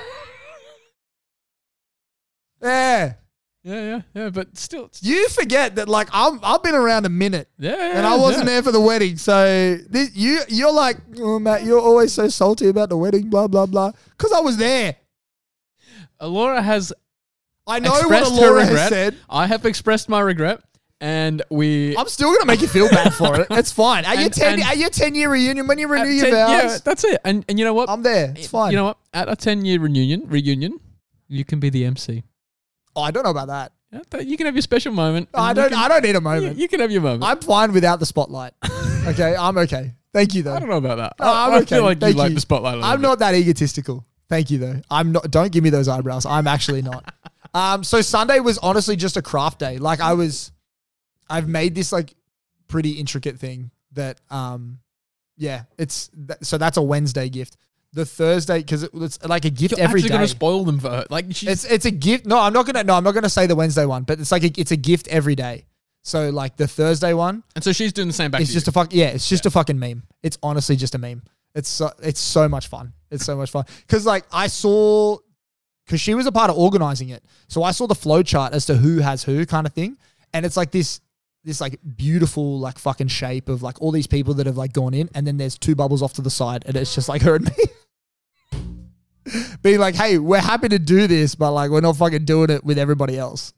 yeah, 2.62 3.14
Yeah, 3.62 3.82
yeah, 3.82 4.00
yeah. 4.14 4.30
But 4.30 4.56
still, 4.56 4.90
you 5.02 5.28
forget 5.28 5.74
that. 5.76 5.88
Like 5.88 6.08
I'm, 6.12 6.40
I've 6.42 6.62
been 6.62 6.74
around 6.74 7.04
a 7.04 7.10
minute, 7.10 7.48
yeah, 7.58 7.76
yeah. 7.76 7.98
and 7.98 8.06
I 8.06 8.16
wasn't 8.16 8.46
yeah. 8.46 8.54
there 8.54 8.62
for 8.62 8.72
the 8.72 8.80
wedding. 8.80 9.18
So 9.18 9.76
this, 9.88 10.16
you, 10.16 10.40
you're 10.48 10.72
like, 10.72 10.96
oh, 11.18 11.38
Matt, 11.38 11.64
you're 11.64 11.80
always 11.80 12.12
so 12.12 12.28
salty 12.28 12.68
about 12.68 12.88
the 12.88 12.96
wedding, 12.96 13.28
blah 13.28 13.48
blah 13.48 13.66
blah. 13.66 13.92
Because 14.16 14.32
I 14.32 14.40
was 14.40 14.56
there. 14.56 14.96
Laura 16.22 16.62
has 16.62 16.92
I 17.66 17.78
know 17.78 17.90
what 17.90 18.00
expressed 18.00 18.30
her 18.32 18.36
Laura 18.36 18.64
has 18.64 18.88
said. 18.88 19.16
I 19.28 19.46
have 19.46 19.64
expressed 19.66 20.08
my 20.08 20.20
regret, 20.20 20.62
and 21.00 21.42
we. 21.50 21.96
I'm 21.96 22.08
still 22.08 22.32
gonna 22.32 22.46
make 22.46 22.62
you 22.62 22.68
feel 22.68 22.88
bad 22.88 23.14
for 23.14 23.40
it. 23.40 23.46
It's 23.50 23.72
fine. 23.72 24.04
At 24.04 24.14
your 24.14 24.24
And- 24.24 24.32
ten, 24.32 24.54
and- 24.54 24.62
at 24.62 24.78
your 24.78 24.90
ten 24.90 25.14
year 25.14 25.30
reunion, 25.30 25.66
when 25.66 25.78
you 25.78 25.86
renew 25.86 26.10
your 26.10 26.26
10 26.26 26.34
vows, 26.34 26.50
yeah, 26.50 26.78
that's 26.84 27.04
it. 27.04 27.20
And 27.24 27.44
and 27.48 27.58
you 27.58 27.64
know 27.64 27.74
what? 27.74 27.90
I'm 27.90 28.02
there. 28.02 28.32
It's 28.36 28.48
fine. 28.48 28.70
You 28.70 28.78
know 28.78 28.84
what? 28.84 28.98
At 29.12 29.28
a 29.28 29.36
ten 29.36 29.64
year 29.64 29.80
reunion, 29.80 30.24
reunion, 30.28 30.80
you 31.28 31.44
can 31.44 31.60
be 31.60 31.70
the 31.70 31.84
MC. 31.84 32.24
Oh, 32.96 33.02
I 33.02 33.10
don't 33.10 33.24
know 33.24 33.30
about 33.30 33.48
that. 33.48 33.72
Yeah, 33.92 34.20
you 34.20 34.36
can 34.36 34.46
have 34.46 34.54
your 34.54 34.62
special 34.62 34.92
moment. 34.92 35.28
I 35.34 35.48
you 35.50 35.54
don't. 35.56 35.70
can- 35.70 35.78
I 35.78 35.88
don't 35.88 36.02
need 36.02 36.10
a 36.10 36.14
You, 36.14 36.20
moment. 36.20 36.58
you 36.58 36.68
can 36.68 36.80
have 36.80 36.90
your 36.92 37.02
moment. 37.02 37.24
I'm 37.24 37.40
fine 37.40 37.72
without 37.72 37.98
the 38.00 38.06
spotlight. 38.06 38.52
Okay, 39.06 39.34
I'm 39.34 39.56
okay. 39.56 39.94
Thank 40.12 40.34
you 40.34 40.42
though. 40.42 40.52
I 40.54 40.60
don't 40.60 40.68
know 40.68 40.76
about 40.76 40.98
that. 40.98 41.14
No, 41.18 41.24
I, 41.32 41.46
I'm 41.46 41.52
I 41.54 41.56
okay. 41.60 41.76
feel 41.76 41.84
like 41.84 41.98
Thank 42.00 42.16
you 42.16 42.18
like 42.18 42.28
you. 42.28 42.34
the 42.34 42.40
spotlight. 42.42 42.74
A 42.74 42.76
little 42.76 42.90
I'm 42.90 43.00
bit. 43.00 43.02
not 43.08 43.18
that 43.20 43.34
egotistical. 43.34 44.04
Thank 44.28 44.50
you 44.50 44.58
though. 44.58 44.76
I'm 44.90 45.12
not. 45.12 45.30
Don't 45.30 45.50
give 45.50 45.64
me 45.64 45.70
those 45.70 45.88
eyebrows. 45.88 46.26
I'm 46.26 46.46
actually 46.46 46.82
not. 46.82 47.12
Um. 47.54 47.82
So 47.82 48.00
Sunday 48.02 48.38
was 48.40 48.58
honestly 48.58 48.94
just 48.96 49.16
a 49.16 49.22
craft 49.22 49.58
day. 49.58 49.78
Like 49.78 50.00
I 50.00 50.12
was, 50.12 50.52
I've 51.30 51.48
made 51.48 51.74
this 51.74 51.90
like 51.92 52.14
pretty 52.68 52.90
intricate 52.92 53.40
thing 53.40 53.70
that 53.92 54.20
um, 54.30 54.78
yeah. 55.36 55.62
It's 55.78 56.10
th- 56.10 56.38
so 56.42 56.58
that's 56.58 56.76
a 56.76 56.82
Wednesday 56.82 57.28
gift. 57.30 57.56
The 57.92 58.06
Thursday 58.06 58.58
because 58.58 58.84
it, 58.84 58.90
it's 58.94 59.24
like 59.24 59.44
a 59.44 59.50
gift 59.50 59.72
You're 59.76 59.84
every 59.84 59.98
actually 60.00 60.10
day. 60.10 60.14
going 60.14 60.26
to 60.26 60.28
spoil 60.28 60.64
them 60.64 60.78
for 60.78 60.90
her. 60.90 61.06
Like 61.10 61.26
she's, 61.30 61.48
It's 61.48 61.64
it's 61.64 61.86
a 61.86 61.90
gift. 61.90 62.24
No, 62.24 62.38
I'm 62.38 62.52
not 62.52 62.64
gonna. 62.66 62.84
No, 62.84 62.94
I'm 62.94 63.02
not 63.02 63.14
gonna 63.14 63.28
say 63.28 63.46
the 63.46 63.56
Wednesday 63.56 63.84
one. 63.84 64.04
But 64.04 64.20
it's 64.20 64.30
like 64.30 64.44
a, 64.44 64.60
it's 64.60 64.70
a 64.70 64.76
gift 64.76 65.08
every 65.08 65.34
day. 65.34 65.66
So 66.02 66.30
like 66.30 66.56
the 66.56 66.68
Thursday 66.68 67.12
one, 67.14 67.42
and 67.54 67.64
so 67.64 67.72
she's 67.72 67.92
doing 67.92 68.08
the 68.08 68.14
same 68.14 68.30
back. 68.30 68.40
it's 68.40 68.50
to 68.50 68.54
just 68.54 68.66
you. 68.66 68.70
a 68.70 68.72
fuck. 68.72 68.94
Yeah, 68.94 69.08
it's 69.08 69.28
just 69.28 69.44
a 69.44 69.50
fucking 69.50 69.78
meme. 69.78 70.04
It's 70.22 70.38
honestly 70.42 70.76
just 70.76 70.94
a 70.94 70.98
meme. 70.98 71.22
It's 71.54 71.68
so, 71.68 71.90
it's 72.00 72.20
so 72.20 72.48
much 72.48 72.68
fun. 72.68 72.92
It's 73.10 73.24
so 73.24 73.36
much 73.36 73.50
fun 73.50 73.64
because 73.86 74.06
like 74.06 74.24
I 74.32 74.46
saw 74.46 75.18
because 75.84 76.00
she 76.00 76.14
was 76.14 76.26
a 76.26 76.32
part 76.32 76.48
of 76.48 76.56
organizing 76.56 77.08
it, 77.08 77.24
so 77.48 77.64
I 77.64 77.72
saw 77.72 77.86
the 77.88 77.94
flow 77.96 78.22
chart 78.22 78.52
as 78.54 78.66
to 78.66 78.76
who 78.76 78.98
has 79.00 79.24
who 79.24 79.44
kind 79.46 79.66
of 79.66 79.72
thing, 79.72 79.98
and 80.32 80.46
it's 80.46 80.56
like 80.56 80.70
this 80.70 81.00
this 81.42 81.60
like 81.60 81.78
beautiful 81.96 82.60
like 82.60 82.78
fucking 82.78 83.08
shape 83.08 83.48
of 83.48 83.62
like 83.62 83.80
all 83.82 83.90
these 83.90 84.06
people 84.06 84.34
that 84.34 84.46
have 84.46 84.56
like 84.56 84.72
gone 84.72 84.94
in, 84.94 85.10
and 85.14 85.26
then 85.26 85.38
there's 85.38 85.58
two 85.58 85.74
bubbles 85.74 86.02
off 86.02 86.12
to 86.14 86.22
the 86.22 86.30
side, 86.30 86.62
and 86.66 86.76
it's 86.76 86.94
just 86.94 87.08
like 87.08 87.22
her 87.22 87.34
and 87.34 87.44
me. 87.46 87.64
Being 89.62 89.78
like, 89.78 89.94
hey, 89.94 90.18
we're 90.18 90.40
happy 90.40 90.68
to 90.68 90.78
do 90.78 91.06
this, 91.06 91.34
but 91.34 91.52
like 91.52 91.70
we're 91.70 91.80
not 91.80 91.96
fucking 91.96 92.24
doing 92.24 92.50
it 92.50 92.64
with 92.64 92.78
everybody 92.78 93.18
else 93.18 93.52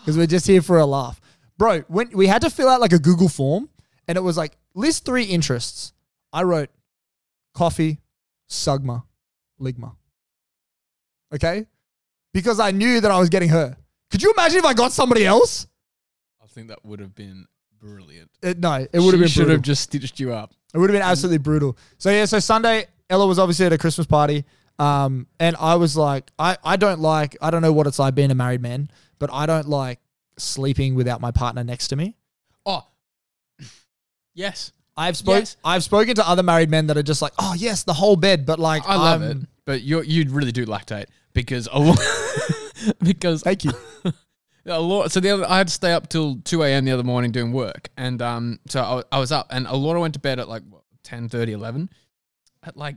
because 0.00 0.16
we're 0.16 0.26
just 0.26 0.46
here 0.46 0.62
for 0.62 0.78
a 0.78 0.86
laugh, 0.86 1.20
bro. 1.56 1.80
When 1.88 2.10
we 2.12 2.26
had 2.26 2.42
to 2.42 2.50
fill 2.50 2.68
out 2.68 2.80
like 2.80 2.92
a 2.92 2.98
Google 2.98 3.28
form, 3.28 3.68
and 4.06 4.16
it 4.16 4.22
was 4.22 4.36
like 4.36 4.56
list 4.74 5.04
three 5.04 5.24
interests. 5.24 5.92
I 6.32 6.42
wrote 6.42 6.70
coffee, 7.54 8.00
sugma, 8.48 9.02
ligma. 9.60 9.94
Okay, 11.34 11.66
because 12.32 12.58
I 12.60 12.70
knew 12.70 13.00
that 13.00 13.10
I 13.10 13.18
was 13.18 13.28
getting 13.28 13.50
her. 13.50 13.76
Could 14.10 14.22
you 14.22 14.32
imagine 14.32 14.58
if 14.58 14.64
I 14.64 14.74
got 14.74 14.92
somebody 14.92 15.26
else? 15.26 15.66
I 16.42 16.46
think 16.46 16.68
that 16.68 16.84
would 16.84 17.00
have 17.00 17.14
been 17.14 17.46
brilliant. 17.78 18.30
It, 18.42 18.58
no, 18.58 18.74
it 18.74 18.98
would 18.98 19.12
have 19.12 19.20
been 19.20 19.28
Should 19.28 19.40
brutal. 19.40 19.56
have 19.56 19.62
just 19.62 19.82
stitched 19.82 20.18
you 20.18 20.32
up. 20.32 20.54
It 20.72 20.78
would 20.78 20.90
have 20.90 20.94
been 20.94 21.06
absolutely 21.06 21.38
brutal. 21.38 21.76
So 21.98 22.10
yeah, 22.10 22.24
so 22.24 22.38
Sunday, 22.38 22.86
Ella 23.10 23.26
was 23.26 23.38
obviously 23.38 23.66
at 23.66 23.72
a 23.72 23.78
Christmas 23.78 24.06
party. 24.06 24.44
Um, 24.78 25.26
and 25.40 25.56
I 25.56 25.74
was 25.74 25.96
like, 25.96 26.30
I, 26.38 26.56
I 26.64 26.76
don't 26.76 27.00
like, 27.00 27.36
I 27.42 27.50
don't 27.50 27.62
know 27.62 27.72
what 27.72 27.86
it's 27.86 27.98
like 27.98 28.14
being 28.14 28.30
a 28.30 28.34
married 28.34 28.62
man, 28.62 28.90
but 29.18 29.30
I 29.32 29.46
don't 29.46 29.68
like 29.68 29.98
sleeping 30.36 30.94
without 30.94 31.20
my 31.20 31.30
partner 31.30 31.64
next 31.64 31.88
to 31.88 31.96
me. 31.96 32.16
Oh, 32.64 32.86
yes, 34.34 34.72
I've 34.96 35.16
spoke, 35.16 35.40
Yes. 35.40 35.56
I've 35.64 35.82
spoken 35.82 36.14
to 36.16 36.28
other 36.28 36.42
married 36.42 36.70
men 36.70 36.86
that 36.88 36.96
are 36.96 37.02
just 37.02 37.22
like, 37.22 37.32
oh 37.38 37.54
yes, 37.56 37.82
the 37.82 37.94
whole 37.94 38.16
bed, 38.16 38.46
but 38.46 38.58
like, 38.58 38.82
I 38.86 38.96
love 38.96 39.22
um, 39.22 39.30
it. 39.30 39.36
But 39.64 39.82
you 39.82 40.00
you 40.02 40.30
really 40.30 40.52
do 40.52 40.64
lactate 40.64 41.06
because 41.34 41.68
a 41.70 41.78
lot 41.78 41.98
because 43.02 43.42
Thank 43.42 43.64
you. 43.64 43.72
A 44.66 44.78
lot. 44.78 45.10
So 45.10 45.20
the 45.20 45.30
other, 45.30 45.46
I 45.48 45.56
had 45.56 45.68
to 45.68 45.72
stay 45.72 45.92
up 45.92 46.10
till 46.10 46.40
two 46.44 46.62
a.m. 46.62 46.84
the 46.84 46.92
other 46.92 47.02
morning 47.02 47.32
doing 47.32 47.52
work, 47.52 47.88
and 47.96 48.20
um, 48.20 48.60
so 48.68 48.82
I, 48.82 49.16
I 49.16 49.18
was 49.18 49.32
up, 49.32 49.46
and 49.48 49.66
Alora 49.66 49.98
went 49.98 50.12
to 50.14 50.20
bed 50.20 50.38
at 50.38 50.46
like 50.46 50.62
what, 50.68 50.82
10, 51.04 51.30
11. 51.32 51.88
At 52.62 52.76
like 52.76 52.96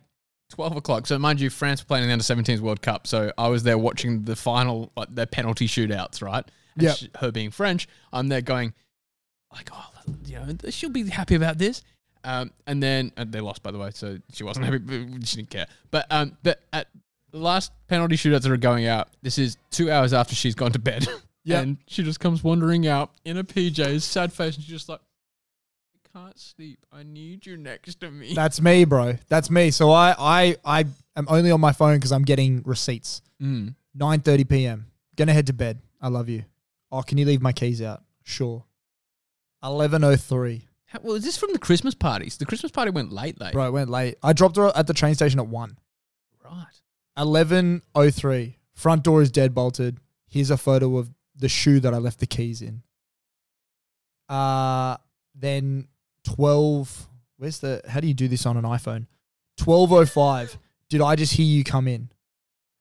twelve 0.51 0.75
o'clock. 0.75 1.07
So 1.07 1.17
mind 1.17 1.39
you, 1.41 1.49
France 1.49 1.81
were 1.81 1.87
playing 1.87 2.03
in 2.03 2.07
the 2.09 2.13
under 2.13 2.23
17s 2.51 2.59
World 2.59 2.81
Cup, 2.81 3.07
so 3.07 3.31
I 3.37 3.47
was 3.47 3.63
there 3.63 3.77
watching 3.77 4.23
the 4.23 4.35
final, 4.35 4.91
like 4.95 5.13
their 5.15 5.25
penalty 5.25 5.67
shootouts, 5.67 6.21
right? 6.21 6.45
And 6.75 6.83
Yep. 6.83 6.95
sh- 6.97 7.05
her 7.19 7.31
being 7.31 7.51
French, 7.51 7.87
I'm 8.13 8.27
there 8.29 8.41
going, 8.41 8.73
like, 9.53 9.69
oh, 9.73 9.85
you 10.25 10.35
know, 10.35 10.47
she'll 10.69 10.89
be 10.89 11.09
happy 11.09 11.35
about 11.35 11.57
this. 11.57 11.81
Um, 12.23 12.51
and 12.67 12.81
then 12.83 13.11
and 13.17 13.31
they 13.31 13.39
lost, 13.41 13.63
by 13.63 13.71
the 13.71 13.79
way, 13.79 13.89
so 13.93 14.17
she 14.31 14.43
wasn't 14.43 14.65
happy. 14.65 14.77
but 15.17 15.27
She 15.27 15.37
didn't 15.37 15.49
care. 15.49 15.67
But 15.89 16.05
um, 16.11 16.37
but 16.43 16.61
at 16.71 16.87
the 17.31 17.39
last 17.39 17.71
penalty 17.87 18.15
shootouts 18.15 18.43
that 18.43 18.51
are 18.51 18.57
going 18.57 18.85
out, 18.85 19.09
this 19.23 19.37
is 19.37 19.57
two 19.71 19.89
hours 19.91 20.13
after 20.13 20.35
she's 20.35 20.55
gone 20.55 20.71
to 20.73 20.79
bed. 20.79 21.07
Yep. 21.43 21.63
and 21.63 21.77
she 21.87 22.03
just 22.03 22.19
comes 22.19 22.43
wandering 22.43 22.85
out 22.85 23.09
in 23.25 23.35
a 23.37 23.43
PJs, 23.43 24.03
sad 24.03 24.31
face, 24.31 24.53
and 24.53 24.63
she's 24.63 24.71
just 24.73 24.87
like, 24.87 24.99
can't 26.13 26.37
sleep. 26.39 26.79
I 26.91 27.03
need 27.03 27.45
you 27.45 27.57
next 27.57 27.99
to 28.01 28.11
me. 28.11 28.33
That's 28.33 28.61
me, 28.61 28.85
bro. 28.85 29.17
That's 29.29 29.49
me. 29.49 29.71
So 29.71 29.91
I 29.91 30.15
I 30.17 30.55
I 30.65 30.85
am 31.15 31.25
only 31.29 31.51
on 31.51 31.61
my 31.61 31.71
phone 31.71 31.97
because 31.97 32.11
I'm 32.11 32.23
getting 32.23 32.61
receipts. 32.65 33.21
Mm. 33.41 33.75
9:30 33.97 34.49
p.m. 34.49 34.85
Gonna 35.15 35.33
head 35.33 35.47
to 35.47 35.53
bed. 35.53 35.79
I 36.01 36.07
love 36.09 36.29
you. 36.29 36.43
Oh, 36.91 37.01
can 37.01 37.17
you 37.17 37.25
leave 37.25 37.41
my 37.41 37.51
keys 37.53 37.81
out? 37.81 38.03
Sure. 38.23 38.65
11:03. 39.63 40.63
How- 40.87 40.99
Well, 41.03 41.15
is 41.15 41.23
this 41.23 41.37
from 41.37 41.53
the 41.53 41.59
Christmas 41.59 41.95
parties? 41.95 42.37
The 42.37 42.45
Christmas 42.45 42.71
party 42.71 42.91
went 42.91 43.13
late, 43.13 43.39
late. 43.39 43.53
Bro, 43.53 43.67
it 43.67 43.71
went 43.71 43.89
late. 43.89 44.15
I 44.21 44.33
dropped 44.33 44.57
her 44.57 44.71
at 44.75 44.87
the 44.87 44.93
train 44.93 45.15
station 45.15 45.39
at 45.39 45.47
one. 45.47 45.77
Right. 46.43 46.65
11:03. 47.17 48.55
Front 48.73 49.03
door 49.03 49.21
is 49.21 49.31
dead 49.31 49.53
bolted. 49.53 49.99
Here's 50.27 50.49
a 50.49 50.57
photo 50.57 50.97
of 50.97 51.11
the 51.35 51.47
shoe 51.49 51.79
that 51.79 51.93
I 51.93 51.97
left 51.97 52.19
the 52.19 52.25
keys 52.27 52.61
in. 52.61 52.83
Uh 54.27 54.97
then 55.35 55.87
12 56.25 57.07
Where's 57.37 57.59
the 57.59 57.81
How 57.87 57.99
do 57.99 58.07
you 58.07 58.13
do 58.13 58.27
this 58.27 58.45
on 58.45 58.55
an 58.57 58.63
iPhone? 58.63 59.07
12:05. 59.59 60.57
Did 60.89 61.01
I 61.01 61.15
just 61.15 61.33
hear 61.33 61.45
you 61.45 61.63
come 61.63 61.87
in? 61.87 62.09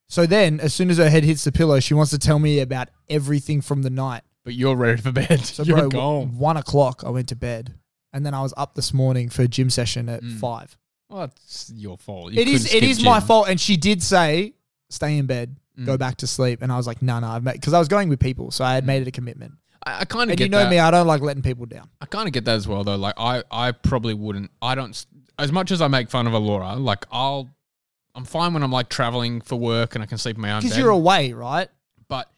So 0.08 0.26
then, 0.26 0.58
as 0.60 0.74
soon 0.74 0.90
as 0.90 0.98
her 0.98 1.08
head 1.08 1.24
hits 1.24 1.44
the 1.44 1.52
pillow, 1.52 1.78
she 1.80 1.94
wants 1.94 2.10
to 2.10 2.18
tell 2.18 2.38
me 2.38 2.58
about 2.60 2.88
everything 3.08 3.60
from 3.60 3.82
the 3.82 3.90
night. 3.90 4.22
But 4.44 4.54
you're 4.54 4.74
ready 4.76 5.00
for 5.00 5.12
bed. 5.12 5.40
So, 5.44 5.62
you're 5.64 5.76
bro, 5.78 5.88
gone. 5.88 6.38
one 6.38 6.56
o'clock, 6.56 7.02
I 7.06 7.10
went 7.10 7.28
to 7.28 7.36
bed, 7.36 7.74
and 8.12 8.26
then 8.26 8.34
I 8.34 8.42
was 8.42 8.52
up 8.56 8.74
this 8.74 8.92
morning 8.92 9.28
for 9.28 9.42
a 9.42 9.48
gym 9.48 9.70
session 9.70 10.08
at 10.08 10.22
Mm. 10.22 10.38
five. 10.40 10.76
Well, 11.08 11.24
it's 11.24 11.72
your 11.74 11.96
fault. 11.98 12.32
You 12.32 12.40
It 12.40 12.48
is. 12.48 12.62
couldn't 12.64 12.76
It 12.76 12.80
skip 12.80 12.90
is 12.90 13.02
my 13.04 13.18
gym. 13.20 13.26
fault, 13.28 13.48
and 13.48 13.60
she 13.60 13.76
did 13.76 14.02
say, 14.02 14.54
"Stay 14.90 15.16
in 15.16 15.26
bed, 15.26 15.56
go 15.84 15.94
Mm. 15.96 15.98
back 15.98 16.16
to 16.18 16.26
sleep," 16.26 16.60
and 16.62 16.72
I 16.72 16.76
was 16.76 16.86
like, 16.88 17.02
"No, 17.02 17.20
no," 17.20 17.28
I've 17.28 17.44
because 17.44 17.72
I 17.72 17.78
was 17.78 17.88
going 17.88 18.08
with 18.08 18.18
people, 18.20 18.50
so 18.50 18.64
I 18.64 18.74
had 18.74 18.84
made 18.84 19.02
it 19.02 19.08
a 19.08 19.12
commitment. 19.12 19.54
I, 19.86 20.00
I 20.00 20.04
kind 20.04 20.30
of 20.30 20.32
And 20.32 20.40
you 20.40 20.48
know 20.48 20.58
that. 20.64 20.70
me, 20.70 20.78
I 20.78 20.90
don't 20.90 21.06
like 21.06 21.20
letting 21.22 21.42
people 21.42 21.66
down. 21.66 21.88
I 22.00 22.06
kind 22.06 22.26
of 22.26 22.32
get 22.32 22.44
that 22.44 22.54
as 22.56 22.66
well, 22.68 22.84
though. 22.84 22.96
Like, 22.96 23.14
I, 23.18 23.42
I 23.50 23.72
probably 23.72 24.14
wouldn't. 24.14 24.50
I 24.60 24.74
don't. 24.74 25.06
As 25.38 25.52
much 25.52 25.70
as 25.70 25.80
I 25.80 25.88
make 25.88 26.10
fun 26.10 26.26
of 26.26 26.32
Alora, 26.34 26.76
like, 26.76 27.06
I'll. 27.10 27.48
I'm 28.14 28.24
fine 28.24 28.52
when 28.52 28.62
I'm 28.64 28.72
like 28.72 28.88
traveling 28.88 29.40
for 29.40 29.56
work 29.56 29.94
and 29.94 30.02
I 30.02 30.06
can 30.06 30.18
sleep 30.18 30.34
in 30.36 30.42
my 30.42 30.52
own 30.52 30.62
Because 30.62 30.76
you're 30.76 30.90
away, 30.90 31.32
right? 31.32 31.68
but 32.08 32.28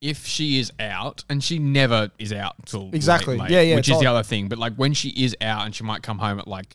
if 0.00 0.26
she 0.26 0.58
is 0.58 0.72
out, 0.80 1.24
and 1.28 1.44
she 1.44 1.58
never 1.58 2.10
is 2.18 2.32
out 2.32 2.54
until 2.58 2.86
late, 2.86 2.94
Exactly. 2.94 3.36
late, 3.36 3.50
Yeah, 3.50 3.60
yeah, 3.60 3.74
which 3.76 3.90
is 3.90 4.00
the 4.00 4.06
other 4.06 4.22
thing. 4.22 4.48
But 4.48 4.58
like 4.58 4.74
when 4.76 4.94
she 4.94 5.10
is 5.10 5.36
out 5.42 5.66
and 5.66 5.74
she 5.74 5.84
might 5.84 6.02
come 6.02 6.18
home 6.18 6.38
at 6.38 6.48
like 6.48 6.74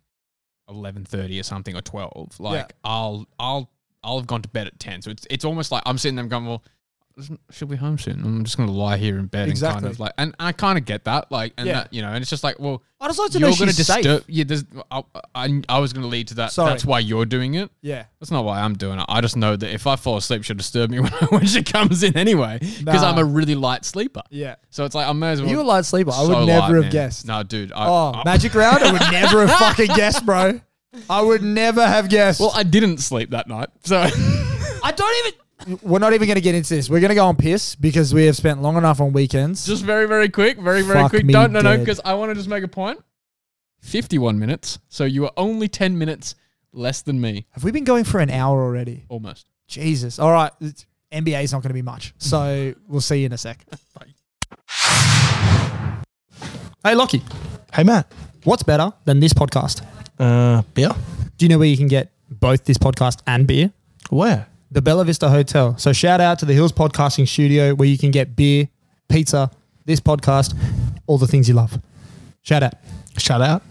eleven 0.69 1.03
thirty 1.05 1.39
or 1.39 1.43
something 1.43 1.75
or 1.75 1.81
twelve, 1.81 2.39
like 2.39 2.73
I'll 2.83 3.25
I'll 3.39 3.71
I'll 4.03 4.17
have 4.19 4.27
gone 4.27 4.43
to 4.43 4.49
bed 4.49 4.67
at 4.67 4.79
ten. 4.79 5.01
So 5.01 5.09
it's 5.09 5.25
it's 5.31 5.43
almost 5.43 5.71
like 5.71 5.81
I'm 5.87 5.97
sitting 5.97 6.15
there 6.15 6.25
going, 6.25 6.45
well, 6.45 6.63
she'll 7.51 7.67
be 7.67 7.75
home 7.77 7.97
soon. 7.97 8.21
I'm 8.23 8.43
just 8.43 8.57
gonna 8.57 8.71
lie 8.71 8.97
here 8.97 9.17
in 9.17 9.27
bed 9.27 9.47
and 9.49 9.59
kind 9.59 9.85
of 9.85 9.99
like, 9.99 10.11
and 10.17 10.35
I 10.39 10.51
kind 10.51 10.77
of 10.77 10.85
get 10.85 11.05
that, 11.05 11.31
like, 11.31 11.53
and 11.57 11.65
Yeah. 11.67 11.73
that 11.73 11.93
you 11.93 12.01
know, 12.01 12.09
and 12.09 12.21
it's 12.21 12.29
just 12.29 12.43
like, 12.43 12.59
well, 12.59 12.83
I 12.99 13.07
just 13.07 13.19
like 13.19 13.31
to 13.31 13.39
you're 13.39 13.49
know 13.49 13.55
gonna 13.55 13.71
she's 13.73 13.87
safe. 13.87 14.03
disturb. 14.03 14.23
Yeah, 14.27 14.43
there's, 14.45 14.65
I, 14.91 15.03
I, 15.33 15.61
I 15.69 15.79
was 15.79 15.93
gonna 15.93 16.07
lead 16.07 16.27
to 16.29 16.35
that. 16.35 16.51
Sorry. 16.51 16.69
That's 16.71 16.85
why 16.85 16.99
you're 16.99 17.25
doing 17.25 17.53
it. 17.53 17.69
Yeah. 17.81 18.05
That's 18.19 18.31
not 18.31 18.43
why 18.45 18.59
I'm 18.61 18.73
doing 18.73 18.99
it. 18.99 19.05
I 19.07 19.21
just 19.21 19.37
know 19.37 19.55
that 19.55 19.73
if 19.73 19.87
I 19.87 19.95
fall 19.95 20.17
asleep, 20.17 20.43
she'll 20.43 20.55
disturb 20.57 20.89
me 20.89 20.99
when, 21.01 21.11
when 21.29 21.45
she 21.45 21.63
comes 21.63 22.03
in 22.03 22.17
anyway. 22.17 22.57
Because 22.59 23.01
Nah. 23.01 23.11
I'm 23.11 23.17
a 23.17 23.23
really 23.25 23.55
light 23.55 23.85
sleeper. 23.85 24.21
Yeah. 24.29 24.55
So 24.69 24.83
it's 24.85 24.95
like 24.95 25.07
I 25.07 25.13
may 25.13 25.31
as 25.31 25.41
well. 25.41 25.51
You're 25.51 25.61
a 25.61 25.63
light 25.63 25.85
sleeper. 25.85 26.11
I 26.13 26.21
would 26.23 26.45
never 26.45 26.59
light, 26.59 26.71
have 26.73 26.81
man. 26.83 26.91
guessed. 26.91 27.27
No, 27.27 27.43
dude. 27.43 27.71
I, 27.73 27.87
Oh, 27.87 28.11
I- 28.15 28.23
magic 28.25 28.53
round? 28.55 28.83
I 28.83 28.91
would 28.91 29.01
never 29.11 29.45
have 29.47 29.57
fucking 29.59 29.95
guessed, 29.95 30.25
bro. 30.25 30.59
I 31.09 31.21
would 31.21 31.43
never 31.43 31.85
have 31.85 32.09
guessed. 32.09 32.39
Well, 32.39 32.51
I 32.55 32.63
didn't 32.63 32.99
sleep 32.99 33.31
that 33.31 33.47
night, 33.47 33.67
so 33.83 33.97
I 33.99 34.91
don't 34.95 35.27
even. 35.27 35.39
We're 35.81 35.99
not 35.99 36.13
even 36.13 36.27
going 36.27 36.35
to 36.35 36.41
get 36.41 36.53
into 36.55 36.75
this. 36.75 36.89
We're 36.89 36.99
going 36.99 37.09
to 37.09 37.15
go 37.15 37.25
on 37.25 37.35
piss 37.37 37.75
because 37.75 38.13
we 38.13 38.25
have 38.25 38.35
spent 38.35 38.61
long 38.61 38.77
enough 38.77 38.99
on 38.99 39.13
weekends. 39.13 39.65
just 39.65 39.83
very, 39.83 40.05
very 40.07 40.29
quick, 40.29 40.59
very, 40.59 40.81
very 40.81 40.99
Fuck 40.99 41.11
quick. 41.11 41.25
me 41.25 41.33
Don't 41.33 41.51
no, 41.53 41.61
no, 41.61 41.71
dead. 41.71 41.79
because 41.79 42.01
I 42.03 42.13
want 42.15 42.31
to 42.31 42.35
just 42.35 42.49
make 42.49 42.63
a 42.63 42.67
point. 42.67 42.99
Fifty-one 43.81 44.37
minutes. 44.39 44.79
So 44.89 45.05
you 45.05 45.25
are 45.25 45.31
only 45.37 45.67
ten 45.67 45.97
minutes 45.97 46.35
less 46.73 47.01
than 47.01 47.21
me, 47.21 47.45
have 47.51 47.63
we 47.63 47.71
been 47.71 47.85
going 47.85 48.03
for 48.03 48.19
an 48.19 48.29
hour 48.29 48.61
already? 48.61 49.05
almost. 49.09 49.45
Jesus. 49.67 50.19
All 50.19 50.31
right. 50.31 50.51
It's- 50.59 50.85
NBA 51.11 51.43
is 51.43 51.53
not 51.53 51.61
going 51.61 51.69
to 51.69 51.73
be 51.75 51.81
much. 51.81 52.13
So 52.17 52.73
we'll 52.87 52.99
see 52.99 53.19
you 53.19 53.27
in 53.27 53.31
a 53.31 53.37
sec. 53.37 53.63
hey, 56.83 56.95
Lockie. 56.95 57.21
Hey, 57.73 57.83
Matt. 57.83 58.11
What's 58.43 58.63
better 58.63 58.91
than 59.05 59.19
this 59.21 59.31
podcast? 59.33 59.81
Uh, 60.19 60.61
beer? 60.73 60.89
Do 61.37 61.45
you 61.45 61.49
know 61.49 61.57
where 61.59 61.67
you 61.67 61.77
can 61.77 61.87
get 61.87 62.11
both 62.29 62.65
this 62.65 62.77
podcast 62.77 63.21
and 63.25 63.47
beer? 63.47 63.71
Where? 64.09 64.47
The 64.75 64.81
Bella 64.81 65.05
Vista 65.05 65.29
Hotel. 65.29 65.77
So 65.77 65.93
shout 65.93 66.19
out 66.19 66.37
to 66.39 66.45
the 66.45 66.51
Hills 66.51 66.73
Podcasting 66.73 67.25
Studio 67.29 67.73
where 67.75 67.87
you 67.87 67.97
can 67.97 68.11
get 68.11 68.35
beer, 68.35 68.67
pizza, 69.07 69.49
this 69.85 70.01
podcast, 70.01 70.53
all 71.07 71.17
the 71.17 71.27
things 71.27 71.47
you 71.47 71.55
love. 71.55 71.79
Shout 72.41 72.61
out. 72.61 72.73
Shout 73.17 73.41
out. 73.41 73.63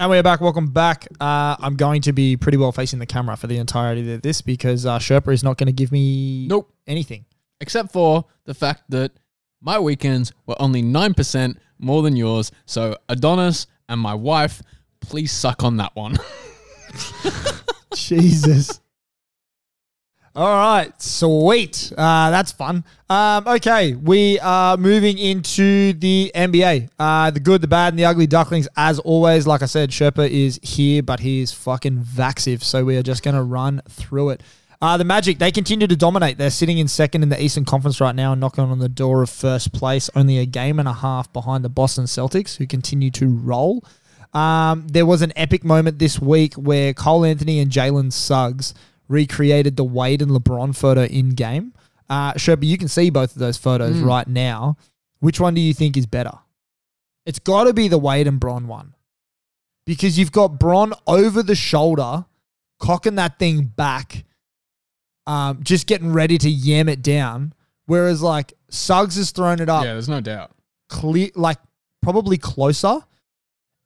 And 0.00 0.10
we're 0.10 0.24
back. 0.24 0.40
Welcome 0.40 0.72
back. 0.72 1.06
Uh, 1.20 1.54
I'm 1.60 1.76
going 1.76 2.02
to 2.02 2.12
be 2.12 2.36
pretty 2.36 2.58
well 2.58 2.72
facing 2.72 2.98
the 2.98 3.06
camera 3.06 3.36
for 3.36 3.46
the 3.46 3.58
entirety 3.58 4.12
of 4.12 4.22
this 4.22 4.42
because 4.42 4.86
uh, 4.86 4.98
Sherpa 4.98 5.32
is 5.32 5.44
not 5.44 5.56
going 5.56 5.68
to 5.68 5.72
give 5.72 5.92
me 5.92 6.48
Nope. 6.48 6.68
anything. 6.88 7.26
Except 7.60 7.92
for 7.92 8.24
the 8.44 8.54
fact 8.54 8.82
that 8.88 9.12
my 9.60 9.78
weekends 9.78 10.32
were 10.46 10.56
only 10.58 10.82
nine 10.82 11.14
percent 11.14 11.58
more 11.78 12.02
than 12.02 12.16
yours. 12.16 12.50
So 12.66 12.96
Adonis 13.08 13.68
and 13.88 14.00
my 14.00 14.14
wife, 14.14 14.62
please 15.00 15.30
suck 15.30 15.62
on 15.62 15.76
that 15.76 15.94
one. 15.94 16.18
Jesus. 17.94 18.80
All 20.36 20.48
right, 20.48 21.00
sweet. 21.00 21.92
Uh, 21.96 22.30
that's 22.30 22.50
fun. 22.50 22.84
Um, 23.08 23.46
okay, 23.46 23.94
we 23.94 24.40
are 24.40 24.76
moving 24.76 25.16
into 25.16 25.92
the 25.92 26.32
NBA. 26.34 26.90
Uh, 26.98 27.30
the 27.30 27.38
good, 27.38 27.60
the 27.60 27.68
bad, 27.68 27.92
and 27.92 27.98
the 27.98 28.04
ugly 28.04 28.26
ducklings. 28.26 28.66
As 28.76 28.98
always, 28.98 29.46
like 29.46 29.62
I 29.62 29.66
said, 29.66 29.90
Sherpa 29.90 30.28
is 30.28 30.58
here, 30.60 31.04
but 31.04 31.20
he 31.20 31.40
is 31.40 31.52
fucking 31.52 32.00
vaxive. 32.00 32.64
So 32.64 32.84
we 32.84 32.96
are 32.96 33.02
just 33.04 33.22
going 33.22 33.36
to 33.36 33.44
run 33.44 33.80
through 33.88 34.30
it. 34.30 34.42
Uh, 34.82 34.96
the 34.96 35.04
Magic, 35.04 35.38
they 35.38 35.52
continue 35.52 35.86
to 35.86 35.96
dominate. 35.96 36.36
They're 36.36 36.50
sitting 36.50 36.78
in 36.78 36.88
second 36.88 37.22
in 37.22 37.28
the 37.28 37.40
Eastern 37.40 37.64
Conference 37.64 38.00
right 38.00 38.14
now 38.14 38.32
and 38.32 38.40
knocking 38.40 38.64
on 38.64 38.80
the 38.80 38.88
door 38.88 39.22
of 39.22 39.30
first 39.30 39.72
place, 39.72 40.10
only 40.16 40.38
a 40.38 40.46
game 40.46 40.80
and 40.80 40.88
a 40.88 40.92
half 40.92 41.32
behind 41.32 41.64
the 41.64 41.68
Boston 41.68 42.06
Celtics, 42.06 42.56
who 42.56 42.66
continue 42.66 43.12
to 43.12 43.28
roll. 43.28 43.84
Um, 44.34 44.86
there 44.88 45.06
was 45.06 45.22
an 45.22 45.32
epic 45.36 45.64
moment 45.64 45.98
this 45.98 46.20
week 46.20 46.54
where 46.54 46.92
Cole 46.92 47.24
Anthony 47.24 47.60
and 47.60 47.70
Jalen 47.70 48.12
Suggs 48.12 48.74
recreated 49.08 49.76
the 49.76 49.84
Wade 49.84 50.22
and 50.22 50.30
LeBron 50.30 50.76
photo 50.76 51.04
in 51.04 51.30
game. 51.30 51.72
Uh, 52.10 52.32
Sherpa, 52.34 52.64
you 52.64 52.76
can 52.76 52.88
see 52.88 53.10
both 53.10 53.32
of 53.32 53.38
those 53.38 53.56
photos 53.56 53.98
right 53.98 54.26
now. 54.26 54.76
Which 55.20 55.40
one 55.40 55.54
do 55.54 55.60
you 55.60 55.72
think 55.72 55.96
is 55.96 56.06
better? 56.06 56.32
It's 57.24 57.38
got 57.38 57.64
to 57.64 57.72
be 57.72 57.88
the 57.88 57.98
Wade 57.98 58.26
and 58.26 58.38
Bron 58.38 58.66
one 58.66 58.94
because 59.86 60.18
you've 60.18 60.32
got 60.32 60.58
Bron 60.58 60.92
over 61.06 61.42
the 61.42 61.54
shoulder, 61.54 62.26
cocking 62.78 63.14
that 63.14 63.38
thing 63.38 63.62
back, 63.64 64.24
um, 65.26 65.60
just 65.62 65.86
getting 65.86 66.12
ready 66.12 66.36
to 66.38 66.50
yam 66.50 66.88
it 66.88 67.02
down. 67.02 67.54
Whereas 67.86 68.22
like 68.22 68.52
Suggs 68.68 69.16
has 69.16 69.30
thrown 69.30 69.60
it 69.60 69.68
up 69.68 69.84
yeah, 69.84 69.92
there's 69.92 70.08
no 70.08 70.20
doubt. 70.20 70.50
clear, 70.88 71.30
like 71.34 71.58
probably 72.02 72.38
closer. 72.38 73.00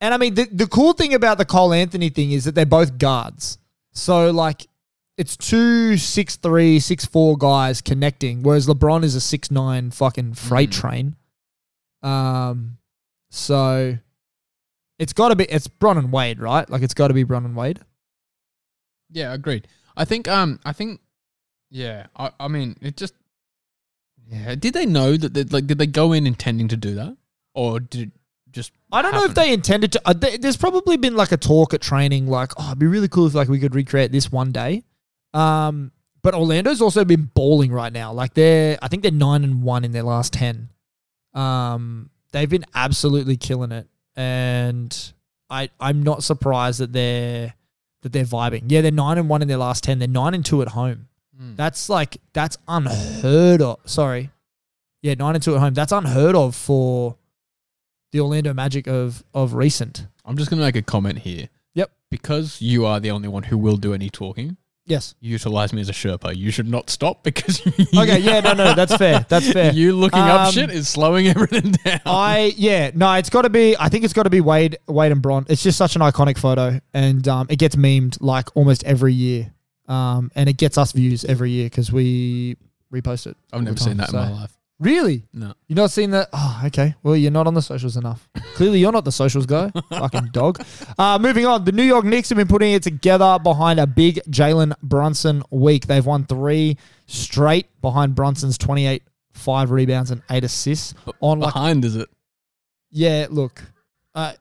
And 0.01 0.15
I 0.15 0.17
mean, 0.17 0.35
the, 0.35 0.49
the 0.51 0.67
cool 0.67 0.93
thing 0.93 1.15
about 1.15 1.39
the 1.39 1.45
Cole 1.45 1.73
Anthony 1.73 2.09
thing 2.09 2.33
is 2.33 2.45
that 2.45 2.55
they're 2.55 2.67
both 2.67 2.99
guards. 2.99 3.59
So, 3.93 4.31
like, 4.31 4.69
it's 5.17 5.37
two 5.37 5.97
six 5.97 6.37
three, 6.37 6.79
six 6.79 7.05
four 7.05 7.37
guys 7.37 7.81
connecting, 7.81 8.43
whereas 8.43 8.69
LeBron 8.69 9.03
is 9.03 9.17
a 9.17 9.21
six 9.21 9.51
nine 9.51 9.91
fucking 9.91 10.35
freight 10.35 10.71
train. 10.71 11.17
Um, 12.03 12.79
so 13.31 13.99
it's 15.01 15.13
got 15.13 15.31
to 15.31 15.37
be 15.37 15.45
it's 15.45 15.67
Bron 15.67 15.99
and 15.99 16.13
Wade, 16.13 16.39
right? 16.39 16.69
Like, 16.71 16.83
it's 16.83 16.95
got 16.95 17.09
to 17.09 17.15
be 17.15 17.25
Bron 17.25 17.45
and 17.45 17.57
Wade. 17.57 17.81
Yeah, 19.11 19.33
agreed. 19.33 19.67
I 19.97 20.05
think 20.05 20.29
um 20.29 20.61
I 20.65 20.73
think 20.73 21.01
yeah, 21.71 22.07
I, 22.17 22.31
I 22.39 22.49
mean 22.49 22.77
it 22.81 22.97
just 22.97 23.15
yeah, 24.31 24.55
did 24.55 24.75
they 24.75 24.87
know 24.87 25.17
that 25.17 25.35
they, 25.35 25.45
like 25.45 25.67
did 25.67 25.79
they 25.79 25.87
go 25.87 26.13
in 26.13 26.27
intending 26.27 26.69
to 26.69 26.77
do 26.77 26.95
that 26.95 27.17
or 27.55 27.81
did 27.81 28.13
just 28.53 28.73
I 28.93 29.03
don't 29.03 29.13
know 29.13 29.25
if 29.25 29.35
they 29.35 29.53
intended 29.53 29.93
to. 29.93 30.01
Uh, 30.05 30.15
th- 30.15 30.41
there's 30.41 30.57
probably 30.57 30.97
been 30.97 31.15
like 31.15 31.33
a 31.33 31.37
talk 31.37 31.75
at 31.75 31.81
training, 31.81 32.27
like, 32.29 32.53
oh, 32.57 32.69
it'd 32.69 32.79
be 32.79 32.87
really 32.87 33.09
cool 33.09 33.27
if 33.27 33.35
like 33.35 33.49
we 33.49 33.59
could 33.59 33.75
recreate 33.75 34.13
this 34.13 34.31
one 34.33 34.53
day. 34.53 34.85
Um, 35.35 35.93
but 36.23 36.35
Orlando's 36.35 36.81
also 36.81 37.05
been 37.05 37.31
balling 37.35 37.71
right 37.73 37.93
now. 37.93 38.13
Like 38.13 38.35
they're, 38.35 38.79
I 38.83 38.89
think 38.89 39.03
they're 39.03 39.13
nine 39.13 39.45
and 39.45 39.63
one 39.63 39.85
in 39.85 39.93
their 39.93 40.03
last 40.03 40.33
ten. 40.33 40.71
Um, 41.35 42.11
they've 42.33 42.49
been 42.51 42.65
absolutely 42.75 43.37
killing 43.37 43.73
it, 43.73 43.87
and 44.17 45.13
I 45.51 45.71
I'm 45.79 46.03
not 46.03 46.25
surprised 46.25 46.81
that 46.81 46.93
they're 46.93 47.55
that 48.03 48.13
they're 48.13 48.25
vibing. 48.25 48.65
Yeah, 48.69 48.81
they're 48.81 48.91
nine 48.91 49.19
and 49.19 49.29
one 49.29 49.43
in 49.43 49.49
their 49.49 49.59
last 49.59 49.85
ten. 49.85 49.99
They're 49.99 50.09
nine 50.09 50.35
and 50.35 50.45
two 50.45 50.63
at 50.63 50.69
home. 50.69 51.09
That's 51.57 51.89
like 51.89 52.17
that's 52.33 52.59
unheard 52.67 53.63
of. 53.63 53.79
Sorry, 53.85 54.31
yeah, 55.03 55.15
nine 55.15 55.35
and 55.37 55.43
two 55.45 55.55
at 55.55 55.61
home. 55.61 55.75
That's 55.75 55.93
unheard 55.93 56.35
of 56.35 56.57
for 56.57 57.17
the 58.13 58.21
Orlando 58.21 58.55
Magic 58.55 58.87
of 58.87 59.23
of 59.35 59.55
recent. 59.55 60.07
I'm 60.25 60.37
just 60.37 60.51
going 60.51 60.59
to 60.61 60.65
make 60.67 60.77
a 60.77 60.83
comment 60.83 61.19
here. 61.19 61.49
Yep. 61.75 61.91
Because 62.11 62.61
you 62.61 62.85
are 62.87 63.01
the 63.01 63.11
only 63.11 63.29
one 63.29 63.45
who 63.45 63.57
will 63.59 63.77
do 63.77 63.95
any 63.95 64.11
talking, 64.11 64.57
Yes. 64.87 65.15
utilize 65.21 65.73
me 65.75 65.81
as 65.83 65.89
a 65.91 65.93
Sherpa. 65.93 66.35
You 66.35 66.51
should 66.51 66.67
not 66.69 66.89
stop 66.91 67.23
because 67.23 67.61
Okay. 67.97 68.19
Yeah. 68.19 68.41
No. 68.41 68.55
No. 68.55 68.75
That's 68.75 68.97
fair. 68.97 69.25
That's 69.29 69.53
fair. 69.53 69.73
you 69.73 69.95
looking 69.95 70.19
up 70.21 70.47
Um, 70.49 70.53
shit 70.53 70.71
is 70.71 70.89
slowing 70.89 71.27
everything 71.35 71.73
down. 71.73 72.01
I 72.07 72.53
yeah 72.57 72.91
no, 72.95 73.13
it's 73.15 73.31
got 73.31 73.43
to 73.43 73.51
be. 73.51 73.77
I 73.79 73.89
think 73.91 74.05
it's 74.05 74.15
got 74.15 74.23
to 74.25 74.31
be 74.31 74.41
Wade 74.41 74.79
Wade 74.87 75.13
and 75.13 75.21
Bron. 75.23 75.45
It's 75.49 75.63
just 75.63 75.77
such 75.79 75.95
an 75.97 76.03
iconic 76.03 76.39
photo, 76.39 76.81
and 76.95 77.27
um, 77.29 77.47
it 77.51 77.59
gets 77.59 77.77
memed 77.77 78.17
like 78.23 78.55
almost 78.57 78.83
every 78.85 79.13
year, 79.13 79.53
um, 79.87 80.31
and 80.35 80.49
it 80.49 80.57
gets 80.57 80.79
us 80.79 80.93
views 80.93 81.25
every 81.27 81.51
year 81.51 81.67
because 81.67 81.93
we 81.93 82.57
repost 82.93 83.27
it. 83.27 83.37
I've 83.53 83.63
never 83.63 83.75
the 83.77 83.81
seen 83.83 83.97
that 83.99 84.09
so- 84.11 84.19
in 84.19 84.31
my 84.31 84.41
life. 84.41 84.58
Really? 84.81 85.25
No. 85.33 85.55
You're 85.67 85.77
not 85.77 85.91
seeing 85.91 86.11
that? 86.13 86.29
Oh, 86.33 86.63
okay. 86.67 86.95
Well, 87.03 87.17
you're 87.17 87.33
not 87.33 87.49
on 87.49 87.55
the 87.55 87.63
socials 87.63 87.97
enough. 87.97 88.29
Clearly, 88.55 88.79
you're 88.79 88.93
not 88.93 89.05
the 89.05 89.11
socials 89.13 89.45
guy. 89.45 89.71
Fucking 89.91 90.29
dog. 90.33 90.63
Uh, 90.97 91.19
moving 91.21 91.47
on. 91.47 91.65
The 91.65 91.73
New 91.73 91.83
York 91.83 92.05
Knicks 92.05 92.29
have 92.29 92.39
been 92.39 92.47
putting 92.47 92.73
it 92.73 92.83
together 92.85 93.39
behind 93.43 93.81
a 93.81 93.87
big 93.89 94.21
Jalen 94.31 94.75
Brunson 94.83 95.43
week. 95.51 95.87
They've 95.89 96.07
won 96.07 96.27
three 96.27 96.77
straight 97.07 97.67
behind 97.81 98.15
Brunson's 98.15 98.57
28, 98.57 99.03
five 99.33 99.73
rebounds 99.73 100.13
and 100.13 100.23
eight 100.31 100.45
assists 100.45 100.95
on 101.21 101.41
like 101.41 101.55
Behind 101.55 101.85
is 101.85 101.97
it? 101.97 102.09
yeah, 102.91 103.27
look. 103.31 103.63
Uh, 104.15 104.35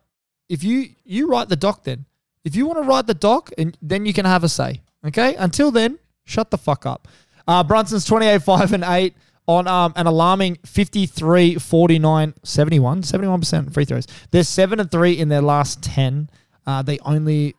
if 0.49 0.63
you 0.63 0.89
you 1.03 1.27
write 1.27 1.49
the 1.49 1.55
doc, 1.55 1.83
then 1.83 2.05
if 2.43 2.55
you 2.55 2.67
want 2.67 2.77
to 2.77 2.83
write 2.87 3.07
the 3.07 3.13
doc, 3.13 3.49
and 3.57 3.75
then 3.81 4.05
you 4.05 4.13
can 4.13 4.25
have 4.25 4.43
a 4.43 4.49
say. 4.49 4.81
Okay. 5.05 5.35
Until 5.35 5.71
then, 5.71 5.97
shut 6.25 6.51
the 6.51 6.57
fuck 6.57 6.85
up. 6.85 7.07
Uh, 7.47 7.63
Brunson's 7.63 8.05
28, 8.05 8.41
5 8.43 8.73
and 8.73 8.83
8 8.83 9.15
on 9.47 9.67
um, 9.67 9.93
an 9.95 10.07
alarming 10.07 10.57
53, 10.65 11.55
49, 11.55 12.33
71, 12.43 13.01
71% 13.01 13.73
free 13.73 13.85
throws. 13.85 14.05
They're 14.31 14.43
7 14.43 14.79
and 14.79 14.91
3 14.91 15.13
in 15.13 15.29
their 15.29 15.41
last 15.41 15.81
10. 15.83 16.29
Uh, 16.65 16.81
they 16.81 16.99
only, 16.99 17.55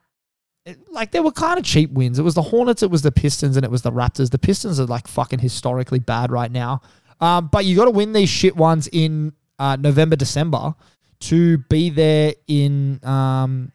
like, 0.91 1.12
they 1.12 1.20
were 1.20 1.32
kind 1.32 1.59
of 1.59 1.64
cheap 1.64 1.91
wins. 1.91 2.18
It 2.18 2.22
was 2.22 2.34
the 2.34 2.43
Hornets, 2.43 2.82
it 2.82 2.91
was 2.91 3.03
the 3.03 3.12
Pistons, 3.12 3.57
and 3.57 3.64
it 3.64 3.70
was 3.70 3.82
the 3.82 3.93
Raptors. 3.93 4.30
The 4.30 4.39
Pistons 4.39 4.78
are, 4.78 4.86
like, 4.86 5.09
fucking 5.09 5.39
historically 5.39 5.99
bad 5.99 6.30
right 6.30 6.53
now. 6.53 6.82
Um, 7.20 7.49
but 7.51 7.64
you 7.64 7.74
got 7.74 7.86
to 7.86 7.91
win 7.91 8.12
these 8.12 8.28
shit 8.28 8.55
ones 8.55 8.89
in 8.93 9.32
uh, 9.59 9.76
November, 9.76 10.14
December 10.14 10.74
to 11.20 11.59
be 11.59 11.91
there 11.91 12.34
in 12.47 13.01
um, 13.03 13.72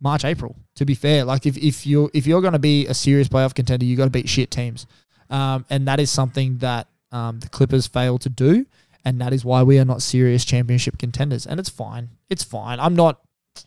March, 0.00 0.24
April. 0.24 0.56
To 0.76 0.84
be 0.84 0.94
fair, 0.94 1.24
like 1.24 1.46
if, 1.46 1.56
if 1.56 1.86
you're 1.86 2.10
if 2.12 2.26
you're 2.26 2.42
going 2.42 2.52
to 2.52 2.58
be 2.58 2.86
a 2.86 2.92
serious 2.92 3.28
playoff 3.28 3.54
contender, 3.54 3.86
you 3.86 3.96
got 3.96 4.04
to 4.04 4.10
beat 4.10 4.28
shit 4.28 4.50
teams, 4.50 4.86
um, 5.30 5.64
and 5.70 5.88
that 5.88 6.00
is 6.00 6.10
something 6.10 6.58
that 6.58 6.86
um, 7.12 7.40
the 7.40 7.48
Clippers 7.48 7.86
fail 7.86 8.18
to 8.18 8.28
do, 8.28 8.66
and 9.04 9.20
that 9.20 9.32
is 9.32 9.44
why 9.44 9.62
we 9.62 9.78
are 9.78 9.84
not 9.84 10.02
serious 10.02 10.44
championship 10.44 10.98
contenders. 10.98 11.46
And 11.46 11.60
it's 11.60 11.68
fine, 11.68 12.10
it's 12.28 12.42
fine. 12.42 12.80
I'm 12.80 12.94
not, 12.96 13.20
I'm 13.56 13.62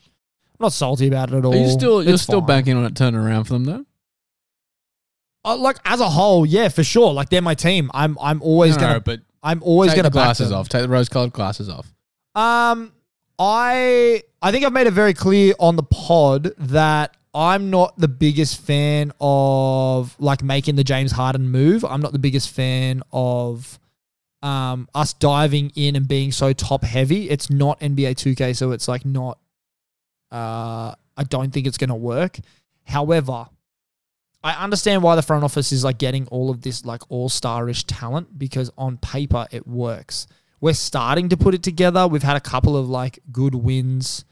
not 0.60 0.72
salty 0.72 1.08
about 1.08 1.32
it 1.32 1.36
at 1.36 1.44
all. 1.44 1.54
Are 1.54 1.56
you 1.56 1.70
still 1.70 2.02
you're 2.02 2.18
still 2.18 2.40
fine. 2.40 2.46
banking 2.46 2.76
on 2.76 2.84
it 2.84 2.94
turning 2.96 3.20
around 3.20 3.44
for 3.44 3.54
them 3.54 3.64
though? 3.64 3.84
Uh, 5.44 5.56
like 5.56 5.78
as 5.84 6.00
a 6.00 6.08
whole, 6.08 6.44
yeah, 6.44 6.68
for 6.68 6.84
sure. 6.84 7.12
Like 7.14 7.30
they're 7.30 7.40
my 7.40 7.54
team. 7.54 7.90
I'm 7.94 8.18
I'm 8.20 8.42
always 8.42 8.76
No, 8.76 8.82
no, 8.82 8.86
gonna 8.88 9.00
but 9.00 9.20
I'm 9.42 9.62
always 9.62 9.90
take 9.92 9.96
gonna 9.96 10.10
the 10.10 10.12
glasses 10.12 10.52
off. 10.52 10.68
Take 10.68 10.82
the 10.82 10.88
rose-colored 10.88 11.32
glasses 11.32 11.70
off. 11.70 11.90
Um, 12.34 12.92
I 13.38 14.22
I 14.42 14.52
think 14.52 14.66
I've 14.66 14.72
made 14.74 14.86
it 14.86 14.90
very 14.92 15.14
clear 15.14 15.54
on 15.58 15.76
the 15.76 15.82
pod 15.82 16.52
that 16.58 17.16
I'm 17.32 17.70
not 17.70 17.96
the 17.96 18.08
biggest 18.08 18.60
fan 18.60 19.12
of 19.20 20.16
like 20.18 20.42
making 20.42 20.76
the 20.76 20.84
James 20.84 21.12
Harden 21.12 21.48
move. 21.48 21.84
I'm 21.84 22.00
not 22.00 22.12
the 22.12 22.18
biggest 22.18 22.50
fan 22.50 23.02
of 23.12 23.78
um 24.42 24.88
us 24.94 25.12
diving 25.12 25.70
in 25.76 25.96
and 25.96 26.08
being 26.08 26.32
so 26.32 26.52
top 26.52 26.82
heavy. 26.82 27.30
It's 27.30 27.50
not 27.50 27.78
NBA 27.80 28.12
2K, 28.12 28.56
so 28.56 28.72
it's 28.72 28.88
like 28.88 29.04
not. 29.04 29.38
Uh, 30.30 30.94
I 31.16 31.24
don't 31.28 31.52
think 31.52 31.66
it's 31.66 31.78
gonna 31.78 31.96
work. 31.96 32.38
However, 32.84 33.46
I 34.42 34.52
understand 34.54 35.02
why 35.02 35.16
the 35.16 35.22
front 35.22 35.44
office 35.44 35.70
is 35.70 35.84
like 35.84 35.98
getting 35.98 36.26
all 36.28 36.50
of 36.50 36.62
this 36.62 36.84
like 36.84 37.02
all 37.10 37.28
starish 37.28 37.84
talent 37.86 38.38
because 38.38 38.70
on 38.76 38.96
paper 38.96 39.46
it 39.50 39.66
works. 39.66 40.26
We're 40.60 40.74
starting 40.74 41.28
to 41.30 41.36
put 41.36 41.54
it 41.54 41.62
together. 41.62 42.06
We've 42.06 42.22
had 42.22 42.36
a 42.36 42.40
couple 42.40 42.76
of 42.76 42.88
like 42.88 43.18
good 43.30 43.54
wins, 43.54 44.24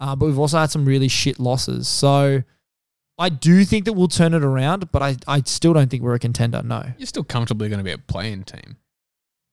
uh, 0.00 0.14
but 0.16 0.26
we've 0.26 0.38
also 0.38 0.58
had 0.58 0.70
some 0.70 0.84
really 0.84 1.08
shit 1.08 1.38
losses. 1.38 1.88
So 1.88 2.42
I 3.18 3.28
do 3.28 3.64
think 3.64 3.84
that 3.86 3.94
we'll 3.94 4.08
turn 4.08 4.34
it 4.34 4.44
around, 4.44 4.92
but 4.92 5.02
I, 5.02 5.16
I 5.26 5.40
still 5.42 5.72
don't 5.72 5.90
think 5.90 6.02
we're 6.02 6.14
a 6.14 6.18
contender. 6.18 6.62
No, 6.62 6.84
You're 6.98 7.06
still 7.06 7.24
comfortably 7.24 7.68
going 7.68 7.78
to 7.78 7.84
be 7.84 7.92
a 7.92 7.98
playing 7.98 8.44
team. 8.44 8.76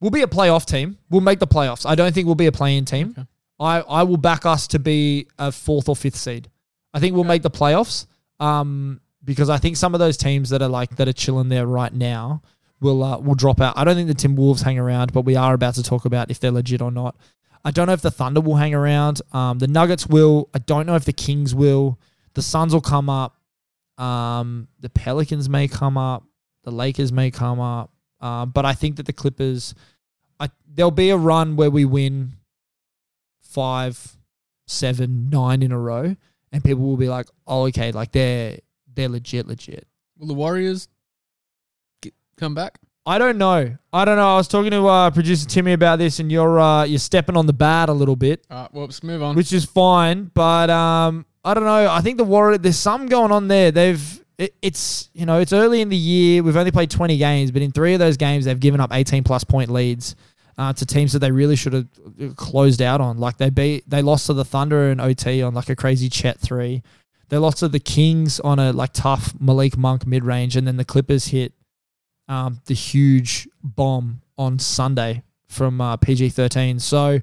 we'll 0.02 0.12
be 0.12 0.22
a 0.22 0.28
playoff 0.28 0.66
team. 0.66 0.98
We'll 1.10 1.22
make 1.22 1.40
the 1.40 1.48
playoffs. 1.48 1.86
I 1.86 1.96
don't 1.96 2.14
think 2.14 2.26
we'll 2.26 2.36
be 2.36 2.48
a 2.48 2.52
playing 2.52 2.86
team. 2.86 3.16
Okay. 3.18 3.28
I, 3.60 3.80
I 3.82 4.04
will 4.04 4.18
back 4.18 4.46
us 4.46 4.68
to 4.68 4.80
be 4.80 5.28
a 5.40 5.52
fourth 5.52 5.88
or 5.88 5.96
fifth 5.96 6.18
seed. 6.18 6.50
I 6.94 7.00
think 7.00 7.16
we'll 7.16 7.24
make 7.24 7.42
the 7.44 7.52
playoffs. 7.52 8.08
Um, 8.40 9.00
because 9.24 9.50
I 9.50 9.58
think 9.58 9.78
some 9.78 9.94
of 9.94 10.00
those 10.00 10.18
teams 10.18 10.50
that 10.50 10.62
are 10.62 10.68
like 10.68 10.98
that 10.98 11.08
are 11.08 11.14
chilling 11.14 11.48
there 11.48 11.66
right 11.66 11.94
now 11.94 12.42
will 12.82 13.02
uh, 13.02 13.18
will 13.20 13.36
drop 13.36 13.62
out. 13.62 13.78
I 13.78 13.86
don't 13.86 13.96
think 13.96 14.10
the 14.10 14.28
Timberwolves 14.28 14.64
hang 14.64 14.78
around, 14.78 15.14
but 15.14 15.22
we 15.22 15.38
are 15.38 15.54
about 15.54 15.76
to 15.76 15.84
talk 15.84 16.04
about 16.04 16.30
if 16.30 16.42
they're 16.42 16.52
legit 16.52 16.82
or 16.82 16.92
not. 16.92 17.16
I 17.66 17.72
don't 17.72 17.88
know 17.88 17.94
if 17.94 18.02
the 18.02 18.12
Thunder 18.12 18.42
will 18.42 18.56
hang 18.56 18.74
around. 18.74 19.22
Um, 19.32 19.60
the 19.60 19.68
Nuggets 19.68 20.08
will. 20.08 20.50
I 20.54 20.60
don't 20.60 20.86
know 20.86 20.96
if 20.96 21.06
the 21.06 21.14
Kings 21.14 21.56
will. 21.56 22.00
The 22.34 22.42
Suns 22.42 22.74
will 22.74 22.82
come 22.82 23.10
up. 23.10 23.38
Um, 23.98 24.68
the 24.80 24.90
Pelicans 24.90 25.48
may 25.48 25.68
come 25.68 25.98
up. 25.98 26.24
The 26.64 26.72
Lakers 26.72 27.12
may 27.12 27.32
come 27.32 27.60
up. 27.60 27.92
Um, 28.20 28.52
but 28.52 28.66
I 28.66 28.74
think 28.74 28.98
that 28.98 29.06
the 29.06 29.14
Clippers, 29.14 29.76
I, 30.40 30.50
there'll 30.68 30.92
be 30.92 31.10
a 31.10 31.18
run 31.18 31.56
where 31.56 31.70
we 31.70 31.86
win 31.86 32.34
five, 33.42 34.18
seven, 34.68 35.30
nine 35.30 35.62
in 35.62 35.72
a 35.72 35.80
row, 35.80 36.16
and 36.52 36.64
people 36.64 36.84
will 36.84 36.98
be 36.98 37.10
like, 37.10 37.28
"Oh, 37.46 37.68
okay, 37.68 37.92
like 37.92 38.12
they're 38.14 38.60
they're 38.94 39.10
legit, 39.10 39.46
legit." 39.46 39.88
Will 40.18 40.28
the 40.28 40.34
Warriors 40.34 40.88
get, 42.02 42.14
come 42.38 42.56
back? 42.56 42.80
I 43.06 43.18
don't 43.18 43.38
know. 43.38 43.76
I 43.92 44.06
don't 44.06 44.16
know. 44.16 44.34
I 44.34 44.38
was 44.38 44.48
talking 44.48 44.72
to 44.72 44.88
uh, 44.88 45.12
producer 45.12 45.48
Timmy 45.48 45.74
about 45.74 46.00
this, 46.00 46.20
and 46.20 46.32
you're 46.32 46.60
uh, 46.60 46.86
you're 46.86 47.00
stepping 47.00 47.36
on 47.36 47.46
the 47.48 47.54
bat 47.54 47.90
a 47.90 47.94
little 47.94 48.16
bit, 48.16 48.46
All 48.50 48.62
right, 48.62 48.74
well, 48.74 48.86
let's 48.86 49.04
move 49.04 49.22
on. 49.22 49.36
which 49.36 49.52
is 49.52 49.66
fine. 49.66 50.32
But 50.34 50.70
um, 50.70 51.26
I 51.44 51.54
don't 51.54 51.66
know. 51.66 51.90
I 51.92 52.02
think 52.02 52.18
the 52.18 52.24
Warriors. 52.24 52.60
There's 52.62 52.78
some 52.78 53.08
going 53.08 53.32
on 53.32 53.50
there. 53.50 53.72
They've 53.72 54.24
it, 54.38 54.56
it's 54.62 55.10
you 55.14 55.26
know 55.26 55.40
it's 55.40 55.52
early 55.52 55.82
in 55.82 55.90
the 55.90 55.98
year. 55.98 56.44
We've 56.44 56.56
only 56.56 56.72
played 56.72 56.90
20 56.90 57.18
games, 57.18 57.52
but 57.52 57.62
in 57.62 57.72
three 57.72 57.94
of 57.94 58.00
those 58.00 58.16
games, 58.16 58.46
they've 58.46 58.60
given 58.60 58.80
up 58.80 58.92
18 58.94 59.24
plus 59.26 59.44
point 59.44 59.70
leads 59.70 60.16
uh, 60.58 60.72
to 60.72 60.86
teams 60.86 61.12
that 61.12 61.20
they 61.20 61.32
really 61.32 61.58
should 61.58 61.74
have 61.74 62.36
closed 62.38 62.82
out 62.82 63.02
on. 63.02 63.18
Like 63.18 63.38
they 63.38 63.50
beat, 63.50 63.90
they 63.90 64.02
lost 64.02 64.28
to 64.28 64.34
the 64.34 64.46
Thunder 64.46 64.90
in 64.92 65.02
OT 65.02 65.42
on 65.44 65.54
like 65.54 65.68
a 65.70 65.76
crazy 65.76 66.08
Chet 66.08 66.40
three. 66.40 66.82
They 67.28 67.38
lost 67.38 67.58
to 67.60 67.68
the 67.68 67.80
Kings 67.82 68.40
on 68.40 68.60
a 68.60 68.72
like 68.72 68.94
tough 68.94 69.34
Malik 69.42 69.76
Monk 69.78 70.08
mid 70.08 70.24
range, 70.24 70.56
and 70.56 70.66
then 70.66 70.78
the 70.78 70.86
Clippers 70.86 71.26
hit 71.28 71.52
um, 72.28 72.60
the 72.66 72.74
huge 72.74 73.48
bomb 73.64 74.22
on 74.38 74.60
Sunday 74.60 75.24
from 75.48 75.82
uh, 75.82 75.98
PG 75.98 76.30
thirteen. 76.30 76.80
So 76.80 77.20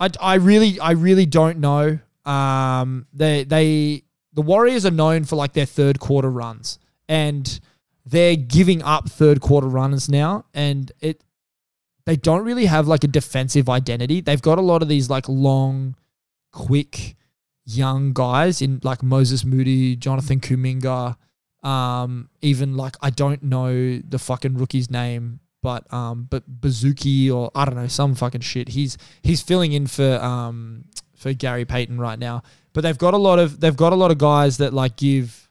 I, 0.00 0.10
I 0.20 0.34
really 0.34 0.80
I 0.80 0.92
really 0.92 1.26
don't 1.26 1.58
know. 1.58 1.98
Um, 2.24 3.06
they 3.12 3.44
they 3.44 4.02
the 4.32 4.42
Warriors 4.42 4.84
are 4.86 4.90
known 4.90 5.24
for 5.24 5.36
like 5.36 5.52
their 5.52 5.66
third 5.66 6.00
quarter 6.00 6.30
runs, 6.30 6.78
and 7.08 7.60
they're 8.04 8.36
giving 8.36 8.82
up 8.82 9.08
third 9.08 9.40
quarter 9.40 9.68
runs 9.68 10.08
now, 10.08 10.44
and 10.52 10.90
it 11.00 11.22
they 12.06 12.16
don't 12.16 12.44
really 12.44 12.66
have 12.66 12.86
like 12.86 13.04
a 13.04 13.08
defensive 13.08 13.68
identity. 13.68 14.20
They've 14.20 14.42
got 14.42 14.58
a 14.58 14.62
lot 14.62 14.82
of 14.82 14.88
these 14.88 15.08
like 15.08 15.28
long, 15.28 15.96
quick, 16.52 17.16
young 17.64 18.12
guys 18.12 18.60
in 18.60 18.80
like 18.82 19.02
Moses 19.02 19.44
Moody, 19.44 19.96
Jonathan 19.96 20.40
Kuminga, 20.40 21.16
um, 21.64 22.28
even 22.42 22.76
like 22.76 22.96
I 23.00 23.10
don't 23.10 23.42
know 23.42 23.98
the 23.98 24.18
fucking 24.18 24.54
rookie's 24.54 24.90
name, 24.90 25.40
but 25.62 25.90
um, 25.92 26.28
but 26.30 26.60
Bazuki 26.60 27.32
or 27.32 27.50
I 27.54 27.64
don't 27.64 27.74
know 27.74 27.88
some 27.88 28.14
fucking 28.14 28.42
shit. 28.42 28.68
He's 28.68 28.98
he's 29.22 29.40
filling 29.40 29.72
in 29.72 29.86
for 29.86 30.16
um 30.22 30.84
for 31.14 31.32
Gary 31.32 31.64
Payton 31.64 31.98
right 31.98 32.18
now. 32.18 32.42
But 32.74 32.82
they've 32.82 32.98
got 32.98 33.14
a 33.14 33.18
lot 33.18 33.38
of 33.38 33.60
they've 33.60 33.76
got 33.76 33.92
a 33.92 33.96
lot 33.96 34.10
of 34.10 34.18
guys 34.18 34.58
that 34.58 34.74
like 34.74 34.96
give 34.96 35.48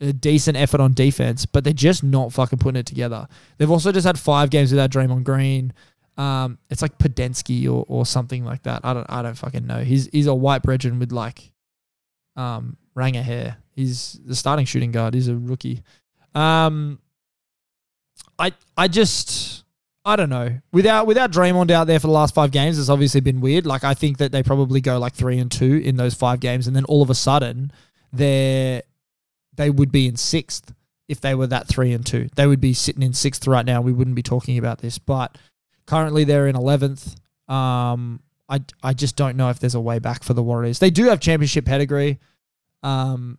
a 0.00 0.14
decent 0.14 0.56
effort 0.56 0.80
on 0.80 0.94
defense, 0.94 1.44
but 1.44 1.62
they're 1.62 1.72
just 1.74 2.02
not 2.02 2.32
fucking 2.32 2.58
putting 2.58 2.80
it 2.80 2.86
together. 2.86 3.28
They've 3.58 3.70
also 3.70 3.92
just 3.92 4.06
had 4.06 4.18
five 4.18 4.48
games 4.48 4.70
without 4.72 4.90
Draymond 4.90 5.24
Green. 5.24 5.74
Um, 6.16 6.58
it's 6.70 6.80
like 6.80 6.96
Podensky 6.98 7.66
or, 7.66 7.84
or 7.86 8.06
something 8.06 8.44
like 8.44 8.62
that. 8.62 8.80
I 8.82 8.94
don't 8.94 9.06
I 9.10 9.20
don't 9.20 9.36
fucking 9.36 9.66
know. 9.66 9.84
He's 9.84 10.08
he's 10.10 10.26
a 10.26 10.34
white 10.34 10.62
brethren 10.62 10.98
with 10.98 11.12
like 11.12 11.52
um 12.36 12.78
Ranger 12.94 13.22
hair. 13.22 13.58
He's 13.80 14.20
the 14.24 14.34
starting 14.34 14.66
shooting 14.66 14.92
guard. 14.92 15.14
He's 15.14 15.28
a 15.28 15.36
rookie. 15.36 15.82
Um 16.34 17.00
I 18.38 18.52
I 18.76 18.88
just 18.88 19.64
I 20.04 20.16
don't 20.16 20.30
know. 20.30 20.58
Without 20.72 21.06
without 21.06 21.30
Draymond 21.30 21.70
out 21.70 21.86
there 21.86 22.00
for 22.00 22.06
the 22.06 22.12
last 22.12 22.34
five 22.34 22.50
games, 22.50 22.78
it's 22.78 22.88
obviously 22.88 23.20
been 23.20 23.40
weird. 23.40 23.66
Like 23.66 23.84
I 23.84 23.94
think 23.94 24.18
that 24.18 24.32
they 24.32 24.42
probably 24.42 24.80
go 24.80 24.98
like 24.98 25.12
three 25.12 25.38
and 25.38 25.50
two 25.50 25.76
in 25.84 25.96
those 25.96 26.14
five 26.14 26.40
games, 26.40 26.66
and 26.66 26.74
then 26.74 26.84
all 26.84 27.02
of 27.02 27.10
a 27.10 27.14
sudden 27.14 27.70
they're 28.12 28.82
they 29.56 29.68
would 29.68 29.92
be 29.92 30.06
in 30.06 30.16
sixth 30.16 30.72
if 31.08 31.20
they 31.20 31.34
were 31.34 31.46
that 31.48 31.68
three 31.68 31.92
and 31.92 32.06
two. 32.06 32.28
They 32.34 32.46
would 32.46 32.60
be 32.60 32.72
sitting 32.72 33.02
in 33.02 33.12
sixth 33.12 33.46
right 33.46 33.66
now. 33.66 33.82
We 33.82 33.92
wouldn't 33.92 34.16
be 34.16 34.22
talking 34.22 34.56
about 34.56 34.78
this, 34.78 34.98
but 34.98 35.36
currently 35.86 36.24
they're 36.24 36.46
in 36.46 36.56
eleventh. 36.56 37.16
Um, 37.48 38.20
I 38.48 38.62
I 38.82 38.94
just 38.94 39.16
don't 39.16 39.36
know 39.36 39.50
if 39.50 39.58
there's 39.60 39.74
a 39.74 39.80
way 39.80 39.98
back 39.98 40.22
for 40.22 40.32
the 40.32 40.42
Warriors. 40.42 40.78
They 40.78 40.90
do 40.90 41.04
have 41.06 41.20
championship 41.20 41.66
pedigree. 41.66 42.18
Um, 42.82 43.38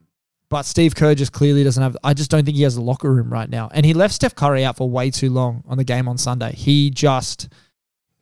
but 0.51 0.63
Steve 0.63 0.93
Kerr 0.95 1.15
just 1.15 1.31
clearly 1.31 1.63
doesn't 1.63 1.81
have. 1.81 1.95
I 2.03 2.13
just 2.13 2.29
don't 2.29 2.43
think 2.43 2.57
he 2.57 2.63
has 2.63 2.75
a 2.75 2.81
locker 2.81 3.09
room 3.09 3.31
right 3.31 3.49
now. 3.49 3.69
And 3.73 3.85
he 3.85 3.93
left 3.93 4.13
Steph 4.13 4.35
Curry 4.35 4.65
out 4.65 4.75
for 4.75 4.87
way 4.87 5.09
too 5.09 5.29
long 5.29 5.63
on 5.65 5.77
the 5.77 5.85
game 5.85 6.09
on 6.09 6.17
Sunday. 6.17 6.53
He 6.53 6.89
just 6.89 7.47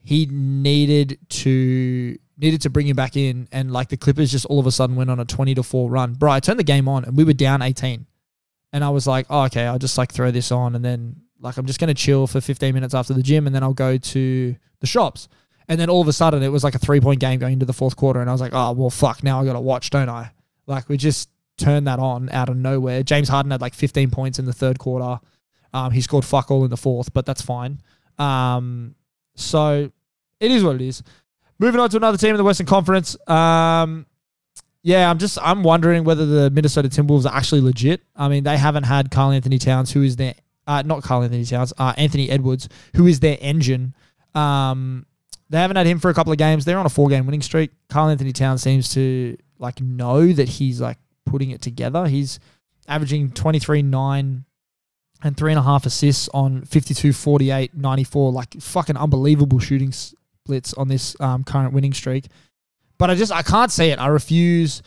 he 0.04 0.28
needed 0.28 1.18
to 1.30 2.16
needed 2.38 2.62
to 2.62 2.70
bring 2.70 2.88
him 2.88 2.96
back 2.96 3.18
in, 3.18 3.48
and 3.52 3.72
like 3.72 3.90
the 3.90 3.98
Clippers 3.98 4.32
just 4.32 4.46
all 4.46 4.60
of 4.60 4.68
a 4.68 4.72
sudden 4.72 4.96
went 4.96 5.10
on 5.10 5.20
a 5.20 5.26
twenty 5.26 5.56
to 5.56 5.64
four 5.64 5.90
run. 5.90 6.14
Bro, 6.14 6.32
I 6.32 6.40
turned 6.40 6.60
the 6.60 6.64
game 6.64 6.88
on 6.88 7.04
and 7.04 7.18
we 7.18 7.24
were 7.24 7.34
down 7.34 7.64
eighteen, 7.64 8.06
and 8.72 8.84
I 8.84 8.92
was 8.92 9.08
like, 9.08 9.26
oh, 9.32 9.46
okay, 9.46 9.66
I'll 9.66 9.80
just 9.80 9.98
like 9.98 10.12
throw 10.12 10.30
this 10.30 10.52
on, 10.52 10.76
and 10.76 10.86
then 10.86 11.16
like 11.40 11.58
I'm 11.58 11.66
just 11.66 11.80
gonna 11.80 11.96
chill 11.96 12.28
for 12.28 12.42
fifteen 12.42 12.76
minutes 12.76 12.94
after 12.94 13.16
the 13.16 13.24
gym, 13.24 13.48
and 13.48 13.56
then 13.56 13.64
I'll 13.64 13.74
go 13.74 13.98
to 13.98 14.56
the 14.82 14.88
shops. 14.88 15.30
And 15.68 15.80
then 15.80 15.90
all 15.90 16.02
of 16.02 16.08
a 16.08 16.14
sudden, 16.14 16.44
it 16.44 16.50
was 16.50 16.64
like 16.64 16.76
a 16.76 16.80
three 16.80 17.02
point 17.02 17.20
game 17.20 17.40
going 17.40 17.54
into 17.54 17.66
the 17.66 17.74
fourth 17.74 17.96
quarter, 17.96 18.22
and 18.22 18.30
I 18.30 18.34
was 18.34 18.42
like, 18.42 18.54
oh 18.54 18.74
well, 18.74 18.92
fuck, 18.92 19.24
now 19.24 19.42
I 19.42 19.46
got 19.46 19.54
to 19.54 19.60
watch, 19.60 19.90
don't 19.90 20.10
I? 20.10 20.32
Like 20.68 20.90
we 20.90 20.98
just 20.98 21.28
turned 21.60 21.88
that 21.88 22.00
on 22.00 22.30
out 22.32 22.50
of 22.50 22.58
nowhere. 22.58 23.04
James 23.04 23.30
Harden 23.30 23.52
had 23.52 23.62
like 23.62 23.74
15 23.74 24.10
points 24.10 24.40
in 24.40 24.46
the 24.46 24.54
third 24.54 24.80
quarter. 24.80 25.20
Um, 25.74 25.92
he 25.92 26.02
scored 26.02 26.26
fuck 26.26 26.50
all 26.50 26.64
in 26.64 26.70
the 26.70 26.78
fourth, 26.78 27.14
but 27.14 27.26
that's 27.26 27.42
fine. 27.42 27.82
Um, 28.18 28.96
so 29.36 29.92
it 30.40 30.52
is 30.52 30.64
what 30.64 30.76
it 30.76 30.82
is. 30.82 31.04
Moving 31.60 31.80
on 31.80 31.90
to 31.90 31.98
another 31.98 32.18
team 32.18 32.32
in 32.32 32.38
the 32.38 32.44
Western 32.44 32.66
Conference. 32.66 33.18
Um, 33.30 34.06
yeah, 34.82 35.10
I'm 35.10 35.18
just 35.18 35.38
I'm 35.42 35.62
wondering 35.62 36.06
whether 36.06 36.26
the 36.26 36.50
Minnesota 36.50 36.88
Timberwolves 36.88 37.26
are 37.26 37.36
actually 37.36 37.62
legit. 37.62 38.02
I 38.16 38.30
mean, 38.30 38.44
they 38.44 38.58
haven't 38.58 38.84
had 38.84 39.12
Karl 39.12 39.32
Anthony 39.32 39.58
Towns, 39.58 39.92
who 39.92 40.04
is 40.04 40.16
their 40.16 40.36
uh, 40.66 40.84
not 40.84 41.04
Karl 41.04 41.24
Anthony 41.24 41.46
Towns, 41.46 41.74
uh, 41.78 41.94
Anthony 41.98 42.30
Edwards, 42.30 42.70
who 42.96 43.06
is 43.06 43.20
their 43.20 43.38
engine. 43.42 43.94
Um, 44.34 45.06
they 45.50 45.58
haven't 45.58 45.78
had 45.78 45.88
him 45.88 46.00
for 46.00 46.10
a 46.10 46.14
couple 46.14 46.32
of 46.32 46.38
games. 46.38 46.64
They're 46.64 46.78
on 46.78 46.86
a 46.86 46.90
four 46.90 47.10
game 47.10 47.26
winning 47.26 47.42
streak. 47.42 47.72
Karl 47.90 48.10
Anthony 48.10 48.32
Towns 48.32 48.62
seems 48.62 48.94
to 48.94 49.38
like 49.58 49.82
know 49.82 50.32
that 50.32 50.48
he's 50.48 50.80
like 50.80 50.98
putting 51.30 51.52
it 51.52 51.62
together. 51.62 52.08
He's 52.08 52.40
averaging 52.88 53.32
23, 53.32 53.82
9, 53.84 54.46
and 55.22 55.38
three 55.38 55.52
and 55.52 55.60
a 55.60 55.64
half 55.64 55.86
assists 55.86 56.30
on 56.34 56.64
52, 56.64 57.14
48, 57.14 57.76
94. 57.76 58.32
Like 58.32 58.60
fucking 58.60 58.98
unbelievable 58.98 59.60
shooting 59.60 59.92
splits 59.92 60.74
on 60.74 60.88
this 60.88 61.20
um, 61.20 61.44
current 61.44 61.74
winning 61.74 61.94
streak. 61.94 62.26
But 62.98 63.10
I 63.10 63.16
just, 63.16 63.32
I 63.32 63.42
can't 63.42 63.72
say 63.72 63.92
it. 63.92 64.00
I 64.00 64.08
refuse 64.08 64.82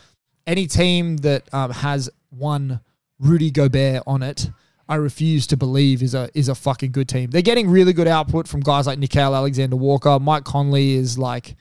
any 0.45 0.67
team 0.67 1.17
that 1.17 1.51
um, 1.53 1.71
has 1.71 2.09
one 2.29 2.79
Rudy 3.19 3.51
Gobert 3.51 4.03
on 4.05 4.23
it. 4.23 4.49
I 4.89 4.95
refuse 4.95 5.47
to 5.47 5.57
believe 5.57 6.03
is 6.03 6.13
a 6.13 6.29
is 6.33 6.49
a 6.49 6.55
fucking 6.55 6.91
good 6.91 7.07
team. 7.07 7.29
They're 7.29 7.41
getting 7.41 7.69
really 7.69 7.93
good 7.93 8.07
output 8.07 8.47
from 8.47 8.59
guys 8.59 8.85
like 8.85 8.99
Nickeil 8.99 9.33
Alexander 9.33 9.77
Walker. 9.77 10.19
Mike 10.19 10.43
Conley 10.43 10.91
is 10.93 11.17
like 11.17 11.55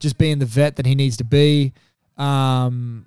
just 0.00 0.18
being 0.18 0.40
the 0.40 0.44
vet 0.44 0.76
that 0.76 0.86
he 0.86 0.94
needs 0.96 1.16
to 1.18 1.24
be. 1.24 1.72
Um, 2.16 3.06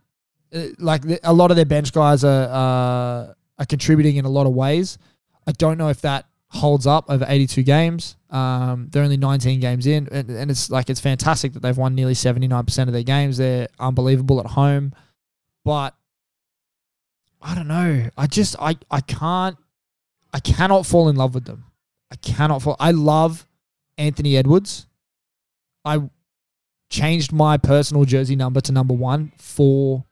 like 0.79 1.03
a 1.23 1.33
lot 1.33 1.51
of 1.51 1.57
their 1.57 1.65
bench 1.65 1.91
guys 1.91 2.23
are 2.23 2.43
uh, 2.43 3.33
are 3.59 3.65
contributing 3.67 4.17
in 4.17 4.25
a 4.25 4.29
lot 4.29 4.47
of 4.47 4.53
ways. 4.53 4.97
I 5.45 5.51
don't 5.53 5.77
know 5.77 5.89
if 5.89 6.01
that 6.01 6.25
holds 6.49 6.87
up 6.87 7.05
over 7.09 7.25
82 7.27 7.63
games. 7.63 8.15
Um, 8.29 8.87
they're 8.91 9.03
only 9.03 9.17
19 9.17 9.59
games 9.59 9.85
in, 9.85 10.07
and, 10.11 10.29
and 10.29 10.51
it's 10.51 10.69
like 10.69 10.89
it's 10.89 10.99
fantastic 10.99 11.53
that 11.53 11.61
they've 11.61 11.77
won 11.77 11.95
nearly 11.95 12.13
79% 12.13 12.87
of 12.87 12.93
their 12.93 13.03
games. 13.03 13.37
They're 13.37 13.67
unbelievable 13.79 14.39
at 14.39 14.47
home, 14.47 14.93
but 15.63 15.95
I 17.41 17.55
don't 17.55 17.67
know. 17.67 18.09
I 18.17 18.27
just 18.27 18.55
I 18.59 18.77
I 18.89 19.01
can't 19.01 19.57
I 20.33 20.39
cannot 20.39 20.85
fall 20.85 21.09
in 21.09 21.15
love 21.15 21.33
with 21.33 21.45
them. 21.45 21.65
I 22.11 22.15
cannot 22.15 22.61
fall. 22.61 22.75
I 22.79 22.91
love 22.91 23.45
Anthony 23.97 24.37
Edwards. 24.37 24.87
I 25.85 26.01
changed 26.89 27.31
my 27.31 27.57
personal 27.57 28.05
jersey 28.05 28.35
number 28.35 28.61
to 28.61 28.71
number 28.71 28.93
one 28.93 29.31
for 29.37 30.05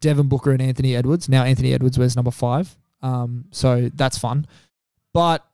Devin 0.00 0.28
Booker 0.28 0.52
and 0.52 0.62
Anthony 0.62 0.94
Edwards. 0.94 1.28
Now 1.28 1.44
Anthony 1.44 1.72
Edwards 1.72 1.98
wears 1.98 2.16
number 2.16 2.30
five. 2.30 2.76
Um, 3.02 3.46
so 3.50 3.90
that's 3.94 4.18
fun. 4.18 4.46
But 5.12 5.44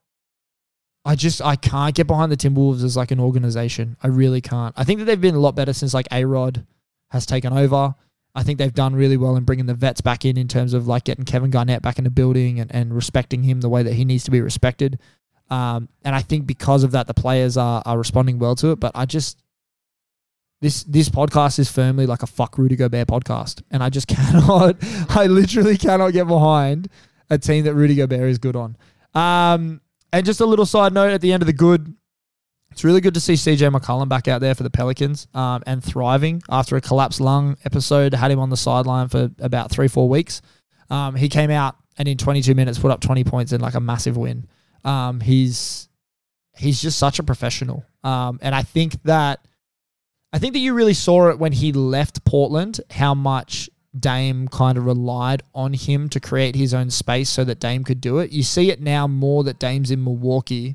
I 1.05 1.15
just 1.15 1.43
I 1.43 1.57
can't 1.57 1.95
get 1.95 2.07
behind 2.07 2.33
the 2.33 2.37
Timberwolves 2.37 2.83
as 2.83 2.97
like 2.97 3.11
an 3.11 3.21
organization. 3.21 3.97
I 4.03 4.09
really 4.09 4.41
can't. 4.41 4.75
I 4.77 4.85
think 4.85 5.01
that 5.01 5.05
they've 5.05 5.21
been 5.21 5.35
a 5.35 5.41
lot 5.41 5.55
better 5.55 5.73
since 5.73 5.93
like 5.95 6.09
A 6.11 6.25
Rod 6.25 6.67
has 7.11 7.27
taken 7.27 7.53
over. 7.53 7.95
I 8.35 8.43
think 8.43 8.59
they've 8.59 8.75
done 8.75 8.97
really 8.97 9.17
well 9.17 9.37
in 9.37 9.45
bringing 9.45 9.67
the 9.67 9.75
vets 9.75 10.01
back 10.01 10.25
in 10.25 10.37
in 10.37 10.49
terms 10.49 10.75
of 10.75 10.89
like 10.89 11.05
getting 11.05 11.25
Kevin 11.25 11.51
Garnett 11.51 11.83
back 11.83 11.99
in 11.99 12.05
the 12.05 12.11
building 12.11 12.59
and, 12.59 12.75
and 12.75 12.95
respecting 12.95 13.45
him 13.45 13.61
the 13.61 13.69
way 13.69 13.83
that 13.83 13.93
he 13.93 14.05
needs 14.05 14.25
to 14.25 14.31
be 14.31 14.41
respected. 14.41 14.99
Um, 15.51 15.89
and 16.05 16.17
I 16.17 16.23
think 16.23 16.47
because 16.47 16.83
of 16.83 16.93
that, 16.93 17.07
the 17.07 17.15
players 17.15 17.57
are, 17.57 17.83
are 17.87 17.99
responding 17.99 18.39
well 18.39 18.57
to 18.57 18.73
it. 18.73 18.81
But 18.81 18.93
I 18.95 19.05
just 19.05 19.44
this 20.65 20.83
this 20.85 21.11
podcast 21.11 21.59
is 21.59 21.71
firmly 21.71 22.07
like 22.07 22.23
a 22.23 22.27
fuck 22.27 22.57
Rudy 22.57 22.75
Gobert 22.75 23.07
podcast, 23.07 23.63
and 23.71 23.83
I 23.83 23.91
just 23.91 24.09
cannot. 24.09 24.77
I 25.11 25.27
literally 25.27 25.77
cannot 25.77 26.15
get 26.15 26.27
behind 26.27 26.89
a 27.29 27.37
team 27.37 27.65
that 27.65 27.75
Rudy 27.75 27.95
Gobert 27.95 28.31
is 28.31 28.39
good 28.39 28.57
on. 28.57 28.77
Um, 29.15 29.83
and 30.11 30.25
just 30.25 30.41
a 30.41 30.47
little 30.47 30.65
side 30.65 30.95
note 30.95 31.13
at 31.13 31.21
the 31.21 31.33
end 31.33 31.43
of 31.43 31.47
the 31.47 31.53
good. 31.53 31.95
It's 32.71 32.83
really 32.83 33.03
good 33.03 33.15
to 33.15 33.21
see 33.21 33.35
CJ 33.35 33.73
McCollum 33.73 34.09
back 34.09 34.27
out 34.27 34.41
there 34.41 34.55
for 34.55 34.65
the 34.65 34.71
Pelicans 34.71 35.29
um, 35.33 35.63
and 35.65 35.85
thriving 35.85 36.43
after 36.51 36.77
a 36.77 36.81
collapsed 36.81 37.21
lung 37.21 37.57
episode. 37.65 38.15
Had 38.15 38.33
him 38.33 38.41
on 38.41 38.51
the 38.51 38.57
sideline 38.57 39.09
for 39.09 39.31
about 39.39 39.71
three, 39.71 39.87
four 39.87 40.09
weeks. 40.09 40.43
Um, 40.91 41.15
he 41.15 41.29
came 41.29 41.51
out 41.51 41.77
and 41.99 42.09
in 42.09 42.17
22 42.19 42.55
minutes 42.55 42.79
put 42.79 42.91
up 42.91 43.01
20 43.01 43.23
points 43.23 43.53
in 43.53 43.61
like 43.61 43.75
a 43.75 43.81
massive 43.81 44.17
win. 44.17 44.49
Um, 44.83 45.21
he's 45.21 45.89
he's 46.57 46.81
just 46.81 46.99
such 46.99 47.21
a 47.21 47.23
professional. 47.23 47.85
Um, 48.03 48.41
and 48.43 48.55
I 48.57 48.63
think 48.63 49.01
that 49.05 49.47
I 50.35 50.39
think 50.39 50.53
that 50.55 50.59
you 50.59 50.75
really 50.75 50.95
saw 50.95 51.29
it 51.29 51.39
when 51.39 51.53
he 51.53 51.73
left 51.73 52.25
Portland, 52.25 52.81
how 52.91 53.15
much 53.15 53.71
Dame 53.97 54.49
kind 54.49 54.77
of 54.77 54.85
relied 54.85 55.45
on 55.55 55.73
him 55.73 56.09
to 56.09 56.19
create 56.19 56.57
his 56.57 56.75
own 56.75 56.91
space 56.91 57.31
so 57.31 57.45
that 57.45 57.61
Dame 57.61 57.85
could 57.85 58.01
do 58.01 58.19
it. 58.19 58.33
You 58.33 58.43
see 58.43 58.69
it 58.73 58.81
now 58.81 59.07
more 59.07 59.45
that 59.45 59.61
Dame's 59.61 59.93
in 59.93 60.03
Milwaukee 60.03 60.75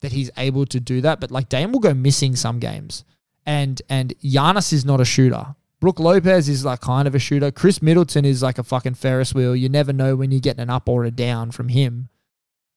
that 0.00 0.12
he's 0.12 0.30
able 0.38 0.64
to 0.64 0.80
do 0.80 1.02
that, 1.02 1.20
but 1.20 1.30
like 1.30 1.50
Dame 1.50 1.72
will 1.72 1.80
go 1.80 1.92
missing 1.92 2.36
some 2.36 2.58
games. 2.58 3.04
And 3.44 3.82
and 3.90 4.18
Giannis 4.20 4.72
is 4.72 4.86
not 4.86 5.02
a 5.02 5.04
shooter. 5.04 5.54
Brook 5.78 6.00
Lopez 6.00 6.48
is 6.48 6.64
like 6.64 6.80
kind 6.80 7.06
of 7.06 7.14
a 7.14 7.18
shooter. 7.18 7.50
Khris 7.50 7.82
Middleton 7.82 8.24
is 8.24 8.42
like 8.42 8.56
a 8.56 8.62
fucking 8.62 8.94
Ferris 8.94 9.34
wheel. 9.34 9.54
You 9.54 9.68
never 9.68 9.92
know 9.92 10.16
when 10.16 10.30
you're 10.30 10.40
getting 10.40 10.62
an 10.62 10.70
up 10.70 10.88
or 10.88 11.04
a 11.04 11.10
down 11.10 11.50
from 11.50 11.68
him. 11.68 12.08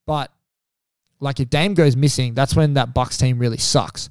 But 0.05 0.33
like 1.21 1.39
if 1.39 1.49
Dame 1.49 1.75
goes 1.75 1.95
missing, 1.95 2.33
that's 2.33 2.57
when 2.57 2.73
that 2.73 2.93
Bucks 2.93 3.15
team 3.15 3.39
really 3.39 3.57
sucks 3.57 4.09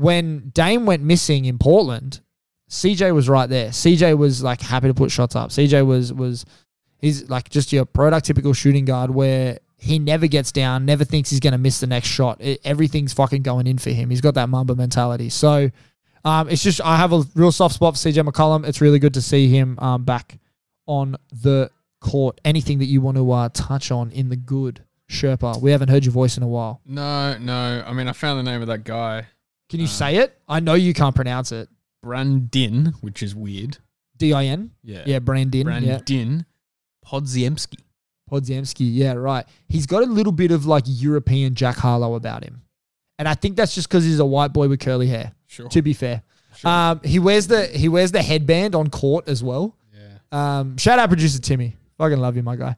when 0.00 0.50
Dame 0.54 0.86
went 0.86 1.02
missing 1.02 1.44
in 1.44 1.58
Portland, 1.58 2.20
CJ 2.68 3.14
was 3.14 3.28
right 3.28 3.48
there. 3.48 3.68
CJ 3.70 4.16
was 4.16 4.42
like 4.42 4.60
happy 4.60 4.88
to 4.88 4.94
put 4.94 5.10
shots 5.10 5.36
up. 5.36 5.50
CJ 5.50 5.86
was 5.86 6.12
was 6.12 6.44
he's 6.98 7.28
like 7.28 7.50
just 7.50 7.72
your 7.72 7.84
prototypical 7.84 8.54
shooting 8.54 8.84
guard 8.84 9.10
where 9.10 9.58
he 9.76 9.98
never 9.98 10.26
gets 10.26 10.52
down, 10.52 10.84
never 10.84 11.04
thinks 11.04 11.30
he's 11.30 11.40
going 11.40 11.52
to 11.52 11.58
miss 11.58 11.80
the 11.80 11.86
next 11.86 12.08
shot. 12.08 12.36
It, 12.40 12.60
everything's 12.64 13.14
fucking 13.14 13.42
going 13.42 13.66
in 13.66 13.78
for 13.78 13.90
him. 13.90 14.10
He's 14.10 14.20
got 14.20 14.34
that 14.34 14.48
Mamba 14.48 14.74
mentality. 14.76 15.30
So 15.30 15.70
um, 16.24 16.48
it's 16.48 16.62
just 16.62 16.80
I 16.82 16.96
have 16.96 17.12
a 17.12 17.24
real 17.34 17.50
soft 17.50 17.74
spot 17.74 17.94
for 17.94 17.98
CJ 17.98 18.28
McCollum. 18.28 18.66
It's 18.66 18.80
really 18.80 18.98
good 18.98 19.14
to 19.14 19.22
see 19.22 19.48
him 19.48 19.78
um, 19.78 20.04
back 20.04 20.38
on 20.86 21.16
the 21.32 21.70
court. 22.00 22.40
Anything 22.44 22.78
that 22.78 22.86
you 22.86 23.00
want 23.00 23.16
to 23.16 23.32
uh, 23.32 23.48
touch 23.52 23.90
on 23.90 24.10
in 24.10 24.28
the 24.28 24.36
good, 24.36 24.84
Sherpa? 25.08 25.60
We 25.60 25.70
haven't 25.70 25.88
heard 25.88 26.04
your 26.04 26.12
voice 26.12 26.36
in 26.36 26.42
a 26.42 26.48
while. 26.48 26.80
No, 26.84 27.38
no. 27.38 27.82
I 27.86 27.92
mean, 27.92 28.06
I 28.06 28.12
found 28.12 28.38
the 28.38 28.50
name 28.50 28.60
of 28.60 28.68
that 28.68 28.84
guy, 28.84 29.28
Can 29.70 29.80
you 29.80 29.86
say 29.86 30.16
it? 30.16 30.36
I 30.46 30.60
know 30.60 30.74
you 30.74 30.92
can't 30.92 31.14
pronounce 31.14 31.52
it. 31.52 31.68
Brandin, 32.04 32.92
which 33.02 33.22
is 33.22 33.34
weird. 33.34 33.78
D 34.18 34.32
I 34.34 34.44
N. 34.46 34.72
Yeah. 34.82 35.04
Yeah, 35.06 35.18
Brandin. 35.20 35.64
Yeah. 35.84 35.98
Brandin 35.98 36.44
Podziemski. 37.06 37.78
Podziemski, 38.30 38.88
yeah, 38.92 39.14
right. 39.14 39.44
He's 39.68 39.86
got 39.86 40.02
a 40.02 40.06
little 40.06 40.32
bit 40.32 40.50
of 40.52 40.64
like 40.66 40.84
European 40.86 41.54
Jack 41.54 41.76
Harlow 41.76 42.14
about 42.14 42.44
him. 42.44 42.62
And 43.18 43.26
I 43.26 43.34
think 43.34 43.56
that's 43.56 43.74
just 43.74 43.88
because 43.88 44.04
he's 44.04 44.20
a 44.20 44.24
white 44.24 44.52
boy 44.52 44.68
with 44.68 44.80
curly 44.80 45.08
hair, 45.08 45.32
Sure. 45.48 45.68
to 45.68 45.82
be 45.82 45.92
fair. 45.92 46.22
Sure. 46.56 46.70
Um, 46.70 47.00
he 47.04 47.18
wears 47.18 47.46
the 47.48 47.66
he 47.66 47.88
wears 47.88 48.12
the 48.12 48.22
headband 48.22 48.74
on 48.74 48.88
court 48.88 49.28
as 49.28 49.42
well. 49.42 49.76
yeah. 49.92 50.58
Um, 50.60 50.76
shout 50.76 50.98
out 50.98 51.08
producer 51.08 51.40
Timmy. 51.40 51.76
Fucking 51.98 52.18
love 52.18 52.36
you, 52.36 52.42
my 52.42 52.56
guy. 52.56 52.76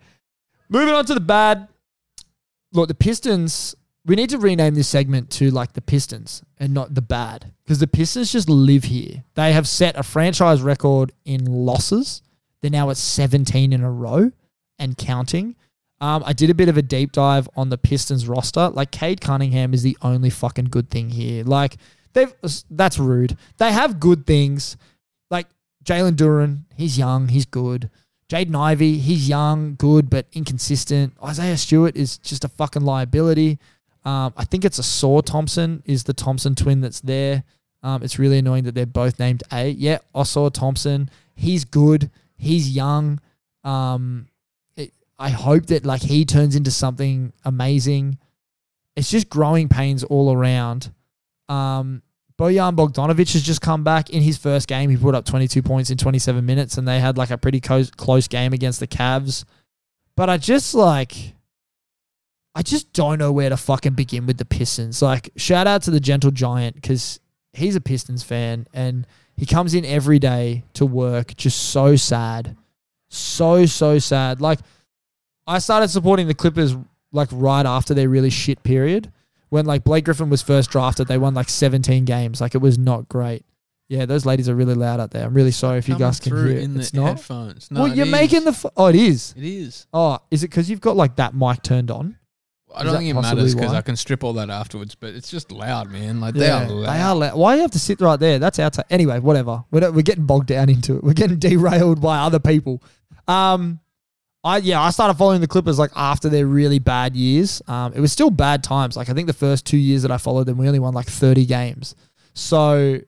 Moving 0.68 0.94
on 0.94 1.04
to 1.06 1.14
the 1.14 1.20
bad. 1.20 1.68
Look, 2.72 2.88
the 2.88 2.94
Pistons, 2.94 3.76
we 4.04 4.16
need 4.16 4.30
to 4.30 4.38
rename 4.38 4.74
this 4.74 4.88
segment 4.88 5.30
to 5.30 5.50
like 5.50 5.74
the 5.74 5.80
Pistons 5.80 6.42
and 6.58 6.74
not 6.74 6.94
the 6.94 7.02
bad. 7.02 7.52
Because 7.64 7.78
the 7.78 7.86
Pistons 7.86 8.32
just 8.32 8.48
live 8.48 8.84
here. 8.84 9.24
They 9.34 9.52
have 9.52 9.68
set 9.68 9.96
a 9.96 10.02
franchise 10.02 10.60
record 10.60 11.12
in 11.24 11.44
losses. 11.44 12.22
They're 12.60 12.70
now 12.70 12.90
at 12.90 12.96
17 12.96 13.72
in 13.72 13.82
a 13.82 13.90
row 13.90 14.32
and 14.78 14.96
counting. 14.96 15.56
Um, 16.00 16.24
I 16.26 16.32
did 16.32 16.50
a 16.50 16.54
bit 16.54 16.68
of 16.68 16.76
a 16.76 16.82
deep 16.82 17.12
dive 17.12 17.48
on 17.54 17.68
the 17.68 17.78
Pistons 17.78 18.26
roster. 18.26 18.70
Like 18.70 18.90
Cade 18.90 19.20
Cunningham 19.20 19.72
is 19.72 19.84
the 19.84 19.96
only 20.02 20.30
fucking 20.30 20.66
good 20.66 20.90
thing 20.90 21.10
here. 21.10 21.44
Like 21.44 21.76
they've 22.12 22.34
that's 22.70 22.98
rude. 22.98 23.36
They 23.58 23.70
have 23.70 24.00
good 24.00 24.26
things. 24.26 24.76
Like 25.30 25.46
Jalen 25.84 26.16
Duren, 26.16 26.64
he's 26.76 26.98
young, 26.98 27.28
he's 27.28 27.46
good. 27.46 27.88
Jaden 28.28 28.56
Ivey, 28.56 28.98
he's 28.98 29.28
young, 29.28 29.74
good, 29.76 30.08
but 30.08 30.26
inconsistent. 30.32 31.12
Isaiah 31.22 31.56
Stewart 31.56 31.94
is 31.96 32.16
just 32.18 32.44
a 32.44 32.48
fucking 32.48 32.82
liability. 32.82 33.58
Um, 34.04 34.32
I 34.36 34.44
think 34.44 34.64
it's 34.64 34.80
Ausar 34.80 35.24
Thompson 35.24 35.82
is 35.84 36.04
the 36.04 36.12
Thompson 36.12 36.54
twin 36.54 36.80
that's 36.80 37.00
there. 37.00 37.44
Um, 37.82 38.02
it's 38.02 38.18
really 38.18 38.38
annoying 38.38 38.64
that 38.64 38.74
they're 38.74 38.86
both 38.86 39.18
named 39.18 39.42
A. 39.52 39.70
Yeah, 39.70 39.98
Ausar 40.14 40.52
Thompson. 40.52 41.10
He's 41.34 41.64
good. 41.64 42.10
He's 42.36 42.70
young. 42.70 43.20
Um, 43.64 44.28
it, 44.76 44.92
I 45.18 45.30
hope 45.30 45.66
that 45.66 45.84
like 45.84 46.02
he 46.02 46.24
turns 46.24 46.56
into 46.56 46.70
something 46.70 47.32
amazing. 47.44 48.18
It's 48.96 49.10
just 49.10 49.28
growing 49.28 49.68
pains 49.68 50.04
all 50.04 50.32
around. 50.32 50.92
Um, 51.48 52.02
Bojan 52.38 52.74
Bogdanovic 52.76 53.32
has 53.32 53.42
just 53.42 53.60
come 53.60 53.84
back 53.84 54.10
in 54.10 54.22
his 54.22 54.36
first 54.36 54.66
game. 54.66 54.90
He 54.90 54.96
put 54.96 55.14
up 55.14 55.24
22 55.24 55.62
points 55.62 55.90
in 55.90 55.98
27 55.98 56.44
minutes, 56.44 56.78
and 56.78 56.86
they 56.88 56.98
had 56.98 57.16
like 57.16 57.30
a 57.30 57.38
pretty 57.38 57.60
close, 57.60 57.90
close 57.90 58.26
game 58.26 58.52
against 58.52 58.80
the 58.80 58.86
Cavs. 58.86 59.44
But 60.16 60.28
I 60.28 60.38
just 60.38 60.74
like, 60.74 61.34
I 62.54 62.62
just 62.62 62.92
don't 62.92 63.18
know 63.18 63.32
where 63.32 63.48
to 63.48 63.56
fucking 63.56 63.94
begin 63.94 64.26
with 64.26 64.36
the 64.38 64.44
Pistons. 64.44 65.00
Like, 65.00 65.30
shout 65.36 65.66
out 65.66 65.82
to 65.82 65.90
the 65.90 66.00
Gentle 66.00 66.30
Giant 66.30 66.74
because 66.76 67.18
he's 67.54 67.76
a 67.76 67.80
Pistons 67.80 68.22
fan 68.22 68.66
and 68.74 69.06
he 69.36 69.46
comes 69.46 69.72
in 69.74 69.84
every 69.86 70.18
day 70.18 70.64
to 70.74 70.84
work 70.84 71.34
just 71.36 71.70
so 71.70 71.96
sad. 71.96 72.56
So, 73.08 73.64
so 73.66 73.98
sad. 73.98 74.40
Like, 74.40 74.58
I 75.46 75.58
started 75.58 75.88
supporting 75.88 76.28
the 76.28 76.34
Clippers 76.34 76.76
like 77.10 77.28
right 77.32 77.64
after 77.66 77.94
their 77.94 78.08
really 78.08 78.30
shit 78.30 78.62
period. 78.62 79.10
When 79.48 79.66
like 79.66 79.84
Blake 79.84 80.04
Griffin 80.06 80.30
was 80.30 80.40
first 80.42 80.70
drafted, 80.70 81.08
they 81.08 81.18
won 81.18 81.34
like 81.34 81.48
17 81.48 82.04
games. 82.04 82.40
Like, 82.40 82.54
it 82.54 82.58
was 82.58 82.78
not 82.78 83.08
great. 83.08 83.44
Yeah, 83.88 84.06
those 84.06 84.24
ladies 84.24 84.48
are 84.48 84.54
really 84.54 84.74
loud 84.74 85.00
out 85.00 85.10
there. 85.10 85.26
I'm 85.26 85.34
really 85.34 85.50
sorry 85.50 85.76
if 85.78 85.88
you 85.88 85.94
Coming 85.94 86.08
guys 86.08 86.20
can 86.20 86.34
hear. 86.36 86.56
in 86.58 86.78
it's 86.80 86.90
the 86.92 87.00
not. 87.00 87.06
headphones. 87.08 87.70
No, 87.70 87.82
well, 87.82 87.92
it 87.92 87.96
you're 87.96 88.06
is. 88.06 88.12
making 88.12 88.44
the. 88.44 88.50
F- 88.52 88.64
oh, 88.74 88.86
it 88.86 88.94
is. 88.94 89.34
It 89.36 89.44
is. 89.44 89.86
Oh, 89.92 90.18
is 90.30 90.42
it 90.44 90.48
because 90.48 90.70
you've 90.70 90.80
got 90.80 90.96
like 90.96 91.16
that 91.16 91.34
mic 91.34 91.62
turned 91.62 91.90
on? 91.90 92.16
I 92.74 92.84
don't 92.84 92.98
think 92.98 93.10
it 93.10 93.14
matters 93.14 93.54
because 93.54 93.72
why? 93.72 93.78
I 93.78 93.82
can 93.82 93.96
strip 93.96 94.24
all 94.24 94.32
that 94.34 94.50
afterwards. 94.50 94.94
But 94.94 95.14
it's 95.14 95.30
just 95.30 95.52
loud, 95.52 95.90
man. 95.90 96.20
Like 96.20 96.34
they 96.34 96.50
are 96.50 96.68
loud. 96.68 96.94
They 96.94 97.00
are 97.00 97.14
loud. 97.14 97.36
Why 97.36 97.52
do 97.52 97.56
you 97.56 97.62
have 97.62 97.70
to 97.72 97.78
sit 97.78 98.00
right 98.00 98.18
there? 98.18 98.38
That's 98.38 98.58
our 98.58 98.70
Anyway, 98.90 99.18
whatever. 99.20 99.64
We're, 99.70 99.90
we're 99.90 100.02
getting 100.02 100.26
bogged 100.26 100.46
down 100.46 100.68
into 100.68 100.96
it. 100.96 101.04
We're 101.04 101.12
getting 101.12 101.38
derailed 101.40 102.00
by 102.00 102.18
other 102.18 102.38
people. 102.38 102.82
Um, 103.28 103.80
I 104.44 104.56
yeah, 104.58 104.80
I 104.80 104.90
started 104.90 105.14
following 105.14 105.40
the 105.40 105.46
Clippers 105.46 105.78
like 105.78 105.92
after 105.94 106.28
their 106.28 106.46
really 106.46 106.78
bad 106.78 107.14
years. 107.14 107.62
Um, 107.68 107.92
it 107.94 108.00
was 108.00 108.12
still 108.12 108.30
bad 108.30 108.64
times. 108.64 108.96
Like 108.96 109.08
I 109.08 109.12
think 109.12 109.28
the 109.28 109.32
first 109.32 109.64
two 109.66 109.76
years 109.76 110.02
that 110.02 110.10
I 110.10 110.18
followed 110.18 110.46
them, 110.46 110.58
we 110.58 110.66
only 110.66 110.80
won 110.80 110.94
like 110.94 111.06
thirty 111.06 111.46
games. 111.46 111.94
So 112.34 112.98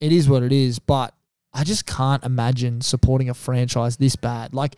it 0.00 0.12
is 0.12 0.28
what 0.28 0.42
it 0.42 0.52
is. 0.52 0.78
But 0.78 1.14
I 1.52 1.64
just 1.64 1.84
can't 1.86 2.24
imagine 2.24 2.80
supporting 2.80 3.28
a 3.28 3.34
franchise 3.34 3.96
this 3.96 4.16
bad. 4.16 4.54
Like, 4.54 4.76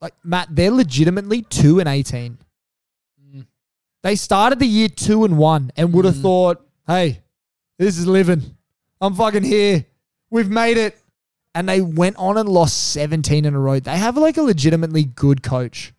like 0.00 0.14
Matt, 0.24 0.48
they're 0.50 0.70
legitimately 0.70 1.42
two 1.42 1.80
and 1.80 1.88
eighteen. 1.88 2.38
They 4.02 4.16
started 4.16 4.58
the 4.58 4.66
year 4.66 4.88
two 4.88 5.24
and 5.24 5.36
one 5.36 5.70
and 5.76 5.92
would 5.92 6.04
have 6.04 6.14
Mm. 6.16 6.22
thought, 6.22 6.66
hey, 6.86 7.20
this 7.78 7.98
is 7.98 8.06
living. 8.06 8.56
I'm 9.00 9.14
fucking 9.14 9.44
here. 9.44 9.84
We've 10.30 10.50
made 10.50 10.76
it. 10.76 10.96
And 11.54 11.68
they 11.68 11.80
went 11.80 12.16
on 12.16 12.36
and 12.38 12.48
lost 12.48 12.92
17 12.92 13.44
in 13.44 13.54
a 13.54 13.58
row. 13.58 13.80
They 13.80 13.96
have 13.98 14.16
like 14.16 14.36
a 14.36 14.42
legitimately 14.42 15.04
good 15.04 15.42
coach. 15.42 15.92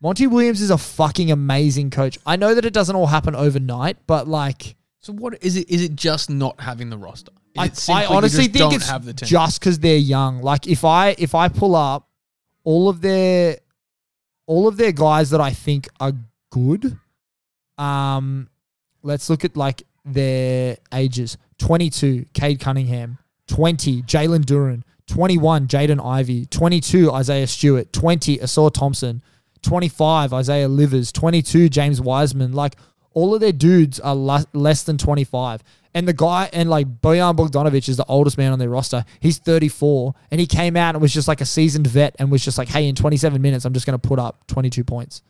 Monty 0.00 0.26
Williams 0.26 0.60
is 0.60 0.70
a 0.70 0.76
fucking 0.78 1.30
amazing 1.30 1.90
coach. 1.90 2.18
I 2.26 2.36
know 2.36 2.54
that 2.54 2.64
it 2.64 2.72
doesn't 2.74 2.94
all 2.96 3.06
happen 3.06 3.34
overnight, 3.36 3.98
but 4.06 4.26
like, 4.28 4.74
So 5.00 5.12
what 5.12 5.42
is 5.42 5.56
it? 5.56 5.70
Is 5.70 5.82
it 5.82 5.94
just 5.94 6.28
not 6.28 6.60
having 6.60 6.90
the 6.90 6.98
roster? 6.98 7.30
I, 7.56 7.70
I 7.88 8.04
honestly 8.06 8.44
think 8.48 8.56
don't 8.58 8.74
it's 8.74 8.88
have 8.90 9.04
the 9.06 9.14
team? 9.14 9.26
just 9.28 9.60
because 9.60 9.78
they're 9.78 9.96
young. 9.96 10.42
Like 10.42 10.66
if 10.66 10.84
I 10.84 11.14
if 11.18 11.34
I 11.34 11.48
pull 11.48 11.74
up 11.76 12.08
all 12.64 12.88
of 12.90 13.00
their 13.00 13.56
all 14.46 14.68
of 14.68 14.76
their 14.76 14.92
guys 14.92 15.30
that 15.30 15.40
I 15.40 15.52
think 15.52 15.88
are 16.00 16.12
good, 16.50 16.98
um, 17.78 18.48
let's 19.02 19.28
look 19.30 19.44
at 19.44 19.56
like 19.56 19.82
their 20.04 20.76
ages: 20.92 21.38
twenty-two, 21.58 22.26
Cade 22.32 22.60
Cunningham; 22.60 23.18
twenty, 23.46 24.02
Jalen 24.02 24.44
Duren; 24.44 24.82
twenty-one, 25.06 25.68
Jaden 25.68 26.04
Ivey; 26.04 26.46
twenty-two, 26.46 27.12
Isaiah 27.12 27.46
Stewart; 27.46 27.92
twenty, 27.92 28.38
Ausar 28.38 28.72
Thompson; 28.72 29.22
twenty-five, 29.62 30.32
Isaiah 30.32 30.68
Livers; 30.68 31.12
twenty-two, 31.12 31.68
James 31.68 32.00
Wiseman. 32.00 32.52
Like 32.52 32.76
all 33.16 33.34
of 33.34 33.40
their 33.40 33.50
dudes 33.50 33.98
are 33.98 34.14
le- 34.14 34.44
less 34.52 34.82
than 34.82 34.98
25. 34.98 35.62
And 35.94 36.06
the 36.06 36.12
guy, 36.12 36.50
and 36.52 36.68
like 36.68 37.00
Bojan 37.00 37.34
Bogdanovic 37.34 37.88
is 37.88 37.96
the 37.96 38.04
oldest 38.04 38.36
man 38.36 38.52
on 38.52 38.58
their 38.58 38.68
roster. 38.68 39.06
He's 39.20 39.38
34. 39.38 40.14
And 40.30 40.38
he 40.38 40.46
came 40.46 40.76
out 40.76 40.94
and 40.94 41.00
was 41.00 41.14
just 41.14 41.26
like 41.26 41.40
a 41.40 41.46
seasoned 41.46 41.86
vet 41.86 42.14
and 42.18 42.30
was 42.30 42.44
just 42.44 42.58
like, 42.58 42.68
hey, 42.68 42.86
in 42.86 42.94
27 42.94 43.40
minutes, 43.40 43.64
I'm 43.64 43.72
just 43.72 43.86
going 43.86 43.98
to 43.98 44.06
put 44.06 44.18
up 44.18 44.46
22 44.48 44.84
points. 44.84 45.22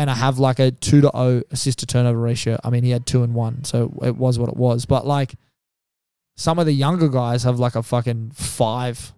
And 0.00 0.10
I 0.10 0.14
have 0.14 0.38
like 0.38 0.58
a 0.58 0.70
2 0.70 1.02
to 1.02 1.10
0 1.14 1.42
assist 1.50 1.80
to 1.80 1.86
turnover 1.86 2.18
ratio. 2.18 2.58
I 2.64 2.70
mean, 2.70 2.84
he 2.84 2.90
had 2.90 3.04
2 3.04 3.22
and 3.22 3.34
1. 3.34 3.64
So 3.64 3.92
it 4.02 4.16
was 4.16 4.38
what 4.38 4.48
it 4.48 4.56
was. 4.56 4.86
But 4.86 5.06
like 5.06 5.34
some 6.38 6.58
of 6.58 6.64
the 6.64 6.72
younger 6.72 7.08
guys 7.08 7.42
have 7.42 7.58
like 7.58 7.74
a 7.74 7.82
fucking 7.82 8.30
5 8.30 9.12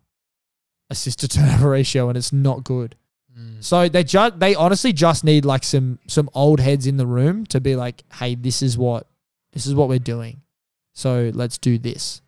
assist 0.90 1.20
to 1.20 1.28
turnover 1.36 1.70
ratio 1.70 2.08
and 2.08 2.18
it's 2.18 2.32
not 2.32 2.64
good. 2.64 2.96
Mm. 3.38 3.62
So 3.62 3.88
they 3.88 4.02
just 4.02 4.40
they 4.40 4.56
honestly 4.56 4.92
just 4.92 5.22
need 5.22 5.44
like 5.44 5.62
some 5.62 6.00
some 6.08 6.28
old 6.34 6.58
heads 6.58 6.88
in 6.88 6.96
the 6.96 7.06
room 7.06 7.46
to 7.46 7.60
be 7.60 7.76
like, 7.76 8.02
hey, 8.14 8.34
this 8.34 8.60
is 8.60 8.76
what 8.76 9.06
this 9.52 9.66
is 9.66 9.74
what 9.76 9.88
we're 9.88 10.00
doing. 10.00 10.42
So 10.94 11.30
let's 11.32 11.58
do 11.58 11.78
this. 11.78 12.22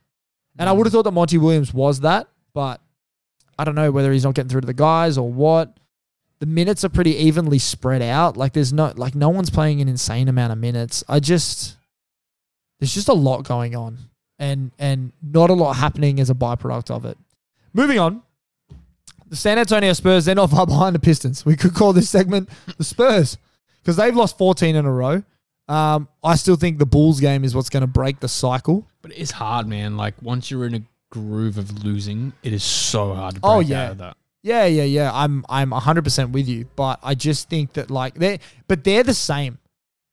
And 0.61 0.69
I 0.69 0.73
would 0.73 0.87
have 0.87 0.93
thought 0.93 1.03
that 1.03 1.11
Monty 1.11 1.39
Williams 1.39 1.75
was 1.75 2.01
that, 2.01 2.29
but 2.53 2.81
I 3.59 3.65
don't 3.65 3.75
know 3.75 3.91
whether 3.91 4.13
he's 4.13 4.23
not 4.23 4.35
getting 4.35 4.49
through 4.49 4.61
to 4.61 4.67
the 4.69 4.75
guys 4.75 5.19
or 5.19 5.29
what. 5.29 5.77
The 6.45 6.51
minutes 6.51 6.85
are 6.85 6.91
pretty 6.91 7.17
evenly 7.17 7.59
spread 7.59 8.03
out. 8.03 8.37
Like 8.37 8.53
there's 8.53 8.71
no 8.71 8.93
like 8.97 9.15
no 9.15 9.31
one's 9.31 9.49
playing 9.49 9.81
an 9.81 9.89
insane 9.89 10.29
amount 10.29 10.53
of 10.53 10.59
minutes. 10.59 11.03
I 11.09 11.19
just 11.19 11.79
there's 12.79 12.93
just 12.93 13.09
a 13.09 13.15
lot 13.15 13.45
going 13.45 13.75
on 13.75 13.97
and 14.39 14.71
and 14.79 15.13
not 15.23 15.49
a 15.49 15.55
lot 15.55 15.73
happening 15.73 16.21
as 16.21 16.29
a 16.29 16.35
byproduct 16.35 16.91
of 16.91 17.07
it. 17.07 17.17
Moving 17.73 17.99
on. 17.99 18.21
The 19.29 19.37
San 19.37 19.59
Antonio 19.59 19.95
Spurs, 19.95 20.27
they're 20.27 20.35
not 20.35 20.51
far 20.51 20.67
behind 20.67 20.95
the 20.95 20.99
Pistons. 20.99 21.47
We 21.47 21.57
could 21.57 21.73
call 21.73 21.95
this 21.95 22.11
segment 22.11 22.51
the 22.77 22.85
Spurs 22.85 23.39
because 23.81 23.97
they've 23.97 24.15
lost 24.15 24.37
14 24.37 24.77
in 24.77 24.85
a 24.85 24.93
row. 24.93 25.23
Um, 25.67 26.09
I 26.23 26.35
still 26.37 26.57
think 26.57 26.79
the 26.79 26.85
Bulls 26.85 27.21
game 27.21 27.43
is 27.45 27.55
what's 27.55 27.71
going 27.71 27.81
to 27.81 27.87
break 27.87 28.21
the 28.21 28.29
cycle. 28.29 28.87
But 29.01 29.13
it's 29.17 29.31
hard, 29.31 29.67
man. 29.67 29.97
Like 29.97 30.21
once 30.21 30.51
you're 30.51 30.67
in 30.67 30.75
a 30.75 30.83
groove 31.11 31.57
of 31.57 31.85
losing, 31.85 32.35
it 32.43 32.53
is 32.53 32.63
so 32.63 33.15
hard 33.15 33.37
to 33.37 33.41
break 33.41 33.51
Oh, 33.51 33.57
out 33.61 33.67
yeah. 33.67 33.91
of 33.93 33.99
that. 33.99 34.17
Yeah, 34.45 34.67
yeah, 34.67 34.85
yeah. 34.85 35.11
I'm 35.13 35.43
I'm 35.49 35.71
100% 35.71 36.33
with 36.33 36.47
you, 36.47 36.67
but 36.77 37.01
I 37.03 37.15
just 37.15 37.49
think 37.49 37.73
that 37.73 37.91
like 37.91 38.15
they 38.15 38.41
but 38.69 38.85
they're 38.85 39.03
the 39.03 39.15
same. 39.15 39.59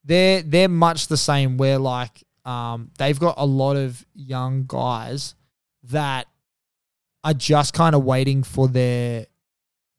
They're 0.06 0.42
they're 0.42 0.70
much 0.70 1.08
the 1.08 1.18
same 1.18 1.58
where 1.58 1.78
like 1.78 2.24
um 2.46 2.92
they've 2.98 3.20
got 3.20 3.36
a 3.38 3.46
lot 3.46 3.76
of 3.76 4.04
young 4.16 4.64
guys 4.68 5.36
that 5.84 6.28
are 7.26 7.34
just 7.34 7.74
kind 7.74 7.94
of 7.94 8.06
waiting 8.06 8.42
for 8.44 8.70
their 8.70 9.26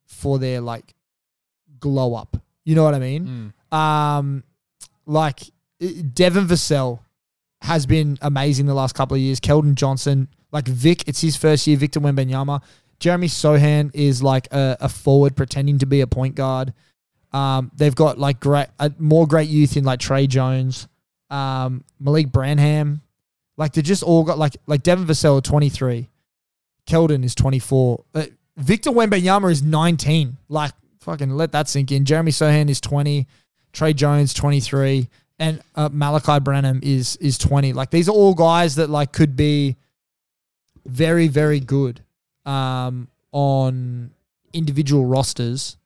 for 0.06 0.38
their 0.38 0.62
like 0.62 0.94
glow 1.78 2.14
up. 2.14 2.38
You 2.64 2.74
know 2.74 2.84
what 2.84 2.94
I 2.94 3.00
mean? 3.00 3.52
Mm. 3.70 3.76
Um, 3.76 4.44
like 5.04 5.40
Devin 5.78 6.46
Vassell 6.46 7.00
has 7.60 7.84
been 7.84 8.16
amazing 8.22 8.64
the 8.64 8.74
last 8.74 8.94
couple 8.94 9.14
of 9.14 9.20
years. 9.20 9.40
Keldon 9.40 9.74
Johnson, 9.74 10.28
like 10.52 10.66
Vic, 10.66 11.06
it's 11.06 11.20
his 11.20 11.36
first 11.36 11.66
year. 11.66 11.76
Victor 11.76 12.00
Wembanyama, 12.00 12.62
Jeremy 13.02 13.26
Sochan 13.26 13.90
is 13.94 14.22
like 14.22 14.46
a, 14.52 14.76
a 14.80 14.88
forward 14.88 15.34
pretending 15.34 15.78
to 15.78 15.86
be 15.86 16.02
a 16.02 16.06
point 16.06 16.36
guard. 16.36 16.72
Um, 17.32 17.72
they've 17.74 17.94
got 17.94 18.16
like 18.16 18.38
great, 18.38 18.68
uh, 18.78 18.90
more 18.96 19.26
great 19.26 19.48
youth 19.48 19.76
in 19.76 19.82
like 19.82 19.98
Tre 19.98 20.28
Jones, 20.28 20.86
um, 21.28 21.82
Malik 21.98 22.30
Branham. 22.30 23.02
Like 23.56 23.72
they 23.72 23.82
just 23.82 24.04
all 24.04 24.22
got 24.22 24.38
like 24.38 24.56
like 24.68 24.84
Devin 24.84 25.04
Vassell, 25.04 25.42
twenty 25.42 25.68
three, 25.68 26.10
Keldon 26.86 27.24
is 27.24 27.34
twenty 27.34 27.58
four, 27.58 28.04
uh, 28.14 28.26
Victor 28.56 28.90
Wembanyama 28.90 29.50
is 29.50 29.64
nineteen. 29.64 30.36
Like 30.48 30.72
fucking 31.00 31.30
let 31.30 31.50
that 31.52 31.68
sink 31.68 31.90
in. 31.90 32.04
Jeremy 32.04 32.30
Sochan 32.30 32.70
is 32.70 32.80
twenty. 32.80 33.26
Tre 33.72 33.94
Jones, 33.94 34.34
23, 34.34 35.08
and 35.38 35.62
uh, 35.74 35.88
Malaki 35.88 36.44
Branham 36.44 36.80
is 36.82 37.16
is 37.16 37.38
20. 37.38 37.72
Like 37.72 37.90
these 37.90 38.06
are 38.06 38.12
all 38.12 38.34
guys 38.34 38.74
that 38.74 38.90
like 38.90 39.12
could 39.12 39.34
be 39.34 39.76
very 40.84 41.26
very 41.28 41.58
good 41.58 42.02
um, 42.44 43.08
on 43.32 44.10
individual 44.52 45.04
rosters, 45.04 45.76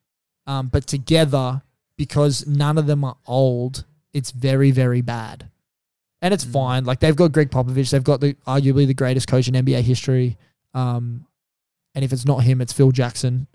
um, 0.46 0.68
but 0.68 0.86
together 0.86 1.62
because 1.96 2.46
none 2.46 2.78
of 2.78 2.86
them 2.86 3.04
are 3.04 3.16
old, 3.26 3.84
it's 4.12 4.30
very 4.30 4.70
very 4.70 5.00
bad, 5.02 5.48
and 6.22 6.32
it's 6.34 6.44
fine. 6.44 6.84
Like 6.84 7.00
they've 7.00 7.16
got 7.16 7.32
Gregg 7.32 7.50
Popovich, 7.50 7.90
they've 7.90 8.04
got 8.04 8.20
the 8.20 8.34
arguably 8.46 8.86
the 8.86 8.94
greatest 8.94 9.28
coach 9.28 9.48
in 9.48 9.54
NBA 9.54 9.82
history, 9.82 10.36
um, 10.74 11.26
and 11.94 12.04
if 12.04 12.12
it's 12.12 12.26
not 12.26 12.38
him, 12.38 12.60
it's 12.60 12.72
Phil 12.72 12.92
Jackson. 12.92 13.46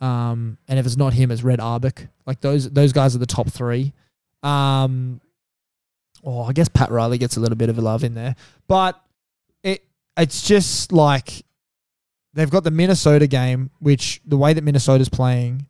Um, 0.00 0.56
and 0.66 0.78
if 0.78 0.86
it's 0.86 0.96
not 0.96 1.12
him, 1.12 1.30
it's 1.30 1.42
Red 1.42 1.60
Auerbach. 1.60 2.06
Like 2.26 2.40
those 2.40 2.70
those 2.70 2.92
guys 2.92 3.14
are 3.14 3.18
the 3.18 3.26
top 3.26 3.48
three. 3.48 3.92
Um, 4.42 5.20
oh, 6.24 6.42
I 6.42 6.52
guess 6.52 6.68
Pat 6.68 6.90
Riley 6.90 7.18
gets 7.18 7.36
a 7.36 7.40
little 7.40 7.56
bit 7.56 7.68
of 7.68 7.78
a 7.78 7.82
love 7.82 8.04
in 8.04 8.14
there, 8.14 8.34
but 8.66 9.00
it 9.62 9.84
it's 10.16 10.46
just 10.46 10.92
like 10.92 11.44
they've 12.34 12.50
got 12.50 12.64
the 12.64 12.70
Minnesota 12.70 13.26
game, 13.26 13.70
which 13.78 14.20
the 14.24 14.36
way 14.36 14.52
that 14.52 14.62
Minnesota's 14.62 15.08
playing, 15.08 15.66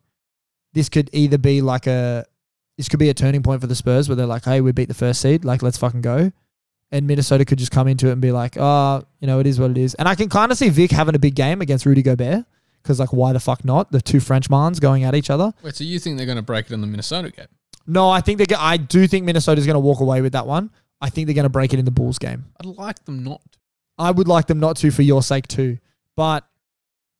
this 0.73 0.89
could 0.89 1.09
either 1.13 1.37
be 1.37 1.61
like 1.61 1.87
a 1.87 2.25
this 2.77 2.89
could 2.89 2.99
be 2.99 3.09
a 3.09 3.13
turning 3.13 3.43
point 3.43 3.61
for 3.61 3.67
the 3.67 3.75
Spurs 3.75 4.09
where 4.09 4.15
they're 4.15 4.25
like, 4.25 4.45
hey, 4.45 4.61
we 4.61 4.71
beat 4.71 4.87
the 4.87 4.93
first 4.93 5.21
seed, 5.21 5.45
like 5.45 5.61
let's 5.61 5.77
fucking 5.77 6.01
go. 6.01 6.31
And 6.91 7.07
Minnesota 7.07 7.45
could 7.45 7.57
just 7.57 7.71
come 7.71 7.87
into 7.87 8.07
it 8.09 8.13
and 8.13 8.21
be 8.21 8.31
like, 8.31 8.57
oh, 8.57 9.03
you 9.19 9.27
know, 9.27 9.39
it 9.39 9.47
is 9.47 9.59
what 9.59 9.71
it 9.71 9.77
is. 9.77 9.93
And 9.95 10.09
I 10.09 10.15
can 10.15 10.27
kind 10.29 10.51
of 10.51 10.57
see 10.57 10.69
Vic 10.69 10.91
having 10.91 11.15
a 11.15 11.19
big 11.19 11.35
game 11.35 11.61
against 11.61 11.85
Rudy 11.85 12.01
Gobert 12.01 12.45
because, 12.81 12.99
like, 12.99 13.13
why 13.13 13.31
the 13.31 13.39
fuck 13.39 13.63
not? 13.63 13.91
The 13.91 14.01
two 14.01 14.17
Frenchmans 14.17 14.81
going 14.81 15.05
at 15.05 15.15
each 15.15 15.29
other. 15.29 15.53
Wait, 15.63 15.75
so 15.75 15.85
you 15.85 15.99
think 15.99 16.17
they're 16.17 16.25
going 16.25 16.37
to 16.37 16.41
break 16.41 16.65
it 16.65 16.73
in 16.73 16.81
the 16.81 16.87
Minnesota 16.87 17.31
game? 17.31 17.47
No, 17.87 18.09
I 18.09 18.19
think 18.21 18.39
they. 18.39 18.55
I 18.55 18.77
do 18.77 19.07
think 19.07 19.25
Minnesota's 19.25 19.65
going 19.65 19.75
to 19.75 19.79
walk 19.79 20.01
away 20.01 20.21
with 20.21 20.33
that 20.33 20.47
one. 20.47 20.69
I 20.99 21.09
think 21.09 21.27
they're 21.27 21.35
going 21.35 21.43
to 21.43 21.49
break 21.49 21.73
it 21.73 21.79
in 21.79 21.85
the 21.85 21.91
Bulls 21.91 22.19
game. 22.19 22.45
I'd 22.59 22.65
like 22.65 23.05
them 23.05 23.23
not. 23.23 23.41
I 23.97 24.11
would 24.11 24.27
like 24.27 24.47
them 24.47 24.59
not 24.59 24.75
to 24.77 24.91
for 24.91 25.01
your 25.01 25.23
sake 25.23 25.47
too, 25.47 25.77
but 26.15 26.45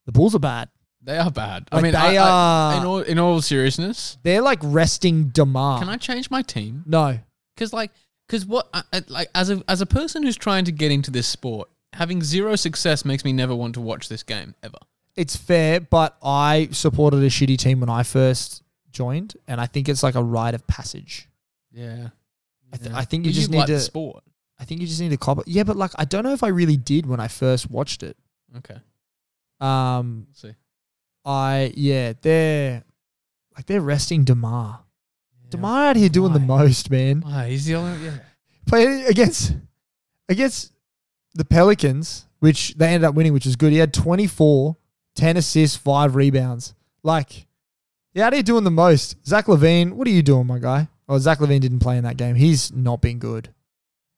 the 0.06 0.12
Bulls 0.12 0.34
are 0.34 0.38
bad. 0.40 0.68
They 1.04 1.18
are 1.18 1.30
bad. 1.30 1.68
I 1.72 1.76
Like, 1.76 1.82
mean, 1.82 1.92
they 1.92 1.98
I, 2.18 2.24
I- 2.24 2.30
are- 2.74 2.80
in 2.80 2.86
all 2.86 2.98
in 3.00 3.18
all 3.18 3.40
seriousness, 3.42 4.18
They're 4.22 4.40
like 4.42 4.60
resting 4.62 5.28
Demar. 5.28 5.78
can 5.80 5.88
I 5.88 5.96
change 5.96 6.30
my 6.30 6.42
team? 6.42 6.84
No, 6.86 7.18
Because 7.56 7.72
like, 7.72 7.90
because 8.28 8.46
what, 8.46 8.68
I, 8.72 8.82
I- 8.92 9.02
like, 9.08 9.28
as 9.34 9.50
a 9.50 9.62
as 9.68 9.80
a 9.80 9.86
person 9.86 10.22
who's 10.22 10.36
trying 10.36 10.64
to 10.66 10.72
get 10.72 10.92
into 10.92 11.10
this 11.10 11.26
sport, 11.26 11.68
having 11.92 12.22
zero 12.22 12.54
success 12.56 13.04
makes 13.04 13.24
me 13.24 13.32
never 13.32 13.54
want 13.54 13.74
to 13.74 13.80
watch 13.80 14.08
this 14.08 14.22
game 14.22 14.54
ever. 14.62 14.78
it's 15.16 15.36
fair, 15.36 15.80
but 15.80 16.16
I 16.22 16.68
supported 16.72 17.18
a 17.22 17.26
shitty 17.28 17.58
team 17.58 17.80
when 17.80 17.90
I 17.90 18.02
first 18.04 18.62
joined, 18.92 19.36
and 19.48 19.60
I 19.60 19.66
think 19.66 19.88
it's 19.88 20.02
like 20.04 20.14
a 20.14 20.22
rite 20.22 20.54
of 20.54 20.66
passage. 20.68 21.28
Yeah, 21.72 22.08
I, 22.72 22.76
th- 22.76 22.92
I 22.94 23.04
think 23.04 23.26
you 23.26 23.32
just 23.32 23.50
need 23.50 23.58
like 23.58 23.66
to. 23.66 23.72
the 23.74 23.80
sport. 23.80 24.22
I 24.58 24.64
think 24.64 24.80
you 24.80 24.86
just 24.86 25.00
need 25.00 25.10
to 25.10 25.16
cop 25.16 25.38
it. 25.40 25.48
Yeah, 25.48 25.64
but 25.64 25.76
like 25.76 25.90
I 25.96 26.04
don't 26.04 26.22
know 26.22 26.32
if 26.32 26.44
I 26.44 26.48
really 26.48 26.76
did 26.76 27.06
when 27.06 27.18
I 27.18 27.26
first 27.28 27.70
watched 27.70 28.02
it. 28.04 28.16
Okay, 28.58 28.76
Um, 29.62 30.26
let's 30.28 30.42
see. 30.42 30.54
I 31.24 31.72
yeah, 31.76 32.14
they're 32.20 32.82
like 33.56 33.66
they're 33.66 33.80
resting 33.80 34.24
Demar. 34.24 34.80
Demar 35.50 35.90
out 35.90 35.96
here 35.96 36.08
doing 36.08 36.32
the 36.32 36.40
most, 36.40 36.90
man. 36.90 37.20
Why? 37.20 37.50
He's 37.50 37.66
the 37.66 37.74
only. 37.76 38.04
Yeah. 38.04 38.18
Playing 38.66 39.04
against 39.06 39.54
against 40.28 40.72
the 41.34 41.44
Pelicans, 41.44 42.26
which 42.40 42.74
they 42.74 42.86
ended 42.88 43.04
up 43.04 43.14
winning, 43.14 43.32
which 43.32 43.46
is 43.46 43.56
good. 43.56 43.72
He 43.72 43.78
had 43.78 43.94
24, 43.94 44.76
10 45.14 45.36
assists, 45.36 45.76
five 45.76 46.14
rebounds. 46.14 46.74
Like, 47.02 47.46
yeah, 48.14 48.26
out 48.26 48.32
here 48.32 48.42
doing 48.42 48.64
the 48.64 48.70
most. 48.70 49.16
Zach 49.26 49.46
LaVine, 49.46 49.92
what 49.92 50.06
are 50.06 50.10
you 50.10 50.22
doing, 50.22 50.46
my 50.46 50.58
guy? 50.58 50.88
Oh, 51.08 51.18
Zach 51.18 51.38
LaVine 51.38 51.60
didn't 51.60 51.80
play 51.80 51.96
in 51.96 52.04
that 52.04 52.16
game. 52.16 52.34
He's 52.34 52.72
not 52.72 53.00
been 53.00 53.18
good. 53.18 53.50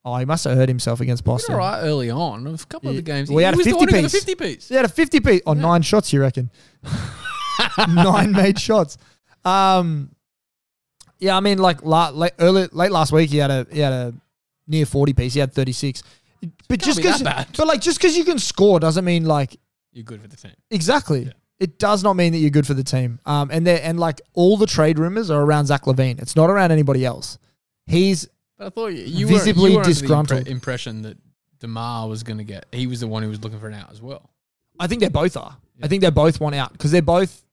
Oh, 0.06 0.16
he 0.16 0.24
must 0.26 0.44
have 0.44 0.54
hurt 0.56 0.68
himself 0.68 1.00
against 1.00 1.24
Boston. 1.24 1.54
all 1.54 1.58
right 1.60 1.80
early 1.80 2.10
on. 2.10 2.46
A 2.46 2.58
couple 2.66 2.90
of 2.90 2.96
the 2.96 3.02
games. 3.02 3.30
Well, 3.30 3.38
he 3.38 3.44
had 3.44 3.54
a 3.54 3.56
was 3.56 3.64
the 3.64 3.70
50 3.72 3.78
one 3.86 3.88
who 3.88 3.92
got 3.94 3.96
the 3.96 4.02
piece. 4.08 4.12
fifty 4.24 4.34
piece. 4.34 4.68
He 4.68 4.74
had 4.74 4.84
a 4.84 4.88
50 4.88 5.20
piece. 5.20 5.40
on 5.46 5.60
nine 5.60 5.80
shots, 5.82 6.12
you 6.12 6.20
reckon? 6.20 6.50
nine 7.88 8.32
made 8.32 8.58
shots. 8.58 8.98
Um, 9.44 10.10
yeah, 11.18 11.36
I 11.36 11.40
mean, 11.40 11.58
like 11.58 11.82
la- 11.84 12.10
late, 12.10 12.32
early, 12.38 12.68
late 12.72 12.90
last 12.90 13.12
week, 13.12 13.30
he 13.30 13.38
had 13.38 13.50
a 13.50 13.66
he 13.72 13.80
had 13.80 13.92
a 13.92 14.14
near 14.66 14.86
40 14.86 15.12
piece. 15.14 15.34
He 15.34 15.40
had 15.40 15.52
36. 15.52 16.02
But 16.68 16.80
just 16.80 16.98
be 16.98 17.04
because, 17.04 17.22
bad. 17.22 17.48
but 17.56 17.66
like, 17.66 17.80
just 17.80 17.98
because 17.98 18.16
you 18.18 18.24
can 18.24 18.38
score 18.38 18.78
doesn't 18.78 19.04
mean 19.04 19.24
like 19.24 19.56
You're 19.92 20.04
good 20.04 20.20
for 20.20 20.28
the 20.28 20.36
team. 20.36 20.52
exactly. 20.70 21.32
It 21.60 21.78
does 21.78 22.02
not 22.02 22.14
mean 22.16 22.32
that 22.32 22.38
you're 22.38 22.50
good 22.50 22.66
for 22.66 22.74
the 22.74 22.82
team. 22.84 23.20
Um, 23.24 23.48
and 23.50 23.66
they 23.66 23.80
and 23.80 23.98
like 23.98 24.20
all 24.34 24.56
the 24.58 24.66
trade 24.66 24.98
rumors 24.98 25.30
are 25.30 25.40
around 25.40 25.66
Zach 25.66 25.84
LaVine. 25.84 26.20
It's 26.20 26.36
not 26.36 26.50
around 26.50 26.72
anybody 26.72 27.04
else. 27.06 27.38
He's 27.86 28.28
But 28.58 28.66
I 28.66 28.70
thought 28.70 28.86
you, 28.88 29.02
you 29.04 29.26
Visibly 29.26 29.62
were, 29.62 29.68
you 29.70 29.76
were 29.78 29.84
disgruntled. 29.84 30.44
impre- 30.44 30.48
impression 30.48 31.02
that 31.02 31.16
Demar 31.60 32.08
was 32.08 32.22
going 32.22 32.38
to 32.38 32.44
get. 32.44 32.66
He 32.72 32.86
was 32.86 33.00
the 33.00 33.06
one 33.08 33.22
who 33.22 33.28
was 33.28 33.42
looking 33.42 33.58
for 33.58 33.68
an 33.68 33.74
out 33.74 33.90
as 33.90 34.00
well. 34.02 34.30
I 34.78 34.86
think 34.86 35.00
they 35.00 35.08
both 35.08 35.36
are. 35.36 35.56
I 35.82 35.88
think 35.88 36.02
they 36.02 36.10
both 36.10 36.40
want 36.40 36.54
out 36.54 36.72
because 36.72 36.90
they're 36.90 37.02
both 37.02 37.44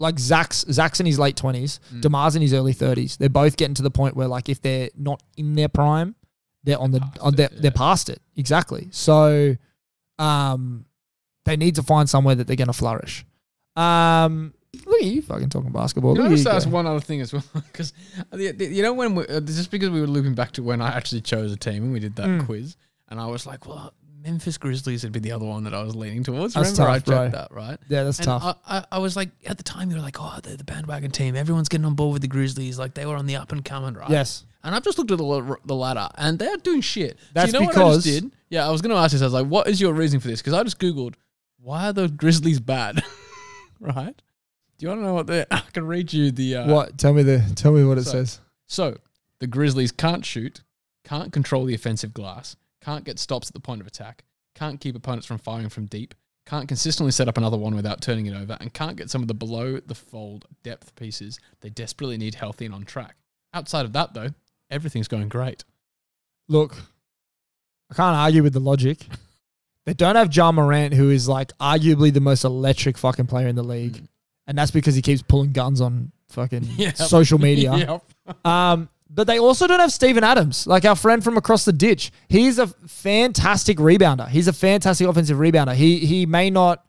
like 0.00 0.18
Zach's 0.18 0.64
Zach's 0.70 0.98
in 1.00 1.06
his 1.06 1.18
late 1.18 1.36
twenties, 1.36 1.78
Mm. 1.94 2.00
Demar's 2.00 2.34
in 2.34 2.42
his 2.42 2.52
early 2.52 2.72
thirties. 2.72 3.16
They're 3.16 3.28
both 3.28 3.56
getting 3.56 3.74
to 3.74 3.82
the 3.82 3.90
point 3.90 4.16
where 4.16 4.26
like 4.28 4.48
if 4.48 4.60
they're 4.60 4.90
not 4.96 5.22
in 5.36 5.54
their 5.54 5.68
prime, 5.68 6.16
they're 6.64 6.78
on 6.78 6.90
the 6.90 7.00
Past 7.00 7.20
on 7.20 7.34
it, 7.34 7.36
they're, 7.36 7.48
yeah. 7.52 7.58
they're 7.60 7.70
past 7.70 8.08
it 8.08 8.20
exactly. 8.36 8.88
So, 8.90 9.56
um, 10.18 10.84
they 11.44 11.56
need 11.56 11.76
to 11.76 11.82
find 11.82 12.08
somewhere 12.10 12.34
that 12.34 12.46
they're 12.46 12.56
going 12.56 12.66
to 12.66 12.72
flourish. 12.72 13.24
Um, 13.76 14.54
look 14.86 15.00
at 15.02 15.06
you 15.06 15.22
fucking 15.22 15.48
talking 15.50 15.70
basketball. 15.72 16.14
Can 16.14 16.24
I 16.24 16.26
at 16.26 16.30
just 16.32 16.44
you 16.44 16.50
ask 16.50 16.68
go. 16.68 16.74
one 16.74 16.86
other 16.86 17.00
thing 17.00 17.20
as 17.20 17.32
well? 17.32 17.44
Because 17.54 17.92
you 18.34 18.82
know 18.82 18.92
when 18.94 19.14
we, 19.14 19.26
uh, 19.26 19.40
just 19.40 19.70
because 19.70 19.90
we 19.90 20.00
were 20.00 20.06
looping 20.06 20.34
back 20.34 20.52
to 20.52 20.62
when 20.62 20.80
I 20.80 20.88
actually 20.96 21.20
chose 21.20 21.52
a 21.52 21.56
team 21.56 21.84
and 21.84 21.92
we 21.92 22.00
did 22.00 22.16
that 22.16 22.26
Mm. 22.26 22.46
quiz, 22.46 22.76
and 23.08 23.20
I 23.20 23.26
was 23.26 23.46
like, 23.46 23.66
well, 23.66 23.92
Memphis 24.22 24.56
Grizzlies 24.56 25.02
would 25.02 25.12
be 25.12 25.18
the 25.20 25.32
other 25.32 25.44
one 25.44 25.64
that 25.64 25.74
I 25.74 25.82
was 25.82 25.96
leaning 25.96 26.22
towards. 26.22 26.54
That's 26.54 26.70
Remember 26.70 26.90
I 26.92 26.98
tough, 26.98 27.04
bro. 27.06 27.16
checked 27.24 27.32
that, 27.34 27.52
right? 27.52 27.78
Yeah, 27.88 28.04
that's 28.04 28.18
And 28.18 28.26
tough. 28.26 28.58
I, 28.66 28.78
I, 28.78 28.84
I 28.92 28.98
was 28.98 29.16
like, 29.16 29.30
at 29.46 29.56
the 29.58 29.64
time, 29.64 29.90
you 29.90 29.96
were 29.96 30.02
like, 30.02 30.16
oh, 30.20 30.38
they're 30.42 30.56
the 30.56 30.62
bandwagon 30.64 31.10
team. 31.10 31.34
Everyone's 31.34 31.68
getting 31.68 31.84
on 31.84 31.94
board 31.94 32.12
with 32.12 32.22
the 32.22 32.28
Grizzlies. 32.28 32.78
Like, 32.78 32.94
they 32.94 33.04
were 33.04 33.16
on 33.16 33.26
the 33.26 33.34
up 33.36 33.50
and 33.50 33.64
coming, 33.64 33.94
right? 33.94 34.08
yes, 34.10 34.44
And 34.62 34.74
I've 34.76 34.84
just 34.84 34.96
looked 34.96 35.10
at 35.10 35.18
the, 35.18 35.24
la- 35.24 35.56
the 35.64 35.74
ladder, 35.74 36.08
and 36.16 36.38
they're 36.38 36.56
doing 36.58 36.80
shit. 36.82 37.18
That's 37.34 37.50
so 37.50 37.58
you 37.58 37.64
know 37.64 37.68
because- 37.70 37.82
what 37.84 37.90
I 37.90 37.94
just 37.94 38.06
did? 38.22 38.32
Yeah, 38.48 38.66
I 38.66 38.70
was 38.70 38.80
going 38.80 38.94
to 38.94 39.00
ask 39.00 39.10
this. 39.12 39.22
I 39.22 39.24
was 39.24 39.32
like, 39.34 39.46
what 39.48 39.66
is 39.66 39.80
your 39.80 39.92
reasoning 39.92 40.20
for 40.20 40.28
this? 40.28 40.40
Because 40.40 40.52
I 40.54 40.62
just 40.62 40.78
Googled, 40.78 41.14
why 41.60 41.88
are 41.88 41.92
the 41.92 42.08
Grizzlies 42.08 42.60
bad? 42.60 43.02
right? 43.80 44.14
Do 44.78 44.84
you 44.86 44.88
want 44.88 45.00
to 45.00 45.04
know 45.06 45.14
what 45.14 45.26
the? 45.26 45.46
I 45.54 45.60
can 45.72 45.86
read 45.86 46.12
you 46.12 46.30
the... 46.30 46.56
Uh, 46.56 46.72
what? 46.72 46.98
Tell 46.98 47.12
me 47.12 47.22
the 47.22 47.44
tell 47.54 47.72
me 47.72 47.84
what 47.84 47.98
it 47.98 48.04
so- 48.04 48.10
says. 48.12 48.40
So, 48.66 48.96
the 49.38 49.46
Grizzlies 49.46 49.92
can't 49.92 50.24
shoot, 50.24 50.62
can't 51.04 51.32
control 51.32 51.64
the 51.66 51.74
offensive 51.74 52.14
glass, 52.14 52.56
can't 52.80 53.04
get 53.04 53.18
stops 53.18 53.48
at 53.48 53.54
the 53.54 53.60
point 53.60 53.80
of 53.80 53.86
attack, 53.86 54.24
can't 54.54 54.80
keep 54.80 54.96
opponents 54.96 55.26
from 55.26 55.38
firing 55.38 55.68
from 55.68 55.86
deep, 55.86 56.14
can't 56.46 56.66
consistently 56.68 57.12
set 57.12 57.28
up 57.28 57.36
another 57.36 57.58
one 57.58 57.74
without 57.74 58.00
turning 58.00 58.26
it 58.26 58.34
over, 58.34 58.56
and 58.60 58.72
can't 58.72 58.96
get 58.96 59.10
some 59.10 59.20
of 59.20 59.28
the 59.28 59.34
below 59.34 59.78
the 59.78 59.94
fold 59.94 60.46
depth 60.62 60.94
pieces 60.96 61.38
they 61.60 61.68
desperately 61.68 62.16
need 62.16 62.34
healthy 62.34 62.64
and 62.64 62.74
on 62.74 62.84
track. 62.84 63.16
Outside 63.52 63.84
of 63.84 63.92
that, 63.92 64.14
though, 64.14 64.30
everything's 64.70 65.08
going 65.08 65.28
great. 65.28 65.64
Look, 66.48 66.74
I 67.90 67.94
can't 67.94 68.16
argue 68.16 68.42
with 68.42 68.54
the 68.54 68.60
logic. 68.60 69.06
They 69.84 69.94
don't 69.94 70.14
have 70.14 70.32
Ja 70.32 70.52
Morant, 70.52 70.94
who 70.94 71.10
is 71.10 71.28
like 71.28 71.50
arguably 71.58 72.12
the 72.12 72.20
most 72.20 72.44
electric 72.44 72.96
fucking 72.96 73.26
player 73.26 73.48
in 73.48 73.56
the 73.56 73.64
league, 73.64 73.94
Mm. 73.94 74.08
And 74.46 74.56
that's 74.58 74.70
because 74.70 74.94
he 74.94 75.02
keeps 75.02 75.22
pulling 75.22 75.52
guns 75.52 75.80
on 75.80 76.12
fucking 76.30 76.64
Yep. 76.76 76.96
social 76.96 77.38
media. 77.48 77.74
Yep. 78.26 78.46
Um, 78.46 78.88
but 79.08 79.26
they 79.26 79.38
also 79.38 79.66
don't 79.66 79.80
have 79.80 79.92
Steven 79.92 80.24
Adams, 80.24 80.66
like 80.66 80.84
our 80.86 80.96
friend 80.96 81.22
from 81.22 81.36
across 81.36 81.64
the 81.66 81.72
ditch. 81.72 82.10
He's 82.28 82.58
a 82.58 82.66
fantastic 82.66 83.76
rebounder. 83.78 84.26
He's 84.28 84.48
a 84.48 84.52
fantastic 84.54 85.06
offensive 85.06 85.36
rebounder. 85.38 85.74
He 85.74 85.98
he 85.98 86.24
may 86.24 86.48
not 86.48 86.82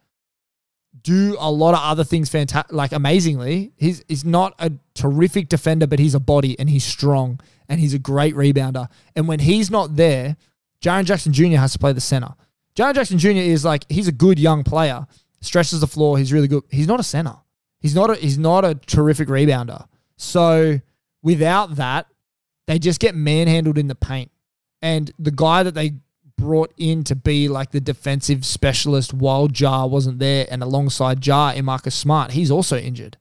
do 1.02 1.36
a 1.40 1.52
lot 1.52 1.74
of 1.74 1.82
other 1.84 2.04
things 2.06 2.30
fanta- 2.30 2.72
like 2.72 2.94
amazingly. 2.94 3.74
He's 3.78 4.06
he's 4.08 4.24
not 4.24 4.54
a 4.60 4.72
terrific 4.94 5.50
defender, 5.50 5.86
but 5.86 6.00
he's 6.00 6.16
a 6.16 6.20
body 6.20 6.58
and 6.58 6.70
he's 6.70 6.86
strong 6.86 7.42
and 7.68 7.80
he's 7.82 7.94
a 7.94 8.00
great 8.00 8.36
rebounder. 8.36 8.88
And 9.18 9.28
when 9.28 9.40
he's 9.40 9.70
not 9.70 9.98
there, 9.98 10.38
Jaren 10.82 11.04
Jackson 11.04 11.34
Jr. 11.34 11.58
has 11.58 11.74
to 11.74 11.80
play 11.80 11.92
the 11.92 12.00
center. 12.02 12.34
Jaren 12.76 12.96
Jackson 12.96 13.18
Jr. 13.18 13.30
is 13.32 13.66
like 13.66 13.84
he's 13.90 14.08
a 14.08 14.12
good 14.14 14.40
young 14.40 14.64
player, 14.64 15.06
stretches 15.42 15.82
the 15.82 15.88
floor. 15.88 16.18
He's 16.18 16.32
really 16.32 16.48
good. 16.48 16.64
He's 16.72 16.88
not 16.88 17.02
a 17.02 17.04
center. 17.04 17.36
He's 17.84 17.94
not 17.94 18.10
a 18.10 18.16
he's 18.16 18.38
not 18.38 18.64
a 18.64 18.76
terrific 18.76 19.28
rebounder. 19.28 19.88
So 20.16 20.80
without 21.22 21.76
that, 21.76 22.08
they 22.66 22.80
just 22.80 23.00
get 23.00 23.14
manhandled 23.14 23.78
in 23.78 23.90
the 23.90 23.96
paint. 23.96 24.32
And 24.82 25.12
the 25.20 25.32
guy 25.32 25.64
that 25.64 25.76
they 25.76 25.96
brought 26.38 26.74
in 26.78 27.04
to 27.04 27.16
be 27.16 27.50
like 27.50 27.72
the 27.72 27.82
defensive 27.82 28.46
specialist 28.46 29.14
while 29.14 29.48
Jar 29.48 29.88
wasn't 29.88 30.20
there 30.20 30.48
and 30.50 30.64
alongside 30.64 31.20
Jar 31.20 31.54
in 31.54 31.66
Marcus 31.66 31.94
Smart, 31.94 32.32
he's 32.32 32.50
also 32.50 32.78
injured. 32.78 33.18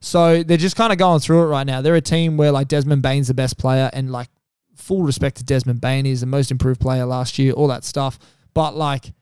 So 0.00 0.42
they're 0.42 0.56
just 0.56 0.76
kind 0.76 0.92
of 0.92 0.98
going 0.98 1.20
through 1.20 1.42
it 1.42 1.46
right 1.46 1.66
now. 1.66 1.82
They're 1.82 1.94
a 1.94 2.00
team 2.00 2.38
where 2.38 2.52
like 2.52 2.68
Desmond 2.68 3.02
Bane's 3.02 3.28
the 3.28 3.34
best 3.34 3.58
player 3.58 3.90
and 3.92 4.10
like 4.10 4.28
full 4.74 5.02
respect 5.02 5.36
to 5.38 5.44
Desmond 5.44 5.82
Bane. 5.82 6.06
He's 6.06 6.20
the 6.20 6.26
most 6.26 6.50
improved 6.50 6.80
player 6.80 7.04
last 7.04 7.38
year, 7.38 7.52
all 7.52 7.68
that 7.68 7.84
stuff. 7.84 8.18
But 8.54 8.74
like 8.76 9.12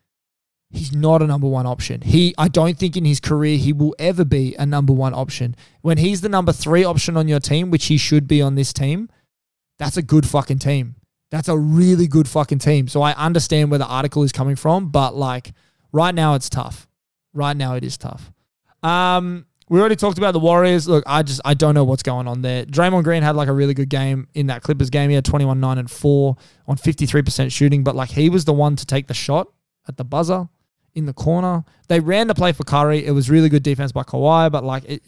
he's 0.75 0.93
not 0.93 1.23
a 1.23 1.27
number 1.27 1.47
one 1.47 1.67
option. 1.67 2.01
He 2.01 2.35
I 2.37 2.49
don't 2.49 2.77
think 2.77 2.97
in 2.97 3.05
his 3.05 3.21
career 3.21 3.57
he 3.57 3.73
will 3.73 3.95
ever 3.99 4.25
be 4.25 4.55
a 4.59 4.67
number 4.67 4.93
one 4.93 5.15
option. 5.15 5.57
When 5.83 5.99
he's 5.99 6.21
the 6.21 6.29
number 6.29 6.53
three 6.53 6.85
option 6.85 7.17
on 7.17 7.29
your 7.29 7.41
team, 7.41 7.71
which 7.71 7.87
he 7.87 7.97
should 7.97 8.27
be 8.27 8.43
on 8.43 8.55
this 8.55 8.73
team, 8.73 9.09
that's 9.79 9.97
a 9.97 10.03
good 10.03 10.27
fucking 10.27 10.59
team. 10.59 10.97
That's 11.31 11.49
a 11.49 11.57
really 11.57 12.07
good 12.07 12.29
fucking 12.29 12.59
team. 12.59 12.89
So 12.89 13.03
I 13.03 13.13
understand 13.13 13.71
where 13.71 13.79
the 13.79 13.87
article 13.87 14.23
is 14.23 14.33
coming 14.33 14.57
from, 14.57 14.91
but 14.91 15.15
like 15.15 15.53
right 15.93 16.15
now 16.15 16.35
it's 16.35 16.49
tough. 16.49 16.89
Right 17.33 17.57
now 17.57 17.75
it 17.75 17.85
is 17.85 17.97
tough. 17.97 18.31
Um, 18.83 19.47
we 19.69 19.81
already 19.81 19.97
talked 19.97 20.19
about 20.19 20.33
the 20.33 20.41
Warriors. 20.41 20.87
Look, 20.87 21.05
I 21.07 21.23
just 21.23 21.41
I 21.45 21.55
don't 21.55 21.75
know 21.75 21.85
what's 21.85 22.03
going 22.03 22.29
on 22.29 22.43
there. 22.43 22.67
Draymond 22.67 23.05
Green 23.05 23.23
had 23.23 23.35
like 23.35 23.49
a 23.49 23.53
really 23.53 23.75
good 23.75 23.89
game 23.89 24.29
in 24.35 24.49
that 24.49 24.63
Clippers 24.63 24.91
game. 24.91 25.09
He 25.09 25.15
had 25.15 25.25
21 25.25 25.59
9 25.59 25.79
and 25.79 25.91
4 25.91 26.37
on 26.67 26.77
53% 26.77 27.51
shooting, 27.51 27.83
but 27.83 27.97
like 27.97 28.11
he 28.11 28.29
was 28.29 28.45
the 28.45 28.53
one 28.53 28.77
to 28.77 28.85
take 28.85 29.07
the 29.07 29.15
shot 29.15 29.49
at 29.89 29.97
the 29.97 30.05
buzzer 30.05 30.49
in 30.95 31.07
the 31.07 31.13
corner. 31.13 31.65
They 31.89 32.01
ran 32.01 32.29
the 32.29 32.35
play 32.35 32.53
for 32.53 32.65
Curry. 32.65 33.05
It 33.05 33.13
was 33.13 33.31
really 33.31 33.49
good 33.49 33.63
defense 33.63 33.93
by 33.93 34.03
Kawhi, 34.03 34.51
but 34.51 34.65
like 34.65 34.85
it, 34.85 35.03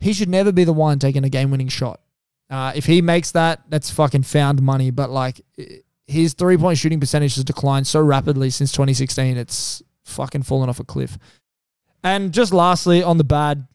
he 0.00 0.12
should 0.12 0.28
never 0.28 0.52
be 0.52 0.64
the 0.64 0.72
one 0.72 0.98
taking 0.98 1.24
a 1.24 1.28
game 1.28 1.50
winning 1.50 1.68
shot. 1.68 2.00
Uh, 2.48 2.72
if 2.74 2.86
he 2.86 3.02
makes 3.02 3.32
that, 3.32 3.62
that's 3.68 3.90
fucking 3.90 4.22
found 4.22 4.62
money. 4.62 4.90
But 4.90 5.10
like 5.10 5.40
his 6.06 6.34
three 6.34 6.56
point 6.56 6.78
shooting 6.78 7.00
percentage 7.00 7.34
has 7.34 7.44
declined 7.44 7.86
so 7.86 8.00
rapidly 8.00 8.50
since 8.50 8.72
2016. 8.72 9.36
It's 9.36 9.82
fucking 10.04 10.42
fallen 10.42 10.68
off 10.68 10.80
a 10.80 10.84
cliff. 10.84 11.18
And 12.04 12.32
just 12.32 12.52
lastly, 12.52 13.02
on 13.02 13.18
the 13.18 13.24
bad 13.24 13.66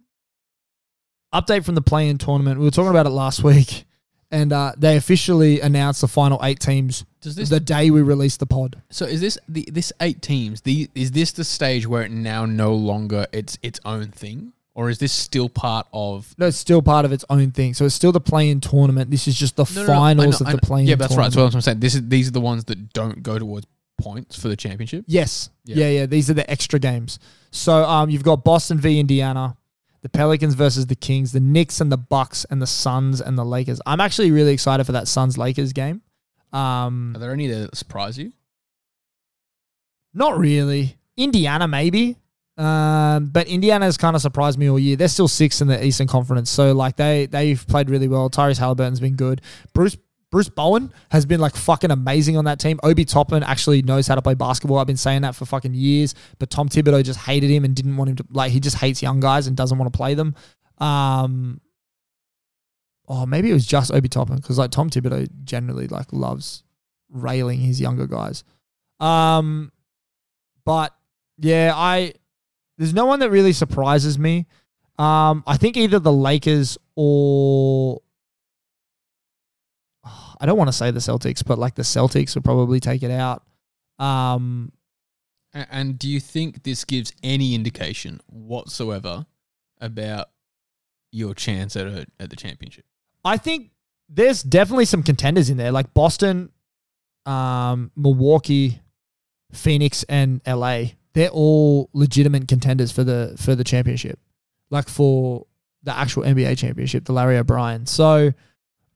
update 1.34 1.66
from 1.66 1.76
the 1.76 1.82
play 1.82 2.08
in 2.08 2.18
tournament, 2.18 2.60
we 2.60 2.66
were 2.66 2.72
talking 2.72 2.90
about 2.90 3.06
it 3.06 3.10
last 3.10 3.44
week, 3.44 3.86
and 4.32 4.54
uh, 4.54 4.74
they 4.78 4.96
officially 4.98 5.60
announced 5.60 6.02
the 6.02 6.08
final 6.08 6.40
eight 6.44 6.60
teams 6.60 7.06
Does 7.22 7.36
this 7.36 7.50
the 7.50 7.60
day 7.60 7.92
we 7.92 8.02
released 8.02 8.40
the 8.40 8.46
pod. 8.46 8.82
So 8.90 9.06
is 9.06 9.22
this 9.22 9.38
the 9.48 9.68
this 9.72 9.92
eight 10.02 10.22
teams? 10.22 10.62
The 10.62 10.90
is 10.96 11.12
this 11.12 11.32
the 11.32 11.44
stage 11.44 11.86
where 11.88 12.04
it 12.04 12.12
now 12.12 12.46
no 12.46 12.74
longer 12.74 13.26
it's 13.32 13.58
its 13.62 13.80
own 13.86 14.08
thing, 14.12 14.54
or 14.74 14.90
is 14.90 15.00
this 15.00 15.12
still 15.12 15.50
part 15.50 15.88
of? 15.94 16.34
No, 16.38 16.48
it's 16.48 16.58
still 16.58 16.82
part 16.82 17.06
of 17.06 17.12
its 17.12 17.26
own 17.30 17.52
thing. 17.52 17.74
So 17.74 17.86
it's 17.86 17.96
still 17.96 18.12
the 18.12 18.22
play 18.22 18.50
in 18.50 18.62
tournament. 18.62 19.12
This 19.12 19.28
is 19.28 19.36
just 19.36 19.56
the 19.58 19.66
No, 19.76 19.82
no, 19.82 19.88
no, 19.88 19.94
I 19.94 19.96
finals 19.96 20.42
know- 20.42 20.48
I 20.48 20.54
of 20.54 20.60
the 20.62 20.66
play 20.66 20.82
in 20.82 20.88
Yeah, 20.88 20.96
that's 20.96 21.16
right. 21.16 21.32
tournament. 21.32 21.34
That's 21.36 21.54
what 21.54 21.56
I'm 21.56 21.62
saying. 21.62 21.80
This 21.82 21.96
is 21.96 22.08
these 22.08 22.28
are 22.28 22.32
the 22.32 22.42
ones 22.42 22.64
that 22.66 22.94
don't 22.94 23.22
go 23.22 23.38
towards 23.38 23.68
points 24.00 24.36
for 24.40 24.48
the 24.48 24.56
championship. 24.56 25.06
Yes. 25.08 25.50
Yeah. 25.66 25.76
Yeah. 25.78 25.90
yeah, 25.90 26.06
These 26.08 26.30
are 26.32 26.34
the 26.34 26.50
extra 26.50 26.80
games. 26.80 27.20
So 27.52 27.84
um, 27.84 28.10
you've 28.10 28.24
got 28.24 28.44
Boston 28.44 28.80
v 28.80 29.00
Indiana, 29.00 29.56
the 30.02 30.10
Pelicans 30.10 30.54
versus 30.56 30.88
the 30.88 30.96
Kings, 30.96 31.32
the 31.32 31.40
Knicks 31.40 31.80
and 31.82 31.92
the 31.92 31.98
Bucks, 31.98 32.46
and 32.50 32.62
the 32.62 32.68
Suns 32.68 33.22
and 33.22 33.38
the 33.38 33.46
Lakers. 33.46 33.80
I'm 33.86 34.02
actually 34.02 34.32
really 34.32 34.54
excited 34.54 34.86
for 34.86 34.92
that 34.94 35.08
Suns 35.08 35.38
Lakers 35.38 35.74
game. 35.74 36.02
Um, 36.54 37.14
Are 37.16 37.20
there 37.20 37.32
any 37.32 37.48
that 37.48 37.76
surprise 37.78 38.18
you? 38.18 38.34
not 40.14 40.38
really. 40.38 40.98
Indiana 41.18 41.68
maybe. 41.68 42.18
Um, 42.58 43.28
but 43.28 43.48
Indiana 43.48 43.86
has 43.86 43.98
kind 43.98 44.16
of 44.16 44.22
surprised 44.22 44.60
me 44.60 44.70
all 44.70 44.78
year. 44.78 44.96
They're 44.96 45.08
still 45.08 45.28
six 45.30 45.62
in 45.62 45.68
the 45.68 45.84
Eastern 45.84 46.08
Conference, 46.08 46.50
so 46.52 46.74
like 46.74 46.98
they 46.98 47.26
they've 47.26 47.66
played 47.68 47.90
really 47.90 48.08
well. 48.08 48.30
Tyrese 48.30 48.60
Halliburton's 48.60 49.00
been 49.00 49.16
good. 49.16 49.42
Bruce 49.74 49.98
Bruce 50.32 50.48
Bowen 50.48 50.94
has 51.10 51.26
been 51.26 51.42
like 51.42 51.56
fucking 51.56 51.92
amazing 51.92 52.38
on 52.38 52.46
that 52.46 52.58
team. 52.60 52.80
Obi 52.84 53.04
Toppin 53.04 53.44
actually 53.44 53.82
knows 53.82 54.08
how 54.08 54.16
to 54.16 54.22
play 54.22 54.34
basketball. 54.34 54.78
I've 54.78 54.88
been 54.88 54.96
saying 54.98 55.24
that 55.24 55.36
for 55.36 55.46
fucking 55.46 55.74
years, 55.74 56.16
but 56.40 56.50
Tom 56.50 56.70
Thibodeau 56.70 57.04
just 57.04 57.20
hated 57.20 57.50
him 57.50 57.66
and 57.66 57.76
didn't 57.76 57.98
want 57.98 58.12
him 58.12 58.16
to 58.16 58.26
like. 58.32 58.52
He 58.52 58.62
just 58.62 58.78
hates 58.78 59.02
young 59.02 59.20
guys 59.20 59.48
and 59.48 59.58
doesn't 59.58 59.78
want 59.78 59.92
to 59.92 59.98
play 59.98 60.14
them. 60.14 60.34
Um, 60.78 61.60
oh, 63.10 63.26
maybe 63.26 63.52
it 63.52 63.54
was 63.54 63.66
just 63.66 63.92
Obi 63.92 64.08
Toppin 64.08 64.38
because 64.38 64.58
like 64.58 64.72
Tom 64.72 64.90
Thibodeau 64.90 65.28
generally 65.44 65.88
like 65.88 66.14
loves 66.14 66.64
railing 67.10 67.60
his 67.60 67.82
younger 67.82 68.08
guys. 68.08 68.46
Um, 69.02 69.74
but 70.64 70.96
yeah, 71.40 71.74
I 71.76 72.14
there's 72.78 72.94
no 72.94 73.06
one 73.06 73.20
that 73.20 73.32
really 73.32 73.54
surprises 73.54 74.18
me. 74.18 74.48
Um, 74.98 75.44
I 75.46 75.58
think 75.58 75.76
either 75.76 76.00
the 76.00 76.14
Lakers 76.14 76.78
or 76.96 78.02
I 80.42 80.46
don't 80.46 80.58
want 80.58 80.68
to 80.70 80.74
say 80.74 80.92
the 80.92 81.00
Celtics, 81.00 81.46
but 81.46 81.58
like 81.60 81.76
the 81.76 81.84
Celtics 81.84 82.36
will 82.36 82.42
probably 82.42 82.80
take 82.82 83.04
it 83.04 83.12
out. 83.12 83.44
Um, 84.00 84.72
A- 85.54 85.68
And 85.74 85.98
do 86.00 86.10
you 86.10 86.20
think 86.20 86.64
this 86.64 86.84
gives 86.84 87.14
any 87.24 87.54
indication 87.56 88.20
whatsoever 88.28 89.26
about 89.80 90.30
your 91.12 91.34
chance 91.36 91.76
at 91.76 91.88
a, 91.88 92.06
at 92.20 92.30
the 92.30 92.36
championship? 92.36 92.86
I 93.24 93.38
think 93.38 93.70
there's 94.10 94.42
definitely 94.44 94.86
some 94.86 95.04
contenders 95.04 95.50
in 95.50 95.58
there, 95.58 95.72
like 95.72 95.94
Boston, 95.94 96.50
um, 97.26 97.92
Milwaukee, 97.96 98.82
Phoenix, 99.54 100.04
and 100.10 100.42
LA. 100.48 100.84
They're 101.14 101.30
all 101.30 101.90
legitimate 101.94 102.48
contenders 102.48 102.92
for 102.92 103.04
the 103.04 103.36
for 103.38 103.54
the 103.56 103.64
championship, 103.64 104.20
like 104.70 104.88
for 104.90 105.46
the 105.84 105.96
actual 105.96 106.24
NBA 106.24 106.58
championship, 106.58 107.06
the 107.06 107.14
Larry 107.14 107.38
O'Brien. 107.38 107.86
So, 107.86 108.32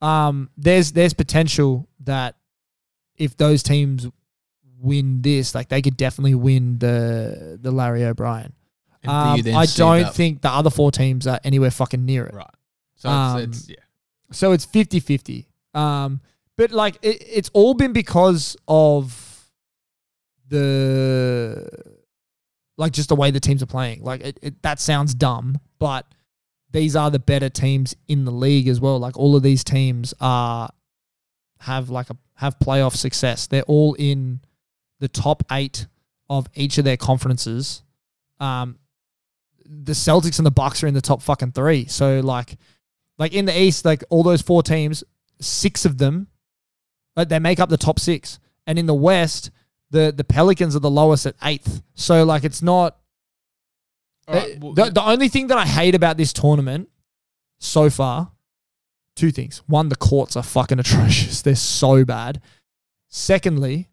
um, 0.01 0.49
there's 0.57 0.91
there's 0.91 1.13
potential 1.13 1.87
that 2.01 2.35
if 3.17 3.37
those 3.37 3.63
teams 3.63 4.07
win 4.79 5.21
this, 5.21 5.55
like 5.55 5.69
they 5.69 5.81
could 5.81 5.97
definitely 5.97 6.35
win 6.35 6.77
the 6.79 7.57
the 7.61 7.71
Larry 7.71 8.03
O'Brien. 8.03 8.53
Um, 9.07 9.39
I 9.55 9.65
don't 9.67 10.13
think 10.13 10.41
the 10.41 10.49
other 10.49 10.69
four 10.71 10.91
teams 10.91 11.27
are 11.27 11.39
anywhere 11.43 11.69
fucking 11.71 12.05
near 12.05 12.25
it. 12.25 12.33
right. 12.33 12.49
So 12.95 13.09
Um, 13.09 13.41
it's, 13.41 13.59
it's 13.59 13.69
yeah. 13.69 13.75
So 14.31 14.51
it's 14.51 14.65
50 14.65 14.99
50. 14.99 15.47
Um, 15.75 16.21
but 16.57 16.71
like 16.71 16.97
it, 17.03 17.21
it's 17.21 17.49
all 17.53 17.73
been 17.75 17.93
because 17.93 18.57
of 18.67 19.47
the 20.47 21.69
like 22.77 22.91
just 22.91 23.09
the 23.09 23.15
way 23.15 23.31
the 23.31 23.39
teams 23.39 23.61
are 23.61 23.67
playing. 23.67 24.03
Like 24.03 24.21
it, 24.21 24.39
it, 24.41 24.61
that 24.63 24.79
sounds 24.79 25.13
dumb, 25.13 25.59
but 25.79 26.05
these 26.75 26.95
are 26.95 27.09
the 27.09 27.19
better 27.19 27.49
teams 27.49 27.95
in 28.07 28.25
the 28.25 28.31
league 28.31 28.67
as 28.67 28.79
well. 28.79 28.99
Like 28.99 29.17
all 29.17 29.35
of 29.35 29.43
these 29.43 29.63
teams 29.63 30.13
are 30.19 30.69
have 31.59 31.89
like 31.89 32.09
a 32.09 32.17
have 32.35 32.59
playoff 32.59 32.95
success. 32.95 33.47
They're 33.47 33.63
all 33.63 33.93
in 33.93 34.41
the 34.99 35.07
top 35.07 35.43
eight 35.51 35.87
of 36.29 36.47
each 36.53 36.77
of 36.77 36.83
their 36.83 36.97
conferences. 36.97 37.81
Um, 38.39 38.77
the 39.65 39.93
Celtics 39.93 40.37
and 40.37 40.45
the 40.45 40.51
Bucks 40.51 40.83
are 40.83 40.87
in 40.87 40.93
the 40.93 41.01
top 41.01 41.21
fucking 41.21 41.53
three. 41.53 41.85
So 41.85 42.19
like, 42.19 42.57
like 43.17 43.33
in 43.33 43.45
the 43.45 43.57
East, 43.57 43.85
like 43.85 44.03
all 44.09 44.23
those 44.23 44.41
four 44.41 44.61
teams, 44.61 45.03
six 45.39 45.85
of 45.85 45.97
them, 45.97 46.27
like 47.15 47.29
they 47.29 47.39
make 47.39 47.59
up 47.59 47.69
the 47.69 47.77
top 47.77 47.99
six. 47.99 48.39
And 48.67 48.77
in 48.77 48.85
the 48.85 48.93
West, 48.93 49.49
the 49.91 50.13
the 50.15 50.23
Pelicans 50.23 50.75
are 50.75 50.79
the 50.79 50.89
lowest 50.89 51.25
at 51.25 51.35
eighth. 51.43 51.81
So 51.93 52.25
like, 52.25 52.43
it's 52.43 52.61
not. 52.61 52.97
Right, 54.27 54.59
well, 54.59 54.73
the, 54.73 54.89
the 54.89 55.03
only 55.03 55.27
thing 55.27 55.47
that 55.47 55.57
I 55.57 55.65
hate 55.65 55.93
about 55.95 56.17
this 56.17 56.33
tournament 56.33 56.89
so 57.59 57.89
far, 57.89 58.31
two 59.15 59.31
things. 59.31 59.61
One, 59.67 59.89
the 59.89 59.95
courts 59.95 60.35
are 60.35 60.43
fucking 60.43 60.79
atrocious. 60.79 61.41
They're 61.41 61.55
so 61.55 62.05
bad. 62.05 62.41
Secondly, 63.09 63.89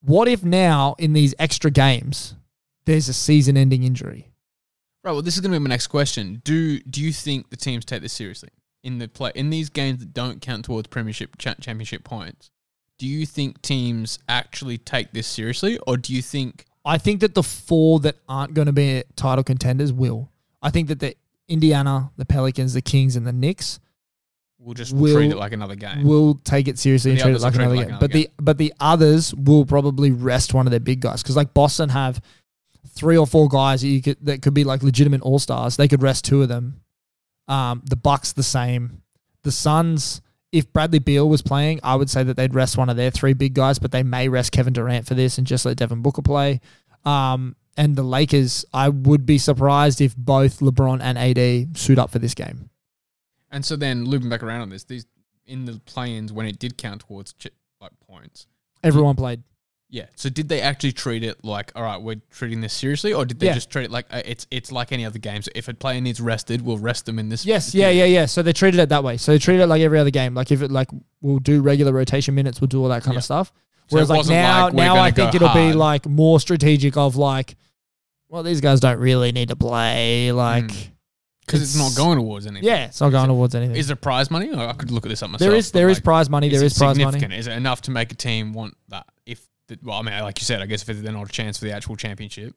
what 0.00 0.28
if 0.28 0.44
now 0.44 0.96
in 0.98 1.12
these 1.12 1.34
extra 1.38 1.70
games 1.70 2.34
there's 2.84 3.08
a 3.08 3.14
season-ending 3.14 3.84
injury? 3.84 4.32
Right. 5.04 5.12
Well, 5.12 5.22
this 5.22 5.34
is 5.34 5.40
going 5.40 5.52
to 5.52 5.58
be 5.58 5.62
my 5.62 5.68
next 5.68 5.88
question. 5.88 6.42
Do 6.44 6.78
do 6.80 7.02
you 7.02 7.12
think 7.12 7.50
the 7.50 7.56
teams 7.56 7.84
take 7.84 8.02
this 8.02 8.12
seriously 8.12 8.50
in 8.84 8.98
the 8.98 9.08
play 9.08 9.32
in 9.34 9.50
these 9.50 9.68
games 9.68 9.98
that 10.00 10.12
don't 10.12 10.40
count 10.40 10.64
towards 10.64 10.88
premiership 10.88 11.38
cha- 11.38 11.54
championship 11.54 12.04
points? 12.04 12.50
Do 12.98 13.06
you 13.08 13.26
think 13.26 13.62
teams 13.62 14.20
actually 14.28 14.78
take 14.78 15.12
this 15.12 15.26
seriously, 15.26 15.78
or 15.86 15.96
do 15.96 16.14
you 16.14 16.22
think 16.22 16.66
I 16.84 16.98
think 16.98 17.20
that 17.20 17.34
the 17.34 17.42
four 17.42 18.00
that 18.00 18.16
aren't 18.28 18.54
going 18.54 18.66
to 18.66 18.72
be 18.72 19.04
title 19.16 19.44
contenders 19.44 19.92
will. 19.92 20.30
I 20.60 20.70
think 20.70 20.88
that 20.88 20.98
the 21.00 21.14
Indiana, 21.48 22.10
the 22.16 22.24
Pelicans, 22.24 22.74
the 22.74 22.82
Kings, 22.82 23.16
and 23.16 23.26
the 23.26 23.32
Knicks 23.32 23.78
we'll 24.64 24.74
just 24.74 24.92
Will- 24.94 25.14
treat 25.16 25.32
it 25.32 25.36
like 25.36 25.52
another 25.52 25.74
game? 25.74 26.04
will 26.04 26.36
take 26.44 26.68
it 26.68 26.78
seriously 26.78 27.10
And 27.10 27.20
and 27.20 27.24
treat 27.24 27.34
it 27.36 27.40
like 27.42 27.52
will 27.52 27.58
treat 27.58 27.64
another 27.64 27.74
it 27.74 27.78
like 27.78 27.86
game. 27.86 27.94
another 27.96 28.06
But 28.08 28.12
the 28.12 28.30
but 28.40 28.58
the 28.58 28.72
others 28.78 29.34
will 29.34 29.66
probably 29.66 30.12
rest 30.12 30.54
one 30.54 30.66
of 30.68 30.70
their 30.70 30.78
big 30.80 31.00
guys 31.00 31.20
because 31.22 31.34
like 31.36 31.52
Boston 31.52 31.88
have 31.88 32.20
three 32.90 33.16
or 33.16 33.26
four 33.26 33.48
guys 33.48 33.80
that 33.82 33.88
you 33.88 34.00
could 34.00 34.18
that 34.24 34.40
could 34.42 34.54
be 34.54 34.62
like 34.64 34.82
legitimate 34.84 35.20
all 35.22 35.40
stars. 35.40 35.76
They 35.76 35.88
could 35.88 36.00
rest 36.02 36.24
two 36.24 36.42
of 36.42 36.48
them. 36.48 36.80
Um, 37.48 37.82
the 37.86 37.96
Bucks 37.96 38.32
the 38.34 38.42
same. 38.44 39.02
The 39.42 39.50
Suns, 39.50 40.22
if 40.52 40.70
Bradley 40.72 40.98
Beal 40.98 41.28
was 41.28 41.40
playing, 41.40 41.80
I 41.82 41.96
would 41.96 42.10
say 42.10 42.22
that 42.22 42.36
they'd 42.36 42.54
rest 42.54 42.76
one 42.76 42.90
of 42.90 42.96
their 42.96 43.10
three 43.10 43.32
big 43.32 43.54
guys, 43.54 43.78
but 43.78 43.90
they 43.90 44.02
may 44.02 44.28
rest 44.28 44.52
Kevin 44.52 44.74
Durant 44.74 45.06
for 45.06 45.14
this 45.14 45.38
and 45.38 45.46
just 45.46 45.64
let 45.64 45.78
Devin 45.78 46.02
Booker 46.02 46.22
play. 46.22 46.60
Um, 47.06 47.56
and 47.76 47.96
the 47.96 48.02
Lakers, 48.02 48.66
I 48.72 48.90
would 48.90 49.24
be 49.24 49.38
surprised 49.38 50.02
if 50.02 50.14
both 50.14 50.60
LeBron 50.60 51.00
and 51.02 51.18
AD 51.18 51.76
suit 51.78 51.98
up 51.98 52.10
for 52.10 52.18
this 52.18 52.34
game. 52.34 52.68
And 53.50 53.64
so 53.64 53.76
then 53.76 54.04
looping 54.04 54.28
back 54.28 54.42
around 54.42 54.60
on 54.60 54.68
this, 54.68 54.84
these 54.84 55.06
in 55.46 55.64
the 55.64 55.80
play-ins 55.86 56.32
when 56.32 56.46
it 56.46 56.58
did 56.58 56.76
count 56.76 57.00
towards 57.00 57.32
ch- 57.32 57.48
like 57.80 57.92
points. 58.06 58.46
Everyone 58.82 59.16
played. 59.16 59.42
Yeah. 59.92 60.06
So 60.16 60.30
did 60.30 60.48
they 60.48 60.62
actually 60.62 60.92
treat 60.92 61.22
it 61.22 61.44
like, 61.44 61.70
all 61.76 61.82
right, 61.82 62.00
we're 62.00 62.20
treating 62.30 62.62
this 62.62 62.72
seriously, 62.72 63.12
or 63.12 63.26
did 63.26 63.38
they 63.38 63.46
Yeah. 63.48 63.52
just 63.54 63.68
treat 63.68 63.84
it 63.84 63.90
like 63.90 64.06
uh, 64.10 64.22
it's 64.24 64.46
it's 64.50 64.72
like 64.72 64.90
any 64.90 65.04
other 65.04 65.18
game? 65.18 65.42
So 65.42 65.50
if 65.54 65.68
a 65.68 65.74
player 65.74 66.00
needs 66.00 66.18
rested, 66.18 66.62
we'll 66.62 66.78
rest 66.78 67.04
them 67.04 67.18
in 67.18 67.28
this. 67.28 67.44
Yes, 67.44 67.74
yeah, 67.74 67.90
yeah, 67.90 68.06
yeah. 68.06 68.24
So 68.24 68.42
they 68.42 68.54
treated 68.54 68.80
it 68.80 68.88
that 68.88 69.04
way. 69.04 69.18
So 69.18 69.32
they 69.32 69.38
treated 69.38 69.62
it 69.62 69.66
like 69.66 69.82
every 69.82 69.98
other 69.98 70.10
game. 70.10 70.34
Like 70.34 70.50
if 70.50 70.62
it 70.62 70.70
like 70.70 70.88
we'll 71.20 71.40
do 71.40 71.60
regular 71.60 71.92
rotation 71.92 72.34
minutes, 72.34 72.58
we'll 72.60 72.68
do 72.68 72.82
all 72.82 72.88
that 72.88 73.02
kind 73.02 73.14
Yeah. 73.14 73.18
of 73.18 73.24
stuff. 73.24 73.52
So 73.88 73.96
Whereas 73.96 74.08
like 74.08 74.16
wasn't 74.18 74.36
now, 74.38 74.64
like, 74.64 74.72
we're 74.72 74.84
now 74.84 74.94
gonna 74.94 75.00
I 75.02 75.10
think 75.10 75.32
go 75.32 75.36
it'll 75.36 75.48
be 75.54 75.64
hard. 75.64 75.74
like 75.76 76.06
more 76.08 76.40
strategic 76.40 76.96
of 76.96 77.16
like, 77.16 77.56
well, 78.30 78.42
these 78.42 78.62
guys 78.62 78.80
don't 78.80 78.98
really 78.98 79.30
need 79.32 79.48
to 79.48 79.56
play. 79.56 80.32
Like. 80.32 80.70
Because 81.44 81.60
it's, 81.60 81.76
not 81.76 81.94
going 81.96 82.16
towards 82.18 82.46
anything. 82.46 82.64
yeah, 82.66 82.86
it's 82.86 83.00
not 83.00 83.10
going 83.10 83.26
towards 83.26 83.54
anything. 83.54 83.74
Is 83.76 83.88
there 83.88 83.96
prize 83.96 84.30
money? 84.30 84.54
I 84.54 84.72
could 84.74 84.92
look 84.92 85.04
at 85.04 85.08
this 85.10 85.22
up 85.24 85.28
myself. 85.30 85.40
there 85.50 85.56
is 85.58 85.70
but, 85.72 85.78
there 85.80 85.88
is 85.90 85.98
like, 85.98 86.04
prize 86.04 86.30
money. 86.30 86.48
There 86.48 86.58
is 86.64 86.72
is 86.72 86.76
it 86.76 86.78
prize 86.78 86.96
money. 86.96 87.04
significant? 87.04 87.32
Is 87.34 87.46
it 87.48 87.52
enough 87.52 87.82
to 87.82 87.90
make 87.90 88.12
a 88.12 88.14
team 88.14 88.52
want 88.54 88.74
that? 88.88 89.06
If 89.26 89.40
well, 89.82 89.98
I 89.98 90.02
mean, 90.02 90.20
like 90.20 90.40
you 90.40 90.44
said, 90.44 90.62
I 90.62 90.66
guess 90.66 90.88
if 90.88 91.02
they're 91.02 91.12
not 91.12 91.28
a 91.28 91.32
chance 91.32 91.58
for 91.58 91.64
the 91.64 91.72
actual 91.72 91.96
championship, 91.96 92.54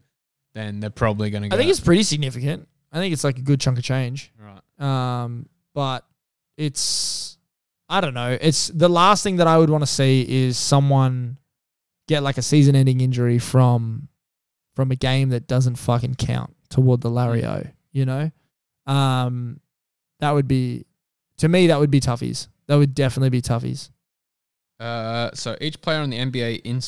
then 0.54 0.80
they're 0.80 0.90
probably 0.90 1.30
going 1.30 1.44
to 1.44 1.50
go. 1.50 1.56
I 1.56 1.60
think 1.60 1.70
it's 1.70 1.80
pretty 1.80 2.04
significant. 2.04 2.68
I 2.92 2.98
think 2.98 3.14
it's 3.14 3.24
like 3.24 3.38
a 3.38 3.42
good 3.42 3.60
chunk 3.60 3.78
of 3.78 3.84
change. 3.84 4.32
right. 4.40 5.24
Um, 5.24 5.48
but 5.74 6.06
it's 6.58 7.38
I 7.90 8.02
don't 8.02 8.14
know. 8.14 8.38
It's 8.40 8.68
the 8.70 8.90
last 8.90 9.24
thing 9.24 9.36
that 9.38 9.48
I 9.48 9.58
would 9.58 9.70
want 9.70 9.84
to 9.84 9.88
see 9.88 10.26
is 10.28 10.58
someone 10.58 11.38
get 12.08 12.24
like 12.24 12.38
a 12.38 12.42
season-ending 12.42 13.02
injury 13.02 13.40
from 13.40 14.08
from 14.76 14.92
a 14.92 14.96
game 14.96 15.30
that 15.30 15.48
doesn't 15.48 15.76
fucking 15.76 16.16
count 16.16 16.56
toward 16.70 17.02
the 17.02 17.10
Larry 17.10 17.46
O. 17.46 17.64
You 17.92 18.06
know, 18.06 18.32
um, 18.88 19.60
that 20.20 20.32
would 20.32 20.48
be 20.48 20.86
to 21.38 21.48
me 21.48 21.68
that 21.68 21.80
would 21.80 21.92
be 21.92 22.00
toughies. 22.00 22.48
That 22.68 22.76
would 22.78 22.96
definitely 22.96 23.30
be 23.30 23.42
toughies. 23.42 23.90
Uh, 24.86 25.32
so 25.34 25.58
each 25.62 25.82
player 25.82 26.00
on 26.00 26.12
the 26.12 26.18
NBA 26.20 26.62
in 26.64 26.80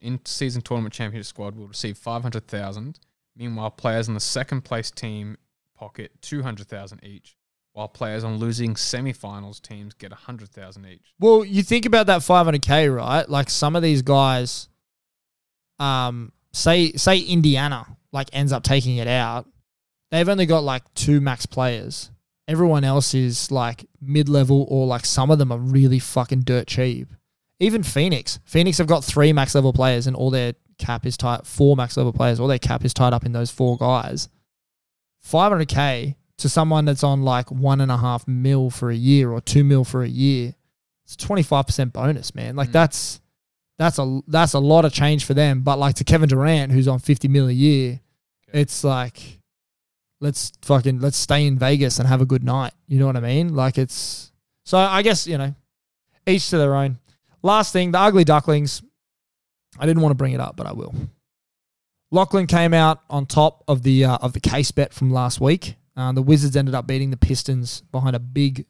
in 0.00 0.20
season 0.24 0.62
tournament 0.62 0.94
championship 0.94 1.26
squad 1.26 1.56
will 1.56 1.66
receive 1.66 1.98
five 1.98 2.22
hundred 2.22 2.46
thousand. 2.46 3.00
Meanwhile, 3.36 3.72
players 3.72 4.06
on 4.06 4.14
the 4.14 4.20
second 4.20 4.60
place 4.62 4.92
team 4.92 5.36
pocket 5.74 6.12
two 6.22 6.44
hundred 6.44 6.68
thousand 6.68 7.02
each, 7.02 7.36
while 7.72 7.88
players 7.88 8.22
on 8.22 8.36
losing 8.36 8.74
semifinals 8.74 9.60
teams 9.60 9.94
get 9.94 10.12
hundred 10.12 10.50
thousand 10.50 10.86
each. 10.86 11.12
Well, 11.18 11.44
you 11.44 11.64
think 11.64 11.86
about 11.86 12.06
that 12.06 12.20
500k, 12.20 12.94
right? 12.94 13.28
Like 13.28 13.50
some 13.50 13.74
of 13.74 13.82
these 13.82 14.02
guys, 14.02 14.68
um, 15.80 16.30
say 16.52 16.92
say 16.92 17.18
Indiana 17.18 17.84
like 18.12 18.28
ends 18.32 18.52
up 18.52 18.62
taking 18.62 18.98
it 18.98 19.08
out. 19.08 19.48
They've 20.12 20.28
only 20.28 20.46
got 20.46 20.62
like 20.62 20.82
two 20.94 21.20
max 21.20 21.46
players. 21.46 22.12
Everyone 22.46 22.84
else 22.84 23.12
is 23.12 23.50
like 23.50 23.86
mid 24.00 24.28
level 24.28 24.66
or 24.68 24.86
like 24.86 25.04
some 25.04 25.32
of 25.32 25.38
them 25.40 25.50
are 25.50 25.58
really 25.58 25.98
fucking 25.98 26.42
dirt 26.42 26.68
cheap. 26.68 27.08
Even 27.60 27.82
Phoenix, 27.82 28.40
Phoenix 28.44 28.78
have 28.78 28.86
got 28.86 29.04
three 29.04 29.32
max 29.32 29.54
level 29.54 29.72
players 29.72 30.06
and 30.06 30.16
all 30.16 30.30
their 30.30 30.54
cap 30.78 31.04
is 31.06 31.16
tied. 31.16 31.46
Four 31.46 31.76
max 31.76 31.96
level 31.96 32.12
players, 32.12 32.40
all 32.40 32.48
their 32.48 32.58
cap 32.58 32.84
is 32.84 32.94
tied 32.94 33.12
up 33.12 33.24
in 33.26 33.32
those 33.32 33.50
four 33.50 33.76
guys. 33.76 34.28
500k 35.26 36.16
to 36.38 36.48
someone 36.48 36.84
that's 36.86 37.04
on 37.04 37.22
like 37.22 37.50
one 37.50 37.80
and 37.80 37.92
a 37.92 37.98
half 37.98 38.26
mil 38.26 38.70
for 38.70 38.90
a 38.90 38.94
year 38.96 39.30
or 39.30 39.40
two 39.40 39.62
mil 39.62 39.84
for 39.84 40.02
a 40.02 40.08
year, 40.08 40.54
it's 41.04 41.16
twenty 41.16 41.42
five 41.42 41.66
percent 41.66 41.92
bonus, 41.92 42.34
man. 42.34 42.56
Like 42.56 42.70
Mm. 42.70 42.72
that's 42.72 43.20
that's 43.78 43.98
a 43.98 44.20
that's 44.26 44.54
a 44.54 44.58
lot 44.58 44.84
of 44.84 44.92
change 44.92 45.24
for 45.24 45.34
them. 45.34 45.60
But 45.60 45.78
like 45.78 45.96
to 45.96 46.04
Kevin 46.04 46.28
Durant, 46.28 46.72
who's 46.72 46.88
on 46.88 46.98
fifty 46.98 47.28
mil 47.28 47.48
a 47.48 47.52
year, 47.52 48.00
it's 48.52 48.82
like 48.84 49.38
let's 50.20 50.52
fucking 50.62 51.00
let's 51.00 51.16
stay 51.18 51.46
in 51.46 51.58
Vegas 51.58 51.98
and 51.98 52.08
have 52.08 52.22
a 52.22 52.26
good 52.26 52.44
night. 52.44 52.72
You 52.88 52.98
know 52.98 53.06
what 53.06 53.16
I 53.16 53.20
mean? 53.20 53.54
Like 53.54 53.76
it's 53.76 54.32
so 54.64 54.78
I 54.78 55.02
guess 55.02 55.26
you 55.26 55.36
know 55.36 55.54
each 56.26 56.48
to 56.50 56.58
their 56.58 56.74
own. 56.74 56.98
Last 57.42 57.72
thing, 57.72 57.92
the 57.92 57.98
ugly 57.98 58.24
ducklings. 58.24 58.82
I 59.78 59.86
didn't 59.86 60.02
want 60.02 60.10
to 60.10 60.16
bring 60.16 60.32
it 60.32 60.40
up, 60.40 60.56
but 60.56 60.66
I 60.66 60.72
will. 60.72 60.94
Lachlan 62.10 62.46
came 62.46 62.74
out 62.74 63.02
on 63.08 63.26
top 63.26 63.62
of 63.68 63.82
the 63.82 64.04
uh, 64.04 64.16
of 64.16 64.32
the 64.32 64.40
case 64.40 64.70
bet 64.72 64.92
from 64.92 65.10
last 65.12 65.40
week. 65.40 65.76
Uh, 65.96 66.12
the 66.12 66.22
Wizards 66.22 66.56
ended 66.56 66.74
up 66.74 66.86
beating 66.86 67.10
the 67.10 67.16
Pistons 67.16 67.82
behind 67.92 68.16
a 68.16 68.18
big 68.18 68.66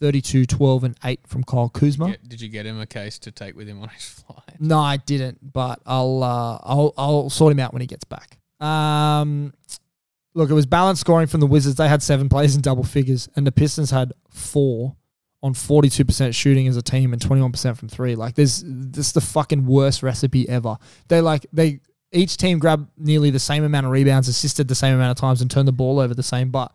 32 0.00 0.46
12 0.46 0.84
and 0.84 0.96
8 1.04 1.20
from 1.26 1.44
Kyle 1.44 1.68
Kuzma. 1.68 2.08
Yeah, 2.08 2.16
did 2.26 2.40
you 2.40 2.48
get 2.48 2.66
him 2.66 2.80
a 2.80 2.86
case 2.86 3.20
to 3.20 3.30
take 3.30 3.54
with 3.54 3.68
him 3.68 3.80
on 3.80 3.88
his 3.88 4.04
flight? 4.26 4.56
No, 4.58 4.78
I 4.80 4.96
didn't, 4.96 5.52
but 5.52 5.80
I'll 5.86 6.22
uh, 6.22 6.58
I'll 6.62 6.92
I'll 6.96 7.30
sort 7.30 7.52
him 7.52 7.60
out 7.60 7.72
when 7.72 7.82
he 7.82 7.86
gets 7.86 8.04
back. 8.04 8.38
Um, 8.60 9.54
look, 10.34 10.50
it 10.50 10.54
was 10.54 10.66
balanced 10.66 11.00
scoring 11.02 11.28
from 11.28 11.40
the 11.40 11.46
Wizards. 11.46 11.76
They 11.76 11.88
had 11.88 12.02
seven 12.02 12.28
players 12.28 12.56
in 12.56 12.62
double 12.62 12.84
figures, 12.84 13.28
and 13.36 13.46
the 13.46 13.52
Pistons 13.52 13.90
had 13.92 14.12
four 14.28 14.96
on 15.42 15.54
forty 15.54 15.88
two 15.88 16.04
percent 16.04 16.34
shooting 16.34 16.68
as 16.68 16.76
a 16.76 16.82
team 16.82 17.12
and 17.12 17.20
twenty 17.20 17.42
one 17.42 17.52
percent 17.52 17.76
from 17.76 17.88
three. 17.88 18.14
Like 18.14 18.34
this 18.34 18.62
is 18.62 19.12
the 19.12 19.20
fucking 19.20 19.66
worst 19.66 20.02
recipe 20.02 20.48
ever. 20.48 20.76
They 21.08 21.20
like 21.20 21.46
they 21.52 21.80
each 22.12 22.36
team 22.36 22.58
grabbed 22.58 22.88
nearly 22.98 23.30
the 23.30 23.38
same 23.38 23.64
amount 23.64 23.86
of 23.86 23.92
rebounds, 23.92 24.28
assisted 24.28 24.68
the 24.68 24.74
same 24.74 24.94
amount 24.94 25.10
of 25.10 25.16
times, 25.16 25.40
and 25.40 25.50
turned 25.50 25.66
the 25.66 25.72
ball 25.72 25.98
over 25.98 26.14
the 26.14 26.22
same. 26.22 26.50
But 26.50 26.72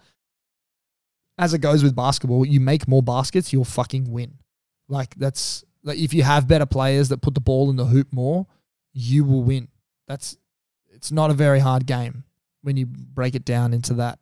as 1.38 1.54
it 1.54 1.60
goes 1.60 1.84
with 1.84 1.96
basketball, 1.96 2.46
you 2.46 2.60
make 2.60 2.88
more 2.88 3.04
baskets, 3.04 3.54
you'll 3.54 3.64
fucking 3.64 4.12
win. 4.12 4.34
Like 4.90 5.16
that's 5.16 5.64
like 5.84 6.00
if 6.00 6.14
you 6.14 6.24
have 6.24 6.48
better 6.48 6.66
players 6.66 7.10
that 7.10 7.22
put 7.22 7.36
the 7.36 7.42
ball 7.42 7.70
in 7.70 7.76
the 7.76 7.86
hoop 7.86 8.12
more, 8.12 8.48
you 8.94 9.24
will 9.24 9.44
win. 9.44 9.68
That's 10.08 10.38
it's 10.90 11.12
not 11.12 11.30
a 11.30 11.34
very 11.34 11.60
hard 11.60 11.86
game 11.86 12.24
when 12.64 12.76
you 12.76 12.86
break 12.88 13.36
it 13.36 13.46
down 13.46 13.74
into 13.74 13.94
that 13.96 14.20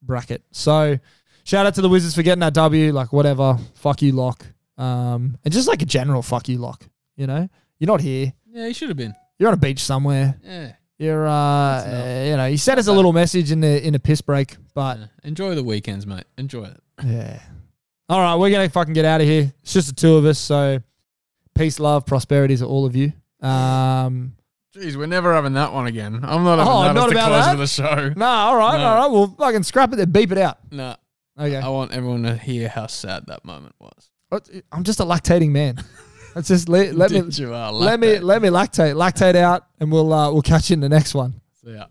bracket. 0.00 0.42
So 0.52 0.98
shout 1.44 1.66
out 1.66 1.74
to 1.76 1.82
the 1.82 1.88
Wizards 1.88 2.14
for 2.14 2.22
getting 2.22 2.40
that 2.40 2.54
W. 2.54 2.92
Like 2.92 3.12
whatever, 3.12 3.58
fuck 3.74 4.02
you, 4.02 4.12
Lach. 4.12 4.40
Um, 4.78 5.38
and 5.44 5.52
just 5.52 5.68
like 5.68 5.82
a 5.82 5.86
general 5.86 6.22
fuck 6.22 6.48
you, 6.48 6.58
Lach. 6.58 6.80
You 7.16 7.26
know, 7.26 7.48
you're 7.78 7.88
not 7.88 8.00
here. 8.00 8.32
Yeah, 8.50 8.66
he 8.66 8.72
should 8.72 8.88
have 8.88 8.96
been. 8.96 9.14
You're 9.38 9.48
on 9.48 9.54
a 9.54 9.58
beach 9.58 9.80
somewhere. 9.80 10.38
Yeah. 10.44 10.72
You're, 10.98 11.26
uh, 11.26 11.32
uh, 11.32 12.24
you 12.28 12.36
know, 12.36 12.46
you 12.46 12.56
sent 12.56 12.78
us 12.78 12.86
a 12.86 12.92
little 12.92 13.12
message 13.12 13.50
in 13.50 13.60
the 13.60 13.84
in 13.84 13.94
a 13.94 13.98
piss 13.98 14.20
break, 14.20 14.56
but 14.72 14.98
Yeah. 14.98 15.06
Enjoy 15.24 15.54
the 15.54 15.64
weekends, 15.64 16.06
mate. 16.06 16.24
Enjoy 16.38 16.64
it. 16.64 16.80
yeah. 17.04 17.40
All 18.08 18.20
right, 18.20 18.36
we're 18.36 18.50
gonna 18.50 18.68
fucking 18.68 18.92
get 18.94 19.04
out 19.04 19.20
of 19.20 19.26
here. 19.26 19.52
It's 19.62 19.72
just 19.72 19.88
the 19.88 19.94
two 19.94 20.14
of 20.16 20.24
us, 20.26 20.38
so 20.38 20.78
peace, 21.54 21.80
love, 21.80 22.06
prosperity 22.06 22.56
to 22.58 22.66
all 22.66 22.84
of 22.86 22.94
you. 22.94 23.12
Um, 23.40 24.34
Jeez, 24.76 24.96
we're 24.96 25.06
never 25.06 25.34
having 25.34 25.54
that 25.54 25.72
one 25.72 25.86
again. 25.86 26.20
I'm 26.22 26.44
not 26.44 26.58
having 26.58 26.72
Oh, 26.72 26.82
that 26.82 26.92
not 26.94 27.06
as 27.08 27.12
the 27.12 27.18
about 27.18 27.28
close 27.28 27.44
that? 27.44 27.52
of 27.52 27.58
the 27.58 27.66
show. 27.66 28.12
no, 28.16 28.26
all 28.26 28.56
right, 28.56 28.78
No. 28.78 28.84
all 28.86 28.96
right. 28.96 29.10
Well, 29.10 29.34
fucking 29.38 29.62
scrap 29.64 29.92
it 29.92 29.96
then, 29.96 30.10
beep 30.10 30.30
it 30.32 30.38
out. 30.38 30.58
No, 30.70 30.94
Okay. 31.42 31.56
I 31.56 31.68
want 31.68 31.92
everyone 31.92 32.22
to 32.22 32.36
hear 32.36 32.68
how 32.68 32.86
sad 32.86 33.24
that 33.26 33.44
moment 33.44 33.74
was. 33.80 34.10
What- 34.28 34.48
I'm 34.70 34.84
just 34.84 35.00
a 35.00 35.04
lactating 35.04 35.50
man. 35.50 35.82
Let's 36.34 36.48
just 36.48 36.68
let, 36.68 36.94
let 36.94 37.10
me 37.10 37.18
let 37.80 38.00
me 38.00 38.18
let 38.20 38.40
me 38.40 38.48
lactate 38.48 38.94
lactate 38.94 39.34
out, 39.34 39.66
and 39.80 39.92
we'll 39.92 40.10
uh, 40.12 40.32
we'll 40.32 40.40
catch 40.40 40.70
you 40.70 40.74
in 40.74 40.80
the 40.80 40.88
next 40.88 41.14
one. 41.14 41.40
So, 41.62 41.70
yeah. 41.70 41.84